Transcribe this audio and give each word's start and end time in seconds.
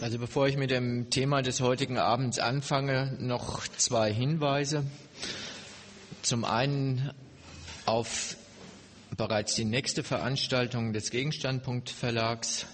Also 0.00 0.18
bevor 0.18 0.48
ich 0.48 0.56
mit 0.56 0.70
dem 0.70 1.10
Thema 1.10 1.42
des 1.42 1.60
heutigen 1.60 1.98
Abends 1.98 2.38
anfange, 2.38 3.18
noch 3.20 3.68
zwei 3.68 4.10
Hinweise. 4.10 4.86
Zum 6.22 6.46
einen 6.46 7.10
auf 7.84 8.34
bereits 9.14 9.56
die 9.56 9.66
nächste 9.66 10.02
Veranstaltung 10.02 10.94
des 10.94 11.10
Gegenstandpunkt 11.10 11.90
Verlags. 11.90 12.64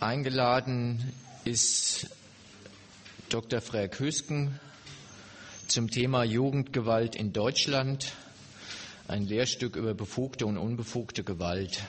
Eingeladen 0.00 1.12
ist 1.44 2.08
Dr. 3.28 3.60
Frerk 3.60 4.00
Hüsken 4.00 4.58
zum 5.68 5.90
Thema 5.90 6.24
Jugendgewalt 6.24 7.14
in 7.14 7.34
Deutschland, 7.34 8.14
ein 9.06 9.26
Lehrstück 9.26 9.76
über 9.76 9.92
befugte 9.92 10.46
und 10.46 10.56
unbefugte 10.56 11.24
Gewalt. 11.24 11.82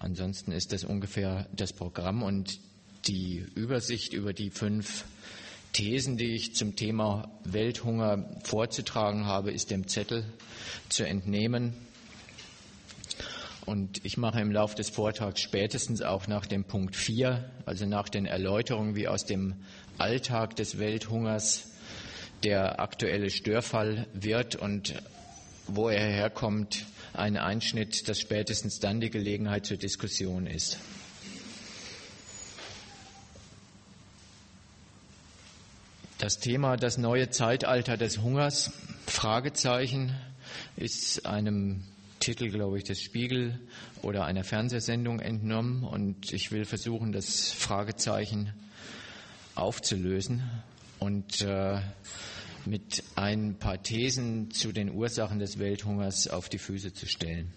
Ansonsten 0.03 0.51
ist 0.51 0.73
das 0.73 0.83
ungefähr 0.83 1.47
das 1.53 1.73
Programm 1.73 2.25
und 2.25 2.59
die 3.07 3.47
Übersicht 3.55 4.13
über 4.13 4.33
die 4.33 4.51
fünf 4.51 5.05
Thesen, 5.73 6.17
die 6.17 6.35
ich 6.35 6.57
zum 6.57 6.75
Thema 6.75 7.31
Welthunger 7.45 8.29
vorzutragen 8.43 9.27
habe, 9.27 9.53
ist 9.53 9.71
dem 9.71 9.87
Zettel 9.87 10.25
zu 10.89 11.07
entnehmen. 11.07 11.75
Und 13.65 14.05
ich 14.05 14.17
mache 14.17 14.41
im 14.41 14.51
Laufe 14.51 14.75
des 14.75 14.91
Vortrags 14.91 15.41
spätestens 15.41 16.03
auch 16.03 16.27
nach 16.27 16.47
dem 16.47 16.65
Punkt 16.65 16.97
4, 16.97 17.49
also 17.65 17.87
nach 17.87 18.09
den 18.09 18.27
Erläuterungen, 18.27 18.97
wie 18.97 19.07
aus 19.07 19.25
dem 19.25 19.55
Alltag 19.99 20.57
des 20.57 20.81
Welthungers 20.81 21.71
der 22.43 22.81
aktuelle 22.81 23.31
Störfall 23.31 24.09
wird 24.15 24.57
und 24.57 24.95
wo 25.69 25.89
er 25.89 26.05
herkommt, 26.05 26.87
ein 27.15 27.37
Einschnitt, 27.37 28.09
dass 28.09 28.21
spätestens 28.21 28.81
dann 28.81 29.01
die 29.01 29.11
Gelegenheit 29.11 29.67
zur 29.67 29.77
Diskussion 29.77 30.47
ist. 30.47 30.79
Das 36.19 36.39
Thema 36.39 36.77
das 36.77 36.99
neue 36.99 37.31
Zeitalter 37.31 37.97
des 37.97 38.23
Hungers, 38.23 38.71
Fragezeichen, 39.07 40.17
ist 40.77 41.27
einem 41.27 41.83
Titel, 42.21 42.49
glaube 42.49 42.79
ich, 42.79 42.85
des 42.85 43.03
Spiegel 43.03 43.59
oder 44.03 44.25
einer 44.25 44.45
Fernsehsendung 44.45 45.19
entnommen 45.19 45.83
und 45.83 46.33
ich 46.33 46.53
will 46.53 46.65
versuchen, 46.65 47.11
das 47.11 47.51
Fragezeichen 47.51 48.53
aufzulösen 49.57 50.49
und 51.01 51.41
äh, 51.41 51.81
mit 52.67 53.03
ein 53.17 53.59
paar 53.59 53.83
Thesen 53.83 54.51
zu 54.51 54.73
den 54.73 54.91
Ursachen 54.91 55.39
des 55.39 55.59
Welthungers 55.59 56.29
auf 56.29 56.49
die 56.49 56.59
Füße 56.59 56.93
zu 56.93 57.07
stellen. 57.07 57.53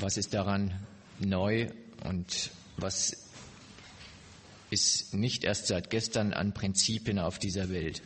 Was 0.00 0.16
ist 0.16 0.34
daran 0.34 0.74
neu 1.18 1.68
und 2.04 2.50
was 2.76 3.16
ist 4.70 5.14
nicht 5.14 5.44
erst 5.44 5.68
seit 5.68 5.90
gestern 5.90 6.32
an 6.32 6.52
Prinzipien 6.52 7.18
auf 7.18 7.38
dieser 7.38 7.70
Welt, 7.70 8.02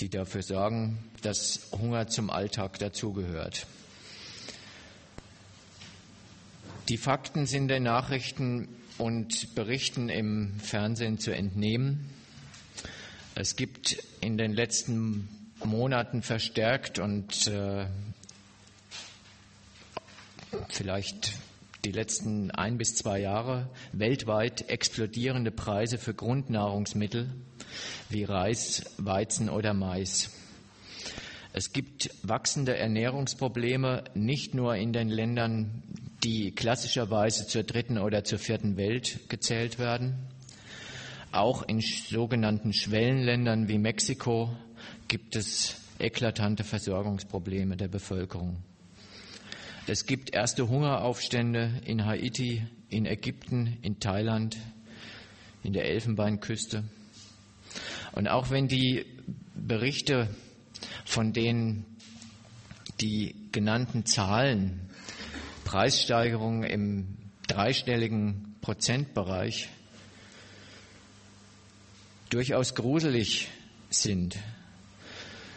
die 0.00 0.08
dafür 0.08 0.42
sorgen, 0.42 0.98
dass 1.22 1.68
Hunger 1.72 2.08
zum 2.08 2.30
Alltag 2.30 2.78
dazugehört. 2.78 3.66
Die 6.88 6.98
Fakten 6.98 7.46
sind 7.46 7.68
den 7.68 7.82
Nachrichten 7.82 8.68
und 8.96 9.54
Berichten 9.54 10.08
im 10.08 10.58
Fernsehen 10.60 11.18
zu 11.18 11.34
entnehmen. 11.34 12.08
Es 13.38 13.54
gibt 13.54 14.02
in 14.22 14.38
den 14.38 14.54
letzten 14.54 15.28
Monaten 15.62 16.22
verstärkt 16.22 16.98
und 16.98 17.46
äh, 17.48 17.84
vielleicht 20.70 21.34
die 21.84 21.92
letzten 21.92 22.50
ein 22.50 22.78
bis 22.78 22.94
zwei 22.94 23.20
Jahre 23.20 23.68
weltweit 23.92 24.70
explodierende 24.70 25.50
Preise 25.50 25.98
für 25.98 26.14
Grundnahrungsmittel 26.14 27.28
wie 28.08 28.24
Reis, 28.24 28.84
Weizen 28.96 29.50
oder 29.50 29.74
Mais. 29.74 30.30
Es 31.52 31.74
gibt 31.74 32.08
wachsende 32.22 32.78
Ernährungsprobleme 32.78 34.04
nicht 34.14 34.54
nur 34.54 34.76
in 34.76 34.94
den 34.94 35.10
Ländern, 35.10 35.82
die 36.24 36.52
klassischerweise 36.52 37.46
zur 37.46 37.64
dritten 37.64 37.98
oder 37.98 38.24
zur 38.24 38.38
vierten 38.38 38.78
Welt 38.78 39.28
gezählt 39.28 39.78
werden, 39.78 40.26
auch 41.36 41.62
in 41.62 41.80
sogenannten 41.80 42.72
Schwellenländern 42.72 43.68
wie 43.68 43.78
Mexiko 43.78 44.56
gibt 45.08 45.36
es 45.36 45.76
eklatante 45.98 46.64
Versorgungsprobleme 46.64 47.76
der 47.76 47.88
Bevölkerung. 47.88 48.56
Es 49.86 50.06
gibt 50.06 50.34
erste 50.34 50.68
Hungeraufstände 50.68 51.80
in 51.84 52.06
Haiti, 52.06 52.66
in 52.88 53.06
Ägypten, 53.06 53.78
in 53.82 54.00
Thailand, 54.00 54.56
in 55.62 55.72
der 55.72 55.84
Elfenbeinküste. 55.84 56.84
Und 58.12 58.28
auch 58.28 58.50
wenn 58.50 58.68
die 58.68 59.06
Berichte 59.54 60.28
von 61.04 61.32
denen 61.32 61.84
die 63.00 63.34
genannten 63.52 64.06
Zahlen, 64.06 64.80
Preissteigerungen 65.64 66.62
im 66.64 67.16
dreistelligen 67.46 68.56
Prozentbereich 68.60 69.68
durchaus 72.30 72.74
gruselig 72.74 73.48
sind, 73.90 74.38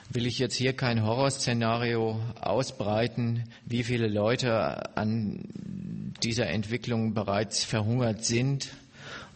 will 0.09 0.25
ich 0.25 0.39
jetzt 0.39 0.55
hier 0.55 0.73
kein 0.73 1.03
Horrorszenario 1.03 2.19
ausbreiten, 2.41 3.43
wie 3.65 3.83
viele 3.83 4.07
Leute 4.07 4.95
an 4.97 5.43
dieser 6.23 6.47
Entwicklung 6.47 7.13
bereits 7.13 7.63
verhungert 7.63 8.25
sind 8.25 8.69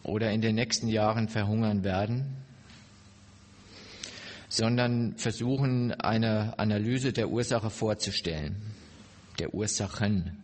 oder 0.02 0.30
in 0.30 0.40
den 0.40 0.54
nächsten 0.54 0.88
Jahren 0.88 1.28
verhungern 1.28 1.84
werden, 1.84 2.36
sondern 4.48 5.16
versuchen, 5.16 5.92
eine 5.92 6.58
Analyse 6.58 7.12
der 7.12 7.30
Ursache 7.30 7.70
vorzustellen, 7.70 8.56
der 9.38 9.54
Ursachen 9.54 10.43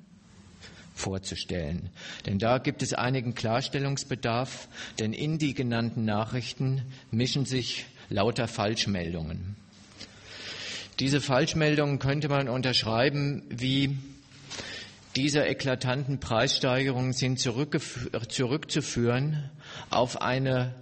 vorzustellen. 1.00 1.90
Denn 2.26 2.38
da 2.38 2.58
gibt 2.58 2.82
es 2.82 2.94
einigen 2.94 3.34
Klarstellungsbedarf, 3.34 4.68
denn 4.98 5.12
in 5.12 5.38
die 5.38 5.54
genannten 5.54 6.04
Nachrichten 6.04 6.82
mischen 7.10 7.46
sich 7.46 7.86
lauter 8.08 8.46
Falschmeldungen. 8.46 9.56
Diese 11.00 11.20
Falschmeldungen 11.20 11.98
könnte 11.98 12.28
man 12.28 12.48
unterschreiben 12.48 13.42
wie 13.48 13.98
dieser 15.16 15.48
eklatanten 15.48 16.20
Preissteigerungen 16.20 17.12
sind 17.12 17.40
zurückzuführen 17.40 19.50
auf 19.88 20.20
eine 20.20 20.74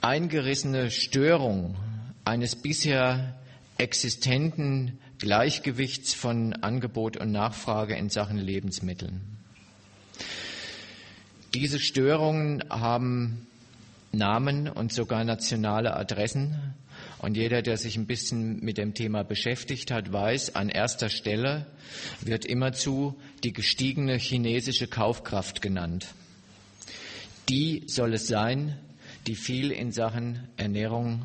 eingerissene 0.00 0.90
Störung 0.90 1.76
eines 2.24 2.56
bisher 2.56 3.34
existenten 3.78 4.98
Gleichgewichts 5.18 6.14
von 6.14 6.54
Angebot 6.54 7.16
und 7.16 7.30
Nachfrage 7.30 7.94
in 7.94 8.10
Sachen 8.10 8.38
Lebensmitteln. 8.38 9.31
Diese 11.54 11.78
Störungen 11.78 12.64
haben 12.70 13.46
Namen 14.10 14.68
und 14.68 14.92
sogar 14.92 15.22
nationale 15.24 15.94
Adressen. 15.94 16.74
Und 17.18 17.36
jeder, 17.36 17.60
der 17.62 17.76
sich 17.76 17.96
ein 17.96 18.06
bisschen 18.06 18.60
mit 18.64 18.78
dem 18.78 18.94
Thema 18.94 19.22
beschäftigt 19.22 19.90
hat, 19.90 20.12
weiß, 20.12 20.56
an 20.56 20.70
erster 20.70 21.08
Stelle 21.08 21.66
wird 22.20 22.46
immerzu 22.46 23.14
die 23.44 23.52
gestiegene 23.52 24.16
chinesische 24.16 24.86
Kaufkraft 24.86 25.60
genannt. 25.60 26.08
Die 27.48 27.84
soll 27.86 28.14
es 28.14 28.28
sein, 28.28 28.78
die 29.26 29.34
viel 29.34 29.70
in 29.70 29.92
Sachen 29.92 30.48
Ernährung 30.56 31.22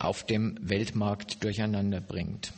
auf 0.00 0.26
dem 0.26 0.58
Weltmarkt 0.60 1.44
durcheinander 1.44 2.00
bringt. 2.00 2.52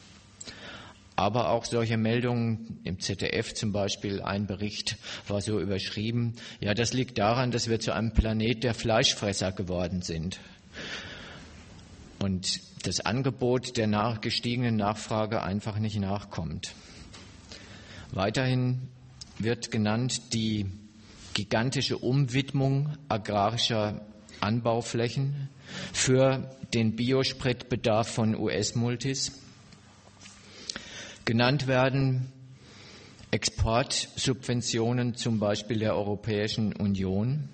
Aber 1.20 1.50
auch 1.50 1.66
solche 1.66 1.98
Meldungen 1.98 2.80
im 2.82 2.98
ZDF 2.98 3.52
zum 3.52 3.72
Beispiel, 3.72 4.22
ein 4.22 4.46
Bericht 4.46 4.96
war 5.28 5.42
so 5.42 5.60
überschrieben, 5.60 6.32
ja, 6.60 6.72
das 6.72 6.94
liegt 6.94 7.18
daran, 7.18 7.50
dass 7.50 7.68
wir 7.68 7.78
zu 7.78 7.92
einem 7.92 8.14
Planet 8.14 8.64
der 8.64 8.72
Fleischfresser 8.72 9.52
geworden 9.52 10.00
sind. 10.00 10.40
Und 12.20 12.62
das 12.86 13.00
Angebot 13.00 13.76
der 13.76 13.86
nach 13.86 14.22
gestiegenen 14.22 14.76
Nachfrage 14.76 15.42
einfach 15.42 15.78
nicht 15.78 16.00
nachkommt. 16.00 16.72
Weiterhin 18.12 18.88
wird 19.38 19.70
genannt 19.70 20.32
die 20.32 20.70
gigantische 21.34 21.98
Umwidmung 21.98 22.96
agrarischer 23.08 24.06
Anbauflächen 24.40 25.50
für 25.92 26.56
den 26.72 26.96
Biospritbedarf 26.96 28.08
von 28.08 28.34
US-Multis. 28.34 29.39
Genannt 31.24 31.66
werden 31.66 32.32
Exportsubventionen 33.30 35.14
zum 35.14 35.38
Beispiel 35.38 35.78
der 35.78 35.94
Europäischen 35.94 36.74
Union, 36.74 37.48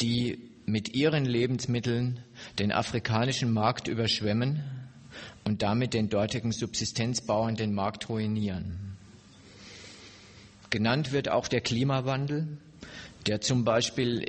die 0.00 0.38
mit 0.66 0.94
ihren 0.94 1.24
Lebensmitteln 1.24 2.20
den 2.58 2.72
afrikanischen 2.72 3.52
Markt 3.52 3.88
überschwemmen 3.88 4.62
und 5.44 5.62
damit 5.62 5.94
den 5.94 6.08
dortigen 6.08 6.52
Subsistenzbauern 6.52 7.54
den 7.54 7.72
Markt 7.72 8.08
ruinieren. 8.08 8.96
Genannt 10.70 11.12
wird 11.12 11.28
auch 11.28 11.48
der 11.48 11.60
Klimawandel, 11.60 12.58
der 13.26 13.40
zum 13.40 13.64
Beispiel 13.64 14.26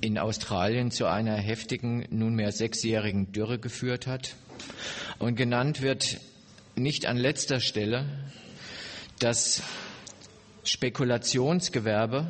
in 0.00 0.18
Australien 0.18 0.90
zu 0.90 1.06
einer 1.06 1.36
heftigen, 1.36 2.06
nunmehr 2.10 2.52
sechsjährigen 2.52 3.32
Dürre 3.32 3.58
geführt 3.58 4.06
hat. 4.06 4.34
Und 5.18 5.36
genannt 5.36 5.82
wird 5.82 6.20
nicht 6.76 7.06
an 7.06 7.16
letzter 7.16 7.60
Stelle 7.60 8.06
das 9.18 9.62
Spekulationsgewerbe, 10.62 12.26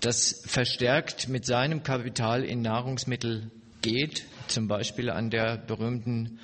das 0.00 0.42
verstärkt 0.46 1.28
mit 1.28 1.44
seinem 1.44 1.82
Kapital 1.82 2.44
in 2.44 2.62
Nahrungsmittel 2.62 3.50
geht, 3.82 4.24
zum 4.46 4.68
Beispiel 4.68 5.10
an 5.10 5.30
der 5.30 5.56
berühmten 5.56 6.38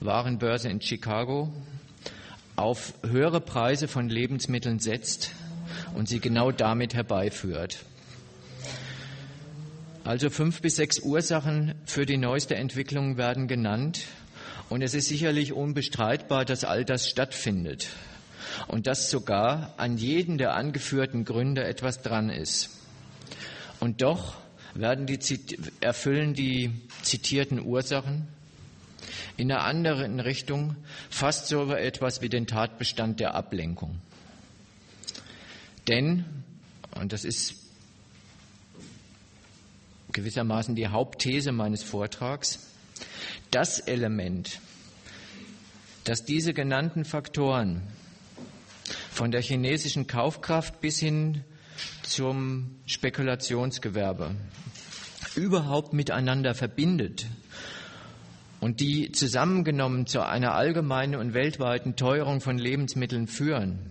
Warenbörse 0.00 0.68
in 0.68 0.80
Chicago, 0.80 1.52
auf 2.56 2.94
höhere 3.02 3.40
Preise 3.40 3.88
von 3.88 4.08
Lebensmitteln 4.08 4.78
setzt 4.78 5.32
und 5.94 6.08
sie 6.08 6.20
genau 6.20 6.52
damit 6.52 6.94
herbeiführt. 6.94 7.84
Also 10.04 10.28
fünf 10.28 10.60
bis 10.60 10.76
sechs 10.76 10.98
Ursachen 10.98 11.74
für 11.86 12.04
die 12.04 12.18
neueste 12.18 12.56
Entwicklung 12.56 13.16
werden 13.16 13.48
genannt. 13.48 14.02
Und 14.68 14.82
es 14.82 14.94
ist 14.94 15.08
sicherlich 15.08 15.52
unbestreitbar, 15.52 16.44
dass 16.44 16.64
all 16.64 16.84
das 16.84 17.08
stattfindet. 17.08 17.88
Und 18.68 18.86
dass 18.86 19.10
sogar 19.10 19.74
an 19.76 19.96
jeden 19.96 20.38
der 20.38 20.54
angeführten 20.54 21.24
Gründe 21.24 21.64
etwas 21.64 22.02
dran 22.02 22.30
ist. 22.30 22.70
Und 23.80 24.02
doch 24.02 24.36
werden 24.74 25.06
die, 25.06 25.18
erfüllen 25.80 26.34
die 26.34 26.72
zitierten 27.02 27.60
Ursachen 27.60 28.28
in 29.36 29.50
einer 29.50 29.64
anderen 29.64 30.20
Richtung 30.20 30.76
fast 31.10 31.48
so 31.48 31.72
etwas 31.72 32.20
wie 32.20 32.28
den 32.28 32.46
Tatbestand 32.46 33.20
der 33.20 33.34
Ablenkung. 33.34 34.00
Denn, 35.88 36.24
und 37.00 37.12
das 37.12 37.24
ist 37.24 37.56
gewissermaßen 40.12 40.74
die 40.76 40.88
Hauptthese 40.88 41.52
meines 41.52 41.82
Vortrags, 41.82 42.73
das 43.50 43.80
Element, 43.80 44.60
das 46.04 46.24
diese 46.24 46.54
genannten 46.54 47.04
Faktoren 47.04 47.82
von 49.10 49.30
der 49.30 49.42
chinesischen 49.42 50.06
Kaufkraft 50.06 50.80
bis 50.80 50.98
hin 50.98 51.44
zum 52.02 52.76
Spekulationsgewerbe 52.86 54.34
überhaupt 55.36 55.92
miteinander 55.92 56.54
verbindet 56.54 57.26
und 58.60 58.80
die 58.80 59.12
zusammengenommen 59.12 60.06
zu 60.06 60.24
einer 60.24 60.54
allgemeinen 60.54 61.16
und 61.16 61.34
weltweiten 61.34 61.96
Teuerung 61.96 62.40
von 62.40 62.58
Lebensmitteln 62.58 63.26
führen. 63.26 63.90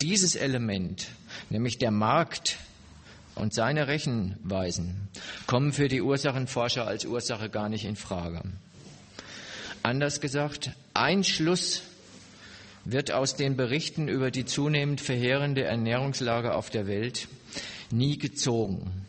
Dieses 0.00 0.36
Element, 0.36 1.08
nämlich 1.50 1.78
der 1.78 1.90
Markt 1.90 2.58
und 3.34 3.54
seine 3.54 3.88
Rechenweisen, 3.88 5.08
kommen 5.46 5.72
für 5.72 5.88
die 5.88 6.02
Ursachenforscher 6.02 6.86
als 6.86 7.04
Ursache 7.04 7.48
gar 7.48 7.68
nicht 7.68 7.84
in 7.84 7.96
Frage. 7.96 8.42
Anders 9.82 10.20
gesagt, 10.20 10.70
ein 10.94 11.24
Schluss 11.24 11.82
wird 12.84 13.12
aus 13.12 13.36
den 13.36 13.56
Berichten 13.56 14.08
über 14.08 14.30
die 14.30 14.44
zunehmend 14.44 15.00
verheerende 15.00 15.64
Ernährungslage 15.64 16.54
auf 16.54 16.70
der 16.70 16.86
Welt 16.86 17.28
nie 17.90 18.18
gezogen, 18.18 19.06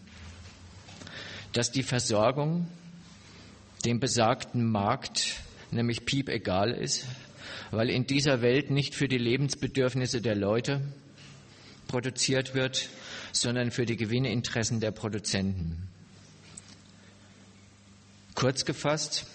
dass 1.54 1.72
die 1.72 1.84
Versorgung 1.84 2.68
dem 3.86 4.00
besagten 4.00 4.70
Markt 4.70 5.36
nämlich 5.72 6.06
piep 6.06 6.30
egal 6.30 6.72
ist, 6.72 7.06
weil 7.72 7.90
in 7.90 8.06
dieser 8.06 8.42
Welt 8.42 8.70
nicht 8.70 8.96
für 8.96 9.08
die 9.08 9.18
Lebensbedürfnisse 9.18 10.22
der 10.22 10.36
Leute 10.36 10.82
produziert 11.88 12.54
wird, 12.54 12.90
sondern 13.32 13.72
für 13.72 13.86
die 13.86 13.98
Gewinninteressen 13.98 14.80
der 14.80 14.92
Produzenten. 14.92 15.88
Kurz 18.36 18.66
gefasst, 18.66 19.26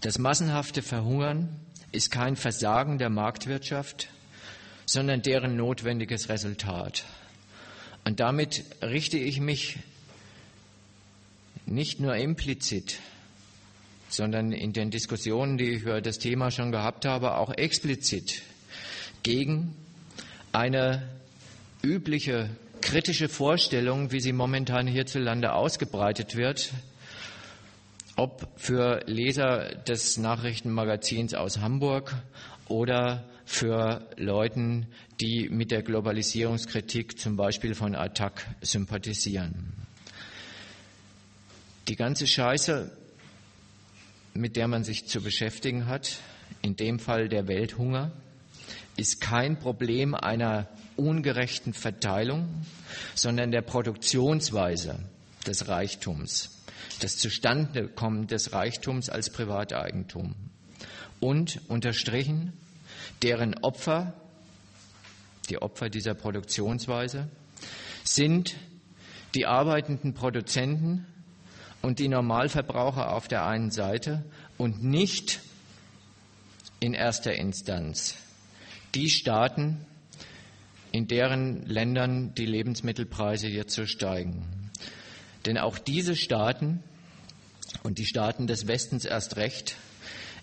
das 0.00 0.18
massenhafte 0.18 0.82
Verhungern 0.82 1.48
ist 1.92 2.10
kein 2.10 2.36
Versagen 2.36 2.98
der 2.98 3.10
Marktwirtschaft, 3.10 4.08
sondern 4.84 5.22
deren 5.22 5.56
notwendiges 5.56 6.28
Resultat. 6.28 7.04
Und 8.04 8.20
damit 8.20 8.64
richte 8.82 9.18
ich 9.18 9.40
mich 9.40 9.78
nicht 11.66 12.00
nur 12.00 12.16
implizit, 12.16 13.00
sondern 14.08 14.52
in 14.52 14.72
den 14.72 14.90
Diskussionen, 14.90 15.58
die 15.58 15.70
ich 15.70 15.82
über 15.82 16.00
das 16.00 16.18
Thema 16.18 16.50
schon 16.50 16.70
gehabt 16.70 17.04
habe, 17.04 17.36
auch 17.36 17.52
explizit 17.52 18.42
gegen 19.22 19.74
eine 20.52 21.08
übliche 21.82 22.48
kritische 22.86 23.28
Vorstellung, 23.28 24.12
wie 24.12 24.20
sie 24.20 24.32
momentan 24.32 24.86
hierzulande 24.86 25.54
ausgebreitet 25.54 26.36
wird, 26.36 26.72
ob 28.14 28.48
für 28.56 29.02
Leser 29.06 29.74
des 29.74 30.18
Nachrichtenmagazins 30.18 31.34
aus 31.34 31.58
Hamburg 31.58 32.14
oder 32.68 33.24
für 33.44 34.06
Leuten, 34.16 34.86
die 35.20 35.48
mit 35.48 35.72
der 35.72 35.82
Globalisierungskritik 35.82 37.18
zum 37.18 37.34
Beispiel 37.34 37.74
von 37.74 37.96
Attac 37.96 38.46
sympathisieren. 38.60 39.72
Die 41.88 41.96
ganze 41.96 42.28
Scheiße, 42.28 42.96
mit 44.34 44.54
der 44.54 44.68
man 44.68 44.84
sich 44.84 45.08
zu 45.08 45.20
beschäftigen 45.20 45.86
hat, 45.86 46.20
in 46.62 46.76
dem 46.76 47.00
Fall 47.00 47.28
der 47.28 47.48
Welthunger, 47.48 48.12
ist 48.96 49.20
kein 49.20 49.58
Problem 49.58 50.14
einer 50.14 50.68
ungerechten 50.96 51.72
Verteilung, 51.72 52.48
sondern 53.14 53.50
der 53.50 53.62
Produktionsweise 53.62 54.98
des 55.46 55.68
Reichtums 55.68 56.56
das 57.00 57.16
Zustandekommen 57.18 58.26
des 58.26 58.52
Reichtums 58.52 59.08
als 59.08 59.30
Privateigentum. 59.30 60.34
Und 61.20 61.60
unterstrichen 61.68 62.52
deren 63.22 63.54
Opfer, 63.62 64.14
die 65.48 65.60
Opfer 65.60 65.88
dieser 65.88 66.14
Produktionsweise, 66.14 67.28
sind 68.04 68.56
die 69.34 69.46
arbeitenden 69.46 70.14
Produzenten 70.14 71.06
und 71.82 71.98
die 71.98 72.08
Normalverbraucher 72.08 73.12
auf 73.12 73.28
der 73.28 73.46
einen 73.46 73.70
Seite 73.70 74.24
und 74.58 74.82
nicht 74.82 75.40
in 76.80 76.94
erster 76.94 77.34
Instanz 77.34 78.16
die 78.94 79.10
Staaten, 79.10 79.84
in 80.92 81.08
deren 81.08 81.66
Ländern 81.66 82.34
die 82.34 82.46
Lebensmittelpreise 82.46 83.48
jetzt 83.48 83.74
so 83.74 83.86
steigen. 83.86 84.70
Denn 85.44 85.58
auch 85.58 85.78
diese 85.78 86.16
Staaten 86.16 86.82
und 87.82 87.98
die 87.98 88.06
Staaten 88.06 88.46
des 88.46 88.66
Westens 88.66 89.04
erst 89.04 89.36
recht 89.36 89.76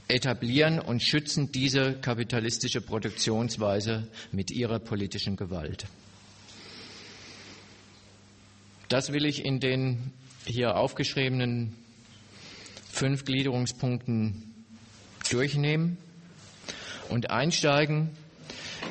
etablieren 0.07 0.79
und 0.79 1.01
schützen 1.01 1.51
diese 1.51 1.93
kapitalistische 1.93 2.81
Produktionsweise 2.81 4.07
mit 4.31 4.51
ihrer 4.51 4.79
politischen 4.79 5.35
Gewalt. 5.35 5.87
Das 8.89 9.11
will 9.11 9.25
ich 9.25 9.43
in 9.43 9.59
den 9.59 10.11
hier 10.45 10.75
aufgeschriebenen 10.75 11.73
fünf 12.91 13.25
Gliederungspunkten 13.25 14.53
durchnehmen 15.31 15.97
und 17.09 17.31
einsteigen 17.31 18.11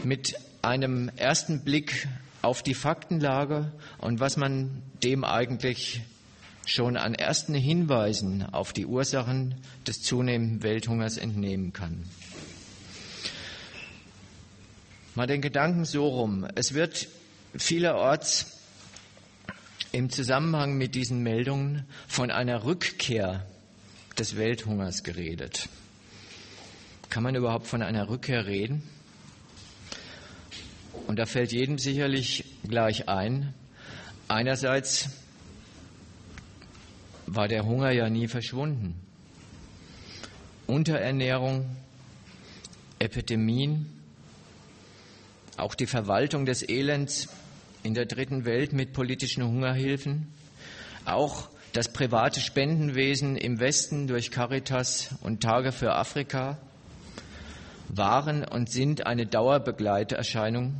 mit 0.03 0.35
einem 0.63 1.11
ersten 1.17 1.65
Blick 1.65 2.09
auf 2.41 2.63
die 2.63 2.75
Faktenlage 2.75 3.73
und 3.99 4.21
was 4.21 4.37
man 4.37 4.83
dem 5.03 5.25
eigentlich 5.25 6.03
schon 6.67 6.97
an 6.97 7.15
ersten 7.15 7.55
Hinweisen 7.55 8.47
auf 8.53 8.73
die 8.73 8.87
Ursachen 8.87 9.57
des 9.87 10.03
zunehmenden 10.03 10.63
Welthungers 10.63 11.17
entnehmen 11.17 11.73
kann. 11.73 12.05
Mal 15.15 15.27
den 15.27 15.43
Gedanken 15.43 15.85
so 15.85 16.07
rum. 16.07 16.47
Es 16.55 16.73
wird 16.73 17.09
vielerorts 17.55 18.59
im 19.91 20.09
Zusammenhang 20.09 20.79
mit 20.79 20.95
diesen 20.95 21.23
Meldungen 21.23 21.85
von 22.09 22.31
einer 22.31 22.65
Rückkehr 22.65 23.45
des 24.19 24.37
Welthungers 24.37 25.03
geredet. 25.03 25.69
Kann 27.11 27.23
man 27.23 27.35
überhaupt 27.35 27.67
von 27.67 27.83
einer 27.83 28.09
Rückkehr 28.09 28.47
reden? 28.47 28.83
Und 31.07 31.19
da 31.19 31.27
fällt 31.27 31.53
jedem 31.53 31.79
sicherlich 31.79 32.45
gleich 32.65 33.09
ein, 33.09 33.55
einerseits 34.29 35.11
war 37.27 37.49
der 37.49 37.65
Hunger 37.65 37.91
ja 37.91 38.09
nie 38.09 38.29
verschwunden. 38.29 38.95
Unterernährung, 40.67 41.69
Epidemien, 42.99 43.87
auch 45.57 45.75
die 45.75 45.87
Verwaltung 45.87 46.47
des 46.47 46.67
Elends 46.67 47.29
in 47.83 47.95
der 47.95 48.07
dritten 48.07 48.45
Welt 48.45 48.73
mit 48.73 48.93
politischen 48.93 49.45
Hungerhilfen, 49.45 50.33
auch 51.05 51.49
das 51.73 51.93
private 51.93 52.41
Spendenwesen 52.41 53.37
im 53.37 53.59
Westen 53.59 54.07
durch 54.07 54.31
Caritas 54.31 55.15
und 55.23 55.43
Tage 55.43 55.73
für 55.73 55.95
Afrika 55.95 56.59
waren 57.93 58.45
und 58.45 58.71
sind 58.71 59.07
eine 59.07 59.27
Dauerbegleiterscheinung 59.27 60.75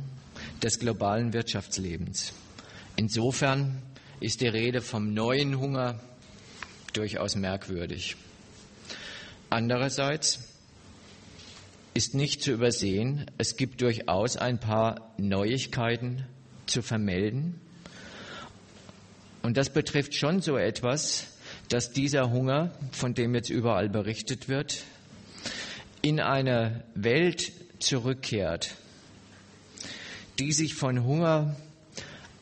des 0.61 0.79
globalen 0.79 1.31
Wirtschaftslebens. 1.31 2.33
Insofern 2.95 3.81
ist 4.19 4.41
die 4.41 4.47
Rede 4.47 4.81
vom 4.81 5.13
neuen 5.13 5.59
Hunger 5.59 5.99
durchaus 6.93 7.35
merkwürdig. 7.35 8.15
Andererseits 9.49 10.39
ist 11.93 12.15
nicht 12.15 12.41
zu 12.41 12.51
übersehen, 12.51 13.25
es 13.37 13.55
gibt 13.55 13.81
durchaus 13.81 14.35
ein 14.35 14.59
paar 14.59 15.13
Neuigkeiten 15.17 16.25
zu 16.65 16.81
vermelden. 16.81 17.61
Und 19.43 19.57
das 19.57 19.71
betrifft 19.71 20.15
schon 20.15 20.41
so 20.41 20.57
etwas, 20.57 21.27
dass 21.69 21.91
dieser 21.91 22.31
Hunger, 22.31 22.71
von 22.91 23.13
dem 23.13 23.35
jetzt 23.35 23.49
überall 23.49 23.89
berichtet 23.89 24.47
wird, 24.49 24.83
in 26.03 26.19
eine 26.19 26.83
Welt 26.95 27.53
zurückkehrt, 27.79 28.75
die 30.37 30.51
sich 30.51 30.75
von 30.75 31.05
Hunger 31.05 31.55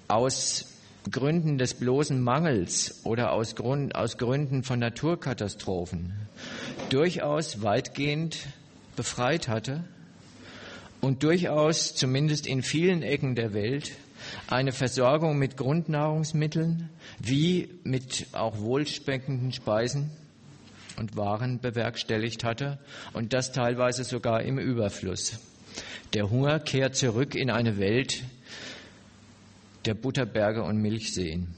aus 0.08 0.65
Gründen 1.10 1.58
des 1.60 1.75
bloßen 1.75 2.20
Mangels 2.20 3.01
oder 3.06 3.32
aus, 3.32 3.56
Grund, 3.56 3.96
aus 3.96 4.18
Gründen 4.18 4.63
von 4.63 4.80
Naturkatastrophen 4.80 6.13
durchaus 6.89 7.62
weitgehend 7.62 8.38
befreit 8.96 9.48
hatte 9.48 9.84
und 11.00 11.24
durchaus 11.24 11.96
zumindest 11.96 12.48
in 12.48 12.63
vielen 12.63 13.03
Ecken 13.03 13.36
der 13.36 13.53
Welt 13.53 13.91
eine 14.48 14.72
Versorgung 14.72 15.38
mit 15.38 15.56
Grundnahrungsmitteln 15.56 16.89
wie 17.20 17.70
mit 17.84 18.27
auch 18.34 18.60
wohlschmeckenden 18.60 19.53
Speisen 19.53 20.10
und 20.98 21.15
Waren 21.15 21.60
bewerkstelligt 21.60 22.43
hatte 22.43 22.79
und 23.13 23.33
das 23.33 23.51
teilweise 23.51 24.03
sogar 24.03 24.41
im 24.41 24.57
Überfluss. 24.57 25.39
Der 26.13 26.29
Hunger 26.29 26.60
kehrt 26.60 26.95
zurück 26.95 27.36
in 27.36 27.50
eine 27.50 27.77
Welt 27.77 28.24
der 29.86 29.93
Butterberge 29.93 30.63
und 30.63 30.77
Milchseen, 30.77 31.55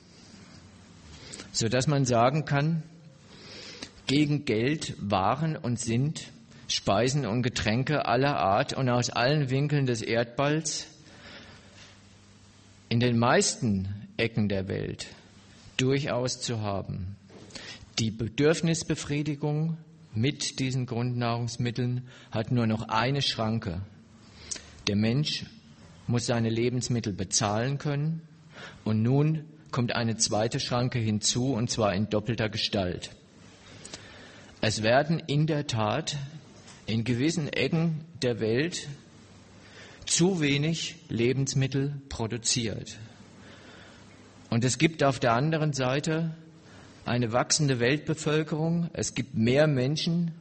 sodass 1.51 1.87
man 1.87 2.05
sagen 2.05 2.45
kann, 2.45 2.83
gegen 4.05 4.45
Geld 4.45 4.95
waren 4.99 5.55
und 5.55 5.79
sind 5.79 6.31
Speisen 6.67 7.25
und 7.25 7.41
Getränke 7.41 8.05
aller 8.05 8.37
Art 8.37 8.73
und 8.73 8.89
aus 8.89 9.09
allen 9.09 9.49
Winkeln 9.49 9.85
des 9.85 10.01
Erdballs 10.01 10.87
in 12.89 12.99
den 12.99 13.17
meisten 13.17 14.07
Ecken 14.17 14.49
der 14.49 14.67
Welt 14.67 15.07
durchaus 15.77 16.39
zu 16.41 16.61
haben. 16.61 17.15
Die 17.99 18.09
Bedürfnisbefriedigung 18.09 19.77
mit 20.15 20.59
diesen 20.59 20.85
Grundnahrungsmitteln 20.85 22.07
hat 22.31 22.51
nur 22.51 22.65
noch 22.65 22.87
eine 22.89 23.21
Schranke. 23.21 23.81
Der 24.87 24.95
Mensch 24.95 25.45
muss 26.07 26.25
seine 26.25 26.49
Lebensmittel 26.49 27.13
bezahlen 27.13 27.77
können 27.77 28.21
und 28.83 29.03
nun 29.03 29.45
kommt 29.71 29.95
eine 29.95 30.17
zweite 30.17 30.59
Schranke 30.59 30.99
hinzu 30.99 31.53
und 31.53 31.69
zwar 31.69 31.93
in 31.93 32.09
doppelter 32.09 32.49
Gestalt. 32.49 33.11
Es 34.61 34.81
werden 34.81 35.19
in 35.19 35.45
der 35.45 35.67
Tat 35.67 36.17
in 36.85 37.03
gewissen 37.03 37.47
Ecken 37.51 38.05
der 38.21 38.39
Welt 38.39 38.87
zu 40.05 40.41
wenig 40.41 40.95
Lebensmittel 41.09 42.01
produziert. 42.09 42.97
Und 44.49 44.63
es 44.63 44.77
gibt 44.77 45.03
auf 45.03 45.19
der 45.19 45.33
anderen 45.33 45.73
Seite 45.73 46.35
eine 47.05 47.31
wachsende 47.31 47.79
Weltbevölkerung. 47.79 48.89
Es 48.93 49.13
gibt 49.13 49.35
mehr 49.35 49.67
Menschen, 49.67 50.31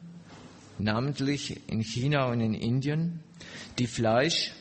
namentlich 0.78 1.60
in 1.68 1.80
China 1.82 2.26
und 2.26 2.40
in 2.40 2.54
Indien, 2.54 3.20
die 3.78 3.86
Fleisch 3.86 4.52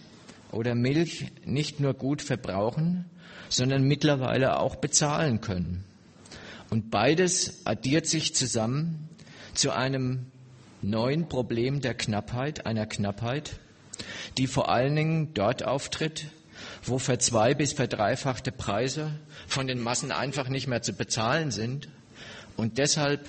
oder 0.52 0.76
Milch 0.76 1.32
nicht 1.46 1.80
nur 1.80 1.94
gut 1.94 2.22
verbrauchen, 2.22 3.06
sondern 3.50 3.84
mittlerweile 3.84 4.60
auch 4.60 4.76
bezahlen 4.76 5.42
können. 5.42 5.84
Und 6.70 6.90
beides 6.90 7.66
addiert 7.66 8.08
sich 8.08 8.34
zusammen 8.34 9.10
zu 9.54 9.72
einem 9.72 10.28
neuen 10.82 11.28
Problem 11.28 11.82
der 11.82 11.94
Knappheit, 11.94 12.66
einer 12.66 12.86
Knappheit, 12.86 13.60
die 14.38 14.48
vor 14.48 14.70
allen 14.70 14.96
Dingen 14.96 15.34
dort 15.34 15.64
auftritt, 15.64 16.28
wo 16.84 16.98
für 16.98 17.18
zwei 17.18 17.54
bis 17.54 17.74
verdreifachte 17.74 18.52
Preise 18.52 19.12
von 19.48 19.68
den 19.68 19.80
Massen 19.80 20.12
einfach 20.12 20.50
nicht 20.50 20.68
mehr 20.68 20.82
zu 20.82 20.94
bezahlen 20.94 21.52
sind 21.52 21.90
und 22.58 22.78
deshalb 22.78 23.26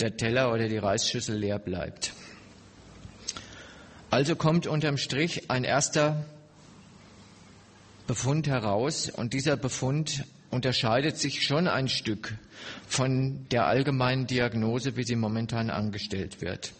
der 0.00 0.16
Teller 0.16 0.52
oder 0.52 0.68
die 0.68 0.78
Reisschüssel 0.78 1.36
leer 1.36 1.58
bleibt. 1.58 2.12
Also 4.10 4.36
kommt 4.36 4.66
unterm 4.66 4.98
Strich 4.98 5.50
ein 5.50 5.64
erster 5.64 6.24
Befund 8.06 8.46
heraus 8.46 9.08
und 9.08 9.32
dieser 9.32 9.56
Befund 9.56 10.24
unterscheidet 10.50 11.18
sich 11.18 11.46
schon 11.46 11.66
ein 11.66 11.88
Stück 11.88 12.34
von 12.86 13.46
der 13.50 13.66
allgemeinen 13.66 14.26
Diagnose, 14.26 14.96
wie 14.96 15.04
sie 15.04 15.16
momentan 15.16 15.70
angestellt 15.70 16.42
wird. 16.42 16.72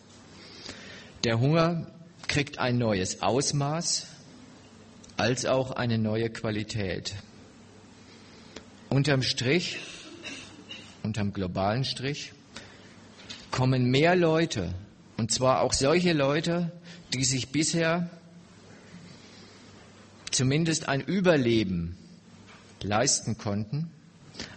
Der 1.25 1.41
Hunger 1.41 1.87
kriegt 2.29 2.59
ein 2.59 2.77
neues 2.77 3.23
Ausmaß 3.23 4.09
als 5.23 5.47
auch 5.47 5.71
eine 5.71 5.99
neue 5.99 6.31
Qualität. 6.31 7.14
Unterm 8.88 9.23
Strich, 9.23 9.79
unterm 11.05 11.33
globalen 11.33 11.85
Strich, 11.85 12.33
kommen 13.52 13.85
mehr 13.85 14.17
Leute, 14.17 14.75
und 15.17 15.31
zwar 15.31 15.61
auch 15.61 15.75
solche 15.75 16.12
Leute, 16.12 16.73
die 17.14 17.23
sich 17.23 17.52
bisher 17.52 18.11
zumindest 20.33 20.88
ein 20.88 21.00
Überleben 21.00 21.97
leisten 22.83 23.38
konnten, 23.38 23.93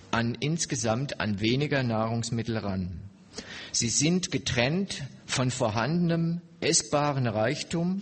an 0.10 0.34
insgesamt 0.34 1.20
an 1.20 1.42
weniger 1.42 1.84
Nahrungsmittel 1.84 2.58
ran. 2.58 3.02
Sie 3.72 3.90
sind 3.90 4.32
getrennt 4.32 5.04
von 5.28 5.52
vorhandenem 5.52 6.42
essbaren 6.60 7.28
Reichtum, 7.28 8.02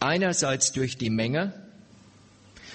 einerseits 0.00 0.72
durch 0.72 0.96
die 0.96 1.10
Menge, 1.10 1.52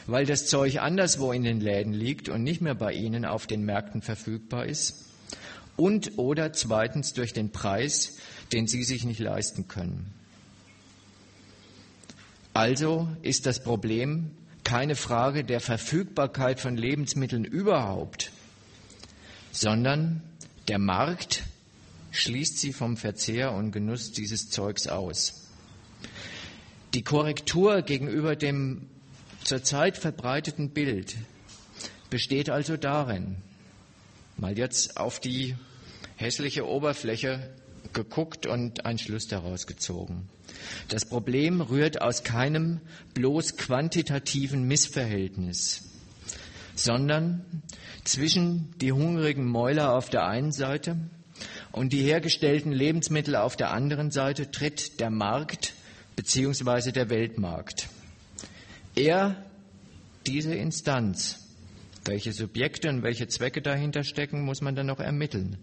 weil 0.08 0.26
das 0.26 0.48
Zeug 0.48 0.80
anderswo 0.80 1.32
in 1.32 1.44
den 1.44 1.60
Läden 1.60 1.94
liegt 1.94 2.30
und 2.30 2.44
nicht 2.44 2.62
mehr 2.62 2.76
bei 2.76 2.94
ihnen 2.94 3.26
auf 3.26 3.48
den 3.48 3.66
Märkten 3.66 4.02
verfügbar 4.02 4.66
ist, 4.66 5.06
und 5.78 6.18
oder 6.18 6.54
zweitens 6.54 7.14
durch 7.14 7.34
den 7.34 7.52
Preis, 7.52 8.18
den 8.54 8.68
sie 8.68 8.84
sich 8.84 9.04
nicht 9.04 9.20
leisten 9.20 9.68
können. 9.68 10.14
Also 12.54 13.10
ist 13.22 13.46
das 13.46 13.62
Problem 13.62 14.32
keine 14.64 14.96
Frage 14.96 15.44
der 15.44 15.60
Verfügbarkeit 15.60 16.60
von 16.60 16.78
Lebensmitteln 16.78 17.44
überhaupt, 17.44 18.32
sondern 19.52 20.24
der 20.70 20.80
Markt 20.80 21.44
schließt 22.12 22.58
sie 22.58 22.72
vom 22.72 22.96
Verzehr 22.96 23.52
und 23.52 23.72
Genuss 23.72 24.14
dieses 24.14 24.50
Zeugs 24.50 24.88
aus. 24.88 25.45
Die 26.96 27.04
Korrektur 27.04 27.82
gegenüber 27.82 28.38
dem 28.38 28.88
zurzeit 29.44 29.98
verbreiteten 29.98 30.70
Bild 30.70 31.18
besteht 32.10 32.50
also 32.50 32.78
darin, 32.78 33.36
mal 34.38 34.58
jetzt 34.58 34.96
auf 34.96 35.20
die 35.20 35.58
hässliche 36.16 36.66
Oberfläche 36.66 37.54
geguckt 37.92 38.46
und 38.46 38.86
einen 38.86 38.98
Schluss 38.98 39.28
daraus 39.28 39.68
gezogen. 39.68 40.30
Das 40.88 41.04
Problem 41.04 41.60
rührt 41.60 42.02
aus 42.02 42.24
keinem 42.24 42.80
bloß 43.14 43.58
quantitativen 43.58 44.64
Missverhältnis, 44.64 46.00
sondern 46.76 47.62
zwischen 48.06 48.74
die 48.80 48.94
hungrigen 48.94 49.46
Mäuler 49.46 49.94
auf 49.94 50.10
der 50.10 50.28
einen 50.28 50.54
Seite 50.54 50.96
und 51.74 51.92
die 51.92 52.04
hergestellten 52.04 52.72
Lebensmittel 52.72 53.36
auf 53.36 53.58
der 53.58 53.72
anderen 53.72 54.12
Seite 54.12 54.50
tritt 54.50 55.02
der 55.02 55.10
Markt 55.10 55.74
bzw. 56.16 56.92
der 56.92 57.10
Weltmarkt. 57.10 57.90
Er, 58.96 59.36
diese 60.26 60.56
Instanz, 60.56 61.46
welche 62.06 62.32
Subjekte 62.32 62.90
und 62.90 63.04
welche 63.04 63.28
Zwecke 63.28 63.62
dahinter 63.62 64.04
stecken, 64.04 64.42
muss 64.44 64.62
man 64.62 64.76
dann 64.76 64.88
noch 64.88 65.00
ermitteln. 65.00 65.58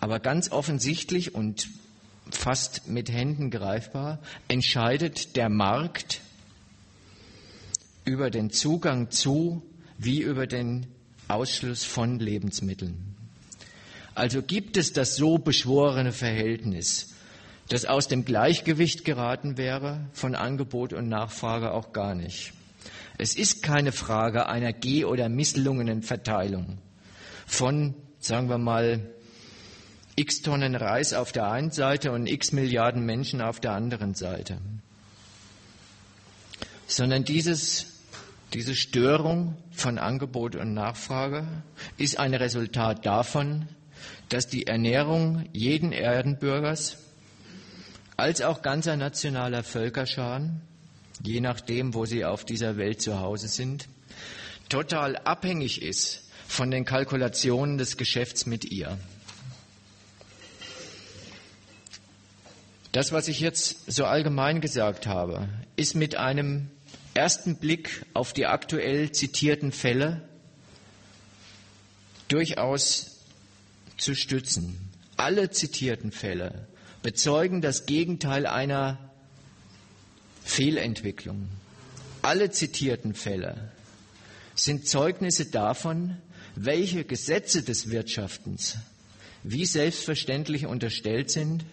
Aber 0.00 0.20
ganz 0.20 0.52
offensichtlich 0.52 1.34
und 1.34 1.68
fast 2.30 2.88
mit 2.88 3.10
Händen 3.10 3.50
greifbar 3.50 4.20
entscheidet 4.48 5.36
der 5.36 5.48
Markt 5.48 6.20
über 8.04 8.30
den 8.30 8.50
Zugang 8.50 9.10
zu 9.10 9.62
wie 9.98 10.20
über 10.20 10.46
den 10.46 10.86
Ausschluss 11.28 11.84
von 11.84 12.18
Lebensmitteln. 12.18 13.14
Also 14.14 14.42
gibt 14.42 14.76
es 14.76 14.92
das 14.92 15.16
so 15.16 15.38
beschworene 15.38 16.12
Verhältnis, 16.12 17.13
das 17.68 17.84
aus 17.84 18.08
dem 18.08 18.24
Gleichgewicht 18.24 19.04
geraten 19.04 19.56
wäre, 19.56 20.00
von 20.12 20.34
Angebot 20.34 20.92
und 20.92 21.08
Nachfrage 21.08 21.72
auch 21.72 21.92
gar 21.92 22.14
nicht. 22.14 22.52
Es 23.16 23.36
ist 23.36 23.62
keine 23.62 23.92
Frage 23.92 24.48
einer 24.48 24.72
geh- 24.72 25.04
oder 25.04 25.28
misslungenen 25.28 26.02
Verteilung 26.02 26.78
von, 27.46 27.94
sagen 28.18 28.48
wir 28.48 28.58
mal, 28.58 29.00
x 30.16 30.42
Tonnen 30.42 30.74
Reis 30.74 31.12
auf 31.12 31.32
der 31.32 31.50
einen 31.50 31.70
Seite 31.70 32.12
und 32.12 32.26
x 32.26 32.52
Milliarden 32.52 33.04
Menschen 33.04 33.40
auf 33.40 33.60
der 33.60 33.72
anderen 33.72 34.14
Seite. 34.14 34.58
Sondern 36.86 37.24
dieses, 37.24 37.86
diese 38.52 38.74
Störung 38.74 39.56
von 39.72 39.98
Angebot 39.98 40.54
und 40.54 40.74
Nachfrage 40.74 41.46
ist 41.96 42.18
ein 42.18 42.34
Resultat 42.34 43.06
davon, 43.06 43.68
dass 44.28 44.48
die 44.48 44.66
Ernährung 44.66 45.48
jeden 45.52 45.92
Erdenbürgers 45.92 46.98
als 48.16 48.40
auch 48.40 48.62
ganzer 48.62 48.96
nationaler 48.96 49.62
Völkerscharen, 49.62 50.60
je 51.22 51.40
nachdem, 51.40 51.94
wo 51.94 52.04
sie 52.06 52.24
auf 52.24 52.44
dieser 52.44 52.76
Welt 52.76 53.02
zu 53.02 53.20
Hause 53.20 53.48
sind, 53.48 53.88
total 54.68 55.16
abhängig 55.16 55.82
ist 55.82 56.28
von 56.46 56.70
den 56.70 56.84
Kalkulationen 56.84 57.78
des 57.78 57.96
Geschäfts 57.96 58.46
mit 58.46 58.64
ihr. 58.64 58.98
Das, 62.92 63.10
was 63.10 63.26
ich 63.26 63.40
jetzt 63.40 63.90
so 63.90 64.04
allgemein 64.04 64.60
gesagt 64.60 65.08
habe, 65.08 65.48
ist 65.74 65.96
mit 65.96 66.14
einem 66.14 66.70
ersten 67.12 67.56
Blick 67.56 68.06
auf 68.14 68.32
die 68.32 68.46
aktuell 68.46 69.10
zitierten 69.10 69.72
Fälle 69.72 70.28
durchaus 72.28 73.18
zu 73.96 74.14
stützen. 74.14 74.90
Alle 75.16 75.50
zitierten 75.50 76.12
Fälle 76.12 76.68
bezeugen 77.04 77.60
das 77.60 77.86
Gegenteil 77.86 78.46
einer 78.46 78.98
Fehlentwicklung. 80.42 81.48
Alle 82.22 82.50
zitierten 82.50 83.14
Fälle 83.14 83.70
sind 84.56 84.88
Zeugnisse 84.88 85.46
davon, 85.46 86.16
welche 86.56 87.04
Gesetze 87.04 87.62
des 87.62 87.90
Wirtschaftens 87.90 88.76
wie 89.44 89.66
selbstverständlich 89.66 90.66
unterstellt 90.66 91.30
sind 91.30 91.64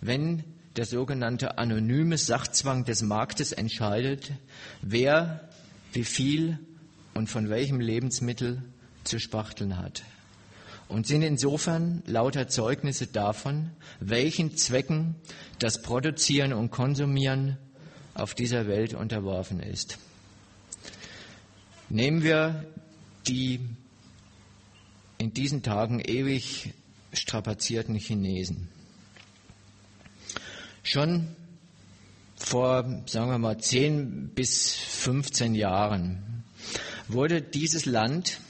wenn 0.00 0.44
der 0.76 0.84
sogenannte 0.84 1.58
anonyme 1.58 2.18
Sachzwang 2.18 2.84
des 2.84 3.02
Marktes 3.02 3.52
entscheidet, 3.52 4.32
wer 4.82 5.48
wie 5.92 6.04
viel 6.04 6.58
und 7.14 7.28
von 7.28 7.48
welchem 7.48 7.80
Lebensmittel 7.80 8.62
zu 9.04 9.18
spachteln 9.18 9.78
hat. 9.78 10.02
Und 10.88 11.06
sind 11.06 11.22
insofern 11.22 12.02
lauter 12.06 12.48
Zeugnisse 12.48 13.06
davon, 13.06 13.70
welchen 14.00 14.56
Zwecken 14.56 15.16
das 15.58 15.82
Produzieren 15.82 16.52
und 16.52 16.70
Konsumieren 16.70 17.58
auf 18.14 18.34
dieser 18.34 18.66
Welt 18.66 18.94
unterworfen 18.94 19.60
ist. 19.60 19.98
Nehmen 21.90 22.22
wir 22.22 22.64
die 23.26 23.60
in 25.18 25.34
diesen 25.34 25.62
Tagen 25.62 26.00
ewig 26.00 26.72
strapazierten 27.12 27.96
Chinesen. 27.96 28.68
Schon 30.82 31.36
vor, 32.36 33.02
sagen 33.06 33.30
wir 33.30 33.38
mal, 33.38 33.58
10 33.58 34.30
bis 34.34 34.74
15 34.74 35.54
Jahren 35.54 36.44
wurde 37.08 37.42
dieses 37.42 37.84
Land, 37.84 38.40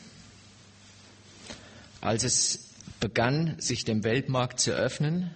als 2.00 2.24
es 2.24 2.70
begann, 3.00 3.56
sich 3.58 3.84
dem 3.84 4.04
Weltmarkt 4.04 4.61
zu 4.61 4.72
öffnen, 4.72 5.30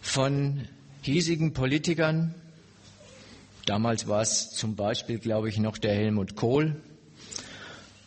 von 0.00 0.66
hiesigen 1.02 1.52
Politikern, 1.52 2.34
damals 3.66 4.08
war 4.08 4.22
es 4.22 4.50
zum 4.50 4.76
Beispiel, 4.76 5.18
glaube 5.18 5.48
ich, 5.48 5.58
noch 5.58 5.78
der 5.78 5.94
Helmut 5.94 6.36
Kohl, 6.36 6.76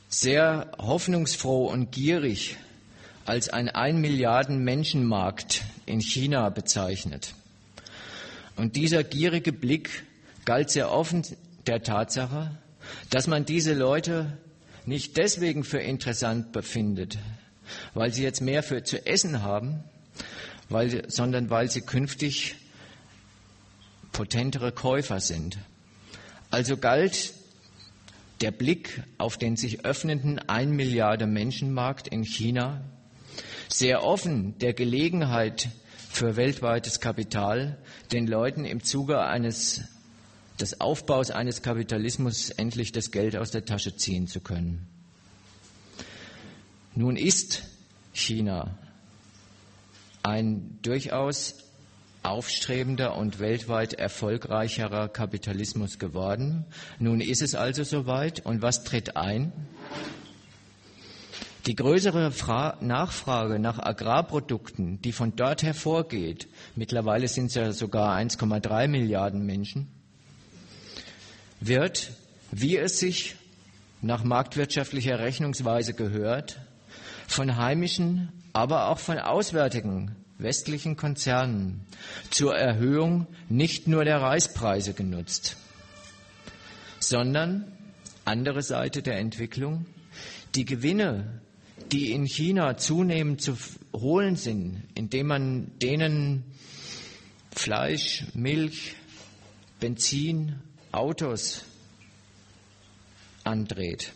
sehr 0.09 0.71
hoffnungsfroh 0.77 1.65
und 1.65 1.91
gierig 1.91 2.57
als 3.25 3.49
ein 3.49 3.69
ein 3.69 4.01
Milliarden 4.01 4.63
Menschenmarkt 4.63 5.63
in 5.85 6.01
China 6.01 6.49
bezeichnet. 6.49 7.33
Und 8.55 8.75
dieser 8.75 9.03
gierige 9.03 9.53
Blick 9.53 10.03
galt 10.45 10.69
sehr 10.69 10.91
offen 10.91 11.23
der 11.65 11.81
Tatsache, 11.81 12.51
dass 13.09 13.27
man 13.27 13.45
diese 13.45 13.73
Leute 13.73 14.37
nicht 14.85 15.17
deswegen 15.17 15.63
für 15.63 15.79
interessant 15.79 16.51
befindet, 16.51 17.17
weil 17.93 18.13
sie 18.13 18.23
jetzt 18.23 18.41
mehr 18.41 18.63
für 18.63 18.83
zu 18.83 19.05
essen 19.05 19.41
haben, 19.41 19.83
weil, 20.69 21.09
sondern 21.09 21.49
weil 21.49 21.69
sie 21.69 21.81
künftig 21.81 22.55
potentere 24.11 24.71
Käufer 24.71 25.19
sind. 25.19 25.57
Also 26.51 26.77
galt 26.77 27.33
der 28.41 28.51
Blick 28.51 29.03
auf 29.17 29.37
den 29.37 29.55
sich 29.55 29.85
öffnenden 29.85 30.37
ein 30.37 30.71
Milliarde 30.71 31.25
Menschenmarkt 31.25 32.07
in 32.07 32.23
China 32.23 32.81
sehr 33.69 34.03
offen 34.03 34.57
der 34.59 34.73
Gelegenheit 34.73 35.69
für 36.09 36.35
weltweites 36.35 36.99
Kapital, 36.99 37.77
den 38.11 38.27
Leuten 38.27 38.65
im 38.65 38.83
Zuge 38.83 39.21
eines 39.21 39.81
des 40.59 40.81
Aufbaus 40.81 41.31
eines 41.31 41.61
Kapitalismus 41.61 42.49
endlich 42.49 42.91
das 42.91 43.11
Geld 43.11 43.35
aus 43.35 43.51
der 43.51 43.65
Tasche 43.65 43.95
ziehen 43.95 44.27
zu 44.27 44.39
können. 44.39 44.87
Nun 46.95 47.15
ist 47.15 47.63
China 48.13 48.77
ein 50.21 50.79
durchaus 50.81 51.55
aufstrebender 52.23 53.17
und 53.17 53.39
weltweit 53.39 53.93
erfolgreicherer 53.93 55.09
Kapitalismus 55.09 55.99
geworden. 55.99 56.65
Nun 56.99 57.19
ist 57.19 57.41
es 57.41 57.55
also 57.55 57.83
soweit. 57.83 58.45
Und 58.45 58.61
was 58.61 58.83
tritt 58.83 59.17
ein? 59.17 59.51
Die 61.65 61.75
größere 61.75 62.31
Fra 62.31 62.77
Nachfrage 62.81 63.59
nach 63.59 63.79
Agrarprodukten, 63.79 65.01
die 65.01 65.13
von 65.13 65.35
dort 65.35 65.63
hervorgeht, 65.63 66.47
mittlerweile 66.75 67.27
sind 67.27 67.47
es 67.47 67.55
ja 67.55 67.71
sogar 67.71 68.17
1,3 68.17 68.87
Milliarden 68.89 69.45
Menschen, 69.45 69.87
wird, 71.67 72.11
wie 72.51 72.77
es 72.77 72.99
sich 72.99 73.35
nach 74.01 74.23
marktwirtschaftlicher 74.23 75.19
Rechnungsweise 75.19 75.93
gehört, 75.93 76.59
von 77.27 77.57
heimischen, 77.57 78.31
aber 78.51 78.89
auch 78.89 78.99
von 78.99 79.17
auswärtigen 79.17 80.15
westlichen 80.37 80.97
Konzernen 80.97 81.85
zur 82.29 82.55
Erhöhung 82.55 83.27
nicht 83.49 83.87
nur 83.87 84.03
der 84.03 84.21
Reispreise 84.21 84.93
genutzt, 84.93 85.57
sondern 86.99 87.71
andere 88.25 88.61
Seite 88.61 89.01
der 89.01 89.19
Entwicklung, 89.19 89.85
die 90.55 90.65
Gewinne 90.65 91.41
die 91.91 92.11
in 92.11 92.25
China 92.25 92.77
zunehmend 92.77 93.41
zu 93.41 93.57
holen 93.93 94.35
sind, 94.35 94.83
indem 94.95 95.27
man 95.27 95.71
denen 95.79 96.43
Fleisch, 97.51 98.25
Milch, 98.33 98.95
Benzin, 99.79 100.55
Autos 100.93 101.65
andreht, 103.43 104.13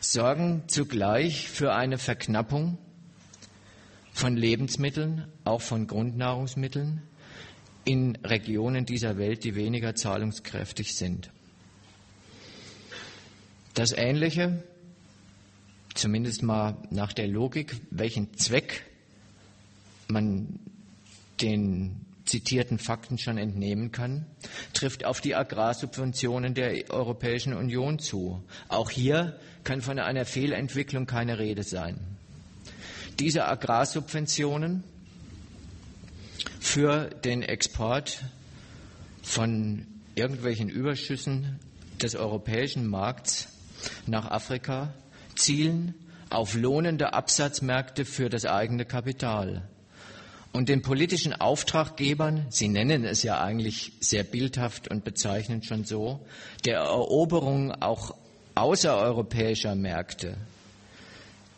sorgen 0.00 0.62
zugleich 0.66 1.48
für 1.48 1.74
eine 1.74 1.98
Verknappung 1.98 2.78
von 4.14 4.34
Lebensmitteln, 4.34 5.26
auch 5.44 5.60
von 5.60 5.86
Grundnahrungsmitteln 5.86 7.02
in 7.84 8.16
Regionen 8.24 8.86
dieser 8.86 9.18
Welt, 9.18 9.44
die 9.44 9.54
weniger 9.54 9.94
zahlungskräftig 9.94 10.94
sind. 10.94 11.30
Das 13.74 13.92
Ähnliche, 13.92 14.64
zumindest 15.94 16.42
mal 16.42 16.76
nach 16.88 17.12
der 17.12 17.28
Logik, 17.28 17.76
welchen 17.90 18.32
Zweck 18.38 18.86
man 20.08 20.58
den 21.42 22.06
zitierten 22.24 22.78
Fakten 22.78 23.18
schon 23.18 23.38
entnehmen 23.38 23.92
kann, 23.92 24.26
trifft 24.72 25.04
auf 25.04 25.20
die 25.20 25.34
Agrarsubventionen 25.34 26.54
der 26.54 26.90
Europäischen 26.90 27.52
Union 27.54 27.98
zu. 27.98 28.42
Auch 28.68 28.90
hier 28.90 29.38
kann 29.64 29.80
von 29.80 29.98
einer 29.98 30.24
Fehlentwicklung 30.24 31.06
keine 31.06 31.38
Rede 31.38 31.62
sein. 31.62 31.98
Diese 33.18 33.46
Agrarsubventionen 33.46 34.84
für 36.60 37.10
den 37.24 37.42
Export 37.42 38.22
von 39.22 39.86
irgendwelchen 40.14 40.68
Überschüssen 40.68 41.58
des 42.02 42.14
europäischen 42.14 42.86
Markts 42.86 43.48
nach 44.06 44.30
Afrika 44.30 44.94
zielen 45.36 45.94
auf 46.30 46.54
lohnende 46.54 47.12
Absatzmärkte 47.12 48.04
für 48.04 48.28
das 48.28 48.46
eigene 48.46 48.84
Kapital. 48.84 49.68
Und 50.52 50.68
den 50.68 50.82
politischen 50.82 51.32
Auftraggebern, 51.32 52.46
Sie 52.50 52.68
nennen 52.68 53.04
es 53.04 53.22
ja 53.22 53.42
eigentlich 53.42 53.92
sehr 54.00 54.22
bildhaft 54.22 54.88
und 54.88 55.02
bezeichnend 55.02 55.64
schon 55.64 55.84
so, 55.84 56.20
der 56.66 56.78
Eroberung 56.78 57.72
auch 57.80 58.14
außereuropäischer 58.54 59.74
Märkte, 59.74 60.36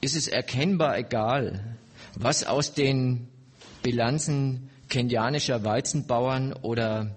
ist 0.00 0.14
es 0.14 0.28
erkennbar 0.28 0.96
egal, 0.96 1.76
was 2.14 2.44
aus 2.44 2.74
den 2.74 3.28
Bilanzen 3.83 4.70
kenianischer 4.88 5.64
Weizenbauern 5.64 6.52
oder 6.52 7.16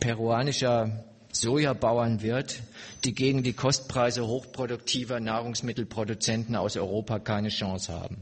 peruanischer 0.00 1.04
Sojabauern 1.30 2.22
wird, 2.22 2.60
die 3.04 3.14
gegen 3.14 3.42
die 3.42 3.52
Kostpreise 3.52 4.26
hochproduktiver 4.26 5.20
Nahrungsmittelproduzenten 5.20 6.56
aus 6.56 6.76
Europa 6.76 7.18
keine 7.18 7.50
Chance 7.50 7.92
haben. 7.92 8.16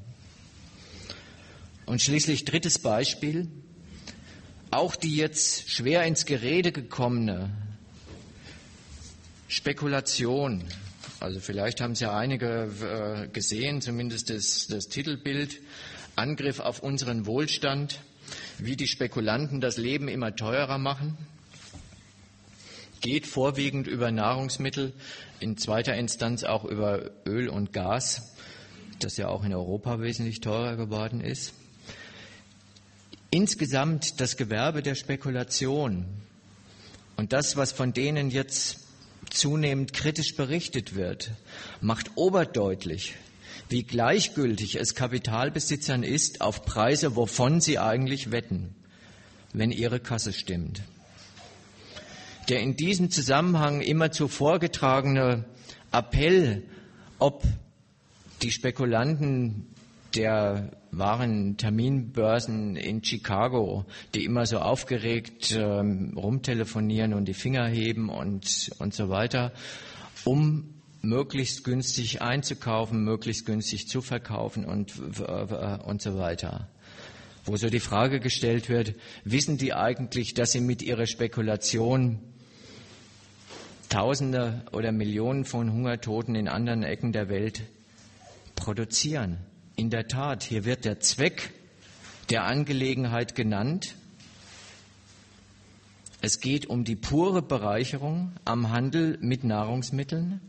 Und 1.87 2.03
schließlich 2.03 2.45
drittes 2.45 2.81
Beispiel. 2.81 3.49
Auch 4.73 4.97
die 4.97 5.17
jetzt 5.17 5.71
schwer 5.71 6.03
ins 6.05 6.27
Gerede 6.27 6.73
gekommene 6.73 7.51
Spekulation, 9.49 10.65
also 11.21 11.39
vielleicht 11.39 11.81
haben 11.81 11.93
es 11.93 12.01
ja 12.01 12.17
einige 12.17 12.69
äh, 12.83 13.29
gesehen, 13.29 13.81
zumindest 13.81 14.29
das, 14.29 14.67
das 14.67 14.89
Titelbild, 14.89 15.61
Angriff 16.17 16.59
auf 16.59 16.83
unseren 16.83 17.27
Wohlstand, 17.27 18.01
wie 18.59 18.75
die 18.75 18.89
Spekulanten 18.89 19.61
das 19.61 19.77
Leben 19.77 20.09
immer 20.09 20.35
teurer 20.35 20.79
machen, 20.79 21.17
geht 23.01 23.27
vorwiegend 23.27 23.87
über 23.87 24.11
Nahrungsmittel, 24.11 24.93
in 25.39 25.57
zweiter 25.57 25.95
Instanz 25.95 26.43
auch 26.43 26.65
über 26.65 27.13
Öl 27.25 27.49
und 27.49 27.73
Gas, 27.73 28.35
das 28.99 29.17
ja 29.17 29.29
auch 29.29 29.45
in 29.45 29.55
Europa 29.55 30.01
wesentlich 30.01 30.41
teurer 30.41 30.77
geworden 30.77 31.21
ist. 31.21 31.55
Insgesamt 33.37 34.23
das 34.23 34.39
Gewerbe 34.39 34.83
der 34.83 34.95
Spekulation 34.95 36.07
und 37.17 37.35
das, 37.35 37.55
was 37.55 37.71
von 37.71 37.93
denen 37.93 38.31
jetzt 38.31 38.79
zunehmend 39.29 39.93
kritisch 39.93 40.37
berichtet 40.37 40.95
wird, 40.95 41.33
macht 41.83 42.13
oberdeutlich, 42.15 43.15
wie 43.69 43.83
gleichgültig 43.83 44.77
es 44.77 44.95
Kapitalbesitzern 44.95 46.03
ist, 46.03 46.41
auf 46.41 46.65
Preise, 46.65 47.15
wovon 47.15 47.61
sie 47.61 47.79
eigentlich 47.79 48.31
wetten, 48.31 48.75
wenn 49.53 49.71
ihre 49.71 50.01
Kasse 50.01 50.33
stimmt. 50.33 50.81
Der 52.49 52.61
in 52.61 52.75
diesem 52.75 53.11
Zusammenhang 53.11 53.83
immer 53.83 54.13
zu 54.13 54.29
vorgetragene 54.29 55.45
Appell, 55.93 56.63
ob 57.19 57.45
die 58.41 58.51
Spekulanten 58.51 59.76
der 60.17 60.71
waren 60.91 61.57
Terminbörsen 61.57 62.77
in 62.77 63.05
Chicago, 63.05 63.85
die 64.15 64.25
immer 64.25 64.47
so 64.47 64.59
aufgeregt 64.59 65.55
ähm, 65.57 66.15
rumtelefonieren 66.17 67.15
und 67.15 67.27
die 67.27 67.35
Finger 67.35 67.67
heben 67.67 68.09
und, 68.09 68.71
und 68.79 68.95
so 68.95 69.09
weiter, 69.09 69.53
um 70.25 70.75
möglichst 71.03 71.65
günstig 71.65 72.23
einzukaufen, 72.23 73.05
möglichst 73.05 73.47
günstig 73.47 73.89
zu 73.89 74.01
verkaufen 74.01 74.65
und, 74.65 74.99
und 74.99 76.03
so 76.03 76.19
weiter. 76.19 76.69
Wo 77.45 77.57
so 77.57 77.69
die 77.69 77.81
Frage 77.81 78.19
gestellt 78.19 78.69
wird, 78.69 78.95
wissen 79.25 79.57
die 79.57 79.73
eigentlich, 79.73 80.35
dass 80.35 80.53
sie 80.53 80.61
mit 80.61 80.83
ihrer 80.83 81.07
Spekulation 81.07 82.19
Tausende 83.89 84.65
oder 84.73 84.91
Millionen 84.91 85.45
von 85.45 85.73
Hungertoten 85.73 86.35
in 86.35 86.49
anderen 86.49 86.83
Ecken 86.83 87.13
der 87.13 87.29
Welt 87.29 87.63
produzieren? 88.57 89.39
In 89.77 89.91
der 89.91 90.09
Tat, 90.09 90.43
hier 90.43 90.65
wird 90.65 90.87
der 90.87 91.01
Zweck 91.01 91.53
der 92.31 92.45
Angelegenheit 92.45 93.35
genannt. 93.35 93.95
Es 96.23 96.41
geht 96.41 96.65
um 96.67 96.85
die 96.85 96.97
pure 96.97 97.43
Bereicherung 97.43 98.33
am 98.47 98.71
Handel 98.71 99.19
mit 99.21 99.45
Nahrungsmitteln. 99.45 100.41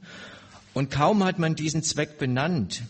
Und 0.74 0.92
kaum 0.92 1.26
hat 1.26 1.40
man 1.40 1.56
diesen 1.56 1.84
Zweck 1.84 2.18
benannt, 2.18 2.84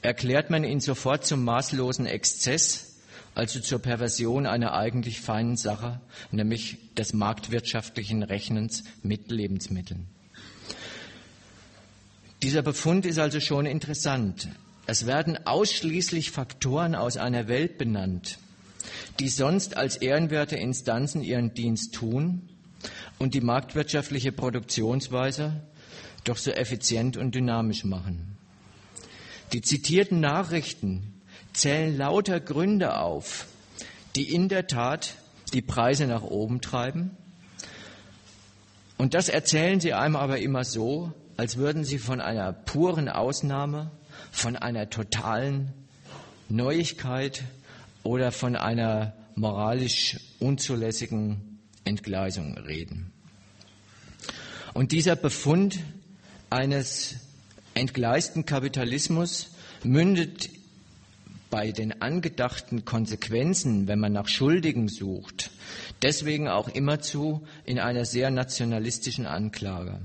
erklärt 0.00 0.48
man 0.48 0.64
ihn 0.64 0.80
sofort 0.80 1.26
zum 1.26 1.44
maßlosen 1.44 2.06
Exzess, 2.06 3.00
also 3.34 3.60
zur 3.60 3.80
Perversion 3.80 4.46
einer 4.46 4.72
eigentlich 4.72 5.20
feinen 5.20 5.58
Sache, 5.58 6.00
nämlich 6.30 6.94
des 6.94 7.12
marktwirtschaftlichen 7.12 8.22
Rechnens 8.22 8.84
mit 9.02 9.30
Lebensmitteln. 9.30 10.06
Dieser 12.42 12.62
Befund 12.62 13.04
ist 13.04 13.18
also 13.18 13.40
schon 13.40 13.66
interessant. 13.66 14.48
Es 14.86 15.06
werden 15.06 15.46
ausschließlich 15.46 16.30
Faktoren 16.30 16.94
aus 16.94 17.16
einer 17.16 17.48
Welt 17.48 17.78
benannt, 17.78 18.38
die 19.20 19.28
sonst 19.28 19.76
als 19.76 19.96
ehrenwerte 19.96 20.56
Instanzen 20.56 21.22
ihren 21.22 21.54
Dienst 21.54 21.94
tun 21.94 22.48
und 23.18 23.34
die 23.34 23.40
marktwirtschaftliche 23.40 24.32
Produktionsweise 24.32 25.62
doch 26.24 26.36
so 26.36 26.50
effizient 26.50 27.16
und 27.16 27.34
dynamisch 27.34 27.84
machen. 27.84 28.36
Die 29.52 29.60
zitierten 29.60 30.20
Nachrichten 30.20 31.20
zählen 31.52 31.96
lauter 31.96 32.40
Gründe 32.40 32.98
auf, 32.98 33.46
die 34.16 34.32
in 34.32 34.48
der 34.48 34.66
Tat 34.66 35.14
die 35.52 35.62
Preise 35.62 36.06
nach 36.06 36.22
oben 36.22 36.60
treiben. 36.60 37.16
Und 38.96 39.14
das 39.14 39.28
erzählen 39.28 39.80
sie 39.80 39.92
einem 39.92 40.16
aber 40.16 40.38
immer 40.38 40.64
so, 40.64 41.12
als 41.36 41.56
würden 41.56 41.84
sie 41.84 41.98
von 41.98 42.20
einer 42.20 42.52
puren 42.52 43.08
Ausnahme 43.08 43.90
von 44.32 44.56
einer 44.56 44.90
totalen 44.90 45.72
Neuigkeit 46.48 47.44
oder 48.02 48.32
von 48.32 48.56
einer 48.56 49.14
moralisch 49.36 50.18
unzulässigen 50.40 51.60
Entgleisung 51.84 52.58
reden. 52.58 53.12
Und 54.74 54.90
dieser 54.92 55.14
Befund 55.14 55.78
eines 56.50 57.16
entgleisten 57.74 58.44
Kapitalismus 58.46 59.50
mündet 59.84 60.50
bei 61.50 61.70
den 61.70 62.00
angedachten 62.00 62.86
Konsequenzen, 62.86 63.86
wenn 63.86 63.98
man 63.98 64.12
nach 64.12 64.28
Schuldigen 64.28 64.88
sucht, 64.88 65.50
deswegen 66.00 66.48
auch 66.48 66.68
immerzu 66.68 67.46
in 67.66 67.78
einer 67.78 68.06
sehr 68.06 68.30
nationalistischen 68.30 69.26
Anklage. 69.26 70.00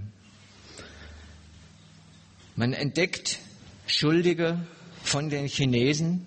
Man 2.58 2.74
entdeckt 2.74 3.40
Schuldige 3.89 4.60
von 5.02 5.30
den 5.30 5.47
Chinesen, 5.47 6.26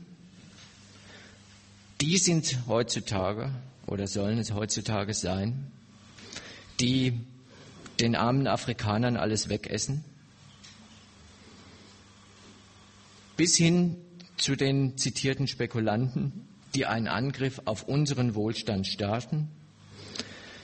die 2.01 2.17
sind 2.17 2.61
heutzutage 2.67 3.51
oder 3.87 4.07
sollen 4.07 4.39
es 4.39 4.55
heutzutage 4.55 5.13
sein, 5.13 5.71
die 6.81 7.21
den 8.01 8.17
armen 8.17 8.47
Afrikanern 8.47 9.19
alles 9.19 9.51
wegessen, 9.51 10.03
bis 13.37 13.57
hin 13.59 13.99
zu 14.39 14.57
den 14.57 14.97
zitierten 14.97 15.47
Spekulanten, 15.47 16.49
die 16.75 16.87
einen 16.87 17.09
Angriff 17.09 17.61
auf 17.67 17.83
unseren 17.83 18.35
Wohlstand 18.35 18.87
starten. 18.87 19.51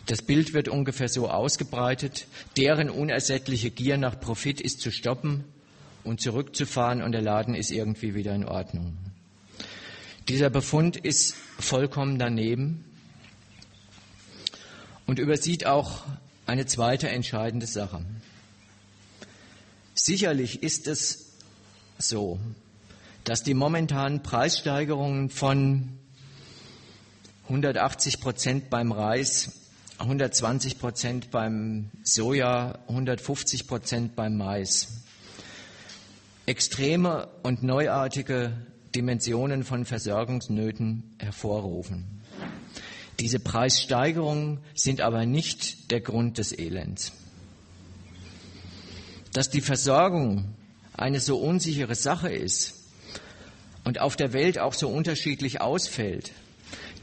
Das 0.06 0.22
Bild 0.22 0.54
wird 0.54 0.68
ungefähr 0.68 1.10
so 1.10 1.28
ausgebreitet, 1.28 2.26
deren 2.56 2.88
unersättliche 2.88 3.70
Gier 3.70 3.98
nach 3.98 4.18
Profit 4.18 4.62
ist 4.62 4.80
zu 4.80 4.90
stoppen 4.90 5.44
und 6.06 6.20
zurückzufahren 6.20 7.02
und 7.02 7.12
der 7.12 7.22
Laden 7.22 7.54
ist 7.54 7.70
irgendwie 7.70 8.14
wieder 8.14 8.34
in 8.34 8.44
Ordnung. 8.44 8.96
Dieser 10.28 10.50
Befund 10.50 10.96
ist 10.96 11.34
vollkommen 11.58 12.18
daneben 12.18 12.84
und 15.06 15.18
übersieht 15.18 15.66
auch 15.66 16.02
eine 16.46 16.66
zweite 16.66 17.08
entscheidende 17.08 17.66
Sache. 17.66 18.04
Sicherlich 19.94 20.62
ist 20.62 20.86
es 20.86 21.32
so, 21.98 22.38
dass 23.24 23.42
die 23.42 23.54
momentanen 23.54 24.22
Preissteigerungen 24.22 25.30
von 25.30 25.98
180 27.44 28.20
Prozent 28.20 28.70
beim 28.70 28.92
Reis, 28.92 29.52
120 29.98 30.78
Prozent 30.78 31.30
beim 31.30 31.90
Soja, 32.02 32.78
150 32.88 33.66
Prozent 33.66 34.16
beim 34.16 34.36
Mais 34.36 35.05
extreme 36.46 37.28
und 37.42 37.62
neuartige 37.62 38.52
Dimensionen 38.94 39.64
von 39.64 39.84
Versorgungsnöten 39.84 41.16
hervorrufen. 41.18 42.22
Diese 43.18 43.40
Preissteigerungen 43.40 44.60
sind 44.74 45.00
aber 45.00 45.26
nicht 45.26 45.90
der 45.90 46.00
Grund 46.00 46.38
des 46.38 46.56
Elends. 46.56 47.12
Dass 49.32 49.50
die 49.50 49.60
Versorgung 49.60 50.54
eine 50.94 51.20
so 51.20 51.38
unsichere 51.38 51.94
Sache 51.94 52.30
ist 52.30 52.74
und 53.84 54.00
auf 54.00 54.16
der 54.16 54.32
Welt 54.32 54.58
auch 54.58 54.72
so 54.72 54.88
unterschiedlich 54.88 55.60
ausfällt, 55.60 56.32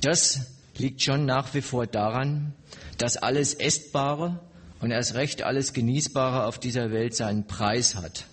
das 0.02 0.48
liegt 0.78 1.02
schon 1.02 1.26
nach 1.26 1.54
wie 1.54 1.62
vor 1.62 1.86
daran, 1.86 2.54
dass 2.98 3.18
alles 3.18 3.54
Essbare 3.54 4.40
und 4.80 4.92
erst 4.92 5.16
recht 5.16 5.44
alles 5.44 5.74
Genießbare 5.74 6.46
auf 6.46 6.60
dieser 6.60 6.92
Welt 6.92 7.16
seinen 7.16 7.46
Preis 7.46 7.96
hat. 7.96 8.26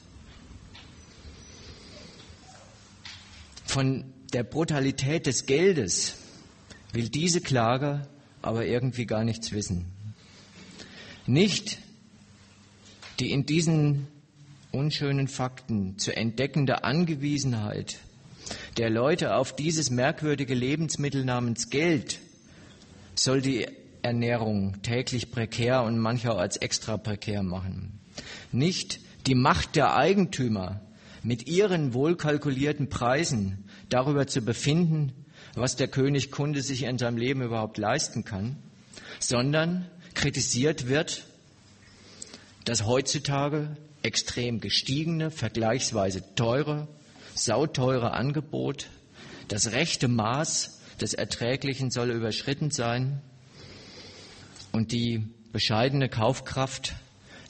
Von 3.71 4.13
der 4.33 4.43
Brutalität 4.43 5.27
des 5.27 5.47
Geldes 5.47 6.17
will 6.93 7.09
diese 7.09 7.41
Klage 7.41 8.09
aber 8.43 8.67
irgendwie 8.67 9.07
gar 9.07 9.23
nichts 9.23 9.53
wissen. 9.53 9.93
Nicht 11.25 11.79
die 13.21 13.31
in 13.31 13.47
diesen 13.47 14.09
unschönen 14.73 15.29
Fakten 15.29 15.99
zu 15.99 16.17
entdeckende 16.17 16.83
Angewiesenheit 16.83 18.01
der 18.77 18.91
Leute 18.91 19.37
auf 19.37 19.55
dieses 19.55 19.89
merkwürdige 19.89 20.55
Lebensmittel 20.55 21.25
namens 21.25 21.71
Geld 21.71 22.19
soll 23.15 23.41
die 23.41 23.69
Ernährung 24.03 24.83
täglich 24.83 25.31
prekär 25.31 25.85
und 25.85 25.97
manchmal 25.97 26.39
als 26.39 26.57
extra 26.57 26.97
prekär 26.97 27.45
machen. 27.45 28.01
Nicht 28.51 28.99
die 29.29 29.37
Macht 29.37 29.77
der 29.77 29.95
Eigentümer 29.95 30.81
mit 31.23 31.47
ihren 31.47 31.95
wohlkalkulierten 31.95 32.89
Preisen 32.89 33.65
darüber 33.89 34.27
zu 34.27 34.43
befinden, 34.43 35.13
was 35.55 35.77
der 35.77 35.89
König 35.89 36.31
Kunde 36.31 36.63
sich 36.63 36.85
in 36.85 36.99
seinem 36.99 37.17
Leben 37.17 37.43
überhaupt 37.43 37.79
leisten 37.79 38.25
kann, 38.25 38.57
sondern 39.19 39.89
kritisiert 40.15 40.89
wird, 40.89 41.25
dass 42.65 42.85
heutzutage 42.87 43.77
extrem 44.03 44.61
gestiegene, 44.61 45.31
vergleichsweise 45.31 46.23
teure, 46.35 46.89
sauteure 47.35 48.13
Angebot, 48.13 48.89
das 49.49 49.73
rechte 49.73 50.09
Maß 50.09 50.81
des 51.01 51.15
Erträglichen 51.15 51.91
soll 51.91 52.11
überschritten 52.11 52.71
sein 52.71 53.21
und 54.73 54.93
die 54.93 55.25
bescheidene 55.53 56.09
Kaufkraft 56.09 56.95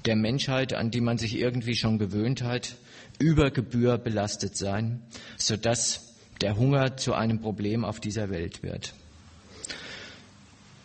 der 0.07 0.17
Menschheit, 0.17 0.73
an 0.73 0.91
die 0.91 1.01
man 1.01 1.19
sich 1.19 1.37
irgendwie 1.37 1.77
schon 1.77 1.99
gewöhnt 1.99 2.43
hat, 2.43 2.77
über 3.21 3.53
Gebühr 3.53 3.99
belastet 3.99 4.57
sein, 4.57 5.03
sodass 5.37 6.15
der 6.41 6.57
Hunger 6.57 6.97
zu 6.97 7.15
einem 7.15 7.41
Problem 7.41 7.85
auf 7.85 8.01
dieser 8.01 8.31
Welt 8.31 8.63
wird. 8.63 8.95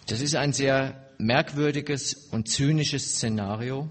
Das 0.08 0.22
ist 0.22 0.36
ein 0.36 0.54
sehr 0.54 1.02
merkwürdiges 1.18 2.14
und 2.32 2.50
zynisches 2.50 3.16
Szenario, 3.16 3.90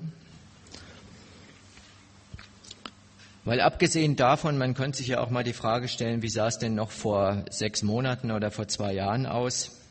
weil 3.46 3.60
abgesehen 3.60 4.16
davon, 4.16 4.56
man 4.56 4.74
könnte 4.74 4.98
sich 4.98 5.08
ja 5.08 5.20
auch 5.20 5.30
mal 5.30 5.44
die 5.44 5.52
Frage 5.52 5.88
stellen, 5.88 6.22
wie 6.22 6.30
sah 6.30 6.46
es 6.46 6.58
denn 6.58 6.74
noch 6.74 6.90
vor 6.90 7.44
sechs 7.50 7.82
Monaten 7.82 8.30
oder 8.30 8.50
vor 8.50 8.68
zwei 8.68 8.92
Jahren 8.94 9.26
aus? 9.26 9.83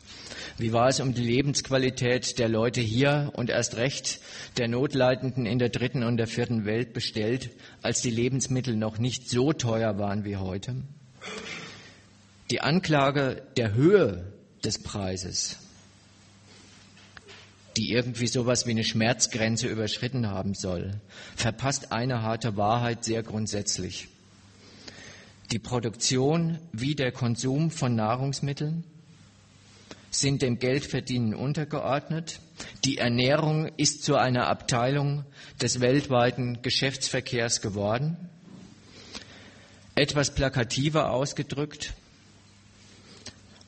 Wie 0.56 0.72
war 0.72 0.88
es 0.88 1.00
um 1.00 1.14
die 1.14 1.24
Lebensqualität 1.24 2.38
der 2.38 2.48
Leute 2.48 2.80
hier 2.80 3.32
und 3.34 3.50
erst 3.50 3.76
recht 3.76 4.20
der 4.56 4.68
Notleidenden 4.68 5.46
in 5.46 5.58
der 5.58 5.68
dritten 5.68 6.04
und 6.04 6.16
der 6.16 6.28
vierten 6.28 6.64
Welt 6.64 6.92
bestellt, 6.92 7.50
als 7.82 8.02
die 8.02 8.10
Lebensmittel 8.10 8.76
noch 8.76 8.98
nicht 8.98 9.28
so 9.28 9.52
teuer 9.52 9.98
waren 9.98 10.24
wie 10.24 10.36
heute? 10.36 10.76
Die 12.52 12.60
Anklage 12.60 13.42
der 13.56 13.74
Höhe 13.74 14.32
des 14.62 14.80
Preises, 14.80 15.58
die 17.76 17.90
irgendwie 17.90 18.28
sowas 18.28 18.64
wie 18.66 18.70
eine 18.70 18.84
Schmerzgrenze 18.84 19.66
überschritten 19.66 20.28
haben 20.28 20.54
soll, 20.54 21.00
verpasst 21.34 21.90
eine 21.90 22.22
harte 22.22 22.56
Wahrheit 22.56 23.04
sehr 23.04 23.24
grundsätzlich. 23.24 24.06
Die 25.50 25.58
Produktion 25.58 26.60
wie 26.72 26.94
der 26.94 27.10
Konsum 27.10 27.72
von 27.72 27.96
Nahrungsmitteln 27.96 28.84
sind 30.14 30.42
dem 30.42 30.58
Geldverdienen 30.58 31.34
untergeordnet. 31.34 32.38
Die 32.84 32.98
Ernährung 32.98 33.66
ist 33.76 34.04
zu 34.04 34.16
einer 34.16 34.46
Abteilung 34.46 35.24
des 35.60 35.80
weltweiten 35.80 36.62
Geschäftsverkehrs 36.62 37.60
geworden. 37.60 38.16
Etwas 39.96 40.34
plakativer 40.34 41.10
ausgedrückt, 41.10 41.94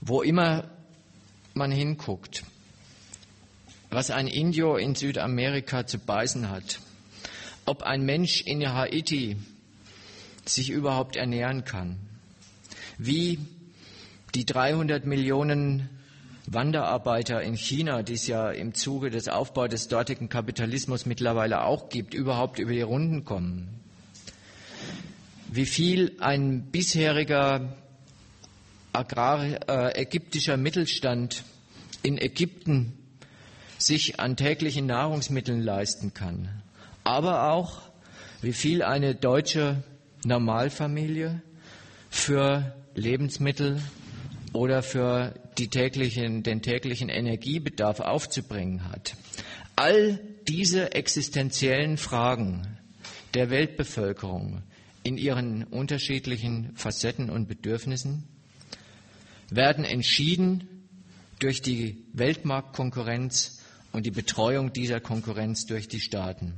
wo 0.01 0.23
immer 0.23 0.71
man 1.55 1.73
hinguckt, 1.73 2.45
was 3.91 4.11
ein 4.11 4.29
Indio 4.29 4.77
in 4.77 4.95
Südamerika 4.95 5.87
zu 5.87 5.99
beißen 5.99 6.51
hat, 6.51 6.81
ob 7.65 7.83
ein 7.83 8.05
Mensch 8.05 8.43
in 8.43 8.67
Haiti 8.73 9.37
sich 10.45 10.71
überhaupt 10.71 11.17
ernähren 11.17 11.65
kann, 11.65 11.99
wie 12.99 13.39
die 14.35 14.45
300 14.45 15.07
Millionen 15.07 15.89
Wanderarbeiter 16.47 17.43
in 17.43 17.55
China, 17.57 18.03
die 18.03 18.15
es 18.15 18.27
ja 18.27 18.51
im 18.51 18.73
Zuge 18.75 19.11
des 19.11 19.29
Aufbaus 19.29 19.69
des 19.71 19.89
dortigen 19.89 20.29
Kapitalismus 20.29 21.05
mittlerweile 21.07 21.65
auch 21.65 21.89
gibt, 21.89 22.15
überhaupt 22.15 22.59
über 22.59 22.73
die 22.73 22.83
Runden 22.83 23.25
kommen. 23.25 23.81
Wie 25.51 25.67
viel 25.67 26.17
ein 26.21 26.71
bisheriger 26.71 27.77
agrar 28.93 29.45
äh, 29.69 30.01
ägyptischer 30.01 30.57
Mittelstand 30.57 31.45
in 32.03 32.19
Ägypten 32.19 32.93
sich 33.79 34.21
an 34.21 34.37
täglichen 34.37 34.87
Nahrungsmitteln 34.87 35.61
leisten 35.61 36.15
kann, 36.15 36.49
aber 37.05 37.51
auch 37.53 37.83
wie 38.41 38.53
viel 38.53 38.83
eine 38.83 39.15
deutsche 39.15 39.83
Normalfamilie 40.25 41.43
für 42.11 42.75
Lebensmittel 42.95 43.81
oder 44.57 44.83
für 44.83 45.35
täglichen, 45.55 46.42
den 46.42 46.62
täglichen 46.62 47.09
Energiebedarf 47.09 48.01
aufzubringen 48.01 48.88
hat. 48.90 49.14
All 49.77 50.19
diese 50.49 50.92
existenziellen 50.92 51.99
Fragen 51.99 52.79
der 53.35 53.51
Weltbevölkerung 53.51 54.62
in 55.03 55.19
ihren 55.19 55.64
unterschiedlichen 55.64 56.73
Facetten 56.75 57.31
und 57.31 57.47
Bedürfnissen 57.49 58.25
werden 59.51 59.85
entschieden 59.85 60.88
durch 61.38 61.61
die 61.62 62.05
Weltmarktkonkurrenz 62.14 63.62
und 63.92 64.07
die 64.07 64.11
Betreuung 64.11 64.73
dieser 64.73 65.01
Konkurrenz 65.01 65.66
durch 65.66 65.87
die 65.88 66.01
Staaten. 66.01 66.55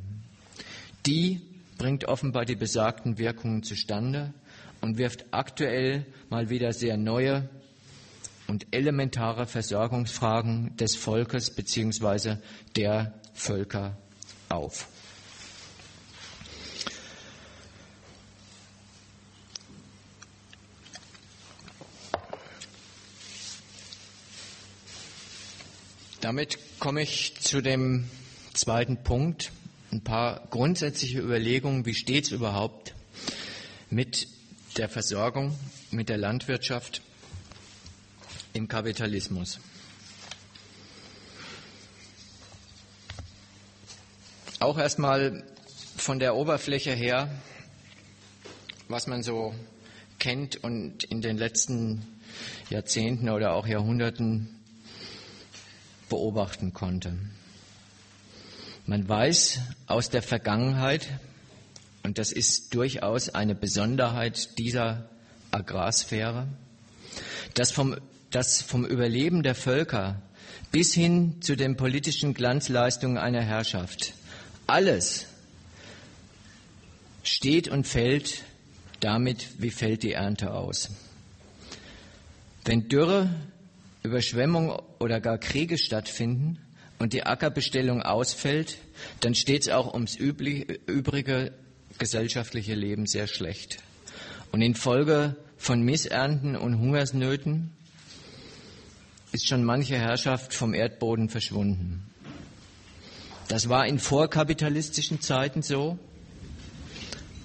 Die 1.05 1.41
bringt 1.79 2.05
offenbar 2.07 2.45
die 2.45 2.57
besagten 2.57 3.19
Wirkungen 3.19 3.63
zustande 3.63 4.33
und 4.81 4.99
wirft 4.99 5.27
aktuell 5.33 6.07
mal 6.31 6.49
wieder 6.49 6.73
sehr 6.73 6.97
neue 6.97 7.49
und 8.49 8.67
elementare 8.73 9.47
Versorgungsfragen 9.47 10.77
des 10.77 10.97
Volkes 10.97 11.51
bzw. 11.51 12.37
der 12.75 13.15
Völker 13.35 13.97
auf. 14.49 14.89
Damit 26.21 26.59
komme 26.81 27.03
ich 27.03 27.41
zu 27.41 27.61
dem 27.61 28.11
zweiten 28.53 29.03
Punkt. 29.05 29.53
Ein 29.93 30.03
paar 30.03 30.47
grundsätzliche 30.51 31.21
Überlegungen, 31.21 31.87
wie 31.87 31.95
steht 31.95 32.25
es 32.25 32.33
überhaupt 32.33 32.95
mit 33.89 34.27
der 34.77 34.89
Versorgung, 34.89 35.57
mit 35.91 36.09
der 36.09 36.19
Landwirtschaft 36.19 37.03
im 38.53 38.69
Kapitalismus. 38.69 39.59
Auch 44.61 44.79
erstmal 44.79 45.45
von 45.97 46.19
der 46.19 46.35
Oberfläche 46.35 46.93
her, 46.93 47.31
was 48.89 49.07
man 49.07 49.23
so 49.23 49.55
kennt 50.19 50.63
und 50.63 51.05
in 51.05 51.21
den 51.21 51.39
letzten 51.39 52.05
Jahrzehnten 52.71 53.29
oder 53.29 53.53
auch 53.53 53.67
Jahrhunderten 53.67 54.59
beobachten 56.09 56.73
konnte. 56.73 57.17
Man 58.87 59.09
weiß 59.09 59.61
aus 59.87 60.09
der 60.11 60.23
Vergangenheit, 60.23 61.09
und 62.03 62.19
das 62.19 62.33
ist 62.33 62.75
durchaus 62.75 63.29
eine 63.29 63.55
Besonderheit 63.55 64.59
dieser 64.59 65.11
Agrarsphäre, 65.51 66.49
dass 67.55 67.71
vom, 67.71 67.97
dass 68.31 68.63
vom 68.63 68.85
Überleben 68.85 69.43
der 69.43 69.55
Völker 69.55 70.23
bis 70.71 70.93
hin 70.93 71.41
zu 71.41 71.57
den 71.57 71.77
politischen 71.77 72.35
Glanzleistungen 72.35 73.19
einer 73.19 73.43
Herrschaft 73.43 74.15
alles 74.67 75.27
steht 77.23 77.69
und 77.69 77.87
fällt 77.87 78.45
damit, 79.01 79.49
wie 79.59 79.71
fällt 79.71 80.03
die 80.03 80.13
Ernte 80.13 80.53
aus. 80.53 80.91
Wenn 82.65 82.89
Dürre, 82.89 83.31
Überschwemmung 84.03 84.79
oder 84.99 85.21
gar 85.21 85.39
Kriege 85.39 85.79
stattfinden 85.79 86.59
und 86.99 87.15
die 87.15 87.25
Ackerbestellung 87.25 88.03
ausfällt, 88.03 88.77
dann 89.21 89.35
steht 89.35 89.63
es 89.63 89.69
auch 89.71 89.95
ums 89.95 90.17
übrige 90.17 91.53
gesellschaftliche 91.99 92.75
Leben 92.75 93.07
sehr 93.07 93.27
schlecht. 93.27 93.79
Und 94.53 94.61
infolge 94.61 95.37
von 95.57 95.81
Missernten 95.81 96.57
und 96.57 96.79
Hungersnöten 96.79 97.73
ist 99.33 99.47
schon 99.47 99.65
manche 99.65 99.97
Herrschaft 99.97 100.55
vom 100.55 100.75
Erdboden 100.75 101.29
verschwunden. 101.29 102.11
Das 103.49 103.69
war 103.69 103.87
in 103.87 103.99
vorkapitalistischen 103.99 105.21
Zeiten 105.21 105.63
so, 105.63 105.99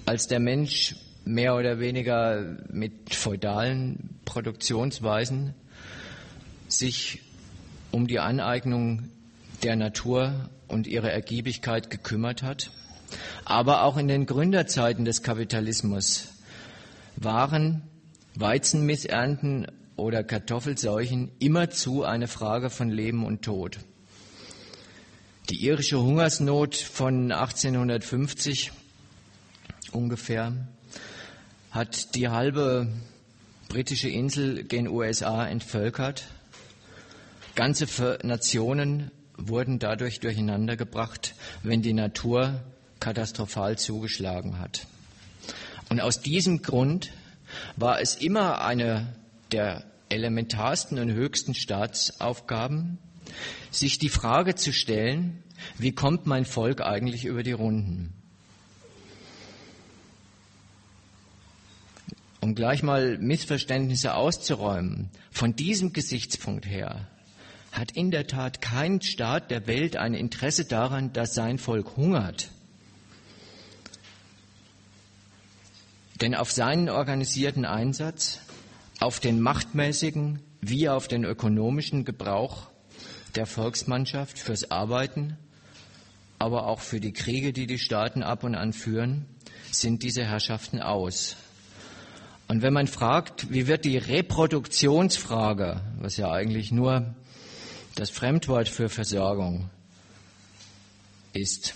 als 0.06 0.28
der 0.28 0.40
Mensch 0.40 0.96
mehr 1.24 1.56
oder 1.56 1.78
weniger 1.78 2.58
mit 2.70 3.14
feudalen 3.14 4.20
Produktionsweisen 4.24 5.54
sich 6.68 7.22
um 7.90 8.06
die 8.06 8.18
Aneignung 8.18 9.10
der 9.62 9.76
Natur 9.76 10.50
und 10.68 10.86
ihre 10.86 11.10
Ergiebigkeit 11.10 11.88
gekümmert 11.88 12.42
hat. 12.42 12.70
Aber 13.44 13.84
auch 13.84 13.96
in 13.96 14.08
den 14.08 14.26
Gründerzeiten 14.26 15.04
des 15.04 15.22
Kapitalismus 15.22 16.28
waren 17.16 17.82
Weizenmissernten 18.34 19.68
oder 19.96 20.24
Kartoffelseuchen 20.24 21.32
immerzu 21.38 22.04
eine 22.04 22.28
Frage 22.28 22.70
von 22.70 22.90
Leben 22.90 23.24
und 23.24 23.42
Tod. 23.42 23.78
Die 25.50 25.64
irische 25.64 26.00
Hungersnot 26.00 26.74
von 26.74 27.30
1850 27.30 28.72
ungefähr 29.92 30.52
hat 31.70 32.14
die 32.14 32.28
halbe 32.28 32.88
britische 33.68 34.08
Insel 34.08 34.64
gen 34.64 34.88
USA 34.88 35.46
entvölkert. 35.46 36.24
Ganze 37.54 37.86
Nationen 38.22 39.10
wurden 39.36 39.78
dadurch 39.78 40.20
durcheinandergebracht, 40.20 41.34
wenn 41.62 41.82
die 41.82 41.92
Natur 41.92 42.60
katastrophal 43.00 43.76
zugeschlagen 43.76 44.58
hat. 44.58 44.86
Und 45.90 46.00
aus 46.00 46.20
diesem 46.20 46.62
Grund 46.62 47.12
war 47.76 48.00
es 48.00 48.16
immer 48.16 48.62
eine 48.64 49.14
der 49.54 49.84
elementarsten 50.08 50.98
und 50.98 51.12
höchsten 51.12 51.54
Staatsaufgaben, 51.54 52.98
sich 53.70 54.00
die 54.00 54.08
Frage 54.08 54.56
zu 54.56 54.72
stellen, 54.72 55.44
wie 55.78 55.92
kommt 55.92 56.26
mein 56.26 56.44
Volk 56.44 56.80
eigentlich 56.80 57.24
über 57.24 57.44
die 57.44 57.52
Runden? 57.52 58.12
Um 62.40 62.56
gleich 62.56 62.82
mal 62.82 63.16
Missverständnisse 63.18 64.14
auszuräumen, 64.14 65.10
von 65.30 65.54
diesem 65.54 65.92
Gesichtspunkt 65.92 66.66
her 66.66 67.06
hat 67.70 67.92
in 67.92 68.10
der 68.10 68.26
Tat 68.26 68.60
kein 68.60 69.00
Staat 69.02 69.52
der 69.52 69.68
Welt 69.68 69.96
ein 69.96 70.14
Interesse 70.14 70.64
daran, 70.64 71.12
dass 71.12 71.34
sein 71.34 71.58
Volk 71.58 71.96
hungert. 71.96 72.50
Denn 76.20 76.34
auf 76.34 76.52
seinen 76.52 76.88
organisierten 76.88 77.64
Einsatz, 77.64 78.40
auf 79.00 79.20
den 79.20 79.40
machtmäßigen 79.40 80.40
wie 80.60 80.88
auf 80.88 81.08
den 81.08 81.24
ökonomischen 81.24 82.04
Gebrauch 82.04 82.68
der 83.34 83.46
Volksmannschaft 83.46 84.38
fürs 84.38 84.70
Arbeiten, 84.70 85.36
aber 86.38 86.66
auch 86.66 86.80
für 86.80 87.00
die 87.00 87.12
Kriege, 87.12 87.52
die 87.52 87.66
die 87.66 87.78
Staaten 87.78 88.22
ab 88.22 88.44
und 88.44 88.54
an 88.54 88.72
führen, 88.72 89.26
sind 89.70 90.02
diese 90.02 90.24
Herrschaften 90.24 90.80
aus. 90.80 91.36
Und 92.46 92.62
wenn 92.62 92.72
man 92.72 92.86
fragt, 92.86 93.50
wie 93.52 93.66
wird 93.66 93.84
die 93.84 93.98
Reproduktionsfrage, 93.98 95.80
was 95.98 96.16
ja 96.16 96.30
eigentlich 96.30 96.70
nur 96.70 97.14
das 97.94 98.10
Fremdwort 98.10 98.68
für 98.68 98.88
Versorgung 98.88 99.70
ist, 101.32 101.74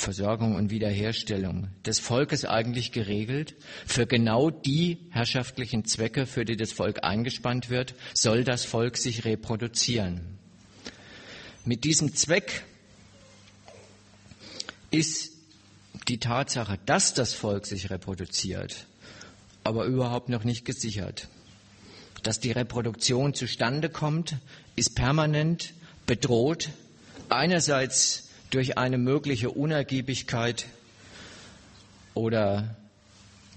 Versorgung 0.00 0.54
und 0.54 0.70
Wiederherstellung 0.70 1.68
des 1.84 2.00
Volkes 2.00 2.46
eigentlich 2.46 2.90
geregelt. 2.90 3.54
Für 3.86 4.06
genau 4.06 4.50
die 4.50 4.98
herrschaftlichen 5.10 5.84
Zwecke, 5.84 6.26
für 6.26 6.46
die 6.46 6.56
das 6.56 6.72
Volk 6.72 7.04
eingespannt 7.04 7.68
wird, 7.68 7.94
soll 8.14 8.42
das 8.42 8.64
Volk 8.64 8.96
sich 8.96 9.26
reproduzieren. 9.26 10.38
Mit 11.66 11.84
diesem 11.84 12.14
Zweck 12.14 12.64
ist 14.90 15.32
die 16.08 16.18
Tatsache, 16.18 16.78
dass 16.86 17.12
das 17.12 17.34
Volk 17.34 17.66
sich 17.66 17.90
reproduziert, 17.90 18.86
aber 19.64 19.84
überhaupt 19.84 20.30
noch 20.30 20.44
nicht 20.44 20.64
gesichert. 20.64 21.28
Dass 22.22 22.40
die 22.40 22.52
Reproduktion 22.52 23.34
zustande 23.34 23.90
kommt, 23.90 24.36
ist 24.76 24.94
permanent 24.94 25.74
bedroht. 26.06 26.70
Einerseits 27.28 28.29
durch 28.50 28.76
eine 28.76 28.98
mögliche 28.98 29.50
Unergiebigkeit 29.50 30.66
oder 32.14 32.76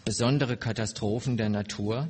besondere 0.06 0.58
Katastrophen 0.58 1.38
der 1.38 1.50
Natur, 1.50 2.08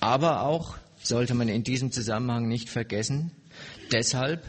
aber 0.00 0.42
auch, 0.42 0.76
sollte 1.02 1.34
man 1.34 1.48
in 1.48 1.64
diesem 1.64 1.90
Zusammenhang 1.90 2.46
nicht 2.46 2.68
vergessen, 2.68 3.32
deshalb, 3.90 4.44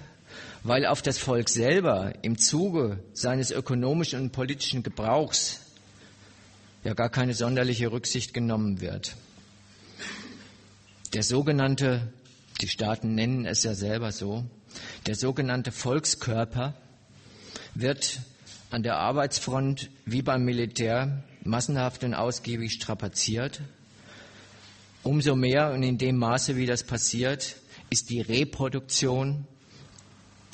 weil 0.63 0.85
auf 0.85 1.01
das 1.01 1.17
Volk 1.17 1.49
selber 1.49 2.13
im 2.21 2.37
Zuge 2.37 2.99
seines 3.13 3.51
ökonomischen 3.51 4.21
und 4.21 4.31
politischen 4.31 4.83
Gebrauchs 4.83 5.59
ja 6.83 6.93
gar 6.93 7.09
keine 7.09 7.33
sonderliche 7.33 7.91
Rücksicht 7.91 8.33
genommen 8.33 8.81
wird. 8.81 9.15
Der 11.13 11.23
sogenannte, 11.23 12.11
die 12.61 12.67
Staaten 12.67 13.15
nennen 13.15 13.45
es 13.45 13.63
ja 13.63 13.73
selber 13.75 14.11
so, 14.11 14.45
der 15.05 15.15
sogenannte 15.15 15.71
Volkskörper 15.71 16.73
wird 17.75 18.19
an 18.69 18.83
der 18.83 18.97
Arbeitsfront 18.97 19.89
wie 20.05 20.21
beim 20.21 20.43
Militär 20.43 21.23
massenhaft 21.43 22.03
und 22.03 22.13
ausgiebig 22.13 22.73
strapaziert. 22.73 23.61
Umso 25.03 25.35
mehr 25.35 25.71
und 25.73 25.83
in 25.83 25.97
dem 25.97 26.17
Maße, 26.17 26.55
wie 26.55 26.65
das 26.65 26.83
passiert, 26.83 27.57
ist 27.89 28.09
die 28.09 28.21
Reproduktion 28.21 29.45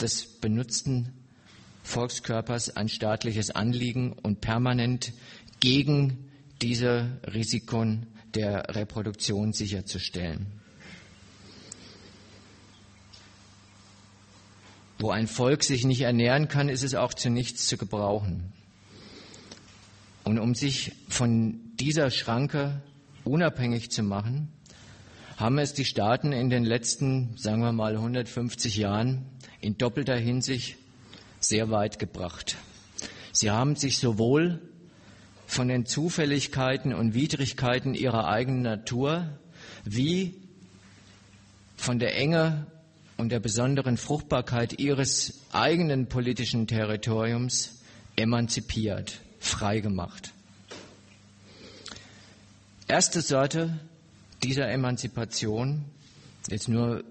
des 0.01 0.25
benutzten 0.25 1.13
Volkskörpers 1.83 2.75
ein 2.75 2.89
staatliches 2.89 3.51
Anliegen 3.51 4.13
und 4.13 4.41
permanent 4.41 5.13
gegen 5.59 6.29
diese 6.61 7.19
Risiken 7.33 8.07
der 8.33 8.75
Reproduktion 8.75 9.53
sicherzustellen. 9.53 10.58
Wo 14.99 15.11
ein 15.11 15.27
Volk 15.27 15.63
sich 15.63 15.85
nicht 15.85 16.01
ernähren 16.01 16.49
kann, 16.49 16.67
ist 16.67 16.83
es 16.83 16.93
auch 16.93 17.13
zu 17.13 17.29
nichts 17.29 17.67
zu 17.67 17.77
gebrauchen. 17.77 18.51
Und 20.25 20.39
um 20.39 20.53
sich 20.53 20.91
von 21.07 21.61
dieser 21.79 22.11
Schranke 22.11 22.81
unabhängig 23.23 23.91
zu 23.91 24.03
machen, 24.03 24.49
haben 25.37 25.57
es 25.57 25.73
die 25.73 25.85
Staaten 25.85 26.33
in 26.33 26.49
den 26.49 26.65
letzten, 26.65 27.37
sagen 27.37 27.61
wir 27.61 27.71
mal, 27.71 27.95
150 27.95 28.75
Jahren 28.75 29.25
in 29.61 29.77
doppelter 29.77 30.17
Hinsicht 30.17 30.75
sehr 31.39 31.71
weit 31.71 31.97
gebracht. 31.97 32.57
Sie 33.31 33.51
haben 33.51 33.77
sich 33.77 33.99
sowohl 33.99 34.61
von 35.47 35.69
den 35.69 35.85
Zufälligkeiten 35.85 36.93
und 36.93 37.13
Widrigkeiten 37.13 37.93
ihrer 37.93 38.27
eigenen 38.27 38.63
Natur 38.63 39.39
wie 39.85 40.35
von 41.77 41.99
der 41.99 42.17
Enge 42.17 42.67
und 43.19 43.33
der 43.33 43.41
besonderen 43.41 43.97
Fruchtbarkeit 43.97 44.79
ihres 44.79 45.41
eigenen 45.51 46.07
politischen 46.07 46.67
Territoriums 46.67 47.81
emanzipiert, 48.15 49.19
freigemacht. 49.39 50.31
Erste 52.87 53.21
Sorte 53.21 53.77
dieser 54.41 54.69
Emanzipation, 54.69 55.83
jetzt 56.49 56.69
nur 56.69 57.03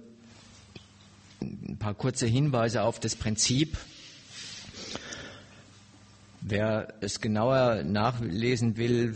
ein 1.43 1.77
paar 1.79 1.93
kurze 1.93 2.27
Hinweise 2.27 2.85
auf 2.85 2.99
das 2.99 3.15
Prinzip. 3.15 3.77
Wer 6.41 6.95
es 7.03 7.21
genauer 7.21 7.83
nachlesen 7.85 8.79
will, 8.79 9.15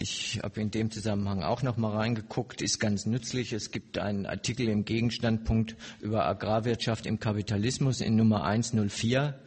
ich 0.00 0.40
habe 0.42 0.62
in 0.62 0.70
dem 0.70 0.90
Zusammenhang 0.90 1.42
auch 1.42 1.62
noch 1.62 1.76
mal 1.76 1.94
reingeguckt, 1.94 2.62
ist 2.62 2.80
ganz 2.80 3.04
nützlich. 3.04 3.52
Es 3.52 3.70
gibt 3.70 3.98
einen 3.98 4.24
Artikel 4.24 4.66
im 4.68 4.86
Gegenstandpunkt 4.86 5.76
über 6.00 6.24
Agrarwirtschaft 6.24 7.04
im 7.04 7.20
Kapitalismus 7.20 8.00
in 8.00 8.16
Nummer 8.16 8.44
104. 8.44 9.38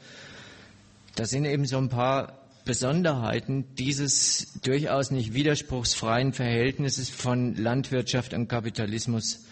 Da 1.15 1.25
sind 1.25 1.45
eben 1.45 1.65
so 1.65 1.77
ein 1.79 1.89
paar 1.89 2.37
Besonderheiten 2.65 3.65
dieses 3.79 4.59
durchaus 4.61 5.09
nicht 5.09 5.33
widerspruchsfreien 5.33 6.33
Verhältnisses 6.33 7.09
von 7.09 7.55
Landwirtschaft 7.55 8.35
und 8.35 8.47
Kapitalismus 8.47 9.45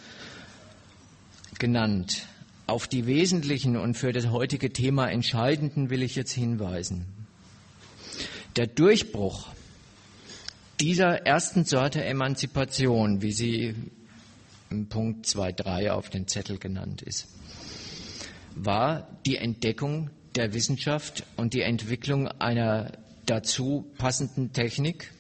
genannt. 1.57 2.27
Auf 2.67 2.87
die 2.87 3.07
wesentlichen 3.07 3.75
und 3.75 3.95
für 3.95 4.13
das 4.13 4.27
heutige 4.27 4.71
Thema 4.71 5.09
entscheidenden 5.09 5.89
will 5.89 6.03
ich 6.03 6.15
jetzt 6.15 6.31
hinweisen. 6.31 7.05
Der 8.55 8.67
Durchbruch 8.67 9.47
dieser 10.82 11.27
ersten 11.27 11.63
Sorte 11.63 12.03
Emanzipation, 12.03 13.21
wie 13.21 13.34
sie 13.34 13.75
im 14.71 14.89
Punkt 14.89 15.27
2.3 15.27 15.91
auf 15.91 16.09
den 16.09 16.27
Zettel 16.27 16.57
genannt 16.57 17.03
ist, 17.03 17.27
war 18.55 19.07
die 19.27 19.38
Entdeckung 19.38 20.09
der 20.36 20.53
Wissenschaft 20.55 21.23
und 21.38 21.53
die 21.53 21.61
Entwicklung 21.61 22.27
einer 22.27 22.93
dazu 23.27 23.86
passenden 23.99 24.53
Technik, 24.53 25.11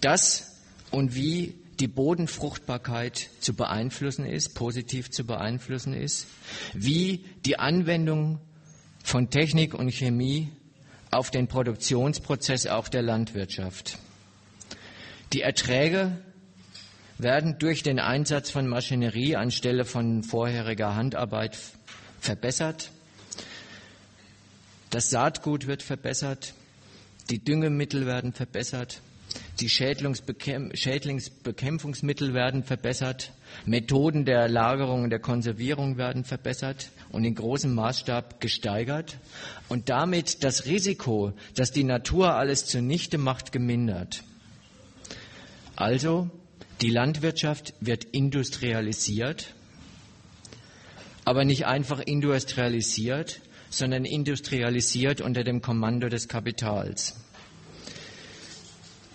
das 0.00 0.56
und 0.90 1.14
wie 1.14 1.54
die 1.78 1.88
Bodenfruchtbarkeit 1.88 3.28
zu 3.40 3.52
beeinflussen 3.52 4.24
ist, 4.24 4.54
positiv 4.54 5.10
zu 5.10 5.24
beeinflussen 5.24 5.92
ist, 5.92 6.26
wie 6.72 7.26
die 7.44 7.58
Anwendung 7.58 8.40
von 9.04 9.28
Technik 9.28 9.74
und 9.74 9.90
Chemie 9.90 10.48
auf 11.10 11.30
den 11.30 11.46
Produktionsprozess 11.46 12.66
auch 12.66 12.88
der 12.88 13.02
Landwirtschaft. 13.02 13.98
Die 15.32 15.42
Erträge 15.42 16.16
werden 17.18 17.58
durch 17.58 17.82
den 17.82 17.98
Einsatz 17.98 18.50
von 18.50 18.68
Maschinerie 18.68 19.34
anstelle 19.36 19.84
von 19.84 20.22
vorheriger 20.22 20.94
Handarbeit 20.94 21.58
verbessert. 22.20 22.90
Das 24.90 25.10
Saatgut 25.10 25.66
wird 25.66 25.82
verbessert, 25.82 26.54
die 27.28 27.42
Düngemittel 27.42 28.06
werden 28.06 28.32
verbessert, 28.32 29.00
die 29.60 29.68
Schädlingsbekämpfungsmittel 29.68 32.34
werden 32.34 32.62
verbessert, 32.62 33.32
Methoden 33.64 34.24
der 34.24 34.48
Lagerung 34.48 35.02
und 35.02 35.10
der 35.10 35.18
Konservierung 35.18 35.98
werden 35.98 36.22
verbessert 36.24 36.90
und 37.10 37.24
in 37.24 37.34
großem 37.34 37.74
Maßstab 37.74 38.40
gesteigert 38.40 39.18
und 39.68 39.88
damit 39.88 40.44
das 40.44 40.66
Risiko, 40.66 41.32
dass 41.56 41.72
die 41.72 41.84
Natur 41.84 42.34
alles 42.34 42.66
zunichte 42.66 43.18
macht, 43.18 43.50
gemindert. 43.50 44.22
Also, 45.76 46.30
die 46.80 46.88
Landwirtschaft 46.88 47.74
wird 47.80 48.04
industrialisiert, 48.04 49.54
aber 51.26 51.44
nicht 51.44 51.66
einfach 51.66 52.00
industrialisiert, 52.00 53.40
sondern 53.68 54.06
industrialisiert 54.06 55.20
unter 55.20 55.44
dem 55.44 55.60
Kommando 55.60 56.08
des 56.08 56.28
Kapitals. 56.28 57.16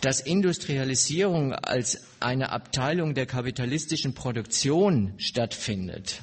Dass 0.01 0.19
Industrialisierung 0.19 1.53
als 1.53 2.01
eine 2.19 2.51
Abteilung 2.51 3.15
der 3.15 3.25
kapitalistischen 3.25 4.13
Produktion 4.13 5.13
stattfindet, 5.17 6.21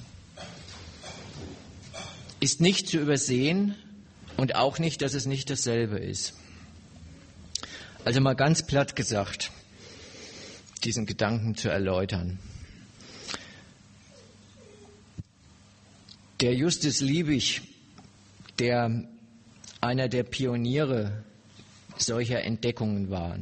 ist 2.38 2.60
nicht 2.60 2.88
zu 2.88 2.98
übersehen 2.98 3.74
und 4.36 4.54
auch 4.54 4.78
nicht, 4.78 5.02
dass 5.02 5.14
es 5.14 5.26
nicht 5.26 5.50
dasselbe 5.50 5.98
ist. 5.98 6.34
Also 8.04 8.20
mal 8.20 8.34
ganz 8.34 8.64
platt 8.64 8.94
gesagt, 8.94 9.50
diesen 10.80 11.06
Gedanken 11.06 11.54
zu 11.54 11.68
erläutern. 11.68 12.38
Der 16.40 16.54
Justus 16.54 17.00
Liebig, 17.00 17.62
der 18.58 19.04
einer 19.80 20.08
der 20.08 20.22
Pioniere 20.22 21.24
solcher 21.96 22.42
Entdeckungen 22.42 23.10
war, 23.10 23.38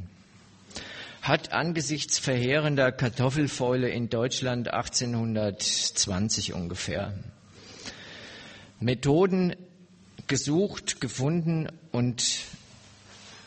hat 1.23 1.53
angesichts 1.53 2.19
verheerender 2.19 2.93
Kartoffelfäule 2.93 3.89
in 3.91 4.09
Deutschland 4.09 4.69
1820 4.69 6.53
ungefähr 6.55 7.13
Methoden 8.79 9.57
gesucht, 10.27 11.01
gefunden 11.01 11.69
und 11.93 12.41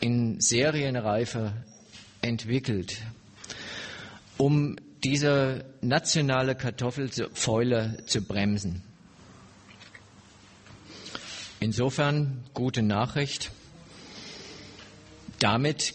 in 0.00 0.40
Serienreife 0.40 1.52
entwickelt, 2.20 2.98
um 4.40 4.76
diese 5.04 5.66
nationale 5.82 6.54
Kartoffelfäule 6.54 7.98
zu 8.06 8.22
bremsen. 8.22 8.82
Insofern 11.60 12.44
gute 12.54 12.82
Nachricht. 12.82 13.50
Damit 15.40 15.94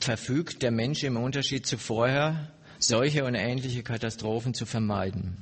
verfügt 0.00 0.62
der 0.62 0.72
Mensch 0.72 1.04
im 1.04 1.16
Unterschied 1.16 1.64
zu 1.64 1.78
vorher, 1.78 2.50
solche 2.80 3.24
und 3.24 3.36
ähnliche 3.36 3.84
Katastrophen 3.84 4.52
zu 4.52 4.66
vermeiden. 4.66 5.36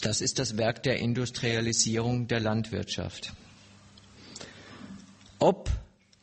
Das 0.00 0.22
ist 0.22 0.38
das 0.38 0.56
Werk 0.56 0.82
der 0.82 0.98
Industrialisierung 0.98 2.26
der 2.26 2.40
Landwirtschaft. 2.40 3.34
Ob 5.38 5.70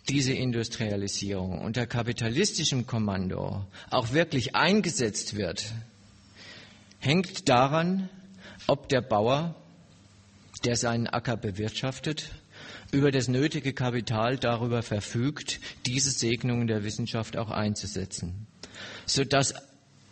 diese 0.09 0.33
Industrialisierung 0.33 1.59
unter 1.59 1.87
kapitalistischem 1.87 2.85
Kommando 2.85 3.65
auch 3.89 4.13
wirklich 4.13 4.55
eingesetzt 4.55 5.35
wird, 5.35 5.73
hängt 6.99 7.49
daran, 7.49 8.09
ob 8.67 8.89
der 8.89 9.01
Bauer, 9.01 9.55
der 10.63 10.75
seinen 10.75 11.07
Acker 11.07 11.37
bewirtschaftet, 11.37 12.31
über 12.91 13.11
das 13.11 13.27
nötige 13.27 13.73
Kapital 13.73 14.37
darüber 14.37 14.81
verfügt, 14.83 15.59
diese 15.85 16.11
Segnungen 16.11 16.67
der 16.67 16.83
Wissenschaft 16.83 17.35
auch 17.37 17.49
einzusetzen, 17.49 18.47
sodass 19.05 19.55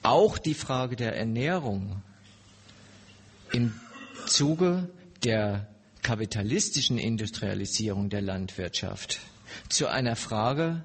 auch 0.02 0.38
die 0.38 0.54
Frage 0.54 0.96
der 0.96 1.16
Ernährung 1.16 2.02
im 3.52 3.74
Zuge 4.28 4.90
der 5.24 5.68
kapitalistischen 6.02 6.98
Industrialisierung 6.98 8.10
der 8.10 8.22
Landwirtschaft 8.22 9.22
zu 9.70 9.88
einer 9.88 10.16
Frage 10.16 10.84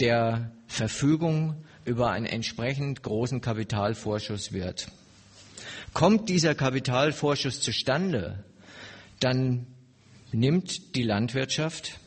der 0.00 0.50
Verfügung 0.66 1.64
über 1.84 2.10
einen 2.10 2.26
entsprechend 2.26 3.02
großen 3.02 3.40
Kapitalvorschuss 3.40 4.52
wird. 4.52 4.88
Kommt 5.92 6.28
dieser 6.28 6.54
Kapitalvorschuss 6.54 7.60
zustande, 7.60 8.44
dann 9.18 9.66
nimmt 10.32 10.94
die 10.94 11.02
Landwirtschaft 11.02 11.98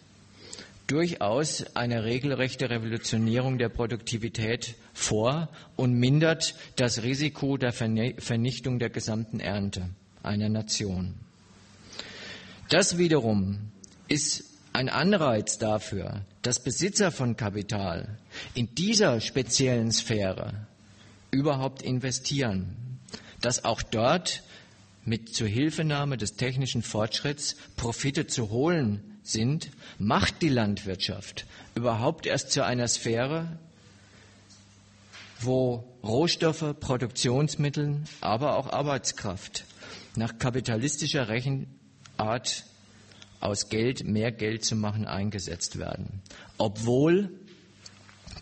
durchaus 0.88 1.76
eine 1.76 2.04
regelrechte 2.04 2.70
Revolutionierung 2.70 3.58
der 3.58 3.70
Produktivität 3.70 4.76
vor 4.94 5.50
und 5.76 5.94
mindert 5.94 6.56
das 6.76 7.04
Risiko 7.04 7.58
der 7.58 7.74
Vernichtung 7.74 8.80
der 8.80 8.90
gesamten 8.90 9.40
Ernte 9.40 9.90
einer 10.22 10.50
Nation. 10.50 11.16
Das 12.70 12.98
wiederum 12.98 13.72
ist 14.08 14.53
ein 14.74 14.89
Anreiz 14.89 15.59
dafür, 15.59 16.26
dass 16.41 16.63
Besitzer 16.63 17.11
von 17.11 17.38
Kapital 17.38 18.17
in 18.55 18.74
dieser 18.76 19.21
speziellen 19.21 19.91
Sphäre 19.91 20.67
überhaupt 21.32 21.82
investieren, 21.84 22.99
dass 23.39 23.65
auch 23.65 23.82
dort 23.84 24.43
mit 25.05 25.34
Zuhilfenahme 25.34 26.17
des 26.17 26.36
technischen 26.36 26.82
Fortschritts 26.82 27.55
Profite 27.76 28.26
zu 28.28 28.49
holen 28.49 29.19
sind, 29.21 29.69
macht 29.99 30.41
die 30.41 30.49
Landwirtschaft 30.49 31.45
überhaupt 31.76 32.26
erst 32.26 32.51
zu 32.51 32.65
einer 32.65 32.88
Sphäre, 32.88 33.59
wo 35.39 35.84
Rohstoffe, 36.03 36.76
Produktionsmittel, 36.80 38.01
aber 38.21 38.57
auch 38.57 38.71
Arbeitskraft 38.71 39.65
nach 40.15 40.38
kapitalistischer 40.38 41.28
Rechenart 41.28 42.65
aus 43.44 43.70
Geld 43.70 44.06
mehr 44.06 44.32
Geld 44.32 44.64
zu 44.64 44.76
machen 44.76 45.06
eingesetzt 45.06 45.78
werden. 45.78 46.22
Obwohl 46.58 47.30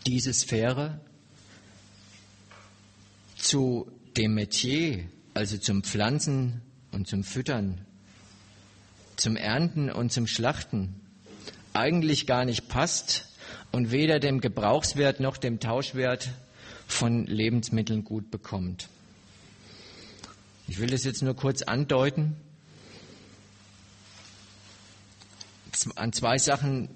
diese 0.06 0.34
Sphäre 0.34 1.00
zu 3.36 3.92
dem 4.16 4.36
Metier, 4.36 5.06
also 5.34 5.58
zum 5.58 5.84
Pflanzen 5.84 6.62
und 6.92 7.08
zum 7.08 7.24
Füttern, 7.24 7.86
zum 9.16 9.36
Ernten 9.36 9.92
und 9.92 10.12
zum 10.12 10.28
Schlachten 10.28 10.96
eigentlich 11.74 12.28
gar 12.28 12.46
nicht 12.46 12.68
passt 12.68 13.28
und 13.72 13.92
weder 13.92 14.20
dem 14.20 14.40
Gebrauchswert 14.40 15.20
noch 15.20 15.38
dem 15.38 15.60
Tauschwert 15.60 16.30
von 16.88 17.26
Lebensmitteln 17.26 18.04
gut 18.04 18.30
bekommt. 18.30 18.90
Ich 20.68 20.80
will 20.80 20.90
das 20.90 21.04
jetzt 21.06 21.24
nur 21.24 21.36
kurz 21.36 21.64
andeuten. 21.64 22.36
An 25.96 26.14
zwei 26.14 26.38
Sachen 26.38 26.90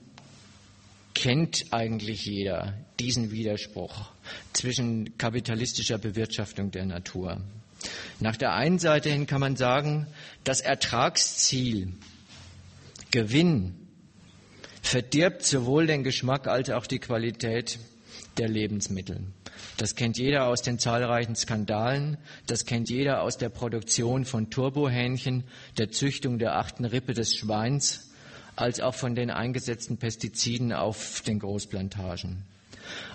kennt 1.14 1.66
eigentlich 1.72 2.26
jeder 2.26 2.74
diesen 3.00 3.32
Widerspruch 3.32 4.12
zwischen 4.54 5.18
kapitalistischer 5.18 5.98
Bewirtschaftung 5.98 6.72
der 6.72 6.86
Natur. 6.86 7.42
Nach 8.20 8.36
der 8.36 8.54
einen 8.54 8.80
Seite 8.80 9.10
hin 9.10 9.28
kann 9.28 9.42
man 9.42 9.56
sagen, 9.56 10.08
das 10.44 10.62
Ertragsziel, 10.62 11.94
Gewinn, 13.12 13.76
verdirbt 14.82 15.46
sowohl 15.46 15.88
den 15.88 16.04
Geschmack 16.04 16.48
als 16.48 16.70
auch 16.70 16.86
die 16.86 17.00
Qualität 17.00 17.80
der 18.38 18.50
Lebensmittel. 18.50 19.22
Das 19.78 19.96
kennt 19.96 20.18
jeder 20.18 20.48
aus 20.48 20.62
den 20.62 20.80
zahlreichen 20.80 21.36
Skandalen, 21.36 22.18
das 22.48 22.66
kennt 22.66 22.90
jeder 22.90 23.22
aus 23.22 23.38
der 23.38 23.50
Produktion 23.50 24.26
von 24.26 24.50
Turbohähnchen, 24.50 25.44
der 25.78 25.92
Züchtung 25.92 26.40
der 26.40 26.58
achten 26.58 26.86
Rippe 26.86 27.14
des 27.14 27.36
Schweins, 27.36 28.05
als 28.56 28.80
auch 28.80 28.96
von 28.96 29.16
den 29.16 29.30
eingesetzten 29.30 29.98
Pestiziden 29.98 30.72
auf 30.72 31.22
den 31.22 31.40
Großplantagen. 31.40 32.44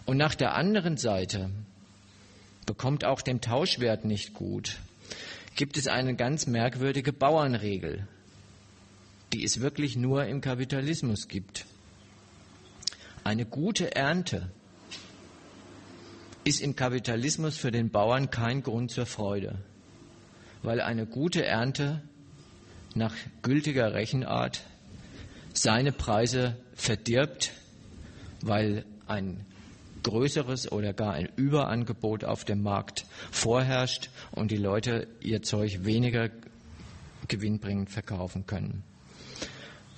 Und 0.05 0.16
nach 0.16 0.34
der 0.34 0.55
anderen 0.55 0.97
Seite 0.97 1.51
bekommt 2.66 3.05
auch 3.05 3.22
dem 3.22 3.41
Tauschwert 3.41 4.05
nicht 4.05 4.34
gut, 4.34 4.78
gibt 5.57 5.76
es 5.76 5.86
eine 5.86 6.14
ganz 6.14 6.47
merkwürdige 6.47 7.12
Bauernregel, 7.12 8.07
die 9.32 9.45
es 9.45 9.61
wirklich 9.61 9.97
nur 9.97 10.26
im 10.26 10.41
Kapitalismus 10.41 11.28
gibt. 11.28 11.66
Eine 13.24 13.47
gute 13.47 13.95
Ernte 13.95 14.51
ist 16.45 16.61
im 16.61 16.74
Kapitalismus 16.74 17.57
für 17.57 17.70
den 17.70 17.91
Bauern 17.91 18.30
kein 18.30 18.62
Grund 18.62 18.91
zur 18.91 19.07
Freude, 19.07 19.59
weil 20.62 20.80
eine 20.80 21.07
gute 21.07 21.45
Ernte 21.45 22.03
nach 22.95 23.14
gültiger 23.43 23.95
Rechenart 23.95 24.62
seine 25.53 25.92
Preise 25.92 26.57
verdirbt, 26.74 27.53
weil 28.42 28.84
ein 29.07 29.44
größeres 30.03 30.70
oder 30.72 30.92
gar 30.92 31.12
ein 31.12 31.28
Überangebot 31.36 32.24
auf 32.24 32.44
dem 32.44 32.62
Markt 32.62 33.05
vorherrscht 33.30 34.11
und 34.30 34.51
die 34.51 34.57
Leute 34.57 35.09
ihr 35.20 35.42
Zeug 35.42 35.84
weniger 35.84 36.30
gewinnbringend 37.28 37.90
verkaufen 37.90 38.46
können. 38.46 38.82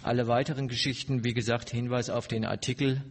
Alle 0.02 0.26
weiteren 0.26 0.66
Geschichten, 0.66 1.24
wie 1.24 1.34
gesagt, 1.34 1.70
Hinweis 1.70 2.10
auf 2.10 2.26
den 2.26 2.44
Artikel, 2.44 3.02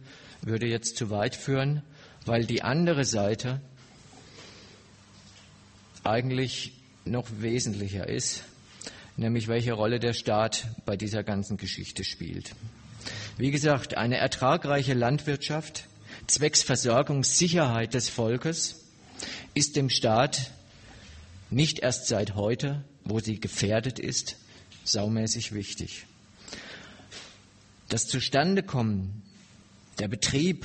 würde 0.42 0.66
jetzt 0.66 0.96
zu 0.96 1.08
weit 1.08 1.34
führen 1.34 1.82
weil 2.26 2.44
die 2.44 2.62
andere 2.62 3.04
Seite 3.04 3.60
eigentlich 6.04 6.72
noch 7.04 7.28
wesentlicher 7.38 8.08
ist, 8.08 8.44
nämlich 9.16 9.48
welche 9.48 9.72
Rolle 9.72 10.00
der 10.00 10.12
Staat 10.12 10.66
bei 10.84 10.96
dieser 10.96 11.22
ganzen 11.22 11.56
Geschichte 11.56 12.04
spielt. 12.04 12.54
Wie 13.36 13.50
gesagt, 13.50 13.96
eine 13.96 14.16
ertragreiche 14.16 14.94
Landwirtschaft 14.94 15.88
zwecks 16.26 16.62
Versorgungssicherheit 16.62 17.94
des 17.94 18.08
Volkes 18.08 18.84
ist 19.54 19.76
dem 19.76 19.90
Staat 19.90 20.50
nicht 21.50 21.80
erst 21.80 22.06
seit 22.06 22.34
heute, 22.34 22.84
wo 23.04 23.20
sie 23.20 23.40
gefährdet 23.40 23.98
ist, 23.98 24.36
saumäßig 24.84 25.52
wichtig. 25.52 26.06
Das 27.88 28.08
Zustandekommen, 28.08 29.22
der 29.98 30.08
Betrieb 30.08 30.64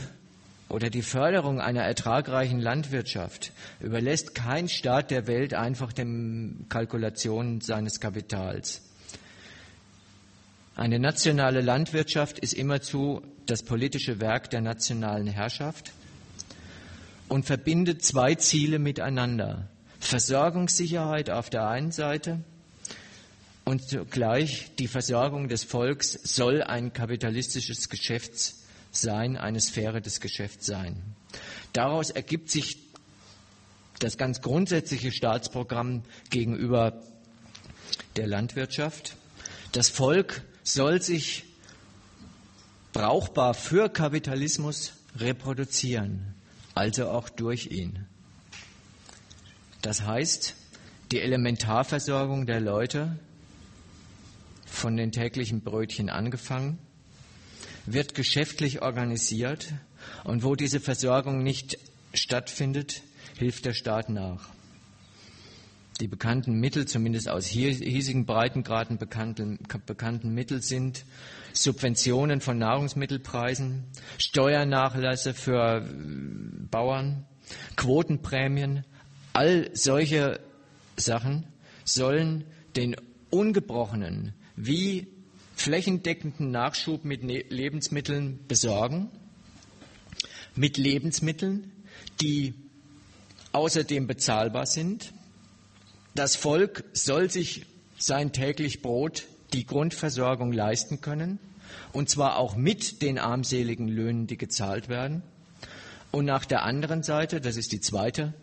oder 0.70 0.90
die 0.90 1.02
Förderung 1.02 1.62
einer 1.62 1.84
ertragreichen 1.84 2.60
Landwirtschaft 2.60 3.52
überlässt 3.80 4.36
kein 4.36 4.68
Staat 4.68 5.12
der 5.12 5.28
Welt 5.28 5.54
einfach 5.54 5.94
den 5.94 6.66
Kalkulationen 6.70 7.62
seines 7.62 8.00
Kapitals. 8.00 8.82
Eine 10.76 11.00
nationale 11.00 11.62
Landwirtschaft 11.62 12.38
ist 12.40 12.54
immerzu 12.54 13.22
das 13.46 13.64
politische 13.64 14.20
Werk 14.20 14.50
der 14.50 14.62
nationalen 14.62 15.28
Herrschaft 15.28 15.92
und 17.30 17.46
verbindet 17.46 18.04
zwei 18.04 18.36
Ziele 18.36 18.78
miteinander. 18.78 19.70
Versorgungssicherheit 20.00 21.30
auf 21.30 21.50
der 21.50 21.68
einen 21.68 21.92
Seite 21.92 22.44
und 23.66 23.90
zugleich 23.90 24.72
die 24.78 24.88
Versorgung 24.88 25.48
des 25.48 25.64
Volks 25.64 26.14
soll 26.24 26.62
ein 26.62 26.94
kapitalistisches 26.94 27.90
Geschäfts 27.90 28.67
sein, 28.92 29.38
eine 29.38 29.60
Sphäre 29.60 30.02
des 30.02 30.20
Geschäfts 30.20 30.66
sein. 30.66 31.02
Daraus 31.74 32.10
ergibt 32.10 32.50
sich 32.50 32.78
das 34.00 34.18
ganz 34.18 34.42
grundsätzliche 34.42 35.12
Staatsprogramm 35.12 36.04
gegenüber 36.30 37.02
der 38.16 38.28
Landwirtschaft. 38.28 39.16
Das 39.72 39.90
Volk 39.90 40.44
soll 40.64 41.02
sich 41.02 41.46
brauchbar 42.94 43.54
für 43.54 43.90
Kapitalismus 43.90 44.94
reproduzieren, 45.16 46.36
also 46.74 47.10
auch 47.10 47.30
durch 47.30 47.68
ihn. 47.68 48.06
Das 49.82 50.02
heißt, 50.02 50.56
die 51.12 51.22
Elementarversorgung 51.22 52.46
der 52.46 52.60
Leute, 52.60 53.18
von 54.66 54.98
den 54.98 55.12
täglichen 55.12 55.62
Brötchen 55.62 56.10
angefangen, 56.10 56.78
wird 57.88 58.14
geschäftlich 58.14 58.82
organisiert 58.82 59.74
und 60.24 60.44
wo 60.44 60.56
diese 60.56 60.80
Versorgung 60.80 61.42
nicht 61.42 61.78
stattfindet, 62.14 63.02
hilft 63.38 63.66
der 63.66 63.74
Staat 63.74 64.10
nach. 64.10 64.50
Die 66.00 66.08
bekannten 66.08 66.60
Mittel, 66.60 66.86
zumindest 66.86 67.28
aus 67.28 67.48
hiesigen 67.48 68.28
Breitengraden 68.28 69.00
bekannten, 69.00 69.58
bekannten 69.88 70.32
Mittel 70.32 70.62
sind 70.62 71.06
Subventionen 71.54 72.40
von 72.40 72.60
Nahrungsmittelpreisen, 72.60 73.84
Steuernachlässe 74.20 75.34
für 75.34 75.78
äh, 75.78 76.68
Bauern, 76.70 77.26
Quotenprämien, 77.78 78.86
all 79.34 79.72
solche 79.74 80.40
Sachen 80.98 81.48
sollen 81.84 82.44
den 82.76 82.96
ungebrochenen 83.32 84.34
wie 84.56 85.08
flächendeckenden 85.58 86.52
Nachschub 86.52 87.04
mit 87.04 87.24
ne-, 87.24 87.44
Lebensmitteln 87.50 88.40
besorgen, 88.48 89.10
mit 90.56 90.78
Lebensmitteln, 90.78 91.72
die 92.22 92.54
außerdem 93.52 94.08
bezahlbar 94.08 94.66
sind. 94.66 95.14
Das 96.16 96.36
Volk 96.36 96.84
soll 96.94 97.30
sich 97.30 97.66
sein 97.98 98.32
täglich 98.32 98.82
Brot, 98.82 99.26
die 99.54 99.66
Grundversorgung 99.66 100.52
leisten 100.52 101.02
können, 101.02 101.40
und 101.92 102.10
zwar 102.10 102.38
auch 102.38 102.56
mit 102.56 103.02
den 103.02 103.18
armseligen 103.18 103.88
Löhnen, 103.88 104.28
die 104.28 104.38
gezahlt 104.38 104.90
werden. 104.90 105.24
Und 106.12 106.26
nach 106.26 106.46
der 106.46 106.64
anderen 106.64 107.04
Seite, 107.04 107.42
das 107.42 107.58
ist 107.58 107.72
die 107.72 107.82
zweite 107.82 108.34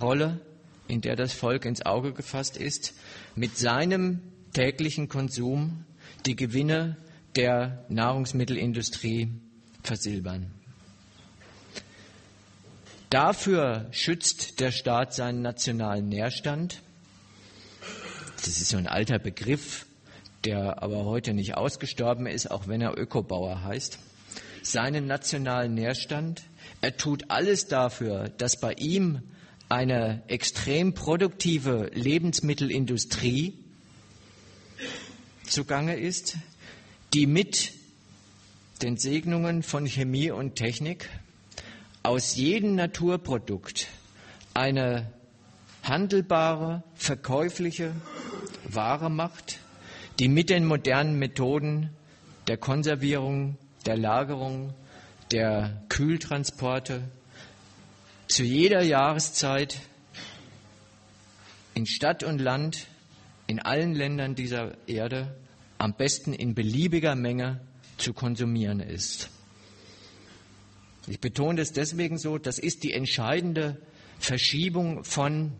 Rolle, 0.00 0.40
in 0.88 1.00
der 1.00 1.16
das 1.16 1.32
Volk 1.32 1.64
ins 1.64 1.84
Auge 1.84 2.12
gefasst 2.12 2.56
ist, 2.56 2.94
mit 3.34 3.58
seinem 3.58 4.20
täglichen 4.52 5.08
Konsum 5.08 5.84
die 6.26 6.36
Gewinne 6.36 6.96
der 7.36 7.84
Nahrungsmittelindustrie 7.88 9.28
versilbern. 9.82 10.50
Dafür 13.10 13.88
schützt 13.90 14.60
der 14.60 14.72
Staat 14.72 15.14
seinen 15.14 15.42
nationalen 15.42 16.08
Nährstand. 16.08 16.80
Das 18.36 18.48
ist 18.48 18.68
so 18.70 18.78
ein 18.78 18.86
alter 18.86 19.18
Begriff, 19.18 19.86
der 20.44 20.82
aber 20.82 21.04
heute 21.04 21.34
nicht 21.34 21.56
ausgestorben 21.56 22.26
ist, 22.26 22.50
auch 22.50 22.68
wenn 22.68 22.80
er 22.80 22.98
Ökobauer 22.98 23.64
heißt. 23.64 23.98
Seinen 24.62 25.06
nationalen 25.06 25.74
Nährstand. 25.74 26.42
Er 26.80 26.96
tut 26.96 27.30
alles 27.30 27.66
dafür, 27.66 28.30
dass 28.30 28.58
bei 28.58 28.72
ihm 28.74 29.20
eine 29.68 30.22
extrem 30.28 30.94
produktive 30.94 31.90
Lebensmittelindustrie 31.94 33.61
zugange 35.52 35.96
ist, 35.96 36.38
die 37.12 37.26
mit 37.26 37.72
den 38.80 38.96
Segnungen 38.96 39.62
von 39.62 39.86
Chemie 39.86 40.30
und 40.30 40.56
Technik 40.56 41.10
aus 42.02 42.36
jedem 42.36 42.74
Naturprodukt 42.74 43.88
eine 44.54 45.12
handelbare, 45.82 46.82
verkäufliche 46.94 47.94
Ware 48.64 49.10
macht, 49.10 49.58
die 50.18 50.28
mit 50.28 50.48
den 50.48 50.64
modernen 50.64 51.18
Methoden 51.18 51.90
der 52.48 52.56
Konservierung, 52.56 53.56
der 53.84 53.96
Lagerung, 53.98 54.72
der 55.32 55.82
Kühltransporte 55.88 57.02
zu 58.26 58.42
jeder 58.42 58.82
Jahreszeit 58.82 59.80
in 61.74 61.86
Stadt 61.86 62.22
und 62.22 62.40
Land, 62.40 62.86
in 63.46 63.60
allen 63.60 63.94
Ländern 63.94 64.34
dieser 64.34 64.72
Erde 64.88 65.36
am 65.82 65.94
besten 65.94 66.32
in 66.32 66.54
beliebiger 66.54 67.16
Menge 67.16 67.60
zu 67.98 68.12
konsumieren 68.12 68.78
ist. 68.78 69.30
Ich 71.08 71.18
betone 71.18 71.56
das 71.56 71.72
deswegen 71.72 72.18
so, 72.18 72.38
das 72.38 72.60
ist 72.60 72.84
die 72.84 72.92
entscheidende 72.92 73.82
Verschiebung 74.20 75.02
von 75.02 75.52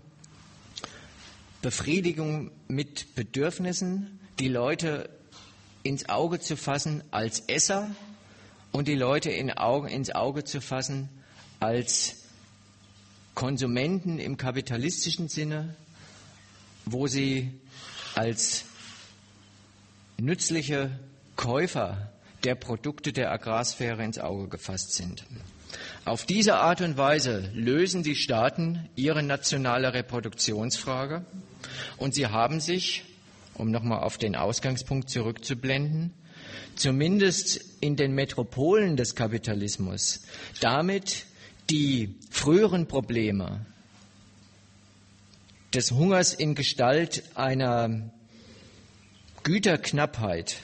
Befriedigung 1.60 2.52
mit 2.68 3.16
Bedürfnissen, 3.16 4.20
die 4.38 4.46
Leute 4.46 5.10
ins 5.82 6.08
Auge 6.08 6.38
zu 6.38 6.56
fassen 6.56 7.02
als 7.10 7.40
Esser 7.48 7.90
und 8.70 8.86
die 8.86 8.94
Leute 8.94 9.30
in 9.30 9.50
Augen, 9.50 9.88
ins 9.88 10.14
Auge 10.14 10.44
zu 10.44 10.60
fassen 10.60 11.08
als 11.58 12.22
Konsumenten 13.34 14.20
im 14.20 14.36
kapitalistischen 14.36 15.26
Sinne, 15.26 15.74
wo 16.84 17.08
sie 17.08 17.50
als 18.14 18.66
nützliche 20.22 20.90
Käufer 21.34 22.12
der 22.44 22.54
Produkte 22.54 23.12
der 23.12 23.32
Agrarsphäre 23.32 24.04
ins 24.04 24.18
Auge 24.18 24.48
gefasst 24.48 24.94
sind. 24.94 25.24
Auf 26.04 26.26
diese 26.26 26.56
Art 26.56 26.80
und 26.80 26.96
Weise 26.96 27.50
lösen 27.54 28.04
die 28.04 28.14
Staaten 28.14 28.88
ihre 28.94 29.22
nationale 29.22 29.94
Reproduktionsfrage 29.94 31.24
und 31.96 32.14
sie 32.14 32.28
haben 32.28 32.60
sich, 32.60 33.04
um 33.54 33.70
nochmal 33.70 34.02
auf 34.02 34.16
den 34.16 34.36
Ausgangspunkt 34.36 35.10
zurückzublenden, 35.10 36.12
zumindest 36.76 37.60
in 37.80 37.96
den 37.96 38.12
Metropolen 38.14 38.96
des 38.96 39.16
Kapitalismus 39.16 40.22
damit 40.60 41.26
die 41.68 42.14
früheren 42.30 42.86
Probleme 42.86 43.66
des 45.74 45.90
Hungers 45.90 46.32
in 46.32 46.54
Gestalt 46.54 47.24
einer 47.34 48.12
Güterknappheit 49.42 50.56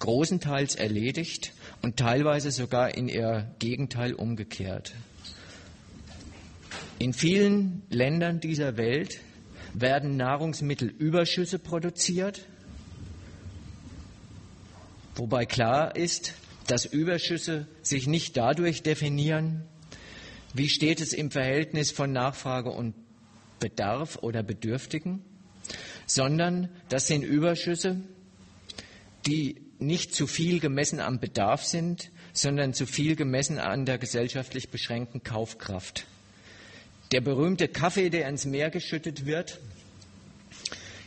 großenteils 0.00 0.74
erledigt 0.74 1.52
und 1.80 1.96
teilweise 1.96 2.50
sogar 2.50 2.94
in 2.94 3.08
ihr 3.08 3.54
Gegenteil 3.58 4.14
umgekehrt. 4.14 4.92
In 6.98 7.12
vielen 7.12 7.82
Ländern 7.88 8.40
dieser 8.40 8.76
Welt 8.76 9.20
werden 9.72 10.16
Nahrungsmittelüberschüsse 10.16 11.58
produziert, 11.58 12.46
wobei 15.14 15.46
klar 15.46 15.96
ist, 15.96 16.34
dass 16.66 16.84
Überschüsse 16.84 17.66
sich 17.82 18.06
nicht 18.06 18.36
dadurch 18.36 18.82
definieren, 18.82 19.62
wie 20.52 20.68
steht 20.68 21.00
es 21.00 21.12
im 21.12 21.30
Verhältnis 21.30 21.90
von 21.90 22.12
Nachfrage 22.12 22.70
und 22.70 22.94
Bedarf 23.58 24.18
oder 24.22 24.42
Bedürftigen, 24.42 25.24
sondern 26.06 26.68
das 26.88 27.06
sind 27.06 27.22
Überschüsse, 27.22 28.00
die 29.26 29.62
nicht 29.78 30.14
zu 30.14 30.26
viel 30.26 30.60
gemessen 30.60 31.00
am 31.00 31.20
Bedarf 31.20 31.64
sind, 31.64 32.10
sondern 32.32 32.74
zu 32.74 32.86
viel 32.86 33.16
gemessen 33.16 33.58
an 33.58 33.86
der 33.86 33.98
gesellschaftlich 33.98 34.70
beschränkten 34.70 35.22
Kaufkraft. 35.22 36.06
Der 37.12 37.20
berühmte 37.20 37.68
Kaffee, 37.68 38.10
der 38.10 38.28
ins 38.28 38.44
Meer 38.44 38.70
geschüttet 38.70 39.26
wird, 39.26 39.60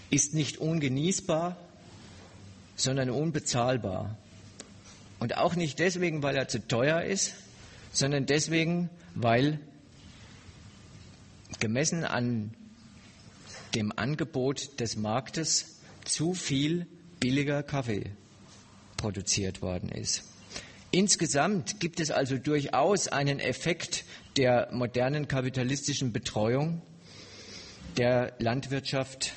ist 0.09 0.33
nicht 0.33 0.57
ungenießbar, 0.57 1.57
sondern 2.75 3.09
unbezahlbar. 3.09 4.17
Und 5.19 5.35
auch 5.37 5.55
nicht 5.55 5.79
deswegen, 5.79 6.23
weil 6.23 6.35
er 6.37 6.47
zu 6.47 6.65
teuer 6.65 7.01
ist, 7.01 7.33
sondern 7.91 8.25
deswegen, 8.25 8.89
weil 9.15 9.59
gemessen 11.59 12.03
an 12.03 12.53
dem 13.75 13.91
Angebot 13.95 14.79
des 14.79 14.95
Marktes 14.95 15.79
zu 16.05 16.33
viel 16.33 16.87
billiger 17.19 17.63
Kaffee 17.63 18.11
produziert 18.95 19.61
worden 19.61 19.89
ist. 19.89 20.23
Insgesamt 20.91 21.79
gibt 21.79 21.99
es 21.99 22.11
also 22.11 22.37
durchaus 22.37 23.07
einen 23.07 23.39
Effekt 23.39 24.05
der 24.37 24.69
modernen 24.71 25.27
kapitalistischen 25.27 26.13
Betreuung 26.13 26.81
der 27.97 28.33
Landwirtschaft 28.39 29.33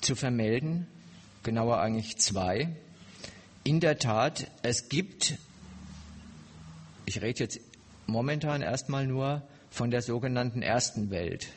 zu 0.00 0.16
vermelden, 0.16 0.86
genauer 1.42 1.80
eigentlich 1.80 2.16
zwei. 2.18 2.76
In 3.62 3.80
der 3.80 3.98
Tat, 3.98 4.50
es 4.62 4.88
gibt, 4.88 5.34
ich 7.06 7.22
rede 7.22 7.40
jetzt 7.40 7.60
momentan 8.06 8.60
erstmal 8.60 9.06
nur 9.06 9.42
von 9.70 9.90
der 9.90 10.02
sogenannten 10.02 10.62
ersten 10.62 11.10
Welt, 11.10 11.48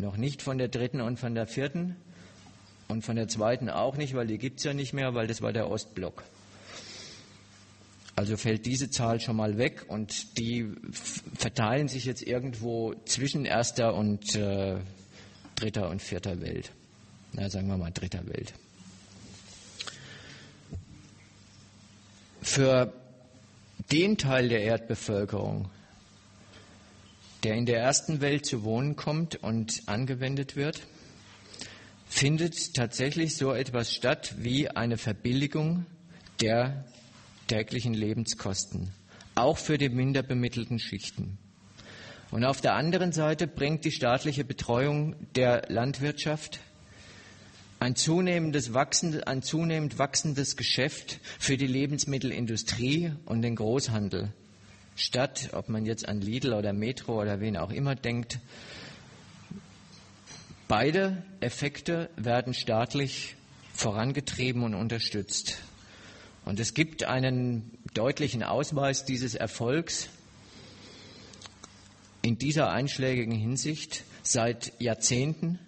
noch 0.00 0.16
nicht 0.16 0.42
von 0.42 0.58
der 0.58 0.68
dritten 0.68 1.00
und 1.00 1.18
von 1.18 1.34
der 1.34 1.46
vierten 1.46 1.96
und 2.88 3.02
von 3.04 3.16
der 3.16 3.28
zweiten 3.28 3.68
auch 3.68 3.96
nicht, 3.96 4.14
weil 4.14 4.26
die 4.26 4.38
gibt 4.38 4.58
es 4.58 4.64
ja 4.64 4.74
nicht 4.74 4.92
mehr, 4.92 5.14
weil 5.14 5.26
das 5.26 5.42
war 5.42 5.52
der 5.52 5.70
Ostblock. 5.70 6.22
Also 8.16 8.36
fällt 8.36 8.66
diese 8.66 8.90
Zahl 8.90 9.20
schon 9.20 9.36
mal 9.36 9.56
weg 9.56 9.84
und 9.88 10.36
die 10.38 10.68
verteilen 11.34 11.88
sich 11.88 12.04
jetzt 12.04 12.22
irgendwo 12.22 12.94
zwischen 13.06 13.44
erster 13.44 13.94
und 13.94 14.34
äh, 14.34 14.76
dritter 15.54 15.88
und 15.88 16.02
vierter 16.02 16.40
Welt. 16.40 16.72
Na, 17.32 17.48
sagen 17.48 17.68
wir 17.68 17.76
mal 17.76 17.92
dritter 17.92 18.26
Welt. 18.26 18.52
Für 22.42 22.92
den 23.90 24.18
Teil 24.18 24.48
der 24.48 24.62
Erdbevölkerung, 24.62 25.70
der 27.42 27.54
in 27.54 27.66
der 27.66 27.80
ersten 27.80 28.20
Welt 28.20 28.46
zu 28.46 28.64
wohnen 28.64 28.96
kommt 28.96 29.42
und 29.42 29.82
angewendet 29.86 30.56
wird, 30.56 30.82
findet 32.06 32.74
tatsächlich 32.74 33.36
so 33.36 33.52
etwas 33.52 33.94
statt 33.94 34.34
wie 34.38 34.68
eine 34.68 34.98
Verbilligung 34.98 35.86
der 36.40 36.84
täglichen 37.46 37.94
Lebenskosten, 37.94 38.90
auch 39.34 39.58
für 39.58 39.78
die 39.78 39.88
minder 39.88 40.22
bemittelten 40.22 40.78
Schichten. 40.78 41.38
Und 42.30 42.44
auf 42.44 42.60
der 42.60 42.74
anderen 42.74 43.12
Seite 43.12 43.46
bringt 43.46 43.84
die 43.84 43.90
staatliche 43.90 44.44
Betreuung 44.44 45.16
der 45.34 45.62
Landwirtschaft 45.68 46.60
ein, 47.80 47.96
zunehmendes 47.96 48.74
wachsendes, 48.74 49.22
ein 49.22 49.42
zunehmend 49.42 49.98
wachsendes 49.98 50.56
Geschäft 50.56 51.18
für 51.38 51.56
die 51.56 51.66
Lebensmittelindustrie 51.66 53.12
und 53.24 53.42
den 53.42 53.56
Großhandel. 53.56 54.32
Statt, 55.00 55.48
ob 55.54 55.70
man 55.70 55.86
jetzt 55.86 56.06
an 56.06 56.20
Lidl 56.20 56.52
oder 56.52 56.74
Metro 56.74 57.22
oder 57.22 57.40
wen 57.40 57.56
auch 57.56 57.70
immer 57.70 57.94
denkt, 57.94 58.38
beide 60.68 61.22
Effekte 61.40 62.10
werden 62.16 62.52
staatlich 62.52 63.34
vorangetrieben 63.72 64.62
und 64.62 64.74
unterstützt. 64.74 65.56
Und 66.44 66.60
es 66.60 66.74
gibt 66.74 67.04
einen 67.04 67.78
deutlichen 67.94 68.42
Ausweis 68.42 69.06
dieses 69.06 69.34
Erfolgs 69.34 70.10
in 72.20 72.36
dieser 72.36 72.70
einschlägigen 72.70 73.34
Hinsicht. 73.34 74.04
Seit 74.22 74.74
Jahrzehnten 74.82 75.58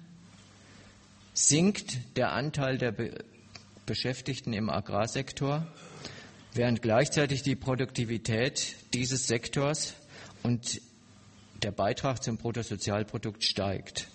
sinkt 1.33 2.19
der 2.19 2.33
Anteil 2.33 2.77
der 2.77 2.93
Be 2.93 3.25
Beschäftigten 3.87 4.53
im 4.53 4.69
Agrarsektor, 4.69 5.67
während 6.55 6.83
gleichzeitig 6.83 7.43
die 7.43 7.57
Produktivität 7.57 8.77
dieses 8.93 9.27
Sektors 9.27 9.95
und 10.43 10.81
der 11.63 11.73
Beitrag 11.73 12.23
zum 12.23 12.37
Bruttosozialprodukt 12.37 13.45
steigt. 13.45 14.09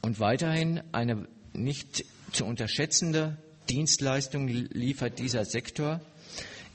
Und 0.00 0.20
weiterhin 0.20 0.82
eine 0.92 1.28
nicht 1.52 2.04
zu 2.32 2.44
unterschätzende 2.44 3.36
Dienstleistung 3.68 4.48
liefert 4.48 5.18
dieser 5.18 5.44
Sektor. 5.44 6.00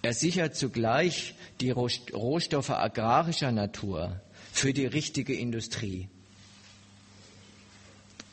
Er 0.02 0.14
sichert 0.14 0.56
zugleich 0.56 1.34
die 1.62 1.72
Rohstoffe 1.72 2.70
agrarischer 2.70 3.52
Natur 3.52 4.22
für 4.52 4.74
die 4.74 4.86
richtige 4.86 5.34
Industrie 5.34 6.08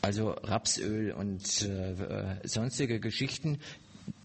also 0.01 0.31
Rapsöl 0.31 1.11
und 1.11 1.61
äh, 1.61 2.35
sonstige 2.43 2.99
Geschichten, 2.99 3.59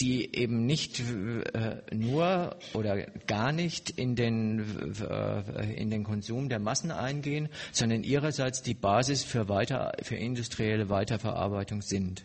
die 0.01 0.35
eben 0.37 0.67
nicht 0.67 1.01
äh, 1.01 1.95
nur 1.95 2.57
oder 2.75 3.07
gar 3.27 3.53
nicht 3.53 3.91
in 3.91 4.15
den, 4.17 4.95
äh, 5.01 5.75
in 5.75 5.91
den 5.91 6.05
Konsum 6.05 6.49
der 6.49 6.59
Massen 6.59 6.91
eingehen, 6.91 7.49
sondern 7.73 8.03
ihrerseits 8.03 8.63
die 8.63 8.75
Basis 8.75 9.25
für, 9.25 9.49
weiter, 9.49 9.93
für 10.03 10.17
industrielle 10.17 10.89
Weiterverarbeitung 10.89 11.83
sind. 11.83 12.25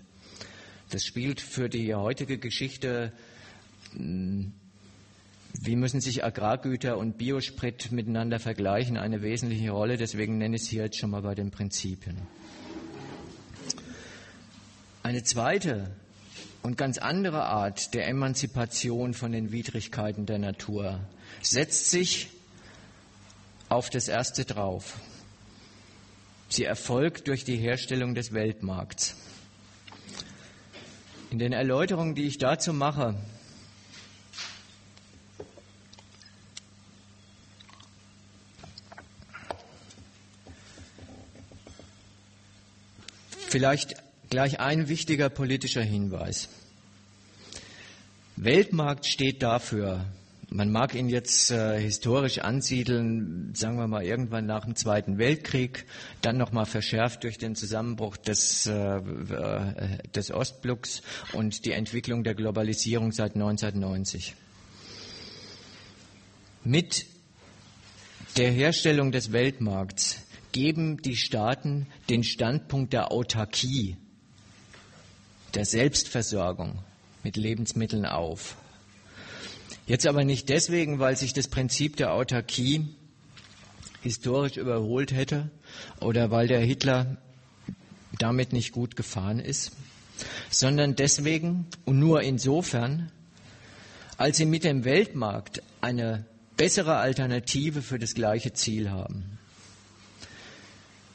Das 0.90 1.06
spielt 1.06 1.40
für 1.40 1.70
die 1.70 1.96
heutige 1.96 2.38
Geschichte 2.38 3.14
hm, 3.94 4.54
wie 5.60 5.76
müssen 5.76 6.02
sich 6.02 6.24
Agrargüter 6.24 6.98
und 6.98 7.18
Biosprit 7.18 7.92
miteinander 7.92 8.40
vergleichen, 8.40 8.98
eine 8.98 9.22
wesentliche 9.22 9.72
Rolle. 9.72 9.98
Deswegen 9.98 10.38
nenne 10.38 10.56
ich 10.56 10.64
es 10.64 10.68
hier 10.70 10.84
jetzt 10.84 10.98
schon 10.98 11.12
mal 11.12 11.22
bei 11.22 11.36
den 11.36 11.52
Prinzipien. 11.52 12.18
Eine 15.04 15.24
zweite 15.24 15.92
und 16.64 16.78
ganz 16.78 16.98
andere 16.98 17.44
Art 17.44 17.94
der 17.94 18.08
Emanzipation 18.08 19.14
von 19.14 19.32
den 19.32 19.52
Widrigkeiten 19.52 20.26
der 20.26 20.38
Natur 20.40 21.00
setzt 21.42 21.90
sich 21.90 22.30
auf 23.70 23.90
das 23.90 24.08
erste 24.08 24.46
drauf. 24.46 25.00
Sie 26.50 26.66
erfolgt 26.66 27.28
durch 27.28 27.46
die 27.46 27.58
Herstellung 27.58 28.14
des 28.14 28.34
Weltmarkts. 28.34 29.16
In 31.32 31.40
den 31.40 31.54
Erläuterungen, 31.54 32.14
die 32.14 32.26
ich 32.26 32.38
dazu 32.38 32.74
mache, 32.74 33.16
vielleicht 43.48 44.01
Gleich 44.32 44.62
ein 44.62 44.88
wichtiger 44.88 45.30
politischer 45.30 45.84
Hinweis. 45.84 46.48
Weltmarkt 48.38 49.06
steht 49.06 49.44
dafür, 49.44 50.06
Man 50.54 50.70
mag 50.70 50.96
ihn 50.96 51.08
jetzt 51.08 51.52
äh, 51.52 51.80
historisch 51.80 52.40
ansiedeln, 52.40 53.54
sagen 53.56 53.78
wir 53.78 53.88
mal 53.88 54.04
irgendwann 54.04 54.46
nach 54.46 54.66
dem 54.66 54.76
Zweiten 54.76 55.18
Weltkrieg, 55.18 55.86
dann 56.22 56.38
nochmal 56.38 56.66
verschärft 56.66 57.24
durch 57.24 57.38
den 57.38 57.56
Zusammenbruch 57.56 58.18
des, 58.18 58.68
äh, 58.68 58.98
äh, 58.98 59.98
des 60.14 60.32
Ostblocks 60.32 61.04
und 61.32 61.66
die 61.66 61.72
Entwicklung 61.72 62.26
der 62.26 62.36
Globalisierung 62.36 63.14
seit 63.14 63.36
1990. 63.36 64.36
Mit 66.66 67.06
der 68.38 68.52
Herstellung 68.52 69.12
des 69.14 69.34
Weltmarkts 69.34 70.20
geben 70.52 71.02
die 71.02 71.16
Staaten 71.16 71.88
den 72.10 72.24
Standpunkt 72.24 72.92
der 72.92 73.14
Autarkie, 73.14 73.96
der 75.54 75.66
Selbstversorgung 75.66 76.80
mit 77.24 77.38
Lebensmitteln 77.38 78.06
auf. 78.06 78.56
Jetzt 79.86 80.08
aber 80.08 80.24
nicht 80.24 80.50
deswegen, 80.50 81.00
weil 81.00 81.18
sich 81.18 81.34
das 81.34 81.48
Prinzip 81.48 81.98
der 81.98 82.14
Autarkie 82.14 82.88
historisch 84.02 84.58
überholt 84.58 85.12
hätte 85.12 85.50
oder 86.00 86.32
weil 86.32 86.48
der 86.48 86.62
Hitler 86.62 87.18
damit 88.18 88.54
nicht 88.54 88.72
gut 88.72 88.96
gefahren 88.96 89.40
ist, 89.40 89.72
sondern 90.50 90.96
deswegen 90.96 91.68
und 91.86 92.00
nur 92.00 92.22
insofern, 92.22 93.12
als 94.18 94.38
sie 94.38 94.46
mit 94.46 94.64
dem 94.64 94.86
Weltmarkt 94.86 95.62
eine 95.82 96.26
bessere 96.58 96.98
Alternative 96.98 97.82
für 97.82 98.00
das 98.00 98.14
gleiche 98.14 98.54
Ziel 98.54 98.92
haben. 98.92 99.40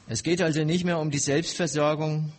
Es 0.07 0.23
geht 0.23 0.41
also 0.41 0.63
nicht 0.63 0.85
mehr 0.85 0.99
um 0.99 1.11
die 1.11 1.19
Selbstversorgung 1.19 2.31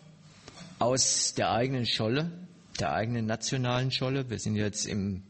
aus 0.78 1.34
der 1.34 1.50
eigenen 1.50 1.86
Scholle, 1.86 2.30
der 2.78 2.92
eigenen 2.92 3.26
nationalen 3.26 3.90
Scholle. 3.90 4.30
Wir 4.30 4.38
sind 4.38 4.56
jetzt 4.56 4.86
im 4.86 5.22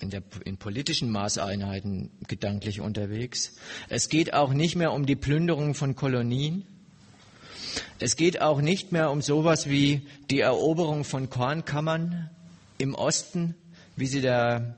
in, 0.00 0.10
der, 0.10 0.22
in 0.44 0.56
politischen 0.56 1.10
Maßeinheiten 1.10 2.10
gedanklich 2.28 2.80
unterwegs. 2.80 3.56
Es 3.88 4.08
geht 4.08 4.34
auch 4.34 4.52
nicht 4.52 4.76
mehr 4.76 4.92
um 4.92 5.06
die 5.06 5.16
Plünderung 5.16 5.74
von 5.74 5.96
Kolonien. 5.96 6.64
Es 7.98 8.16
geht 8.16 8.40
auch 8.40 8.60
nicht 8.60 8.92
mehr 8.92 9.10
um 9.10 9.22
sowas 9.22 9.68
wie 9.68 10.06
die 10.30 10.40
Eroberung 10.40 11.04
von 11.04 11.30
Kornkammern 11.30 12.30
im 12.78 12.94
Osten, 12.94 13.54
wie 13.96 14.06
sie 14.06 14.20
der 14.20 14.76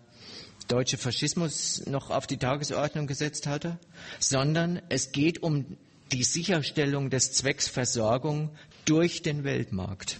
deutsche 0.68 0.98
Faschismus 0.98 1.84
noch 1.86 2.10
auf 2.10 2.26
die 2.26 2.36
Tagesordnung 2.36 3.06
gesetzt 3.06 3.46
hatte, 3.46 3.78
sondern 4.20 4.80
es 4.88 5.12
geht 5.12 5.42
um 5.42 5.76
die 6.12 6.24
Sicherstellung 6.24 7.10
des 7.10 7.32
Zwecks 7.32 7.68
Versorgung 7.68 8.50
durch 8.88 9.22
den 9.22 9.44
Weltmarkt. 9.44 10.18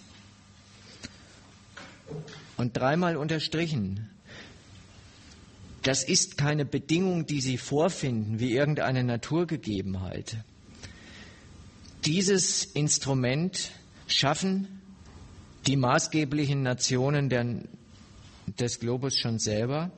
Und 2.57 2.77
dreimal 2.77 3.17
unterstrichen, 3.17 4.09
das 5.81 6.03
ist 6.03 6.37
keine 6.37 6.65
Bedingung, 6.65 7.25
die 7.25 7.41
Sie 7.41 7.57
vorfinden, 7.57 8.39
wie 8.39 8.53
irgendeine 8.53 9.03
Naturgegebenheit. 9.03 10.37
Dieses 12.05 12.65
Instrument 12.65 13.71
schaffen 14.07 14.79
die 15.67 15.77
maßgeblichen 15.77 16.61
Nationen 16.61 17.29
der, 17.29 17.63
des 18.59 18.79
Globus 18.79 19.17
schon 19.19 19.39
selber. 19.39 19.91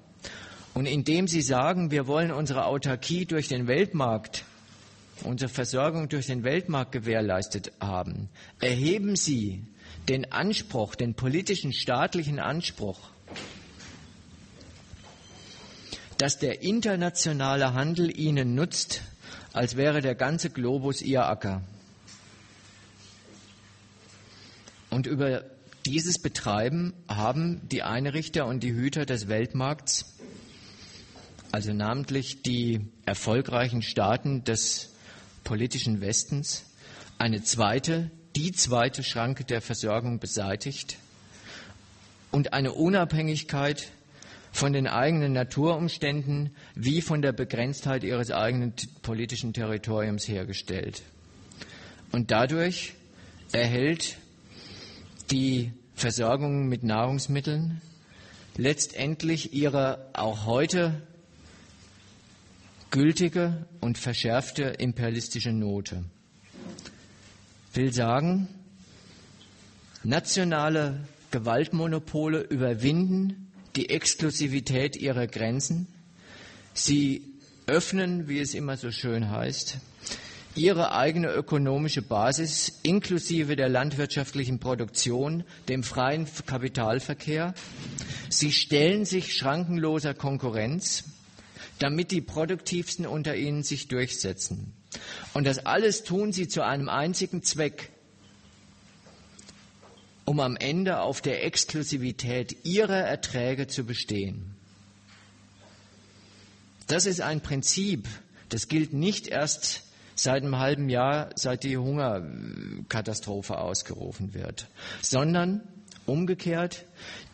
Und 0.74 0.86
indem 0.86 1.28
sie 1.28 1.41
sagen, 1.41 1.91
wir 1.91 2.07
wollen 2.07 2.32
unsere 2.32 2.65
Autarkie 2.65 3.26
durch 3.26 3.47
den 3.47 3.67
Weltmarkt, 3.67 4.45
unsere 5.22 5.49
Versorgung 5.49 6.09
durch 6.09 6.28
den 6.28 6.43
Weltmarkt 6.43 6.91
gewährleistet 6.91 7.72
haben, 7.80 8.30
erheben 8.59 9.15
sie 9.15 9.65
den 10.09 10.32
Anspruch, 10.32 10.95
den 10.95 11.13
politischen 11.13 11.74
staatlichen 11.74 12.39
Anspruch 12.39 13.11
dass 16.22 16.38
der 16.38 16.61
internationale 16.61 17.74
Handel 17.74 18.15
ihnen 18.15 18.53
nutzt, 18.53 19.01
als 19.53 19.76
wäre 19.76 20.01
der 20.01 20.13
ganze 20.13 20.51
Globus 20.51 21.01
ihr 21.01 21.26
Acker. 21.26 21.63
Und 24.91 25.07
über 25.07 25.43
dieses 25.84 26.19
Betreiben 26.19 26.93
haben 27.07 27.67
die 27.69 27.82
Einrichter 27.82 28.45
und 28.45 28.61
die 28.61 28.72
Hüter 28.72 29.07
des 29.07 29.30
Weltmarkts, 29.30 30.15
also 31.51 31.74
namentlich 31.74 32.43
die 32.43 32.82
erfolgreichen 33.07 33.82
Staaten 33.82 34.43
des 34.43 34.91
politischen 35.44 36.02
Westens, 36.02 36.66
eine 37.18 37.44
zweite, 37.44 38.12
die 38.36 38.52
zweite 38.52 39.04
Schranke 39.04 39.44
der 39.44 39.62
Versorgung 39.62 40.20
beseitigt 40.20 40.98
und 42.32 42.54
eine 42.54 42.72
Unabhängigkeit 42.74 43.92
von 44.52 44.74
den 44.74 44.88
eigenen 44.88 45.34
Naturumständen 45.34 46.56
wie 46.76 47.02
von 47.02 47.22
der 47.22 47.32
Begrenztheit 47.32 48.04
ihres 48.04 48.32
eigenen 48.32 48.74
politischen 49.02 49.54
Territoriums 49.54 50.28
hergestellt. 50.28 51.04
Und 52.12 52.32
dadurch 52.32 52.94
erhält 53.52 54.18
die 55.32 55.72
Versorgung 55.96 56.68
mit 56.68 56.84
Nahrungsmitteln 56.84 57.82
letztendlich 58.58 59.54
ihre 59.54 60.10
auch 60.14 60.46
heute 60.46 61.02
gültige 62.92 63.66
und 63.80 63.98
verschärfte 63.98 64.64
imperialistische 64.64 65.52
Note. 65.52 66.04
Will 67.74 67.92
sagen, 67.94 68.50
nationale 70.04 71.00
Gewaltmonopole 71.32 72.42
überwinden 72.42 73.52
die 73.78 73.89
Exklusivität 73.89 74.98
ihrer 74.98 75.28
Grenzen. 75.28 75.88
Sie 76.74 77.24
öffnen, 77.66 78.28
wie 78.28 78.39
es 78.39 78.54
immer 78.54 78.76
so 78.76 78.92
schön 78.92 79.30
heißt, 79.30 79.78
ihre 80.56 80.94
eigene 80.94 81.32
ökonomische 81.32 82.02
Basis 82.02 82.80
inklusive 82.84 83.56
der 83.56 83.70
landwirtschaftlichen 83.70 84.60
Produktion, 84.60 85.46
dem 85.70 85.84
freien 85.84 86.28
Kapitalverkehr. 86.46 87.54
Sie 88.30 88.52
stellen 88.52 89.06
sich 89.06 89.34
schrankenloser 89.34 90.14
Konkurrenz, 90.14 91.06
damit 91.82 92.11
die 92.11 92.21
Produktivsten 92.21 93.07
unter 93.07 93.36
ihnen 93.36 93.63
sich 93.63 93.88
durchsetzen. 93.88 94.73
Und 95.34 95.47
das 95.47 95.65
alles 95.65 96.03
tun 96.03 96.32
sie 96.32 96.47
zu 96.47 96.63
einem 96.63 96.89
einzigen 96.89 97.41
Zweck, 97.41 97.89
um 100.25 100.39
am 100.39 100.55
Ende 100.55 100.99
auf 100.99 101.21
der 101.21 101.43
Exklusivität 101.43 102.65
ihrer 102.65 102.99
Erträge 102.99 103.65
zu 103.67 103.84
bestehen. 103.84 104.55
Das 106.86 107.05
ist 107.05 107.21
ein 107.21 107.41
Prinzip, 107.41 108.07
das 108.49 108.67
gilt 108.67 108.93
nicht 108.93 109.27
erst 109.27 109.84
seit 110.13 110.43
einem 110.43 110.59
halben 110.59 110.89
Jahr, 110.89 111.29
seit 111.36 111.63
die 111.63 111.77
Hungerkatastrophe 111.77 113.57
ausgerufen 113.57 114.36
wird, 114.36 114.67
sondern 115.01 115.61
umgekehrt, 116.05 116.86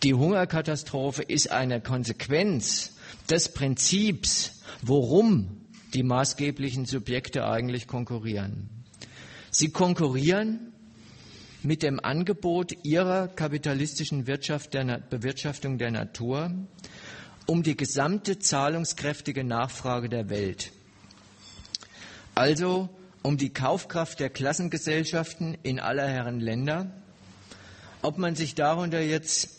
die 0.03 0.13
Hungerkatastrophe 0.13 1.23
ist 1.23 1.51
eine 1.51 1.81
Konsequenz 1.81 2.96
des 3.29 3.53
Prinzips, 3.53 4.61
worum 4.81 5.65
die 5.93 6.03
maßgeblichen 6.03 6.85
Subjekte 6.85 7.45
eigentlich 7.45 7.87
konkurrieren. 7.87 8.69
Sie 9.51 9.69
konkurrieren 9.69 10.73
mit 11.63 11.83
dem 11.83 11.99
Angebot 11.99 12.73
ihrer 12.83 13.27
kapitalistischen 13.27 14.27
Wirtschaft 14.27 14.73
der 14.73 14.99
Bewirtschaftung 14.99 15.77
der 15.77 15.91
Natur 15.91 16.51
um 17.47 17.63
die 17.63 17.77
gesamte 17.77 18.39
zahlungskräftige 18.39 19.43
Nachfrage 19.43 20.09
der 20.09 20.29
Welt. 20.29 20.71
Also 22.35 22.89
um 23.23 23.37
die 23.37 23.49
Kaufkraft 23.49 24.19
der 24.19 24.29
Klassengesellschaften 24.29 25.57
in 25.63 25.79
aller 25.79 26.07
Herren 26.07 26.39
Länder. 26.39 26.91
Ob 28.01 28.17
man 28.17 28.35
sich 28.35 28.53
darunter 28.53 29.01
jetzt 29.01 29.49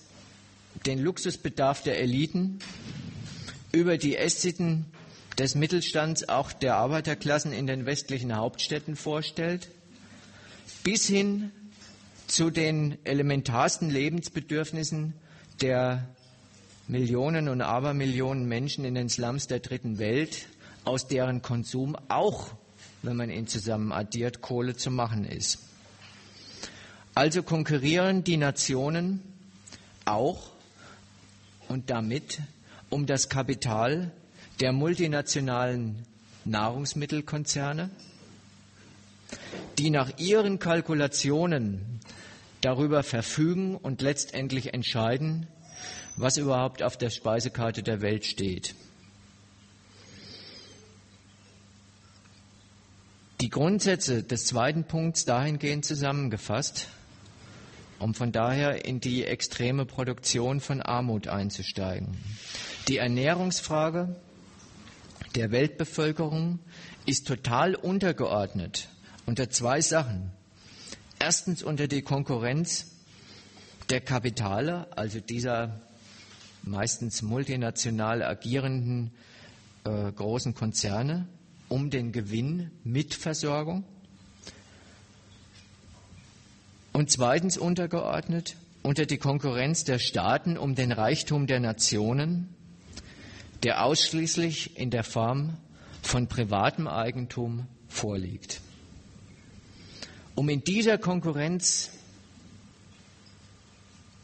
den 0.86 0.98
Luxusbedarf 0.98 1.82
der 1.82 1.98
Eliten 1.98 2.60
über 3.72 3.98
die 3.98 4.16
Esssitten 4.16 4.86
des 5.38 5.54
Mittelstands, 5.54 6.28
auch 6.28 6.52
der 6.52 6.76
Arbeiterklassen 6.76 7.52
in 7.52 7.66
den 7.66 7.86
westlichen 7.86 8.34
Hauptstädten 8.36 8.96
vorstellt, 8.96 9.68
bis 10.82 11.06
hin 11.06 11.52
zu 12.26 12.50
den 12.50 12.98
elementarsten 13.04 13.88
Lebensbedürfnissen 13.90 15.14
der 15.60 16.08
Millionen 16.88 17.48
und 17.48 17.60
Abermillionen 17.60 18.46
Menschen 18.46 18.84
in 18.84 18.94
den 18.94 19.08
Slums 19.08 19.46
der 19.46 19.60
dritten 19.60 19.98
Welt, 19.98 20.46
aus 20.84 21.06
deren 21.06 21.42
Konsum 21.42 21.96
auch, 22.08 22.54
wenn 23.02 23.16
man 23.16 23.30
ihn 23.30 23.46
zusammen 23.46 23.92
addiert, 23.92 24.40
Kohle 24.40 24.76
zu 24.76 24.90
machen 24.90 25.24
ist. 25.24 25.58
Also 27.14 27.42
konkurrieren 27.42 28.24
die 28.24 28.36
Nationen 28.36 29.22
auch 30.04 30.52
und 31.68 31.90
damit 31.90 32.40
um 32.90 33.06
das 33.06 33.28
Kapital 33.28 34.10
der 34.60 34.72
multinationalen 34.72 36.06
Nahrungsmittelkonzerne, 36.44 37.90
die 39.78 39.90
nach 39.90 40.18
ihren 40.18 40.58
Kalkulationen 40.58 42.00
darüber 42.60 43.02
verfügen 43.02 43.76
und 43.76 44.02
letztendlich 44.02 44.74
entscheiden, 44.74 45.46
was 46.16 46.36
überhaupt 46.36 46.82
auf 46.82 46.96
der 46.96 47.10
Speisekarte 47.10 47.82
der 47.82 48.00
Welt 48.00 48.24
steht. 48.24 48.74
Die 53.40 53.50
Grundsätze 53.50 54.24
des 54.24 54.46
zweiten 54.46 54.84
Punkts 54.84 55.24
dahingehend 55.24 55.84
zusammengefasst, 55.84 56.88
um 57.98 58.14
von 58.14 58.32
daher 58.32 58.84
in 58.84 59.00
die 59.00 59.24
extreme 59.24 59.84
Produktion 59.84 60.60
von 60.60 60.80
Armut 60.82 61.28
einzusteigen. 61.28 62.16
Die 62.88 62.98
Ernährungsfrage 62.98 64.16
der 65.34 65.50
Weltbevölkerung 65.50 66.58
ist 67.06 67.26
total 67.26 67.74
untergeordnet 67.74 68.88
unter 69.26 69.50
zwei 69.50 69.80
Sachen. 69.80 70.30
Erstens 71.18 71.62
unter 71.62 71.88
die 71.88 72.02
Konkurrenz 72.02 72.86
der 73.90 74.00
Kapitale, 74.00 74.86
also 74.96 75.20
dieser 75.20 75.80
meistens 76.62 77.22
multinational 77.22 78.22
agierenden 78.22 79.12
äh, 79.84 80.12
großen 80.12 80.54
Konzerne, 80.54 81.26
um 81.68 81.90
den 81.90 82.12
Gewinn 82.12 82.70
mit 82.84 83.14
Versorgung. 83.14 83.84
Und 86.98 87.12
zweitens 87.12 87.56
untergeordnet 87.56 88.56
unter 88.82 89.06
die 89.06 89.18
Konkurrenz 89.18 89.84
der 89.84 90.00
Staaten 90.00 90.58
um 90.58 90.74
den 90.74 90.90
Reichtum 90.90 91.46
der 91.46 91.60
Nationen, 91.60 92.48
der 93.62 93.84
ausschließlich 93.84 94.76
in 94.76 94.90
der 94.90 95.04
Form 95.04 95.56
von 96.02 96.26
privatem 96.26 96.88
Eigentum 96.88 97.68
vorliegt. 97.86 98.60
Um 100.34 100.48
in 100.48 100.64
dieser 100.64 100.98
Konkurrenz 100.98 101.92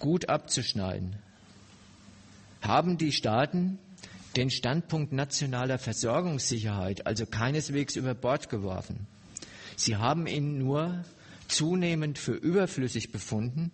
gut 0.00 0.28
abzuschneiden, 0.28 1.14
haben 2.60 2.98
die 2.98 3.12
Staaten 3.12 3.78
den 4.34 4.50
Standpunkt 4.50 5.12
nationaler 5.12 5.78
Versorgungssicherheit 5.78 7.06
also 7.06 7.24
keineswegs 7.24 7.94
über 7.94 8.14
Bord 8.14 8.48
geworfen. 8.48 9.06
Sie 9.76 9.96
haben 9.96 10.26
ihn 10.26 10.58
nur 10.58 11.04
zunehmend 11.54 12.18
für 12.18 12.32
überflüssig 12.32 13.12
befunden, 13.12 13.70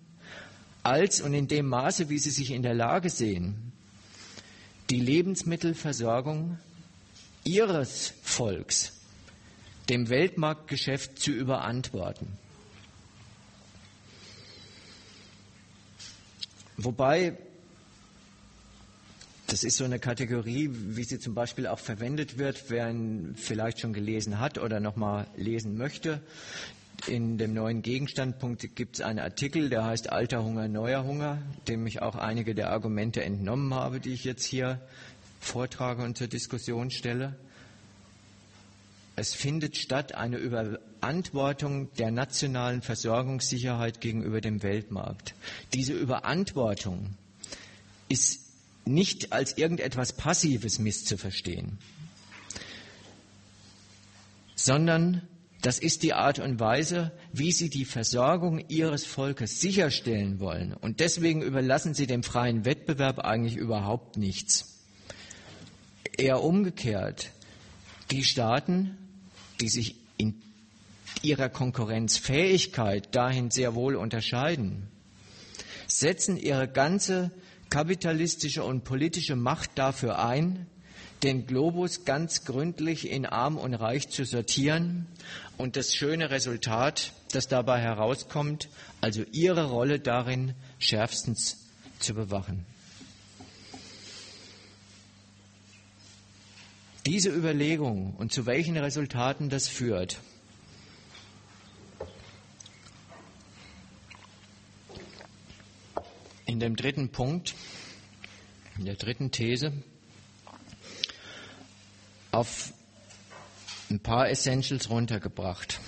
als 0.83 1.21
und 1.21 1.35
in 1.35 1.49
dem 1.49 1.67
Maße, 1.67 2.09
wie 2.09 2.19
sie 2.19 2.31
sich 2.31 2.51
in 2.51 2.63
der 2.63 2.75
Lage 2.75 3.11
sehen, 3.11 3.73
die 4.89 5.01
Lebensmittelversorgung 5.01 6.59
ihres 7.45 8.15
Volks 8.23 8.93
dem 9.89 10.09
Weltmarktgeschäft 10.09 11.19
zu 11.19 11.33
überantworten. 11.33 12.29
Wobei 16.77 17.37
das 19.51 19.65
ist 19.65 19.79
so 19.79 19.85
eine 19.85 19.99
Kategorie, 19.99 20.71
wie 20.71 21.03
sie 21.03 21.19
zum 21.19 21.35
Beispiel 21.35 21.67
auch 21.67 21.81
verwendet 21.81 22.39
wird, 22.39 22.71
wer 22.71 22.89
ihn 22.89 23.35
vielleicht 23.37 23.81
schon 23.81 23.93
gelesen 23.93 24.39
hat 24.39 24.59
oder 24.59 24.79
nochmal 24.79 25.27
lesen 25.37 25.77
möchte. 25.77 26.23
In 27.07 27.39
dem 27.39 27.55
neuen 27.55 27.83
Gegenstandpunkt 27.83 28.77
gibt 28.77 28.97
es 28.97 29.01
einen 29.01 29.21
Artikel, 29.21 29.71
der 29.71 29.85
heißt 29.85 30.11
Alter 30.11 30.45
Hunger, 30.45 30.69
neuer 30.69 31.05
Hunger, 31.05 31.39
dem 31.67 31.87
ich 31.87 32.03
auch 32.03 32.15
einige 32.15 32.55
der 32.55 32.71
Argumente 32.71 33.25
entnommen 33.25 33.73
habe, 33.73 34.01
die 34.01 34.13
ich 34.13 34.25
jetzt 34.25 34.45
hier 34.45 34.81
vortrage 35.41 36.03
und 36.03 36.19
zur 36.19 36.27
Diskussion 36.27 36.91
stelle. 36.91 37.37
Es 39.17 39.35
findet 39.35 39.77
statt 39.77 40.15
eine 40.15 40.37
Überantwortung 40.37 41.93
der 41.95 42.11
nationalen 42.11 42.83
Versorgungssicherheit 42.83 44.01
gegenüber 44.01 44.41
dem 44.41 44.63
Weltmarkt. 44.63 45.35
Diese 45.73 45.95
Überantwortung 45.95 47.17
ist 48.09 48.41
nicht 48.85 49.33
als 49.33 49.57
irgendetwas 49.57 50.13
Passives 50.13 50.79
misszuverstehen, 50.79 51.79
sondern 54.55 55.23
das 55.63 55.79
ist 55.79 56.03
die 56.03 56.15
Art 56.15 56.39
und 56.39 56.59
Weise, 56.59 57.13
wie 57.33 57.53
sie 57.53 57.69
die 57.69 57.85
Versorgung 57.85 58.65
ihres 58.69 59.05
Volkes 59.05 59.61
sicherstellen 59.61 60.41
wollen. 60.41 60.73
Und 60.73 61.01
deswegen 61.01 61.43
überlassen 61.43 61.95
sie 61.95 62.07
dem 62.07 62.23
freien 62.23 62.65
Wettbewerb 62.65 63.19
eigentlich 63.19 63.57
überhaupt 63.57 64.17
nichts. 64.17 64.79
Eher 66.17 66.43
umgekehrt, 66.43 67.31
die 68.11 68.25
Staaten, 68.25 68.97
die 69.61 69.69
sich 69.69 69.97
in 70.17 70.41
ihrer 71.23 71.49
Konkurrenzfähigkeit 71.49 73.15
dahin 73.15 73.51
sehr 73.51 73.75
wohl 73.75 73.97
unterscheiden, 73.97 74.89
setzen 75.87 76.37
ihre 76.39 76.69
ganze 76.69 77.31
kapitalistische 77.69 78.65
und 78.65 78.85
politische 78.85 79.37
Macht 79.37 79.73
dafür 79.77 80.25
ein, 80.25 80.67
den 81.23 81.47
Globus 81.47 82.05
ganz 82.05 82.45
gründlich 82.45 83.11
in 83.11 83.27
arm 83.27 83.59
und 83.59 83.75
reich 83.75 84.09
zu 84.09 84.25
sortieren 84.25 85.07
und 85.59 85.77
das 85.77 85.95
schöne 85.95 86.31
Resultat, 86.31 87.13
das 87.33 87.49
dabei 87.49 87.81
herauskommt, 87.81 88.69
also 89.01 89.23
ihre 89.33 89.67
Rolle 89.67 90.01
darin 90.01 90.55
schärfstens 90.79 91.69
zu 91.99 92.15
bewachen. 92.15 92.65
Diese 97.07 97.31
Überlegung 97.31 98.15
und 98.15 98.33
zu 98.33 98.47
welchen 98.47 98.77
Resultaten 98.77 99.49
das 99.49 99.69
führt, 99.69 100.19
in 106.47 106.61
dem 106.61 106.77
dritten 106.77 107.11
Punkt, 107.11 107.55
in 108.79 108.85
der 108.85 108.97
dritten 108.97 109.31
These, 109.31 109.73
auf 112.33 112.73
ein 113.91 114.01
paar 114.01 114.29
Essentials 114.29 114.91
runtergebracht. 114.91 115.81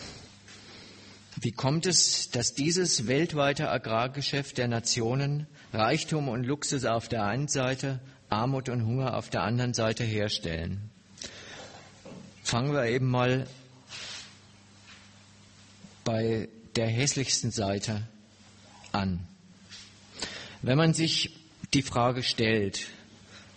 Wie 1.41 1.53
kommt 1.53 1.87
es, 1.87 2.31
dass 2.31 2.55
dieses 2.55 3.07
weltweite 3.07 3.71
Agrargeschäft 3.71 4.59
der 4.59 4.69
Nationen 4.69 5.47
Reichtum 5.73 6.29
und 6.29 6.45
Luxus 6.45 6.85
auf 6.85 7.09
der 7.09 7.25
einen 7.25 7.49
Seite, 7.49 8.01
Armut 8.29 8.69
und 8.69 8.85
Hunger 8.85 9.17
auf 9.17 9.31
der 9.31 9.43
anderen 9.43 9.75
Seite 9.75 10.05
herstellen? 10.05 10.91
Fangen 12.43 12.73
wir 12.73 12.85
eben 12.87 13.09
mal 13.09 13.47
bei 16.05 16.49
der 16.77 16.89
hässlichsten 16.89 17.51
Seite 17.51 18.07
an. 18.91 19.27
Wenn 20.61 20.77
man 20.77 20.95
sich 20.95 21.37
die 21.73 21.83
Frage 21.83 22.23
stellt, 22.23 22.89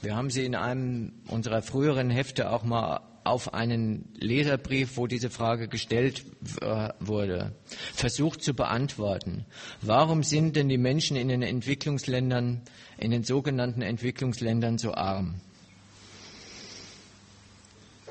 wir 0.06 0.16
haben 0.16 0.30
sie 0.30 0.46
in 0.46 0.56
einem 0.56 1.12
unserer 1.28 1.62
früheren 1.62 2.10
Hefte 2.10 2.52
auch 2.52 2.64
mal 2.64 3.02
auf 3.26 3.54
einen 3.54 4.14
Leserbrief, 4.20 4.98
wo 4.98 5.08
diese 5.08 5.30
Frage 5.30 5.68
gestellt 5.68 6.24
äh, 6.62 6.90
wurde, 7.00 7.56
versucht 7.94 8.44
zu 8.44 8.54
beantworten. 8.54 9.46
Warum 9.82 10.24
sind 10.24 10.56
denn 10.56 10.70
die 10.70 10.78
Menschen 10.78 11.18
in 11.18 11.28
den 11.28 11.42
Entwicklungsländern, 11.42 12.62
in 12.98 13.12
den 13.12 13.24
sogenannten 13.24 13.82
Entwicklungsländern 13.82 14.78
so 14.78 14.94
arm? 14.94 15.36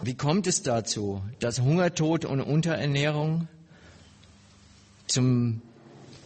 Wie 0.02 0.16
kommt 0.16 0.48
es 0.48 0.62
dazu, 0.62 1.22
dass 1.38 1.60
Hungertod 1.60 2.24
und 2.24 2.40
Unterernährung 2.40 3.48
zum 5.06 5.62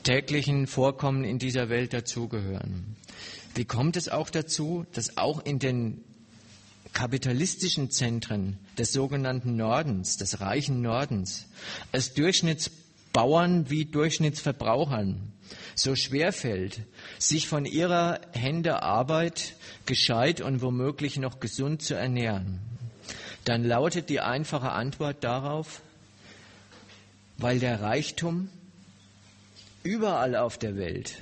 täglichen 0.02 0.66
Vorkommen 0.66 1.24
in 1.24 1.38
dieser 1.38 1.68
Welt 1.68 1.92
dazugehören. 1.92 2.96
Wie 3.58 3.64
kommt 3.64 3.96
es 3.96 4.08
auch 4.08 4.30
dazu, 4.30 4.86
dass 4.92 5.16
auch 5.16 5.44
in 5.44 5.58
den 5.58 6.04
kapitalistischen 6.92 7.90
Zentren 7.90 8.56
des 8.78 8.92
sogenannten 8.92 9.56
Nordens, 9.56 10.16
des 10.16 10.40
reichen 10.40 10.80
Nordens, 10.80 11.46
es 11.90 12.14
Durchschnittsbauern 12.14 13.68
wie 13.68 13.84
Durchschnittsverbrauchern 13.84 15.32
so 15.74 15.96
schwer 15.96 16.32
fällt, 16.32 16.82
sich 17.18 17.48
von 17.48 17.64
ihrer 17.64 18.20
Hände 18.30 18.84
Arbeit 18.84 19.56
gescheit 19.86 20.40
und 20.40 20.62
womöglich 20.62 21.16
noch 21.16 21.40
gesund 21.40 21.82
zu 21.82 21.94
ernähren, 21.94 22.60
dann 23.44 23.64
lautet 23.64 24.08
die 24.08 24.20
einfache 24.20 24.70
Antwort 24.70 25.24
darauf, 25.24 25.82
weil 27.38 27.58
der 27.58 27.80
Reichtum 27.80 28.50
überall 29.82 30.36
auf 30.36 30.58
der 30.58 30.76
Welt 30.76 31.16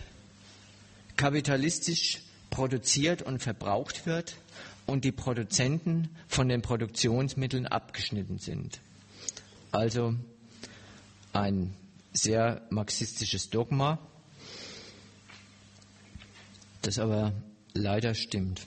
kapitalistisch 1.17 2.19
produziert 2.57 3.21
und 3.21 3.43
verbraucht 3.43 4.07
wird 4.07 4.39
und 4.87 5.05
die 5.05 5.13
Produzenten 5.13 6.09
von 6.27 6.49
den 6.49 6.63
Produktionsmitteln 6.63 7.67
abgeschnitten 7.67 8.39
sind. 8.39 8.81
Also 9.73 10.15
ein 11.35 11.75
sehr 12.15 12.63
marxistisches 12.71 13.51
Dogma, 13.51 13.99
das 16.81 16.99
aber 16.99 17.35
leider 17.75 18.15
stimmt. 18.15 18.67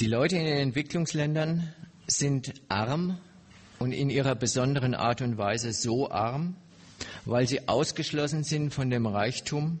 Die 0.00 0.08
Leute 0.08 0.34
in 0.34 0.46
den 0.46 0.58
Entwicklungsländern 0.58 1.72
sind 2.08 2.54
arm 2.68 3.20
und 3.78 3.92
in 3.92 4.10
ihrer 4.10 4.34
besonderen 4.34 4.96
Art 4.96 5.20
und 5.20 5.38
Weise 5.38 5.72
so 5.72 6.10
arm, 6.10 6.56
weil 7.24 7.46
sie 7.46 7.68
ausgeschlossen 7.68 8.44
sind 8.44 8.72
von 8.72 8.90
dem 8.90 9.06
Reichtum, 9.06 9.80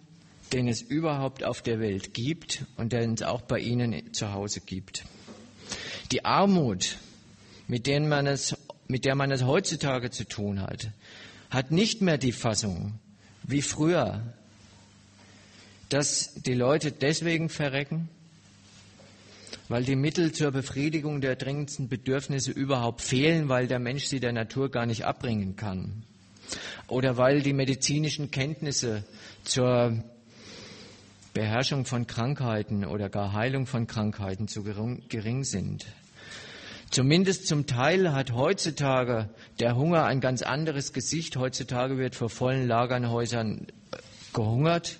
den 0.52 0.68
es 0.68 0.80
überhaupt 0.82 1.44
auf 1.44 1.62
der 1.62 1.80
Welt 1.80 2.14
gibt 2.14 2.64
und 2.76 2.92
den 2.92 3.14
es 3.14 3.22
auch 3.22 3.42
bei 3.42 3.58
ihnen 3.58 4.12
zu 4.12 4.32
Hause 4.32 4.60
gibt. 4.60 5.04
Die 6.12 6.24
Armut, 6.24 6.98
mit, 7.68 7.86
denen 7.86 8.08
man 8.08 8.26
es, 8.26 8.56
mit 8.86 9.04
der 9.04 9.14
man 9.14 9.30
es 9.32 9.44
heutzutage 9.44 10.10
zu 10.10 10.24
tun 10.24 10.60
hat, 10.60 10.90
hat 11.50 11.70
nicht 11.70 12.02
mehr 12.02 12.18
die 12.18 12.32
Fassung 12.32 12.98
wie 13.42 13.62
früher, 13.62 14.22
dass 15.88 16.34
die 16.34 16.54
Leute 16.54 16.90
deswegen 16.90 17.48
verrecken, 17.48 18.08
weil 19.68 19.84
die 19.84 19.96
Mittel 19.96 20.32
zur 20.32 20.50
Befriedigung 20.50 21.20
der 21.20 21.36
dringendsten 21.36 21.88
Bedürfnisse 21.88 22.50
überhaupt 22.50 23.00
fehlen, 23.00 23.48
weil 23.48 23.66
der 23.66 23.78
Mensch 23.78 24.04
sie 24.04 24.20
der 24.20 24.32
Natur 24.32 24.70
gar 24.70 24.86
nicht 24.86 25.04
abbringen 25.04 25.56
kann. 25.56 26.04
Oder 26.88 27.16
weil 27.16 27.42
die 27.42 27.52
medizinischen 27.52 28.30
Kenntnisse 28.30 29.04
zur 29.42 30.02
Beherrschung 31.34 31.84
von 31.84 32.06
Krankheiten 32.06 32.84
oder 32.84 33.10
gar 33.10 33.32
Heilung 33.32 33.66
von 33.66 33.86
Krankheiten 33.86 34.48
zu 34.48 34.62
gering 34.62 35.44
sind. 35.44 35.86
Zumindest 36.90 37.46
zum 37.46 37.66
Teil 37.66 38.12
hat 38.12 38.32
heutzutage 38.32 39.28
der 39.58 39.76
Hunger 39.76 40.04
ein 40.04 40.20
ganz 40.20 40.42
anderes 40.42 40.92
Gesicht. 40.92 41.36
Heutzutage 41.36 41.98
wird 41.98 42.14
vor 42.14 42.30
vollen 42.30 42.66
Lagernhäusern 42.66 43.66
äh, 43.90 43.96
gehungert. 44.32 44.98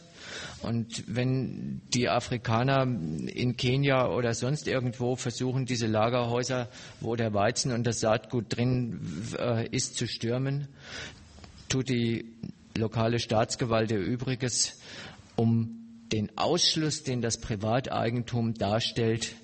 Und 0.63 1.05
wenn 1.07 1.81
die 1.95 2.09
Afrikaner 2.09 2.83
in 2.83 3.57
Kenia 3.57 4.09
oder 4.09 4.35
sonst 4.35 4.67
irgendwo 4.67 5.15
versuchen, 5.15 5.65
diese 5.65 5.87
Lagerhäuser, 5.87 6.69
wo 7.01 7.15
der 7.15 7.33
Weizen 7.35 7.73
und 7.73 7.87
das 7.87 8.01
Saatgut 8.01 8.57
drin 8.57 9.01
äh, 9.39 9.69
ist, 9.69 9.97
zu 9.97 10.09
stürmen, 10.09 10.69
tut 11.69 11.89
die 11.89 12.25
lokale 12.77 13.19
Staatsgewalt 13.19 13.91
ihr 13.91 13.99
Übriges, 13.99 14.81
um 15.35 15.83
den 16.13 16.37
Ausschluss, 16.39 17.03
den 17.03 17.21
das 17.21 17.39
Privateigentum 17.39 18.55
darstellt, 18.55 19.35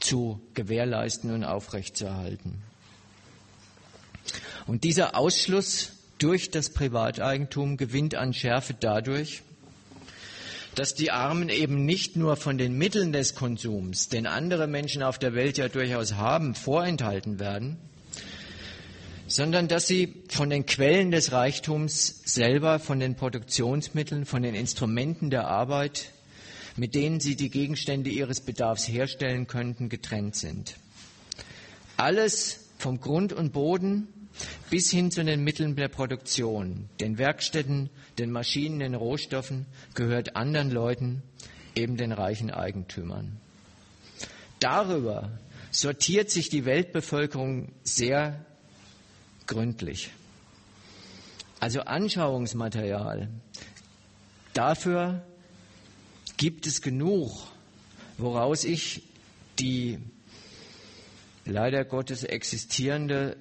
zu 0.00 0.40
gewährleisten 0.54 1.30
und 1.30 1.44
aufrechtzuerhalten. 1.44 2.62
Und 4.66 4.84
dieser 4.84 5.16
Ausschluss 5.16 5.92
durch 6.18 6.50
das 6.50 6.70
Privateigentum 6.70 7.76
gewinnt 7.76 8.14
an 8.14 8.32
Schärfe 8.32 8.74
dadurch, 8.78 9.42
dass 10.74 10.94
die 10.94 11.10
Armen 11.10 11.48
eben 11.48 11.84
nicht 11.84 12.16
nur 12.16 12.36
von 12.36 12.56
den 12.56 12.78
Mitteln 12.78 13.12
des 13.12 13.34
Konsums, 13.34 14.08
den 14.08 14.26
andere 14.26 14.66
Menschen 14.66 15.02
auf 15.02 15.18
der 15.18 15.34
Welt 15.34 15.58
ja 15.58 15.68
durchaus 15.68 16.14
haben, 16.14 16.54
vorenthalten 16.54 17.38
werden, 17.38 17.76
sondern 19.30 19.68
dass 19.68 19.86
sie 19.86 20.24
von 20.28 20.50
den 20.50 20.66
Quellen 20.66 21.12
des 21.12 21.30
Reichtums 21.30 22.20
selber, 22.24 22.80
von 22.80 22.98
den 22.98 23.14
Produktionsmitteln, 23.14 24.26
von 24.26 24.42
den 24.42 24.56
Instrumenten 24.56 25.30
der 25.30 25.46
Arbeit, 25.46 26.10
mit 26.76 26.96
denen 26.96 27.20
sie 27.20 27.36
die 27.36 27.48
Gegenstände 27.48 28.10
ihres 28.10 28.40
Bedarfs 28.40 28.88
herstellen 28.88 29.46
könnten, 29.46 29.88
getrennt 29.88 30.34
sind. 30.34 30.74
Alles 31.96 32.70
vom 32.76 33.00
Grund 33.00 33.32
und 33.32 33.52
Boden 33.52 34.08
bis 34.68 34.90
hin 34.90 35.12
zu 35.12 35.24
den 35.24 35.44
Mitteln 35.44 35.76
der 35.76 35.88
Produktion, 35.88 36.88
den 36.98 37.16
Werkstätten, 37.16 37.88
den 38.18 38.32
Maschinen, 38.32 38.80
den 38.80 38.96
Rohstoffen, 38.96 39.66
gehört 39.94 40.34
anderen 40.34 40.72
Leuten, 40.72 41.22
eben 41.76 41.96
den 41.96 42.10
reichen 42.10 42.50
Eigentümern. 42.50 43.36
Darüber 44.58 45.38
sortiert 45.70 46.30
sich 46.30 46.48
die 46.48 46.64
Weltbevölkerung 46.64 47.70
sehr 47.84 48.44
gründlich. 49.50 50.10
Also 51.58 51.80
Anschauungsmaterial. 51.80 53.28
Dafür 54.54 55.22
gibt 56.36 56.66
es 56.66 56.80
genug, 56.80 57.32
woraus 58.16 58.64
ich 58.64 59.02
die 59.58 59.98
leider 61.44 61.84
Gottes 61.84 62.22
existierende 62.22 63.36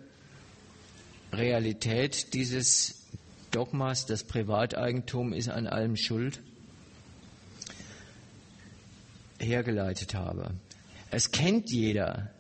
Realität 1.32 2.34
dieses 2.34 3.04
Dogmas, 3.52 4.08
das 4.08 4.24
Privateigentum 4.24 5.32
ist 5.32 5.50
an 5.50 5.68
allem 5.68 5.96
schuld, 5.96 6.42
hergeleitet 9.40 10.16
habe. 10.16 10.56
Es 11.12 11.32
kennt 11.32 11.70
jeder 11.70 12.32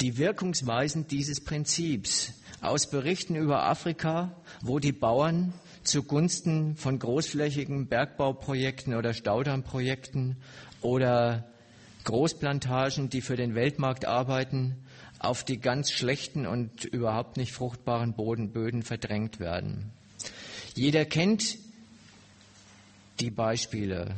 die 0.00 0.16
Wirkungsweisen 0.16 1.08
dieses 1.08 1.44
Prinzips 1.44 2.32
aus 2.60 2.90
Berichten 2.90 3.36
über 3.36 3.64
Afrika, 3.64 4.32
wo 4.62 4.78
die 4.78 4.92
Bauern 4.92 5.52
zugunsten 5.82 6.76
von 6.76 6.98
großflächigen 6.98 7.88
Bergbauprojekten 7.88 8.94
oder 8.94 9.14
Staudammprojekten 9.14 10.36
oder 10.80 11.44
Großplantagen, 12.04 13.10
die 13.10 13.20
für 13.20 13.36
den 13.36 13.54
Weltmarkt 13.54 14.06
arbeiten, 14.06 14.76
auf 15.18 15.44
die 15.44 15.58
ganz 15.58 15.90
schlechten 15.90 16.46
und 16.46 16.84
überhaupt 16.84 17.36
nicht 17.36 17.52
fruchtbaren 17.52 18.14
Bodenböden 18.14 18.82
verdrängt 18.82 19.40
werden. 19.40 19.92
Jeder 20.74 21.04
kennt 21.04 21.58
die 23.20 23.30
Beispiele, 23.30 24.14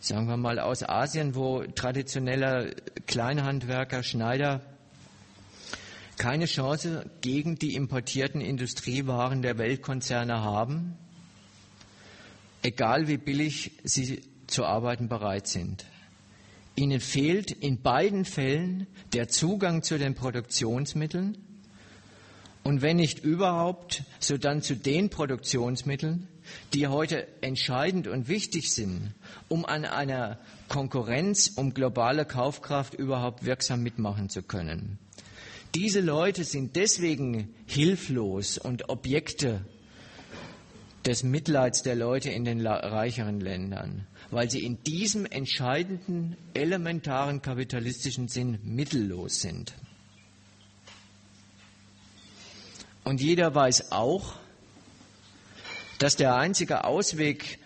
sagen 0.00 0.28
wir 0.28 0.36
mal 0.36 0.60
aus 0.60 0.88
Asien, 0.88 1.34
wo 1.34 1.64
traditioneller 1.64 2.70
Kleinhandwerker, 3.06 4.02
Schneider 4.02 4.60
keine 6.16 6.46
Chance 6.46 7.10
gegen 7.20 7.56
die 7.58 7.74
importierten 7.74 8.40
Industriewaren 8.40 9.42
der 9.42 9.58
Weltkonzerne 9.58 10.42
haben, 10.42 10.96
egal 12.62 13.08
wie 13.08 13.16
billig 13.18 13.72
sie 13.84 14.22
zu 14.46 14.64
arbeiten 14.64 15.08
bereit 15.08 15.46
sind. 15.46 15.84
Ihnen 16.76 17.00
fehlt 17.00 17.52
in 17.52 17.82
beiden 17.82 18.24
Fällen 18.24 18.86
der 19.12 19.28
Zugang 19.28 19.82
zu 19.82 19.98
den 19.98 20.14
Produktionsmitteln 20.14 21.38
und 22.64 22.82
wenn 22.82 22.96
nicht 22.96 23.22
überhaupt, 23.22 24.02
so 24.18 24.38
dann 24.38 24.62
zu 24.62 24.74
den 24.74 25.10
Produktionsmitteln, 25.10 26.28
die 26.72 26.88
heute 26.88 27.28
entscheidend 27.42 28.08
und 28.08 28.26
wichtig 28.28 28.72
sind, 28.72 29.12
um 29.48 29.64
an 29.64 29.84
einer 29.84 30.38
Konkurrenz 30.68 31.52
um 31.56 31.74
globale 31.74 32.24
Kaufkraft 32.24 32.94
überhaupt 32.94 33.44
wirksam 33.44 33.82
mitmachen 33.82 34.28
zu 34.28 34.42
können. 34.42 34.98
Diese 35.74 36.00
Leute 36.00 36.44
sind 36.44 36.76
deswegen 36.76 37.52
hilflos 37.66 38.58
und 38.58 38.88
Objekte 38.88 39.64
des 41.04 41.24
Mitleids 41.24 41.82
der 41.82 41.96
Leute 41.96 42.30
in 42.30 42.44
den 42.44 42.64
reicheren 42.66 43.40
Ländern, 43.40 44.06
weil 44.30 44.50
sie 44.50 44.64
in 44.64 44.82
diesem 44.84 45.26
entscheidenden, 45.26 46.36
elementaren 46.54 47.42
kapitalistischen 47.42 48.28
Sinn 48.28 48.58
mittellos 48.62 49.40
sind. 49.40 49.74
Und 53.02 53.20
jeder 53.20 53.54
weiß 53.54 53.92
auch, 53.92 54.36
dass 55.98 56.16
der 56.16 56.36
einzige 56.36 56.84
Ausweg 56.84 57.58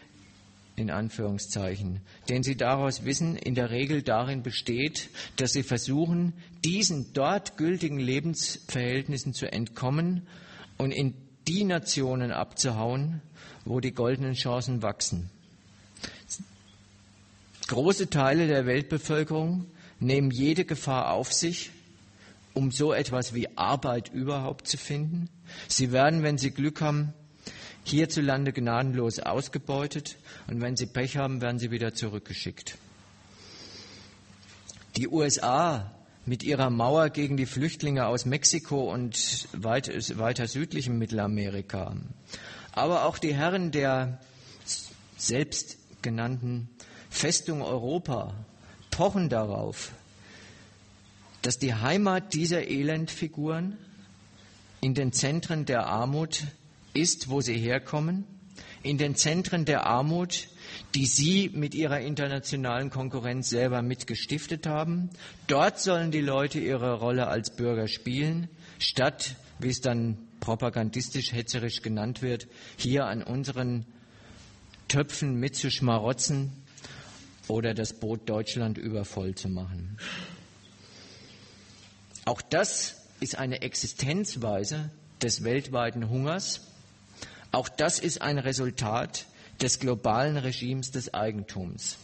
in 0.79 0.91
Anführungszeichen, 0.91 2.01
den 2.29 2.43
sie 2.43 2.57
daraus 2.57 3.05
wissen, 3.05 3.37
in 3.37 3.55
der 3.55 3.71
Regel 3.71 4.03
darin 4.03 4.43
besteht, 4.43 5.11
dass 5.37 5.53
sie 5.53 5.63
versuchen, 5.63 6.33
diesen 6.65 7.13
dort 7.13 7.57
gültigen 7.57 7.99
Lebensverhältnissen 7.99 9.35
zu 9.35 9.51
entkommen 9.51 10.27
und 10.77 10.93
in 10.93 11.15
die 11.49 11.65
Nationen 11.65 12.31
abzuhauen, 12.31 13.21
wo 13.65 13.81
die 13.81 13.93
goldenen 13.93 14.35
Chancen 14.35 14.83
wachsen. 14.83 15.31
Große 17.67 18.09
Teile 18.09 18.47
der 18.47 18.65
Weltbevölkerung 18.65 19.67
nehmen 19.99 20.31
jede 20.31 20.65
Gefahr 20.65 21.13
auf 21.13 21.33
sich, 21.33 21.71
um 22.55 22.71
so 22.71 22.93
etwas 22.93 23.35
wie 23.35 23.57
Arbeit 23.57 24.13
überhaupt 24.13 24.69
zu 24.69 24.77
finden. 24.77 25.29
Sie 25.67 25.93
werden, 25.93 26.23
wenn 26.23 26.39
sie 26.39 26.51
Glück 26.51 26.81
haben, 26.81 27.13
hierzulande 27.91 28.53
gnadenlos 28.53 29.19
ausgebeutet 29.19 30.17
und 30.47 30.61
wenn 30.61 30.77
sie 30.77 30.87
Pech 30.87 31.17
haben, 31.17 31.41
werden 31.41 31.59
sie 31.59 31.71
wieder 31.71 31.95
zurückgeschickt. 31.95 32.79
Die 34.97 35.09
USA 35.09 35.93
mit 36.27 36.43
ihrer 36.43 36.71
Mauer 36.71 37.11
gegen 37.11 37.37
die 37.37 37.47
Flüchtlinge 37.47 38.07
aus 38.07 38.27
Mexiko 38.27 38.93
und 38.93 39.49
weit, 39.53 40.19
weiter 40.19 40.47
südlichem 40.47 40.99
Mittelamerika, 40.99 41.97
aber 42.73 43.05
auch 43.05 43.19
die 43.19 43.35
Herren 43.35 43.71
der 43.71 44.21
selbstgenannten 45.17 46.69
Festung 47.11 47.63
Europa 47.63 48.35
pochen 48.91 49.29
darauf, 49.29 49.93
dass 51.43 51.59
die 51.59 51.75
Heimat 51.75 52.35
dieser 52.35 52.67
Elendfiguren 52.67 53.79
in 54.81 54.95
den 54.95 55.13
Zentren 55.13 55.65
der 55.65 55.87
Armut 55.87 56.45
ist, 56.99 57.31
wo 57.31 57.41
sie 57.41 57.57
herkommen, 57.57 58.25
in 58.83 58.99
den 58.99 59.15
Zentren 59.15 59.65
der 59.65 59.87
Armut, 59.87 60.49
die 60.95 61.07
sie 61.07 61.51
mit 61.53 61.75
ihrer 61.75 62.01
internationalen 62.01 62.91
Konkurrenz 62.91 63.49
selber 63.49 63.83
mitgestiftet 63.83 64.67
haben. 64.67 65.11
Dort 65.47 65.81
sollen 65.81 66.11
die 66.11 66.21
Leute 66.21 66.59
ihre 66.59 66.95
Rolle 66.99 67.29
als 67.29 67.55
Bürger 67.55 67.89
spielen, 67.89 68.49
statt 68.79 69.37
wie 69.59 69.69
es 69.69 69.81
dann 69.81 70.19
propagandistisch 70.41 71.33
hetzerisch 71.33 71.83
genannt 71.83 72.23
wird, 72.23 72.47
hier 72.77 73.07
an 73.07 73.23
unseren 73.23 73.87
Töpfen 74.87 75.35
mitzuschmarotzen 75.35 76.53
oder 77.49 77.75
das 77.75 77.93
Boot 77.93 78.29
Deutschland 78.29 78.79
übervoll 78.79 79.35
zu 79.35 79.49
machen. 79.49 79.99
Auch 82.25 82.43
das 82.43 82.97
ist 83.21 83.37
eine 83.39 83.63
Existenzweise 83.63 84.91
des 85.23 85.45
weltweiten 85.45 86.09
Hungers. 86.09 86.68
Auch 87.53 87.69
das 87.69 87.99
ist 87.99 88.21
ein 88.21 88.39
Resultat 88.39 89.27
des 89.61 89.81
globalen 89.81 90.37
Regimes 90.37 90.91
des 90.91 91.15
Eigentums. 91.15 91.99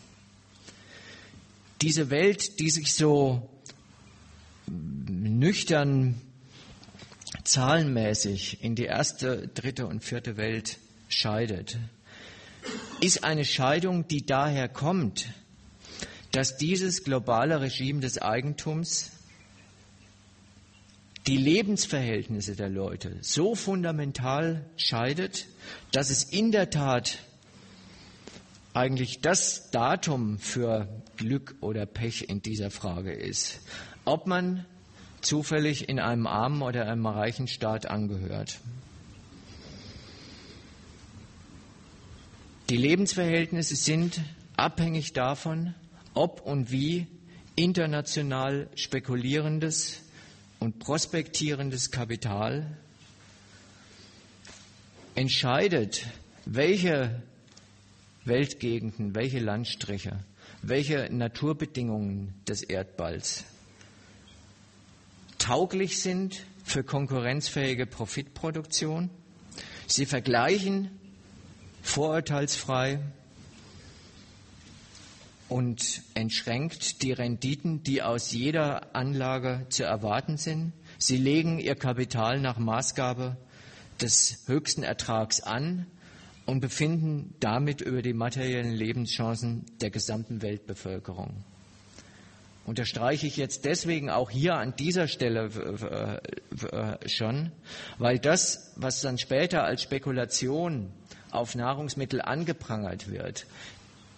Diese 1.82 2.10
Welt, 2.10 2.60
die 2.60 2.70
sich 2.70 2.94
so 2.94 3.48
nüchtern 4.66 6.20
zahlenmäßig 7.44 8.62
in 8.62 8.74
die 8.74 8.84
erste, 8.84 9.48
dritte 9.48 9.86
und 9.86 10.02
vierte 10.02 10.36
Welt 10.36 10.78
scheidet, 11.08 11.78
ist 13.00 13.24
eine 13.24 13.44
Scheidung, 13.44 14.08
die 14.08 14.24
daher 14.24 14.68
kommt, 14.68 15.28
dass 16.32 16.56
dieses 16.56 17.04
globale 17.04 17.60
Regime 17.60 18.00
des 18.00 18.20
Eigentums 18.20 19.10
die 21.26 21.36
Lebensverhältnisse 21.36 22.54
der 22.54 22.68
Leute 22.68 23.16
so 23.22 23.54
fundamental 23.54 24.66
scheidet, 24.76 25.46
dass 25.90 26.10
es 26.10 26.24
in 26.24 26.52
der 26.52 26.70
Tat 26.70 27.18
eigentlich 28.74 29.20
das 29.20 29.70
Datum 29.70 30.38
für 30.38 30.88
Glück 31.16 31.54
oder 31.60 31.86
Pech 31.86 32.28
in 32.28 32.42
dieser 32.42 32.70
Frage 32.70 33.12
ist. 33.12 33.60
Ob 34.04 34.26
man 34.26 34.66
zufällig 35.22 35.88
in 35.88 35.98
einem 35.98 36.26
armen 36.26 36.60
oder 36.60 36.86
einem 36.86 37.06
reichen 37.06 37.48
Staat 37.48 37.86
angehört. 37.86 38.58
Die 42.68 42.76
Lebensverhältnisse 42.76 43.76
sind 43.76 44.20
abhängig 44.56 45.12
davon, 45.12 45.74
ob 46.12 46.42
und 46.42 46.70
wie 46.70 47.06
international 47.56 48.68
spekulierendes 48.74 50.03
und 50.60 50.78
prospektierendes 50.78 51.90
Kapital 51.90 52.76
entscheidet, 55.14 56.06
welche 56.46 57.22
Weltgegenden, 58.24 59.14
welche 59.14 59.38
Landstriche, 59.38 60.18
welche 60.62 61.08
Naturbedingungen 61.12 62.34
des 62.48 62.62
Erdballs 62.62 63.44
tauglich 65.38 66.00
sind 66.00 66.42
für 66.64 66.82
konkurrenzfähige 66.82 67.84
Profitproduktion. 67.84 69.10
Sie 69.86 70.06
vergleichen 70.06 70.90
vorurteilsfrei 71.82 72.98
und 75.48 76.02
entschränkt 76.14 77.02
die 77.02 77.12
Renditen, 77.12 77.82
die 77.82 78.02
aus 78.02 78.32
jeder 78.32 78.94
Anlage 78.94 79.66
zu 79.68 79.84
erwarten 79.84 80.36
sind. 80.36 80.72
Sie 80.98 81.16
legen 81.16 81.58
ihr 81.58 81.74
Kapital 81.74 82.40
nach 82.40 82.58
Maßgabe 82.58 83.36
des 84.00 84.44
höchsten 84.46 84.82
Ertrags 84.82 85.40
an 85.40 85.86
und 86.46 86.60
befinden 86.60 87.34
damit 87.40 87.80
über 87.80 88.02
die 88.02 88.12
materiellen 88.12 88.72
Lebenschancen 88.72 89.64
der 89.80 89.90
gesamten 89.90 90.42
Weltbevölkerung. 90.42 91.44
Unterstreiche 92.66 93.26
ich 93.26 93.36
jetzt 93.36 93.66
deswegen 93.66 94.08
auch 94.08 94.30
hier 94.30 94.54
an 94.54 94.74
dieser 94.76 95.06
Stelle 95.06 96.20
äh, 96.72 97.08
schon, 97.08 97.52
weil 97.98 98.18
das, 98.18 98.72
was 98.76 99.02
dann 99.02 99.18
später 99.18 99.64
als 99.64 99.82
Spekulation 99.82 100.90
auf 101.30 101.54
Nahrungsmittel 101.54 102.22
angeprangert 102.22 103.10
wird, 103.10 103.46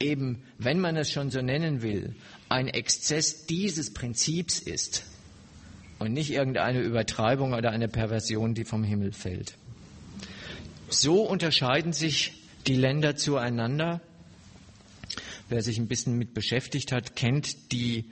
eben, 0.00 0.42
wenn 0.58 0.80
man 0.80 0.96
es 0.96 1.10
schon 1.10 1.30
so 1.30 1.40
nennen 1.40 1.82
will, 1.82 2.14
ein 2.48 2.68
Exzess 2.68 3.46
dieses 3.46 3.92
Prinzips 3.92 4.58
ist 4.58 5.04
und 5.98 6.12
nicht 6.12 6.30
irgendeine 6.30 6.80
Übertreibung 6.80 7.54
oder 7.54 7.70
eine 7.70 7.88
Perversion, 7.88 8.54
die 8.54 8.64
vom 8.64 8.84
Himmel 8.84 9.12
fällt. 9.12 9.56
So 10.88 11.22
unterscheiden 11.22 11.92
sich 11.92 12.32
die 12.66 12.76
Länder 12.76 13.16
zueinander. 13.16 14.00
Wer 15.48 15.62
sich 15.62 15.78
ein 15.78 15.88
bisschen 15.88 16.16
mit 16.18 16.34
beschäftigt 16.34 16.92
hat, 16.92 17.16
kennt 17.16 17.72
die 17.72 18.04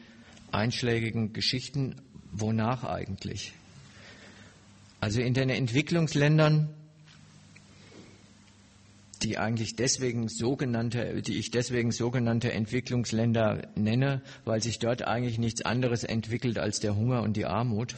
einschlägigen 0.53 1.33
Geschichten. 1.33 1.97
Wonach 2.33 2.85
eigentlich? 2.85 3.53
Also 5.01 5.21
in 5.21 5.35
den 5.35 5.51
Entwicklungsländern 5.51 6.71
die 9.25 9.39
eigentlich 9.39 9.75
deswegen 9.75 10.29
sogenannte, 10.29 11.23
die 11.23 11.39
ich 11.39 11.51
deswegen 11.51 11.93
sogenannte 11.93 12.53
Entwicklungsländer 12.53 13.69
nenne, 13.75 14.21
weil 14.45 14.63
sich 14.63 14.79
dort 14.79 15.03
eigentlich 15.03 15.39
nichts 15.39 15.63
anderes 15.63 16.05
entwickelt 16.05 16.59
als 16.59 16.81
der 16.81 16.95
Hunger 16.95 17.23
und 17.23 17.37
die 17.37 17.47
Armut. 17.47 17.97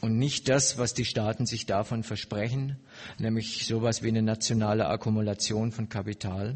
Und 0.00 0.16
nicht 0.16 0.48
das, 0.48 0.78
was 0.78 0.94
die 0.94 1.04
Staaten 1.04 1.44
sich 1.44 1.66
davon 1.66 2.04
versprechen, 2.04 2.76
nämlich 3.18 3.66
sowas 3.66 4.02
wie 4.02 4.08
eine 4.08 4.22
nationale 4.22 4.86
Akkumulation 4.86 5.72
von 5.72 5.88
Kapital. 5.88 6.54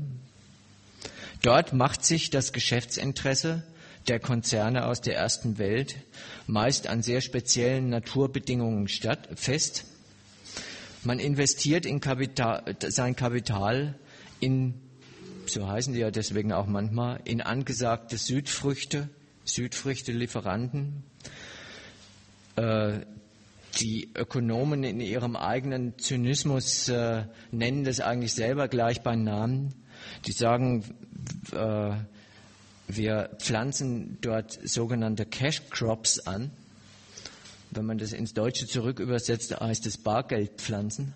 Dort 1.42 1.72
macht 1.74 2.04
sich 2.04 2.30
das 2.30 2.52
Geschäftsinteresse 2.52 3.62
der 4.08 4.20
Konzerne 4.20 4.86
aus 4.86 5.00
der 5.00 5.16
ersten 5.16 5.58
Welt 5.58 5.96
meist 6.46 6.86
an 6.86 7.02
sehr 7.02 7.20
speziellen 7.20 7.88
Naturbedingungen 7.90 8.88
statt, 8.88 9.28
fest 9.34 9.84
man 11.04 11.18
investiert 11.18 11.86
in 11.86 12.00
Kapital, 12.00 12.76
sein 12.88 13.16
Kapital 13.16 13.98
in, 14.40 14.74
so 15.46 15.66
heißen 15.68 15.92
die 15.92 16.00
ja 16.00 16.10
deswegen 16.10 16.52
auch 16.52 16.66
manchmal, 16.66 17.20
in 17.24 17.40
angesagte 17.40 18.16
Südfrüchte, 18.16 19.08
Südfrüchte-Lieferanten. 19.44 21.04
Äh, 22.56 23.00
die 23.80 24.10
Ökonomen 24.14 24.84
in 24.84 25.00
ihrem 25.00 25.34
eigenen 25.34 25.98
Zynismus 25.98 26.88
äh, 26.88 27.24
nennen 27.50 27.84
das 27.84 28.00
eigentlich 28.00 28.32
selber 28.32 28.68
gleich 28.68 29.02
beim 29.02 29.24
Namen. 29.24 29.74
Die 30.26 30.32
sagen, 30.32 30.84
äh, 31.52 31.96
wir 32.86 33.30
pflanzen 33.38 34.18
dort 34.20 34.58
sogenannte 34.62 35.26
Cash 35.26 35.62
Crops 35.70 36.20
an 36.20 36.50
wenn 37.76 37.86
man 37.86 37.98
das 37.98 38.12
ins 38.12 38.34
Deutsche 38.34 38.66
zurück 38.66 39.00
übersetzt, 39.00 39.58
heißt 39.58 39.86
es 39.86 39.98
Bargeldpflanzen. 39.98 41.14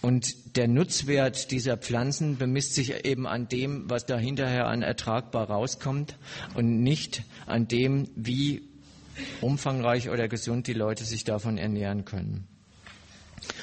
Und 0.00 0.56
der 0.56 0.68
Nutzwert 0.68 1.50
dieser 1.50 1.78
Pflanzen 1.78 2.36
bemisst 2.36 2.74
sich 2.74 3.06
eben 3.06 3.26
an 3.26 3.48
dem, 3.48 3.88
was 3.88 4.04
da 4.04 4.18
hinterher 4.18 4.66
an 4.66 4.82
ertragbar 4.82 5.48
rauskommt 5.48 6.18
und 6.54 6.82
nicht 6.82 7.22
an 7.46 7.68
dem, 7.68 8.10
wie 8.14 8.68
umfangreich 9.40 10.10
oder 10.10 10.28
gesund 10.28 10.66
die 10.66 10.74
Leute 10.74 11.04
sich 11.04 11.24
davon 11.24 11.56
ernähren 11.56 12.04
können. 12.04 12.46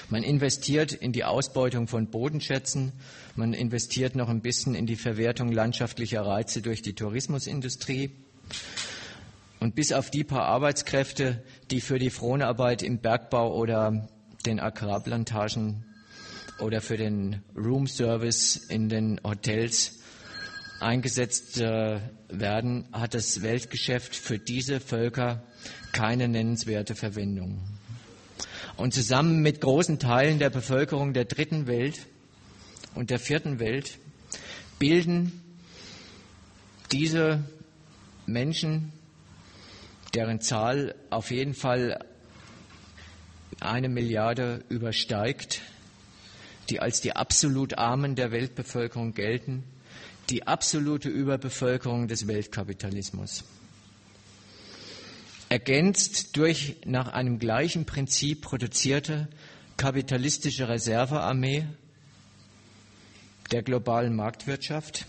Man 0.09 0.23
investiert 0.23 0.93
in 0.93 1.11
die 1.11 1.23
Ausbeutung 1.23 1.87
von 1.87 2.07
Bodenschätzen, 2.07 2.91
man 3.35 3.53
investiert 3.53 4.15
noch 4.15 4.29
ein 4.29 4.41
bisschen 4.41 4.75
in 4.75 4.85
die 4.85 4.95
Verwertung 4.95 5.51
landschaftlicher 5.51 6.21
Reize 6.25 6.61
durch 6.61 6.81
die 6.81 6.93
Tourismusindustrie. 6.93 8.11
Und 9.61 9.75
bis 9.75 9.91
auf 9.93 10.09
die 10.09 10.23
paar 10.23 10.45
Arbeitskräfte, 10.45 11.43
die 11.69 11.81
für 11.81 11.99
die 11.99 12.09
Fronarbeit 12.09 12.81
im 12.81 12.97
Bergbau 12.97 13.55
oder 13.55 14.09
den 14.47 14.59
Agrarplantagen 14.59 15.85
oder 16.59 16.81
für 16.81 16.97
den 16.97 17.43
Room 17.55 17.85
Service 17.85 18.55
in 18.55 18.89
den 18.89 19.21
Hotels 19.23 19.99
eingesetzt 20.79 21.61
äh, 21.61 21.99
werden, 22.27 22.87
hat 22.91 23.13
das 23.13 23.43
Weltgeschäft 23.43 24.15
für 24.15 24.39
diese 24.39 24.79
Völker 24.79 25.43
keine 25.91 26.27
nennenswerte 26.27 26.95
Verwendung. 26.95 27.61
Und 28.77 28.95
zusammen 28.95 29.43
mit 29.43 29.61
großen 29.61 29.99
Teilen 29.99 30.39
der 30.39 30.49
Bevölkerung 30.49 31.13
der 31.13 31.25
dritten 31.25 31.67
Welt 31.67 32.07
und 32.95 33.11
der 33.11 33.19
vierten 33.19 33.59
Welt 33.59 33.99
bilden 34.79 35.39
diese 36.91 37.43
Menschen 38.25 38.91
deren 40.13 40.41
Zahl 40.41 40.95
auf 41.09 41.31
jeden 41.31 41.53
Fall 41.53 42.03
eine 43.59 43.89
Milliarde 43.89 44.63
übersteigt, 44.69 45.61
die 46.69 46.79
als 46.79 47.01
die 47.01 47.15
absolut 47.15 47.77
Armen 47.77 48.15
der 48.15 48.31
Weltbevölkerung 48.31 49.13
gelten, 49.13 49.63
die 50.29 50.47
absolute 50.47 51.09
Überbevölkerung 51.09 52.07
des 52.07 52.27
Weltkapitalismus. 52.27 53.43
Ergänzt 55.49 56.37
durch 56.37 56.77
nach 56.85 57.09
einem 57.09 57.37
gleichen 57.37 57.85
Prinzip 57.85 58.41
produzierte 58.41 59.27
kapitalistische 59.75 60.69
Reservearmee 60.69 61.65
der 63.51 63.63
globalen 63.63 64.15
Marktwirtschaft, 64.15 65.05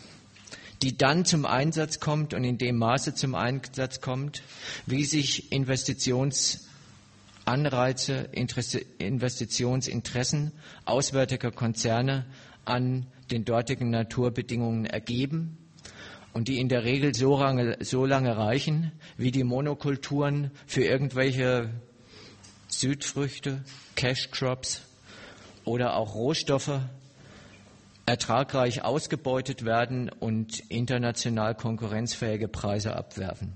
die 0.83 0.97
dann 0.97 1.25
zum 1.25 1.47
Einsatz 1.47 2.01
kommt 2.01 2.35
und 2.35 2.45
in 2.45 2.59
dem 2.59 2.77
Maße 2.77 3.15
zum 3.15 3.35
Einsatz 3.35 4.01
kommt, 4.01 4.43
wie 4.87 5.05
sich 5.05 5.53
Investitionsanreize 5.53 6.73
Anreize, 7.45 8.29
Investitionsinteressen 8.99 10.53
auswärtiger 10.85 11.51
Konzerne 11.51 12.25
an 12.65 13.07
den 13.33 13.45
dortigen 13.45 13.91
Naturbedingungen 13.91 14.87
ergeben 14.87 15.59
und 16.33 16.47
die 16.49 16.59
in 16.61 16.69
der 16.69 16.85
Regel 16.85 17.15
so 17.15 17.37
lange, 17.37 17.79
so 17.81 18.07
lange 18.07 18.37
reichen, 18.37 18.93
wie 19.17 19.33
die 19.33 19.43
Monokulturen 19.45 20.51
für 20.67 20.85
irgendwelche 20.85 21.71
Südfrüchte, 22.69 23.65
Cash 23.97 24.31
Crops 24.31 24.83
oder 25.65 25.97
auch 25.97 26.15
Rohstoffe 26.15 26.81
ertragreich 28.07 28.83
ausgebeutet 28.83 29.65
werden 29.65 30.09
und 30.09 30.61
international 30.71 31.55
konkurrenzfähige 31.55 32.49
Preise 32.49 32.97
abwerfen. 32.97 33.53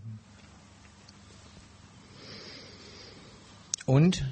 Und 3.87 4.25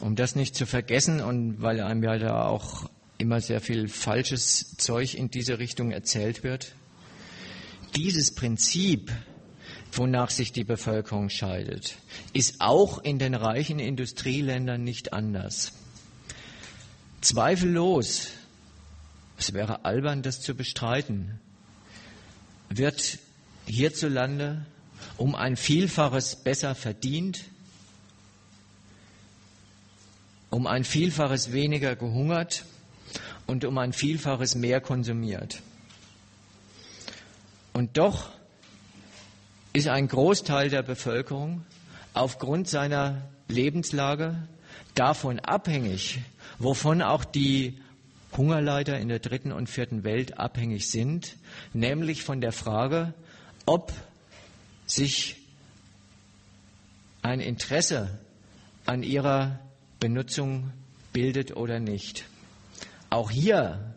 um 0.00 0.14
das 0.14 0.36
nicht 0.36 0.54
zu 0.54 0.66
vergessen 0.66 1.20
und 1.20 1.60
weil 1.60 1.80
einem 1.80 2.02
ja 2.02 2.18
da 2.18 2.46
auch 2.46 2.88
immer 3.18 3.40
sehr 3.40 3.60
viel 3.60 3.88
falsches 3.88 4.76
Zeug 4.76 5.14
in 5.14 5.30
diese 5.30 5.58
Richtung 5.58 5.90
erzählt 5.90 6.42
wird, 6.44 6.74
dieses 7.96 8.34
Prinzip, 8.34 9.10
wonach 9.92 10.30
sich 10.30 10.52
die 10.52 10.64
Bevölkerung 10.64 11.30
scheidet, 11.30 11.96
ist 12.34 12.60
auch 12.60 13.02
in 13.02 13.18
den 13.18 13.34
reichen 13.34 13.78
Industrieländern 13.78 14.84
nicht 14.84 15.12
anders. 15.12 15.72
Zweifellos, 17.26 18.28
es 19.36 19.52
wäre 19.52 19.84
albern, 19.84 20.22
das 20.22 20.40
zu 20.40 20.54
bestreiten, 20.54 21.40
wird 22.68 23.18
hierzulande 23.66 24.64
um 25.16 25.34
ein 25.34 25.56
Vielfaches 25.56 26.36
besser 26.36 26.76
verdient, 26.76 27.42
um 30.50 30.68
ein 30.68 30.84
Vielfaches 30.84 31.50
weniger 31.50 31.96
gehungert 31.96 32.64
und 33.48 33.64
um 33.64 33.76
ein 33.78 33.92
Vielfaches 33.92 34.54
mehr 34.54 34.80
konsumiert. 34.80 35.62
Und 37.72 37.96
doch 37.96 38.30
ist 39.72 39.88
ein 39.88 40.06
Großteil 40.06 40.70
der 40.70 40.84
Bevölkerung 40.84 41.66
aufgrund 42.14 42.68
seiner 42.68 43.22
Lebenslage 43.48 44.46
davon 44.94 45.40
abhängig, 45.40 46.20
wovon 46.58 47.02
auch 47.02 47.24
die 47.24 47.78
Hungerleiter 48.36 48.98
in 48.98 49.08
der 49.08 49.18
dritten 49.18 49.52
und 49.52 49.68
vierten 49.68 50.04
Welt 50.04 50.38
abhängig 50.38 50.90
sind, 50.90 51.36
nämlich 51.72 52.22
von 52.22 52.40
der 52.40 52.52
Frage, 52.52 53.14
ob 53.64 53.92
sich 54.86 55.36
ein 57.22 57.40
Interesse 57.40 58.18
an 58.84 59.02
ihrer 59.02 59.58
Benutzung 59.98 60.72
bildet 61.12 61.56
oder 61.56 61.80
nicht. 61.80 62.26
Auch 63.10 63.30
hier 63.30 63.94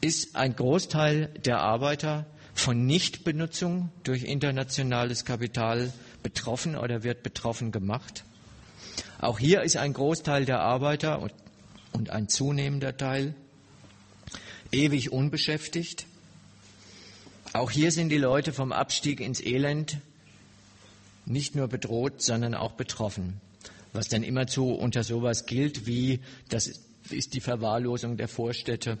ist 0.00 0.36
ein 0.36 0.54
Großteil 0.54 1.28
der 1.44 1.60
Arbeiter 1.60 2.26
von 2.54 2.86
Nichtbenutzung 2.86 3.90
durch 4.04 4.22
internationales 4.22 5.24
Kapital 5.24 5.92
betroffen 6.22 6.76
oder 6.76 7.02
wird 7.02 7.22
betroffen 7.22 7.72
gemacht. 7.72 8.24
Auch 9.20 9.38
hier 9.38 9.62
ist 9.62 9.76
ein 9.76 9.92
Großteil 9.92 10.44
der 10.44 10.60
Arbeiter 10.60 11.20
und, 11.92 12.10
ein 12.10 12.28
zunehmender 12.28 12.96
Teil 12.96 13.34
ewig 14.72 15.12
unbeschäftigt. 15.12 16.06
Auch 17.52 17.70
hier 17.70 17.92
sind 17.92 18.08
die 18.08 18.18
Leute 18.18 18.52
vom 18.52 18.72
Abstieg 18.72 19.20
ins 19.20 19.40
Elend 19.40 19.98
nicht 21.24 21.54
nur 21.54 21.68
bedroht, 21.68 22.20
sondern 22.20 22.54
auch 22.54 22.72
betroffen. 22.72 23.40
Was 23.92 24.08
dann 24.08 24.24
immerzu 24.24 24.72
unter 24.72 25.04
sowas 25.04 25.46
gilt 25.46 25.86
wie, 25.86 26.20
das 26.48 26.80
ist 27.10 27.34
die 27.34 27.40
Verwahrlosung 27.40 28.16
der 28.16 28.28
Vorstädte, 28.28 28.98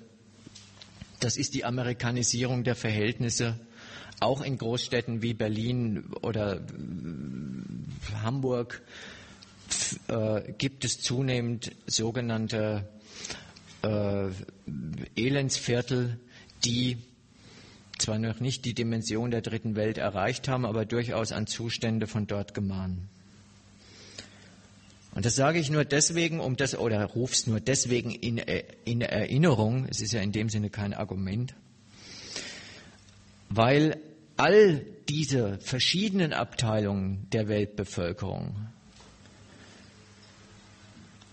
das 1.20 1.36
ist 1.36 1.54
die 1.54 1.64
Amerikanisierung 1.64 2.64
der 2.64 2.76
Verhältnisse, 2.76 3.58
auch 4.20 4.40
in 4.40 4.56
Großstädten 4.56 5.20
wie 5.22 5.34
Berlin 5.34 6.04
oder 6.22 6.60
Hamburg 8.22 8.82
äh, 10.08 10.52
gibt 10.58 10.84
es 10.84 11.00
zunehmend 11.00 11.72
sogenannte 11.86 12.88
äh, 13.82 14.28
Elendsviertel, 15.16 16.18
die 16.64 16.98
zwar 17.98 18.18
noch 18.18 18.40
nicht 18.40 18.64
die 18.64 18.74
Dimension 18.74 19.30
der 19.30 19.40
dritten 19.40 19.76
Welt 19.76 19.98
erreicht 19.98 20.48
haben, 20.48 20.64
aber 20.64 20.84
durchaus 20.84 21.32
an 21.32 21.46
Zustände 21.46 22.06
von 22.06 22.26
dort 22.26 22.54
gemahnen. 22.54 23.08
Und 25.14 25.24
das 25.24 25.36
sage 25.36 25.60
ich 25.60 25.70
nur 25.70 25.84
deswegen, 25.84 26.40
um 26.40 26.56
das, 26.56 26.76
oder 26.76 27.04
ruf's 27.04 27.46
nur 27.46 27.60
deswegen 27.60 28.10
in, 28.10 28.38
in 28.38 29.00
Erinnerung, 29.00 29.86
es 29.88 30.00
ist 30.00 30.12
ja 30.12 30.20
in 30.20 30.32
dem 30.32 30.48
Sinne 30.48 30.70
kein 30.70 30.92
Argument, 30.92 31.54
weil 33.48 33.96
all 34.36 34.84
diese 35.08 35.58
verschiedenen 35.60 36.32
Abteilungen 36.32 37.28
der 37.30 37.46
Weltbevölkerung 37.46 38.56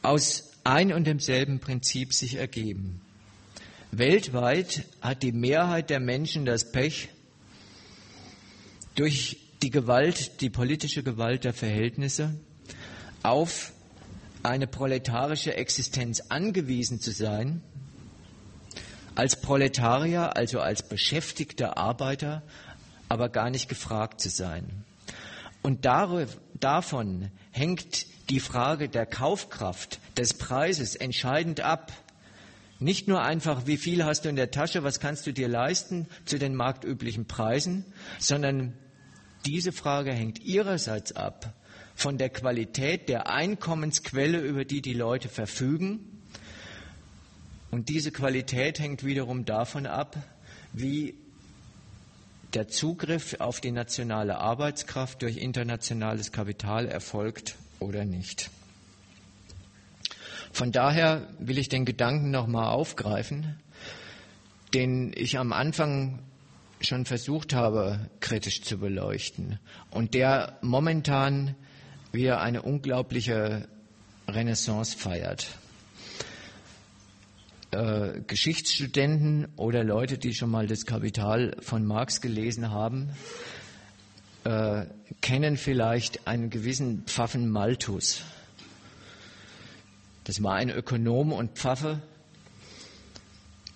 aus 0.01 0.51
ein 0.63 0.93
und 0.93 1.05
demselben 1.05 1.59
Prinzip 1.59 2.13
sich 2.13 2.35
ergeben. 2.35 3.01
Weltweit 3.91 4.85
hat 5.01 5.23
die 5.23 5.31
Mehrheit 5.31 5.89
der 5.89 5.99
Menschen 5.99 6.45
das 6.45 6.71
Pech, 6.71 7.09
durch 8.95 9.37
die 9.61 9.69
Gewalt, 9.69 10.41
die 10.41 10.49
politische 10.49 11.03
Gewalt 11.03 11.43
der 11.43 11.53
Verhältnisse 11.53 12.35
auf 13.23 13.73
eine 14.43 14.67
proletarische 14.67 15.55
Existenz 15.55 16.21
angewiesen 16.29 16.99
zu 16.99 17.11
sein, 17.11 17.61
als 19.13 19.39
Proletarier, 19.39 20.35
also 20.35 20.61
als 20.61 20.87
beschäftigter 20.87 21.77
Arbeiter, 21.77 22.43
aber 23.09 23.29
gar 23.29 23.49
nicht 23.49 23.69
gefragt 23.69 24.21
zu 24.21 24.29
sein. 24.29 24.85
Und 25.61 25.85
davon 25.85 27.31
hängt 27.51 28.05
die 28.29 28.39
Frage 28.39 28.89
der 28.89 29.05
Kaufkraft, 29.05 29.99
des 30.17 30.33
Preises 30.33 30.95
entscheidend 30.95 31.61
ab. 31.61 31.91
Nicht 32.79 33.07
nur 33.07 33.21
einfach, 33.21 33.67
wie 33.67 33.77
viel 33.77 34.03
hast 34.03 34.25
du 34.25 34.29
in 34.29 34.35
der 34.35 34.51
Tasche, 34.51 34.83
was 34.83 34.99
kannst 34.99 35.27
du 35.27 35.33
dir 35.33 35.47
leisten 35.47 36.07
zu 36.25 36.39
den 36.39 36.55
marktüblichen 36.55 37.25
Preisen, 37.25 37.85
sondern 38.19 38.73
diese 39.45 39.71
Frage 39.71 40.11
hängt 40.13 40.39
ihrerseits 40.39 41.11
ab 41.11 41.53
von 41.93 42.17
der 42.17 42.29
Qualität 42.29 43.09
der 43.09 43.29
Einkommensquelle, 43.29 44.39
über 44.39 44.65
die 44.65 44.81
die 44.81 44.93
Leute 44.93 45.29
verfügen. 45.29 46.21
Und 47.69 47.89
diese 47.89 48.11
Qualität 48.11 48.79
hängt 48.79 49.03
wiederum 49.03 49.45
davon 49.45 49.85
ab, 49.85 50.17
wie 50.73 51.15
der 52.53 52.67
Zugriff 52.67 53.37
auf 53.39 53.61
die 53.61 53.71
nationale 53.71 54.37
Arbeitskraft 54.37 55.21
durch 55.21 55.37
internationales 55.37 56.31
Kapital 56.31 56.87
erfolgt 56.87 57.55
oder 57.79 58.05
nicht. 58.05 58.49
Von 60.51 60.71
daher 60.71 61.27
will 61.39 61.57
ich 61.57 61.69
den 61.69 61.85
Gedanken 61.85 62.29
nochmal 62.31 62.67
aufgreifen, 62.67 63.55
den 64.73 65.13
ich 65.15 65.37
am 65.37 65.53
Anfang 65.53 66.19
schon 66.81 67.05
versucht 67.05 67.53
habe, 67.53 68.09
kritisch 68.19 68.61
zu 68.61 68.77
beleuchten 68.77 69.59
und 69.91 70.13
der 70.13 70.57
momentan 70.61 71.55
wieder 72.11 72.41
eine 72.41 72.63
unglaubliche 72.63 73.67
Renaissance 74.27 74.97
feiert. 74.97 75.47
Äh, 77.71 78.23
Geschichtsstudenten 78.27 79.47
oder 79.55 79.85
Leute, 79.85 80.17
die 80.17 80.33
schon 80.33 80.51
mal 80.51 80.67
das 80.67 80.85
Kapital 80.85 81.55
von 81.61 81.85
Marx 81.85 82.19
gelesen 82.19 82.69
haben, 82.69 83.11
äh, 84.43 84.85
kennen 85.21 85.55
vielleicht 85.55 86.27
einen 86.27 86.49
gewissen 86.49 87.03
Pfaffen 87.05 87.49
Malthus. 87.49 88.23
Das 90.25 90.43
war 90.43 90.55
ein 90.55 90.69
Ökonom 90.69 91.31
und 91.31 91.57
Pfaffe, 91.57 92.01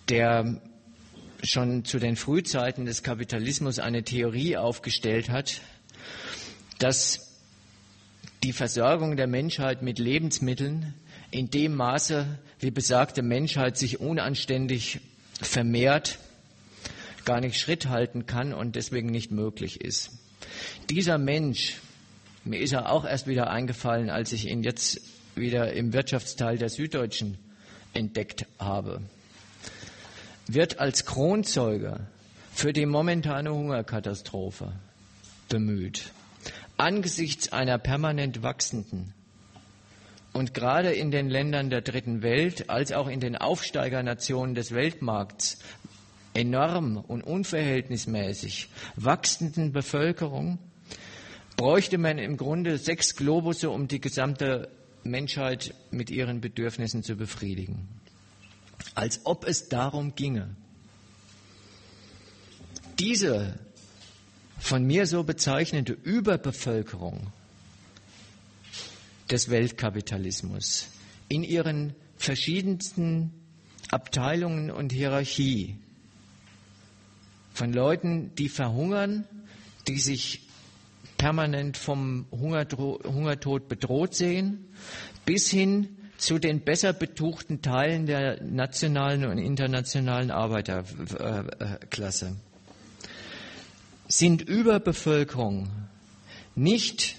der 0.09 0.59
schon 1.41 1.85
zu 1.85 1.97
den 1.97 2.17
Frühzeiten 2.17 2.83
des 2.85 3.01
Kapitalismus 3.01 3.79
eine 3.79 4.03
Theorie 4.03 4.57
aufgestellt 4.57 5.29
hat, 5.29 5.61
dass 6.79 7.39
die 8.43 8.51
Versorgung 8.51 9.15
der 9.15 9.27
Menschheit 9.27 9.81
mit 9.81 9.99
Lebensmitteln 9.99 10.95
in 11.35 11.49
dem 11.49 11.75
Maße, 11.75 12.25
wie 12.59 12.71
besagte 12.71 13.21
Menschheit 13.21 13.77
sich 13.77 13.99
unanständig 13.99 15.01
vermehrt, 15.41 16.17
gar 17.25 17.41
nicht 17.41 17.59
Schritt 17.59 17.89
halten 17.89 18.25
kann 18.25 18.53
und 18.53 18.77
deswegen 18.77 19.09
nicht 19.09 19.31
möglich 19.31 19.81
ist. 19.81 20.11
Dieser 20.89 21.17
Mensch, 21.17 21.81
mir 22.45 22.61
ist 22.61 22.71
er 22.71 22.89
auch 22.89 23.03
erst 23.03 23.27
wieder 23.27 23.49
eingefallen, 23.49 24.09
als 24.09 24.31
ich 24.31 24.47
ihn 24.47 24.63
jetzt 24.63 25.01
wieder 25.35 25.73
im 25.73 25.91
Wirtschaftsteil 25.91 26.57
der 26.57 26.69
Süddeutschen 26.69 27.37
entdeckt 27.93 28.45
habe, 28.57 29.01
wird 30.47 30.79
als 30.79 31.05
Kronzeuge 31.05 32.07
für 32.53 32.71
die 32.71 32.85
momentane 32.85 33.53
Hungerkatastrophe 33.53 34.71
bemüht. 35.49 36.13
angesichts 36.77 37.51
einer 37.51 37.77
permanent 37.77 38.41
wachsenden 38.41 39.13
und 40.35 40.53
gerade 40.53 40.91
in 40.91 41.11
den 41.11 41.29
Ländern 41.29 41.69
der 41.69 41.79
dritten 41.79 42.21
Welt 42.21 42.69
als 42.69 42.91
auch 42.91 43.07
in 43.07 43.21
den 43.21 43.37
Aufsteigernationen 43.37 44.53
des 44.53 44.73
Weltmarkts 44.73 45.59
enorm 46.33 46.97
und 46.97 47.21
unverhältnismäßig 47.21 48.67
wachsenden 48.97 49.71
Bevölkerung 49.71 50.59
bräuchte 51.55 51.97
man 51.97 52.17
im 52.17 52.35
Grunde 52.35 52.77
sechs 52.77 53.15
Globusse, 53.15 53.69
um 53.69 53.87
die 53.87 54.01
gesamte 54.01 54.67
Menschheit 55.05 55.73
mit 55.89 56.09
ihren 56.09 56.41
Bedürfnissen 56.41 57.01
zu 57.01 57.15
befriedigen. 57.15 57.87
Als 58.93 59.21
ob 59.23 59.47
es 59.47 59.69
darum 59.69 60.15
ginge. 60.15 60.53
Diese 62.99 63.57
von 64.59 64.83
mir 64.83 65.07
so 65.07 65.23
bezeichnete 65.23 65.93
Überbevölkerung 65.93 67.31
des 69.29 69.49
Weltkapitalismus 69.49 70.89
in 71.29 71.43
ihren 71.43 71.95
verschiedensten 72.17 73.31
Abteilungen 73.89 74.71
und 74.71 74.91
Hierarchie 74.91 75.77
von 77.53 77.73
Leuten, 77.73 78.33
die 78.35 78.49
verhungern, 78.49 79.25
die 79.87 79.99
sich 79.99 80.41
permanent 81.17 81.77
vom 81.77 82.25
Hungertod 82.31 83.69
bedroht 83.69 84.15
sehen, 84.15 84.65
bis 85.25 85.49
hin 85.49 85.97
zu 86.17 86.39
den 86.39 86.61
besser 86.61 86.93
betuchten 86.93 87.61
Teilen 87.61 88.05
der 88.05 88.41
nationalen 88.43 89.25
und 89.25 89.37
internationalen 89.37 90.31
Arbeiterklasse. 90.31 92.35
Sind 94.07 94.41
Überbevölkerung 94.41 95.69
nicht 96.55 97.17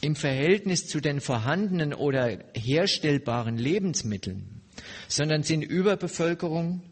im 0.00 0.16
Verhältnis 0.16 0.86
zu 0.86 1.00
den 1.00 1.20
vorhandenen 1.20 1.94
oder 1.94 2.38
herstellbaren 2.54 3.58
Lebensmitteln, 3.58 4.62
sondern 5.08 5.42
sind 5.42 5.62
Überbevölkerung 5.62 6.82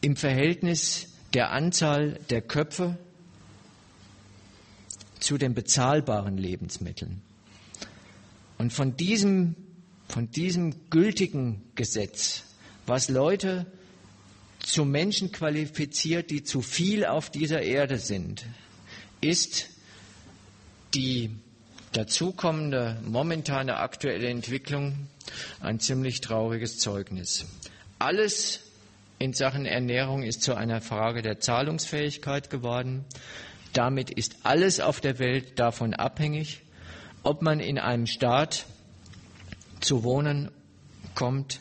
im 0.00 0.16
Verhältnis 0.16 1.08
der 1.34 1.50
Anzahl 1.50 2.18
der 2.30 2.42
Köpfe 2.42 2.98
zu 5.18 5.38
den 5.38 5.54
bezahlbaren 5.54 6.36
Lebensmitteln. 6.38 7.22
Und 8.58 8.72
von 8.72 8.96
diesem, 8.96 9.54
von 10.08 10.30
diesem 10.30 10.90
gültigen 10.90 11.62
Gesetz, 11.74 12.44
was 12.86 13.08
Leute 13.08 13.66
zu 14.60 14.84
Menschen 14.84 15.32
qualifiziert, 15.32 16.30
die 16.30 16.42
zu 16.42 16.60
viel 16.60 17.04
auf 17.04 17.30
dieser 17.30 17.62
Erde 17.62 17.98
sind, 17.98 18.44
ist 19.20 19.69
die 20.94 21.30
dazukommende 21.92 22.98
momentane 23.04 23.76
aktuelle 23.78 24.28
Entwicklung 24.28 25.08
ein 25.60 25.80
ziemlich 25.80 26.20
trauriges 26.20 26.78
Zeugnis. 26.78 27.46
Alles 27.98 28.60
in 29.18 29.32
Sachen 29.32 29.66
Ernährung 29.66 30.22
ist 30.22 30.42
zu 30.42 30.54
einer 30.54 30.80
Frage 30.80 31.22
der 31.22 31.40
Zahlungsfähigkeit 31.40 32.48
geworden. 32.48 33.04
Damit 33.72 34.10
ist 34.10 34.36
alles 34.44 34.80
auf 34.80 35.00
der 35.00 35.18
Welt 35.18 35.58
davon 35.58 35.94
abhängig, 35.94 36.62
ob 37.22 37.42
man 37.42 37.60
in 37.60 37.78
einem 37.78 38.06
Staat 38.06 38.66
zu 39.80 40.02
wohnen 40.04 40.50
kommt, 41.14 41.60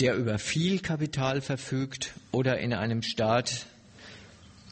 der 0.00 0.16
über 0.16 0.38
viel 0.38 0.80
Kapital 0.80 1.40
verfügt 1.40 2.14
oder 2.32 2.58
in 2.58 2.74
einem 2.74 3.02
Staat, 3.02 3.66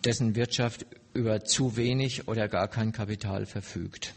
dessen 0.04 0.34
Wirtschaft 0.34 0.84
über 1.14 1.44
zu 1.44 1.76
wenig 1.76 2.28
oder 2.28 2.48
gar 2.48 2.68
kein 2.68 2.92
Kapital 2.92 3.46
verfügt. 3.46 4.14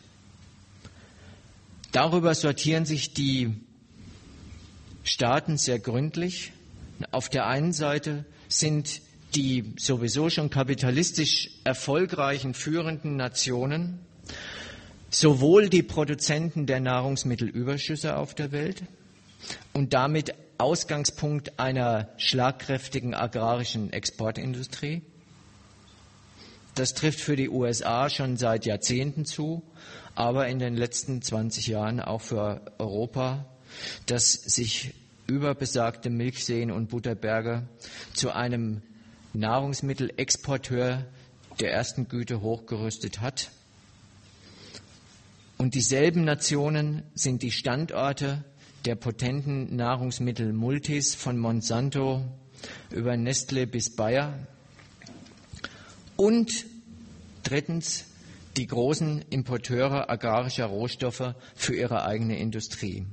Darüber 1.92 2.36
sortieren 2.36 2.86
sich 2.86 3.14
die 3.14 3.54
Staaten 5.04 5.58
sehr 5.58 5.80
gründlich. 5.80 6.52
Auf 7.12 7.30
der 7.30 7.48
einen 7.48 7.74
Seite 7.74 8.26
sind 8.50 9.02
die 9.36 9.74
sowieso 9.78 10.30
schon 10.30 10.50
kapitalistisch 10.50 11.52
erfolgreichen 11.64 12.54
führenden 12.54 13.16
Nationen 13.18 14.00
sowohl 15.10 15.70
die 15.70 15.84
Produzenten 15.84 16.66
der 16.66 16.80
Nahrungsmittelüberschüsse 16.82 18.18
auf 18.18 18.34
der 18.34 18.52
Welt 18.52 18.84
und 19.74 19.94
damit 19.94 20.34
Ausgangspunkt 20.58 21.60
einer 21.60 22.10
schlagkräftigen 22.18 23.14
agrarischen 23.14 23.92
Exportindustrie. 23.94 25.02
Das 26.76 26.94
trifft 26.94 27.22
für 27.22 27.38
die 27.38 27.50
USA 27.50 28.10
schon 28.10 28.36
seit 28.36 28.66
Jahrzehnten 28.66 29.26
zu, 29.26 29.64
aber 30.14 30.48
in 30.48 30.60
den 30.60 30.76
letzten 30.76 31.22
20 31.22 31.68
Jahren 31.68 32.02
auch 32.02 32.22
für 32.22 32.62
Europa, 32.78 33.46
das 34.06 34.34
sich 34.34 34.94
über 35.26 35.56
besagte 35.56 36.10
Milchseen 36.10 36.72
und 36.72 36.90
Butterberge 36.90 37.68
zu 38.14 38.32
einem 38.32 38.82
Nahrungsmittelexporteur 39.34 41.06
der 41.60 41.72
ersten 41.72 42.08
Güte 42.08 42.42
hochgerüstet 42.42 43.22
hat. 43.22 43.52
Und 45.58 45.76
dieselben 45.76 46.26
Nationen 46.26 47.04
sind 47.14 47.42
die 47.42 47.52
Standorte 47.52 48.44
der 48.84 48.96
potenten 48.96 49.76
Nahrungsmittelmultis 49.76 51.16
von 51.16 51.40
Monsanto 51.40 52.24
über 52.92 53.16
Nestle 53.16 53.66
bis 53.66 53.96
Bayer. 53.96 54.38
Und 56.16 56.66
drittens 57.44 58.06
die 58.58 58.68
großen 58.68 59.24
Importeure 59.30 60.10
agrarischer 60.10 60.66
Rohstoffe 60.66 61.36
für 61.56 61.76
ihre 61.76 62.06
eigene 62.06 62.40
Industrie. 62.40 63.06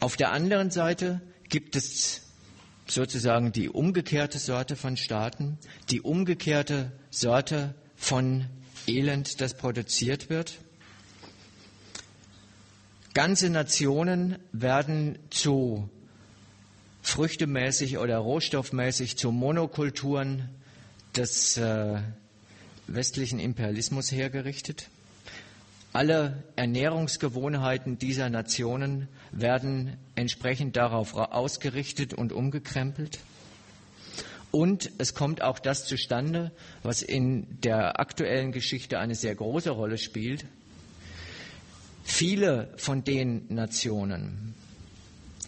Auf 0.00 0.16
der 0.16 0.32
anderen 0.32 0.70
Seite 0.70 1.20
gibt 1.48 1.76
es 1.76 2.22
sozusagen 2.86 3.52
die 3.52 3.68
umgekehrte 3.68 4.38
Sorte 4.38 4.76
von 4.76 4.96
Staaten, 4.96 5.58
die 5.90 6.02
umgekehrte 6.02 6.92
Sorte 7.10 7.74
von 7.96 8.46
Elend, 8.86 9.40
das 9.40 9.54
produziert 9.54 10.28
wird. 10.30 10.58
Ganze 13.14 13.48
Nationen 13.48 14.38
werden 14.52 15.18
zu 15.30 15.88
früchtemäßig 17.00 17.98
oder 17.98 18.18
rohstoffmäßig 18.18 19.16
zu 19.16 19.32
Monokulturen 19.32 20.50
des 21.16 21.56
äh, 21.56 22.00
westlichen 22.86 23.38
Imperialismus 23.38 24.12
hergerichtet. 24.12 24.88
Alle 25.92 26.44
Ernährungsgewohnheiten 26.56 27.98
dieser 27.98 28.28
Nationen 28.28 29.08
werden 29.32 29.96
entsprechend 30.14 30.76
darauf 30.76 31.14
ausgerichtet 31.14 32.12
und 32.12 32.32
umgekrempelt. 32.32 33.18
Und 34.50 34.90
es 34.98 35.14
kommt 35.14 35.42
auch 35.42 35.58
das 35.58 35.86
zustande, 35.86 36.52
was 36.82 37.02
in 37.02 37.60
der 37.62 37.98
aktuellen 37.98 38.52
Geschichte 38.52 38.98
eine 38.98 39.14
sehr 39.14 39.34
große 39.34 39.70
Rolle 39.70 39.98
spielt. 39.98 40.44
Viele 42.04 42.72
von 42.76 43.02
den 43.02 43.46
Nationen, 43.48 44.54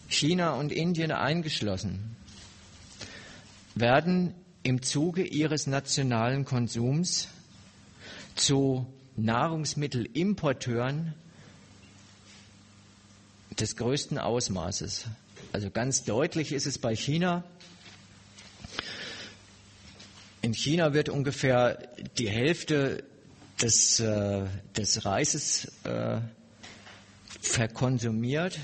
China 0.09 0.55
und 0.55 0.73
Indien 0.73 1.13
eingeschlossen, 1.13 2.17
werden 3.75 4.35
im 4.69 4.83
Zuge 4.83 5.23
ihres 5.23 5.67
nationalen 5.67 6.45
Konsums 6.45 7.29
zu 8.35 8.87
Nahrungsmittelimporteuren 9.17 11.15
des 13.59 13.77
größten 13.77 14.19
Ausmaßes. 14.19 15.07
Also 15.53 15.71
ganz 15.71 16.05
deutlich 16.05 16.53
ist 16.53 16.67
es 16.67 16.77
bei 16.77 16.95
China. 16.95 17.45
In 20.43 20.53
China 20.53 20.93
wird 20.93 21.09
ungefähr 21.09 21.89
die 22.19 22.29
Hälfte 22.29 23.05
des, 23.63 24.01
äh, 24.01 24.45
des 24.77 25.07
Reises 25.07 25.73
äh, 25.85 26.21
verkonsumiert, 27.41 28.59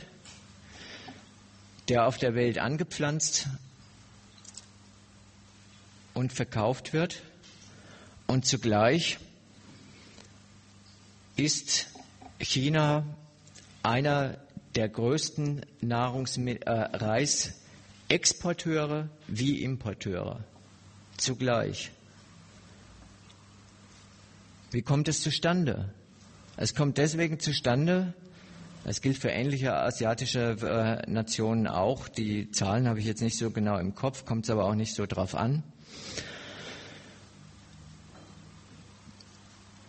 der 1.88 2.06
auf 2.06 2.18
der 2.18 2.34
Welt 2.34 2.58
angepflanzt 2.58 3.48
und 6.14 6.32
verkauft 6.32 6.92
wird. 6.92 7.22
Und 8.26 8.46
zugleich 8.46 9.18
ist 11.36 11.88
China 12.38 13.04
einer 13.82 14.38
der 14.74 14.88
größten 14.88 15.66
Nahrungsmittel, 15.80 16.62
äh, 16.66 16.96
Reisexporteure 16.96 19.08
wie 19.28 19.62
Importeure 19.62 20.42
zugleich. 21.16 21.92
Wie 24.70 24.82
kommt 24.82 25.08
es 25.08 25.22
zustande? 25.22 25.92
Es 26.56 26.74
kommt 26.74 26.98
deswegen 26.98 27.40
zustande, 27.40 28.14
es 28.84 29.00
gilt 29.00 29.18
für 29.18 29.30
ähnliche 29.30 29.74
asiatische 29.74 30.56
äh, 30.62 31.10
Nationen 31.10 31.66
auch, 31.66 32.08
die 32.08 32.50
Zahlen 32.50 32.86
habe 32.86 33.00
ich 33.00 33.06
jetzt 33.06 33.22
nicht 33.22 33.38
so 33.38 33.50
genau 33.50 33.78
im 33.78 33.94
Kopf, 33.94 34.24
kommt 34.24 34.44
es 34.44 34.50
aber 34.50 34.64
auch 34.64 34.74
nicht 34.74 34.94
so 34.94 35.06
drauf 35.06 35.34
an. 35.34 35.62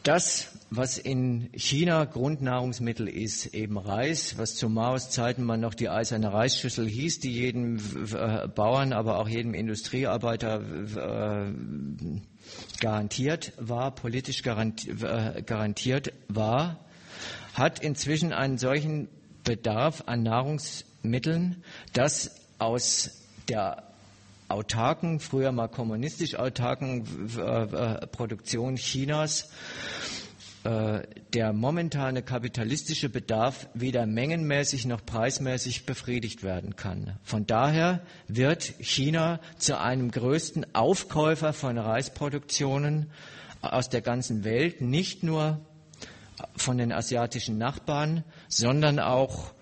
Das, 0.06 0.49
was 0.69 0.99
in 0.99 1.49
China 1.53 2.06
Grundnahrungsmittel 2.06 3.07
ist, 3.07 3.48
eben 3.56 3.77
Reis, 3.77 4.38
was 4.38 4.56
zu 4.56 4.69
Maos 4.69 5.10
Zeiten 5.10 5.44
man 5.44 5.60
noch 5.60 5.73
die 5.73 5.90
eiserne 5.90 6.32
Reisschüssel 6.32 6.88
hieß, 6.88 7.19
die 7.22 7.32
jedem 7.32 7.77
äh, 8.14 8.48
Bauern, 8.48 8.94
aber 8.94 9.19
auch 9.19 9.27
jedem 9.27 9.56
Industriearbeiter 9.56 10.61
äh, 10.95 11.53
garantiert 12.80 13.53
war, 13.57 13.95
politisch 13.95 14.44
garantiert, 14.44 15.02
äh, 15.02 15.41
garantiert 15.41 16.14
war, 16.27 16.86
hat 17.56 17.80
inzwischen 17.80 18.32
einen 18.32 18.60
solchen 18.60 19.07
Bedarf 19.44 20.03
an 20.06 20.22
Nahrungsmitteln, 20.22 21.64
dass 21.94 22.41
aus 22.60 23.23
der 23.49 23.94
autarken, 24.47 25.19
früher 25.19 25.51
mal 25.51 25.67
kommunistisch 25.67 26.35
autarken 26.35 27.05
äh, 27.38 28.07
Produktion 28.07 28.76
Chinas 28.76 29.49
äh, 30.65 31.03
der 31.34 31.53
momentane 31.53 32.23
kapitalistische 32.23 33.09
Bedarf 33.09 33.67
weder 33.73 34.05
mengenmäßig 34.05 34.85
noch 34.85 35.05
preismäßig 35.05 35.85
befriedigt 35.85 36.41
werden 36.43 36.76
kann. 36.76 37.17
Von 37.23 37.45
daher 37.45 38.01
wird 38.27 38.73
China 38.80 39.39
zu 39.57 39.80
einem 39.80 40.09
größten 40.09 40.73
Aufkäufer 40.73 41.53
von 41.53 41.77
Reisproduktionen 41.77 43.11
aus 43.61 43.89
der 43.89 44.01
ganzen 44.01 44.43
Welt, 44.43 44.81
nicht 44.81 45.23
nur 45.23 45.59
von 46.55 46.77
den 46.77 46.91
asiatischen 46.91 47.57
Nachbarn, 47.57 48.23
sondern 48.47 48.99
auch 48.99 49.53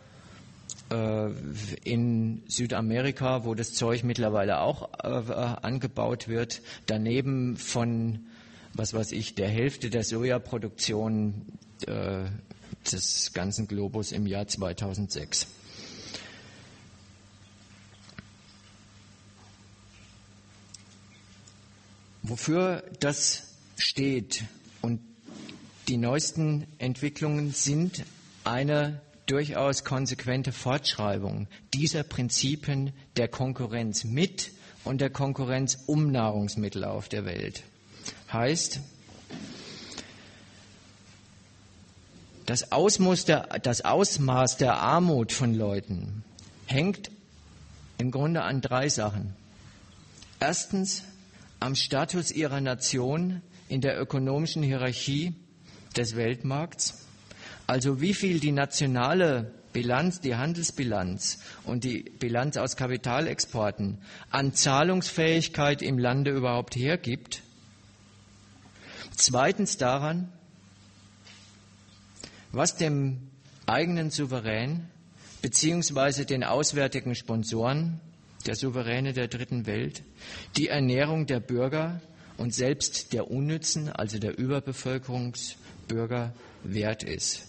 in 0.90 2.44
Südamerika, 2.48 3.46
wo 3.46 3.56
das 3.56 3.74
Zeug 3.74 4.04
mittlerweile 4.04 4.60
auch 4.62 4.90
äh, 5.04 5.08
angebaut 5.08 6.28
wird, 6.28 6.62
daneben 6.86 7.58
von 7.58 8.26
was 8.74 8.94
weiß 8.94 9.12
ich, 9.12 9.36
der 9.36 9.50
Hälfte 9.50 9.90
der 9.90 10.04
Sojaproduktion 10.04 11.46
äh, 11.86 12.26
des 12.92 13.32
ganzen 13.34 13.68
Globus 13.68 14.12
im 14.12 14.26
Jahr 14.28 14.48
2006. 14.48 15.48
Wofür 22.24 22.84
das 23.00 23.54
steht 23.78 24.46
und 24.82 25.02
die 25.88 25.98
neuesten 25.98 26.66
Entwicklungen 26.80 27.52
sind 27.52 28.06
eine 28.46 29.02
durchaus 29.26 29.84
konsequente 29.84 30.52
Fortschreibung 30.52 31.48
dieser 31.74 32.04
Prinzipien 32.04 32.92
der 33.18 33.28
Konkurrenz 33.28 34.04
mit 34.04 34.52
und 34.84 35.00
der 35.02 35.10
Konkurrenz 35.10 35.84
um 35.86 36.12
Nahrungsmittel 36.12 36.84
auf 36.84 37.10
der 37.10 37.26
Welt. 37.26 37.64
Heißt, 38.32 38.82
das 42.46 42.72
Ausmaß, 42.72 43.26
der, 43.26 43.60
das 43.62 43.86
Ausmaß 43.86 44.58
der 44.58 44.78
Armut 44.78 45.32
von 45.32 45.54
Leuten 45.54 46.24
hängt 46.66 47.10
im 47.98 48.12
Grunde 48.12 48.42
an 48.42 48.62
drei 48.62 48.90
Sachen. 48.90 49.34
Erstens 50.40 51.04
am 51.60 51.76
Status 51.76 52.32
ihrer 52.32 52.60
Nation 52.60 53.42
in 53.70 53.80
der 53.80 54.00
ökonomischen 54.00 54.64
Hierarchie 54.64 55.34
des 55.96 56.18
Weltmarkts. 56.18 57.03
Also 57.74 58.02
wie 58.02 58.14
viel 58.14 58.40
die 58.40 58.52
nationale 58.52 59.52
Bilanz, 59.74 60.20
die 60.20 60.36
Handelsbilanz 60.36 61.40
und 61.64 61.84
die 61.84 62.04
Bilanz 62.04 62.56
aus 62.56 62.76
Kapitalexporten 62.76 63.98
an 64.30 64.54
Zahlungsfähigkeit 64.54 65.82
im 65.82 65.98
Lande 65.98 66.30
überhaupt 66.30 66.76
hergibt. 66.76 67.42
Zweitens 69.16 69.78
daran, 69.78 70.32
was 72.52 72.76
dem 72.76 73.32
eigenen 73.66 74.12
Souverän 74.12 74.88
beziehungsweise 75.42 76.28
den 76.28 76.44
auswärtigen 76.44 77.16
Sponsoren, 77.16 78.00
der 78.46 78.54
Souveräne 78.54 79.14
der 79.14 79.30
dritten 79.30 79.66
Welt, 79.66 80.04
die 80.58 80.68
Ernährung 80.68 81.26
der 81.26 81.40
Bürger 81.40 82.02
und 82.38 82.54
selbst 82.54 83.14
der 83.14 83.32
Unnützen, 83.32 83.90
also 83.90 84.20
der 84.20 84.38
Überbevölkerungsbürger, 84.38 86.36
wert 86.64 87.02
ist. 87.02 87.48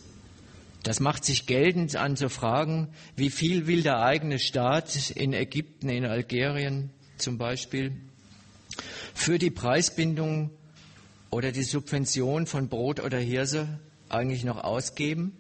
Das 0.85 1.01
macht 1.01 1.25
sich 1.25 1.47
geltend 1.47 1.97
an 1.97 2.15
so 2.15 2.29
Fragen, 2.29 2.89
wie 3.17 3.31
viel 3.31 3.67
will 3.67 3.83
der 3.83 4.03
eigene 4.03 4.39
Staat 4.39 5.11
in 5.11 5.33
Ägypten, 5.33 5.89
in 5.89 6.05
Algerien 6.05 6.91
zum 7.17 7.39
Beispiel 7.39 7.93
für 9.15 9.39
die 9.39 9.51
Preisbindung 9.51 10.51
oder 11.31 11.53
die 11.53 11.63
Subvention 11.63 12.47
von 12.47 12.69
Brot 12.69 13.01
oder 13.01 13.19
Hirse 13.19 13.81
eigentlich 14.11 14.45
noch 14.45 14.63
ausgeben? 14.63 15.33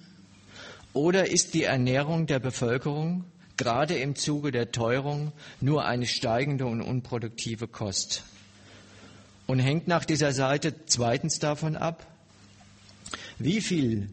Oder 0.94 1.30
ist 1.30 1.52
die 1.52 1.64
Ernährung 1.64 2.26
der 2.26 2.38
Bevölkerung 2.38 3.24
gerade 3.58 3.96
im 3.98 4.16
Zuge 4.16 4.50
der 4.50 4.72
Teuerung 4.72 5.32
nur 5.60 5.84
eine 5.84 6.06
steigende 6.06 6.64
und 6.64 6.80
unproduktive 6.80 7.68
Kost? 7.68 8.24
Und 9.46 9.58
hängt 9.58 9.88
nach 9.88 10.06
dieser 10.06 10.32
Seite 10.32 10.86
zweitens 10.86 11.38
davon 11.38 11.76
ab, 11.76 12.06
wie 13.38 13.60
viel 13.60 14.08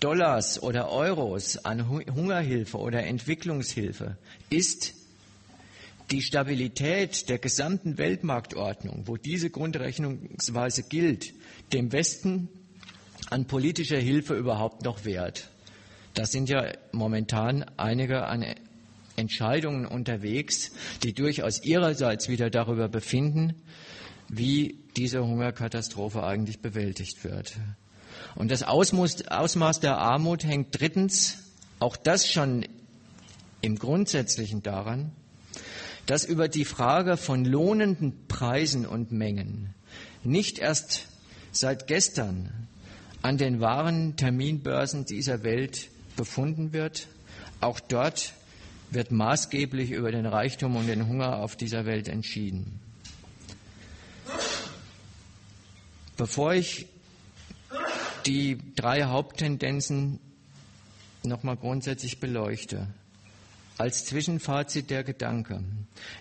Dollars 0.00 0.62
oder 0.62 0.90
Euros 0.90 1.64
an 1.64 1.88
Hungerhilfe 1.88 2.78
oder 2.78 3.04
Entwicklungshilfe 3.04 4.16
ist 4.48 4.94
die 6.10 6.22
Stabilität 6.22 7.28
der 7.28 7.38
gesamten 7.38 7.98
Weltmarktordnung, 7.98 9.02
wo 9.06 9.16
diese 9.16 9.50
Grundrechnungsweise 9.50 10.84
gilt, 10.84 11.34
dem 11.72 11.92
Westen 11.92 12.48
an 13.30 13.46
politischer 13.46 13.98
Hilfe 13.98 14.34
überhaupt 14.34 14.84
noch 14.84 15.04
wert? 15.04 15.50
Da 16.14 16.24
sind 16.26 16.48
ja 16.48 16.72
momentan 16.92 17.64
einige 17.76 18.26
an 18.26 18.44
Entscheidungen 19.16 19.84
unterwegs, 19.84 20.72
die 21.02 21.12
durchaus 21.12 21.62
ihrerseits 21.62 22.28
wieder 22.28 22.50
darüber 22.50 22.88
befinden, 22.88 23.54
wie 24.28 24.78
diese 24.96 25.26
Hungerkatastrophe 25.26 26.22
eigentlich 26.22 26.60
bewältigt 26.60 27.24
wird. 27.24 27.56
Und 28.34 28.50
das 28.50 28.62
Ausmaß 28.62 29.80
der 29.80 29.98
Armut 29.98 30.44
hängt 30.44 30.78
drittens, 30.78 31.38
auch 31.80 31.96
das 31.96 32.28
schon 32.28 32.66
im 33.60 33.78
Grundsätzlichen 33.78 34.62
daran, 34.62 35.12
dass 36.06 36.24
über 36.24 36.48
die 36.48 36.64
Frage 36.64 37.16
von 37.16 37.44
lohnenden 37.44 38.26
Preisen 38.28 38.86
und 38.86 39.12
Mengen 39.12 39.74
nicht 40.24 40.58
erst 40.58 41.06
seit 41.52 41.86
gestern 41.86 42.68
an 43.22 43.36
den 43.36 43.60
wahren 43.60 44.16
Terminbörsen 44.16 45.04
dieser 45.04 45.42
Welt 45.42 45.88
befunden 46.16 46.72
wird. 46.72 47.08
Auch 47.60 47.80
dort 47.80 48.32
wird 48.90 49.10
maßgeblich 49.10 49.90
über 49.90 50.12
den 50.12 50.26
Reichtum 50.26 50.76
und 50.76 50.86
den 50.86 51.06
Hunger 51.08 51.38
auf 51.38 51.56
dieser 51.56 51.84
Welt 51.84 52.08
entschieden. 52.08 52.80
Bevor 56.16 56.54
ich 56.54 56.86
die 58.28 58.58
drei 58.76 59.04
Haupttendenzen 59.04 60.20
nochmal 61.22 61.56
grundsätzlich 61.56 62.20
beleuchte. 62.20 62.86
Als 63.78 64.04
Zwischenfazit 64.04 64.90
der 64.90 65.02
Gedanke. 65.02 65.62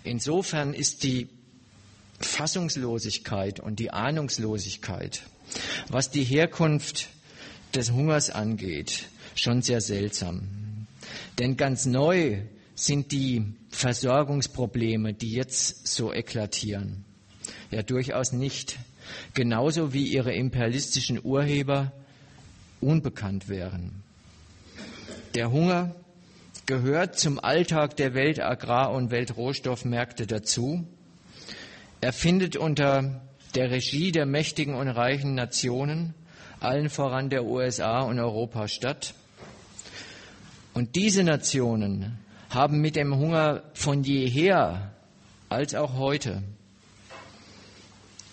Insofern 0.03 0.73
ist 0.73 1.03
die 1.03 1.27
Fassungslosigkeit 2.19 3.59
und 3.59 3.79
die 3.79 3.91
Ahnungslosigkeit, 3.91 5.23
was 5.89 6.09
die 6.09 6.23
Herkunft 6.23 7.09
des 7.75 7.91
Hungers 7.91 8.29
angeht, 8.29 9.09
schon 9.35 9.61
sehr 9.61 9.81
seltsam. 9.81 10.87
Denn 11.39 11.57
ganz 11.57 11.85
neu 11.85 12.41
sind 12.73 13.11
die 13.11 13.43
Versorgungsprobleme, 13.69 15.13
die 15.13 15.31
jetzt 15.33 15.87
so 15.87 16.13
eklatieren, 16.13 17.03
ja 17.69 17.83
durchaus 17.83 18.31
nicht 18.31 18.77
genauso 19.33 19.93
wie 19.93 20.07
ihre 20.07 20.33
imperialistischen 20.33 21.19
Urheber 21.23 21.91
unbekannt 22.81 23.49
wären. 23.49 24.03
Der 25.35 25.51
Hunger 25.51 25.95
gehört 26.65 27.17
zum 27.17 27.39
Alltag 27.39 27.95
der 27.97 28.13
Weltagrar- 28.13 28.91
und 28.93 29.11
Weltrohstoffmärkte 29.11 30.27
dazu. 30.27 30.85
Er 32.01 32.13
findet 32.13 32.55
unter 32.55 33.21
der 33.55 33.71
Regie 33.71 34.11
der 34.11 34.25
mächtigen 34.25 34.75
und 34.75 34.87
reichen 34.87 35.33
Nationen, 35.33 36.13
allen 36.59 36.89
voran 36.89 37.29
der 37.29 37.45
USA 37.45 38.01
und 38.01 38.19
Europa 38.19 38.67
statt. 38.67 39.13
Und 40.73 40.95
diese 40.95 41.23
Nationen 41.23 42.19
haben 42.49 42.81
mit 42.81 42.95
dem 42.95 43.15
Hunger 43.15 43.63
von 43.73 44.03
jeher 44.03 44.91
als 45.49 45.75
auch 45.75 45.93
heute 45.93 46.43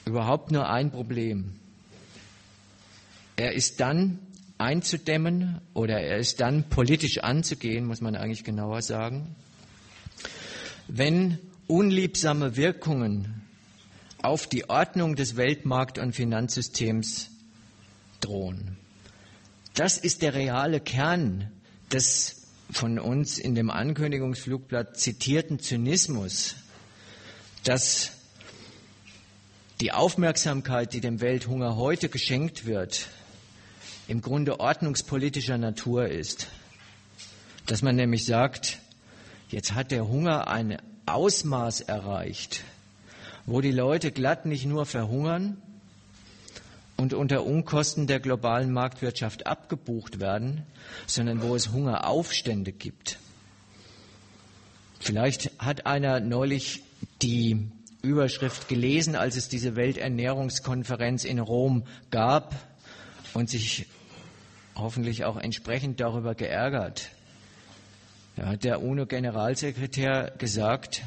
überhaupt 0.05 0.51
nur 0.51 0.69
ein 0.69 0.91
Problem. 0.91 1.59
Er 3.37 3.53
ist 3.53 3.81
dann 3.81 4.19
einzudämmen 4.59 5.61
oder 5.73 6.01
er 6.01 6.19
ist 6.19 6.41
dann 6.41 6.69
politisch 6.69 7.19
anzugehen, 7.19 7.87
muss 7.87 8.01
man 8.01 8.15
eigentlich 8.15 8.45
genauer 8.45 8.83
sagen, 8.83 9.35
wenn 10.87 11.39
unliebsame 11.67 12.57
Wirkungen 12.57 13.43
auf 14.23 14.47
die 14.47 14.69
Ordnung 14.69 15.17
des 15.17 15.37
Weltmarkt- 15.37 15.99
und 15.99 16.15
Finanzsystems 16.15 17.31
drohen. 18.21 18.77
Das 19.75 19.99
ist 19.99 20.23
der 20.23 20.35
reale 20.35 20.81
Kern 20.81 21.51
des 21.93 22.43
von 22.71 22.99
uns 22.99 23.39
in 23.39 23.55
dem 23.55 23.71
Ankündigungsflugblatt 23.71 24.99
zitierten 24.99 25.59
Zynismus, 25.59 26.57
dass 27.65 28.13
die 29.81 29.93
Aufmerksamkeit, 29.93 30.93
die 30.93 31.01
dem 31.01 31.21
Welthunger 31.21 31.77
heute 31.77 32.09
geschenkt 32.09 32.67
wird, 32.67 33.09
im 34.07 34.21
Grunde 34.21 34.61
ordnungspolitischer 34.61 35.59
Natur 35.59 36.09
ist. 36.09 36.49
Dass 37.67 37.83
man 37.83 37.97
nämlich 37.97 38.27
sagt, 38.27 38.79
jetzt 39.49 39.75
hat 39.75 39.91
der 39.91 40.07
Hunger 40.09 40.49
ein 40.49 40.77
Ausmaß 41.07 41.83
erreicht, 41.83 42.63
wo 43.47 43.61
die 43.61 43.73
Leute 43.73 44.13
glatt 44.13 44.47
nicht 44.47 44.67
nur 44.67 44.87
verhungern 44.87 45.61
und 46.97 47.15
unter 47.15 47.45
Unkosten 47.45 48.07
der 48.07 48.21
globalen 48.21 48.73
Marktwirtschaft 48.73 49.47
abgebucht 49.47 50.21
werden, 50.21 50.63
sondern 51.07 51.43
wo 51.43 51.55
es 51.55 51.73
Hungeraufstände 51.73 52.73
gibt. 52.73 53.19
Vielleicht 55.01 55.51
hat 55.59 55.87
einer 55.87 56.21
neulich 56.21 56.83
die 57.21 57.69
Überschrift 58.05 58.69
gelesen, 58.69 59.17
als 59.17 59.37
es 59.37 59.49
diese 59.49 59.75
Welternährungskonferenz 59.75 61.25
in 61.25 61.39
Rom 61.41 61.85
gab 62.11 62.55
und 63.33 63.51
sich 63.51 63.87
hoffentlich 64.77 65.25
auch 65.25 65.37
entsprechend 65.37 66.01
darüber 66.01 66.35
geärgert. 66.35 67.11
Da 68.37 68.47
hat 68.47 68.65
der 68.65 68.83
UNO-Generalsekretär 68.83 70.33
gesagt, 70.39 71.03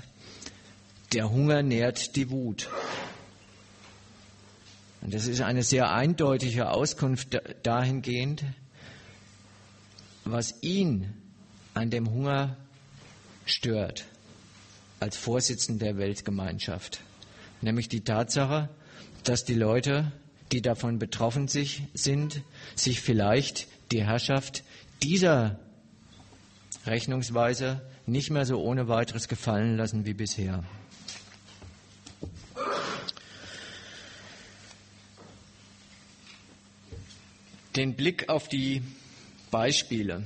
der 1.13 1.29
Hunger 1.29 1.61
nährt 1.61 2.15
die 2.15 2.29
Wut. 2.29 2.69
Und 5.01 5.13
das 5.13 5.27
ist 5.27 5.41
eine 5.41 5.63
sehr 5.63 5.91
eindeutige 5.91 6.69
Auskunft 6.71 7.39
dahingehend, 7.63 8.43
was 10.25 10.61
ihn 10.61 11.13
an 11.73 11.89
dem 11.89 12.09
Hunger 12.09 12.57
stört 13.45 14.05
als 14.99 15.17
Vorsitzender 15.17 15.85
der 15.85 15.97
Weltgemeinschaft, 15.97 17.01
nämlich 17.61 17.89
die 17.89 18.03
Tatsache, 18.03 18.69
dass 19.23 19.45
die 19.45 19.53
Leute, 19.53 20.11
die 20.51 20.61
davon 20.61 20.99
betroffen 20.99 21.47
sich, 21.47 21.83
sind, 21.93 22.41
sich 22.75 23.01
vielleicht 23.01 23.67
die 23.91 24.03
Herrschaft 24.03 24.63
dieser 25.03 25.59
Rechnungsweise 26.85 27.81
nicht 28.05 28.29
mehr 28.31 28.45
so 28.45 28.61
ohne 28.61 28.87
weiteres 28.87 29.27
gefallen 29.27 29.77
lassen 29.77 30.05
wie 30.05 30.13
bisher. 30.13 30.63
Den 37.75 37.95
Blick 37.95 38.29
auf 38.29 38.47
die 38.47 38.81
Beispiele, 39.51 40.23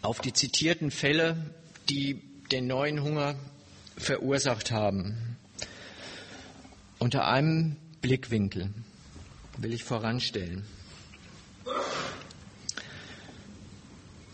auf 0.00 0.20
die 0.20 0.32
zitierten 0.32 0.90
Fälle 0.90 1.36
die 1.88 2.22
den 2.50 2.66
neuen 2.66 3.02
Hunger 3.02 3.34
verursacht 3.96 4.70
haben. 4.70 5.36
Unter 6.98 7.26
einem 7.26 7.76
Blickwinkel 8.00 8.70
will 9.58 9.72
ich 9.72 9.84
voranstellen. 9.84 10.64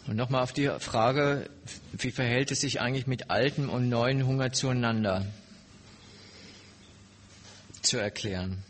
Und 0.06 0.16
nochmal 0.16 0.42
auf 0.42 0.52
die 0.52 0.70
Frage, 0.78 1.50
wie 1.92 2.10
verhält 2.10 2.50
es 2.50 2.62
sich 2.62 2.80
eigentlich 2.80 3.06
mit 3.06 3.30
altem 3.30 3.68
und 3.68 3.88
neuen 3.88 4.26
Hunger 4.26 4.52
zueinander, 4.52 5.26
zu 7.82 7.98
erklären. 7.98 8.62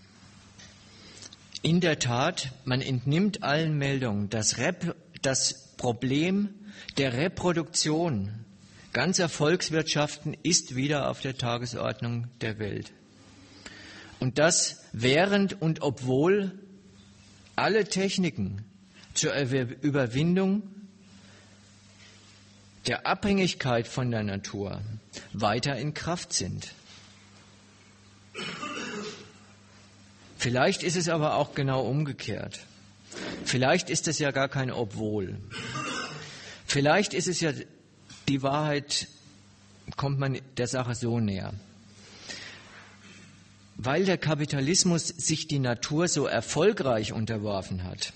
In 1.63 1.81
der 1.81 1.99
Tat, 1.99 2.53
man 2.65 2.81
entnimmt 2.81 3.43
allen 3.43 3.79
Meldungen, 3.79 4.31
das, 4.31 4.59
Rep 4.59 4.97
das 5.23 5.75
Problem 5.77 6.55
der 6.97 7.13
Reproduktion 7.13 8.45
ganzer 8.99 9.29
Volkswirtschaften 9.29 10.37
ist 10.43 10.75
wieder 10.75 11.09
auf 11.09 11.21
der 11.21 11.39
Tagesordnung 11.39 12.27
der 12.41 12.59
Welt. 12.59 12.91
Und 14.19 14.39
das 14.39 14.83
während 14.93 15.63
und 15.63 15.83
obwohl 15.83 16.59
alle 17.55 17.85
Techniken 17.85 18.65
zur 19.15 19.35
Überwindung 19.37 20.65
der 22.89 23.07
Abhängigkeit 23.07 23.87
von 23.87 24.11
der 24.11 24.25
Natur 24.25 24.83
weiter 25.33 25.77
in 25.77 25.95
Kraft 25.95 26.33
sind. 26.33 26.75
Vielleicht 30.39 30.83
ist 30.83 30.97
es 30.97 31.09
aber 31.09 31.37
auch 31.37 31.55
genau 31.55 31.83
umgekehrt. 31.83 32.59
Vielleicht 33.45 33.91
ist 33.91 34.09
es 34.09 34.19
ja 34.19 34.33
gar 34.33 34.49
kein 34.49 34.73
Obwohl. 34.73 35.37
Vielleicht 36.67 37.15
ist 37.15 37.29
es 37.29 37.41
ja 37.41 37.53
die 38.29 38.43
Wahrheit 38.43 39.09
kommt 39.97 40.19
man 40.19 40.39
der 40.57 40.67
Sache 40.67 40.95
so 40.95 41.19
näher. 41.19 41.55
Weil 43.77 44.05
der 44.05 44.19
Kapitalismus 44.19 45.09
sich 45.09 45.47
die 45.47 45.59
Natur 45.59 46.09
so 46.09 46.27
erfolgreich 46.27 47.13
unterworfen 47.13 47.85
hat, 47.85 48.13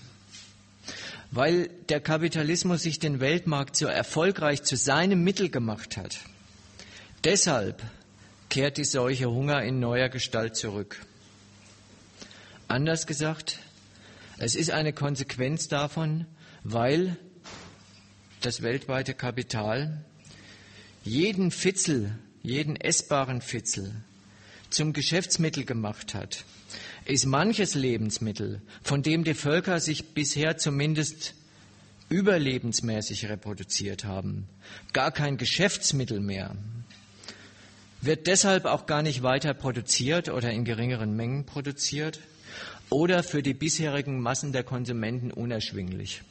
weil 1.31 1.69
der 1.89 1.99
Kapitalismus 1.99 2.83
sich 2.83 2.99
den 2.99 3.19
Weltmarkt 3.19 3.75
so 3.75 3.87
erfolgreich 3.87 4.63
zu 4.63 4.75
seinem 4.75 5.23
Mittel 5.23 5.49
gemacht 5.49 5.97
hat, 5.97 6.19
deshalb 7.23 7.81
kehrt 8.49 8.77
die 8.77 8.85
Seuche 8.85 9.31
Hunger 9.31 9.63
in 9.63 9.79
neuer 9.79 10.09
Gestalt 10.09 10.55
zurück. 10.55 11.03
Anders 12.67 13.07
gesagt, 13.07 13.59
es 14.37 14.55
ist 14.55 14.69
eine 14.69 14.93
Konsequenz 14.93 15.69
davon, 15.69 16.27
weil 16.63 17.17
das 18.45 18.61
weltweite 18.61 19.13
Kapital 19.13 20.03
jeden 21.03 21.51
Fitzel, 21.51 22.17
jeden 22.41 22.75
essbaren 22.75 23.41
Fitzel 23.41 23.93
zum 24.69 24.93
Geschäftsmittel 24.93 25.65
gemacht 25.65 26.13
hat, 26.13 26.45
ist 27.05 27.25
manches 27.25 27.75
Lebensmittel, 27.75 28.61
von 28.81 29.03
dem 29.03 29.23
die 29.23 29.33
Völker 29.33 29.79
sich 29.79 30.13
bisher 30.13 30.57
zumindest 30.57 31.35
überlebensmäßig 32.09 33.29
reproduziert 33.29 34.05
haben, 34.05 34.47
gar 34.93 35.11
kein 35.11 35.37
Geschäftsmittel 35.37 36.19
mehr, 36.19 36.55
wird 38.01 38.27
deshalb 38.27 38.65
auch 38.65 38.85
gar 38.85 39.01
nicht 39.01 39.23
weiter 39.23 39.53
produziert 39.53 40.29
oder 40.29 40.51
in 40.51 40.65
geringeren 40.65 41.15
Mengen 41.15 41.45
produziert 41.45 42.19
oder 42.89 43.23
für 43.23 43.41
die 43.41 43.53
bisherigen 43.53 44.19
Massen 44.19 44.51
der 44.51 44.63
Konsumenten 44.63 45.31
unerschwinglich. 45.31 46.21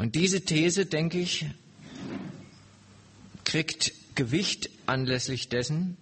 Und 0.00 0.14
diese 0.14 0.40
These, 0.40 0.86
denke 0.86 1.18
ich, 1.18 1.44
kriegt 3.44 3.92
Gewicht 4.14 4.70
anlässlich 4.86 5.50
dessen, 5.50 5.98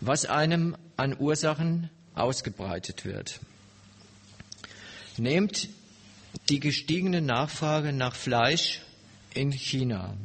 was 0.00 0.24
einem 0.24 0.74
an 0.96 1.14
Ursachen 1.20 1.90
ausgebreitet 2.14 3.04
wird. 3.04 3.40
Nehmt 5.18 5.68
die 6.48 6.60
gestiegene 6.60 7.20
Nachfrage 7.20 7.92
nach 7.92 8.14
Fleisch 8.14 8.80
in 9.34 9.52
China. 9.52 10.16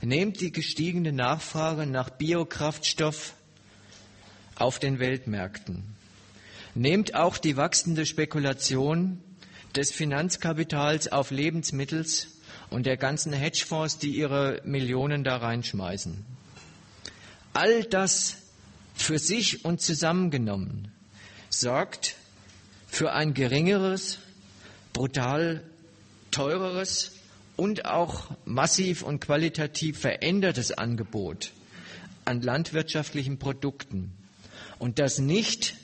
Nehmt 0.00 0.40
die 0.40 0.52
gestiegene 0.52 1.10
Nachfrage 1.10 1.86
nach 1.86 2.08
Biokraftstoff 2.08 3.34
auf 4.54 4.78
den 4.78 5.00
Weltmärkten. 5.00 5.82
Nehmt 6.76 7.16
auch 7.16 7.36
die 7.36 7.56
wachsende 7.56 8.06
Spekulation 8.06 9.24
des 9.74 9.92
Finanzkapitals 9.92 11.10
auf 11.10 11.30
Lebensmittels 11.30 12.28
und 12.70 12.86
der 12.86 12.96
ganzen 12.96 13.32
Hedgefonds, 13.32 13.98
die 13.98 14.10
ihre 14.10 14.60
Millionen 14.64 15.24
da 15.24 15.36
reinschmeißen. 15.36 16.24
All 17.52 17.84
das 17.84 18.36
für 18.94 19.18
sich 19.18 19.64
und 19.64 19.80
zusammengenommen 19.80 20.92
sorgt 21.50 22.16
für 22.88 23.12
ein 23.12 23.34
geringeres, 23.34 24.18
brutal 24.92 25.62
teureres 26.30 27.12
und 27.56 27.86
auch 27.86 28.30
massiv 28.44 29.02
und 29.02 29.20
qualitativ 29.20 29.98
verändertes 29.98 30.72
Angebot 30.72 31.52
an 32.24 32.42
landwirtschaftlichen 32.42 33.38
Produkten. 33.38 34.12
Und 34.78 34.98
das 34.98 35.18
nicht 35.18 35.74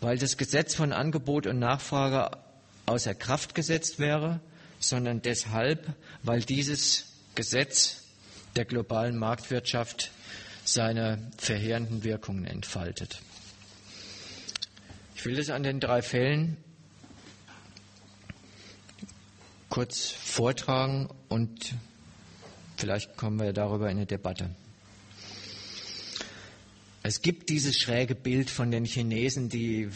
weil 0.00 0.18
das 0.18 0.36
Gesetz 0.36 0.74
von 0.74 0.92
Angebot 0.92 1.46
und 1.46 1.58
Nachfrage 1.58 2.30
außer 2.86 3.14
Kraft 3.14 3.54
gesetzt 3.54 3.98
wäre, 3.98 4.40
sondern 4.78 5.22
deshalb, 5.22 5.94
weil 6.22 6.40
dieses 6.40 7.06
Gesetz 7.34 8.02
der 8.56 8.64
globalen 8.64 9.16
Marktwirtschaft 9.16 10.10
seine 10.64 11.30
verheerenden 11.36 12.04
Wirkungen 12.04 12.44
entfaltet. 12.44 13.20
Ich 15.14 15.24
will 15.24 15.36
das 15.36 15.50
an 15.50 15.62
den 15.62 15.80
drei 15.80 16.02
Fällen 16.02 16.56
kurz 19.68 20.10
vortragen 20.10 21.08
und 21.28 21.74
vielleicht 22.76 23.16
kommen 23.16 23.38
wir 23.40 23.52
darüber 23.52 23.90
in 23.90 23.98
eine 23.98 24.06
Debatte. 24.06 24.50
Es 27.06 27.22
gibt 27.22 27.50
dieses 27.50 27.78
schräge 27.78 28.16
Bild 28.16 28.50
von 28.50 28.72
den 28.72 28.84
Chinesen, 28.84 29.48
die 29.48 29.90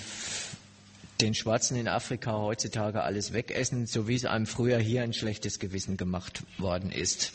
den 1.21 1.35
Schwarzen 1.35 1.77
in 1.77 1.89
Afrika 1.89 2.39
heutzutage 2.39 3.03
alles 3.03 3.33
wegessen, 3.33 3.87
so 3.87 4.07
wie 4.07 4.15
es 4.15 4.25
einem 4.25 4.47
früher 4.47 4.79
hier 4.79 5.03
ein 5.03 5.13
schlechtes 5.13 5.59
Gewissen 5.59 5.97
gemacht 5.97 6.45
worden 6.57 6.93
ist. 6.93 7.33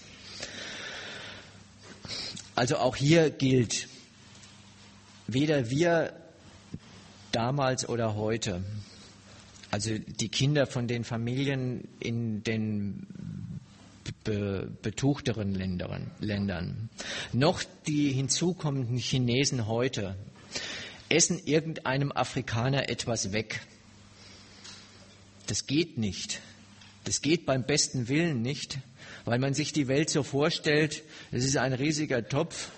Also 2.56 2.77
auch 2.77 2.95
hier 2.95 3.30
gilt, 3.30 3.89
weder 5.27 5.69
wir 5.69 6.14
damals 7.34 7.89
oder 7.89 8.15
heute, 8.15 8.64
also 9.72 9.97
die 9.99 10.30
Kinder 10.30 10.68
von 10.68 10.88
den 10.88 11.03
Familien 11.03 11.85
in 11.99 12.45
den 12.45 13.44
be 14.23 14.69
betuchteren 14.82 15.53
Ländern, 15.53 16.11
Ländern, 16.19 16.90
noch 17.34 17.64
die 17.88 18.11
hinzukommenden 18.11 18.98
Chinesen 18.98 19.68
heute, 19.68 20.15
essen 21.10 21.40
irgendeinem 21.45 22.11
Afrikaner 22.11 22.90
etwas 22.90 23.32
weg. 23.32 23.61
Das 25.48 25.68
geht 25.68 25.98
nicht. 25.98 26.41
Das 27.03 27.22
geht 27.22 27.45
beim 27.45 27.65
besten 27.65 28.07
Willen 28.07 28.41
nicht, 28.41 28.80
weil 29.26 29.38
man 29.38 29.53
sich 29.53 29.73
die 29.73 29.88
Welt 29.88 30.10
so 30.10 30.23
vorstellt, 30.23 31.03
es 31.32 31.45
ist 31.45 31.57
ein 31.57 31.73
riesiger 31.73 32.27
Topf, 32.27 32.72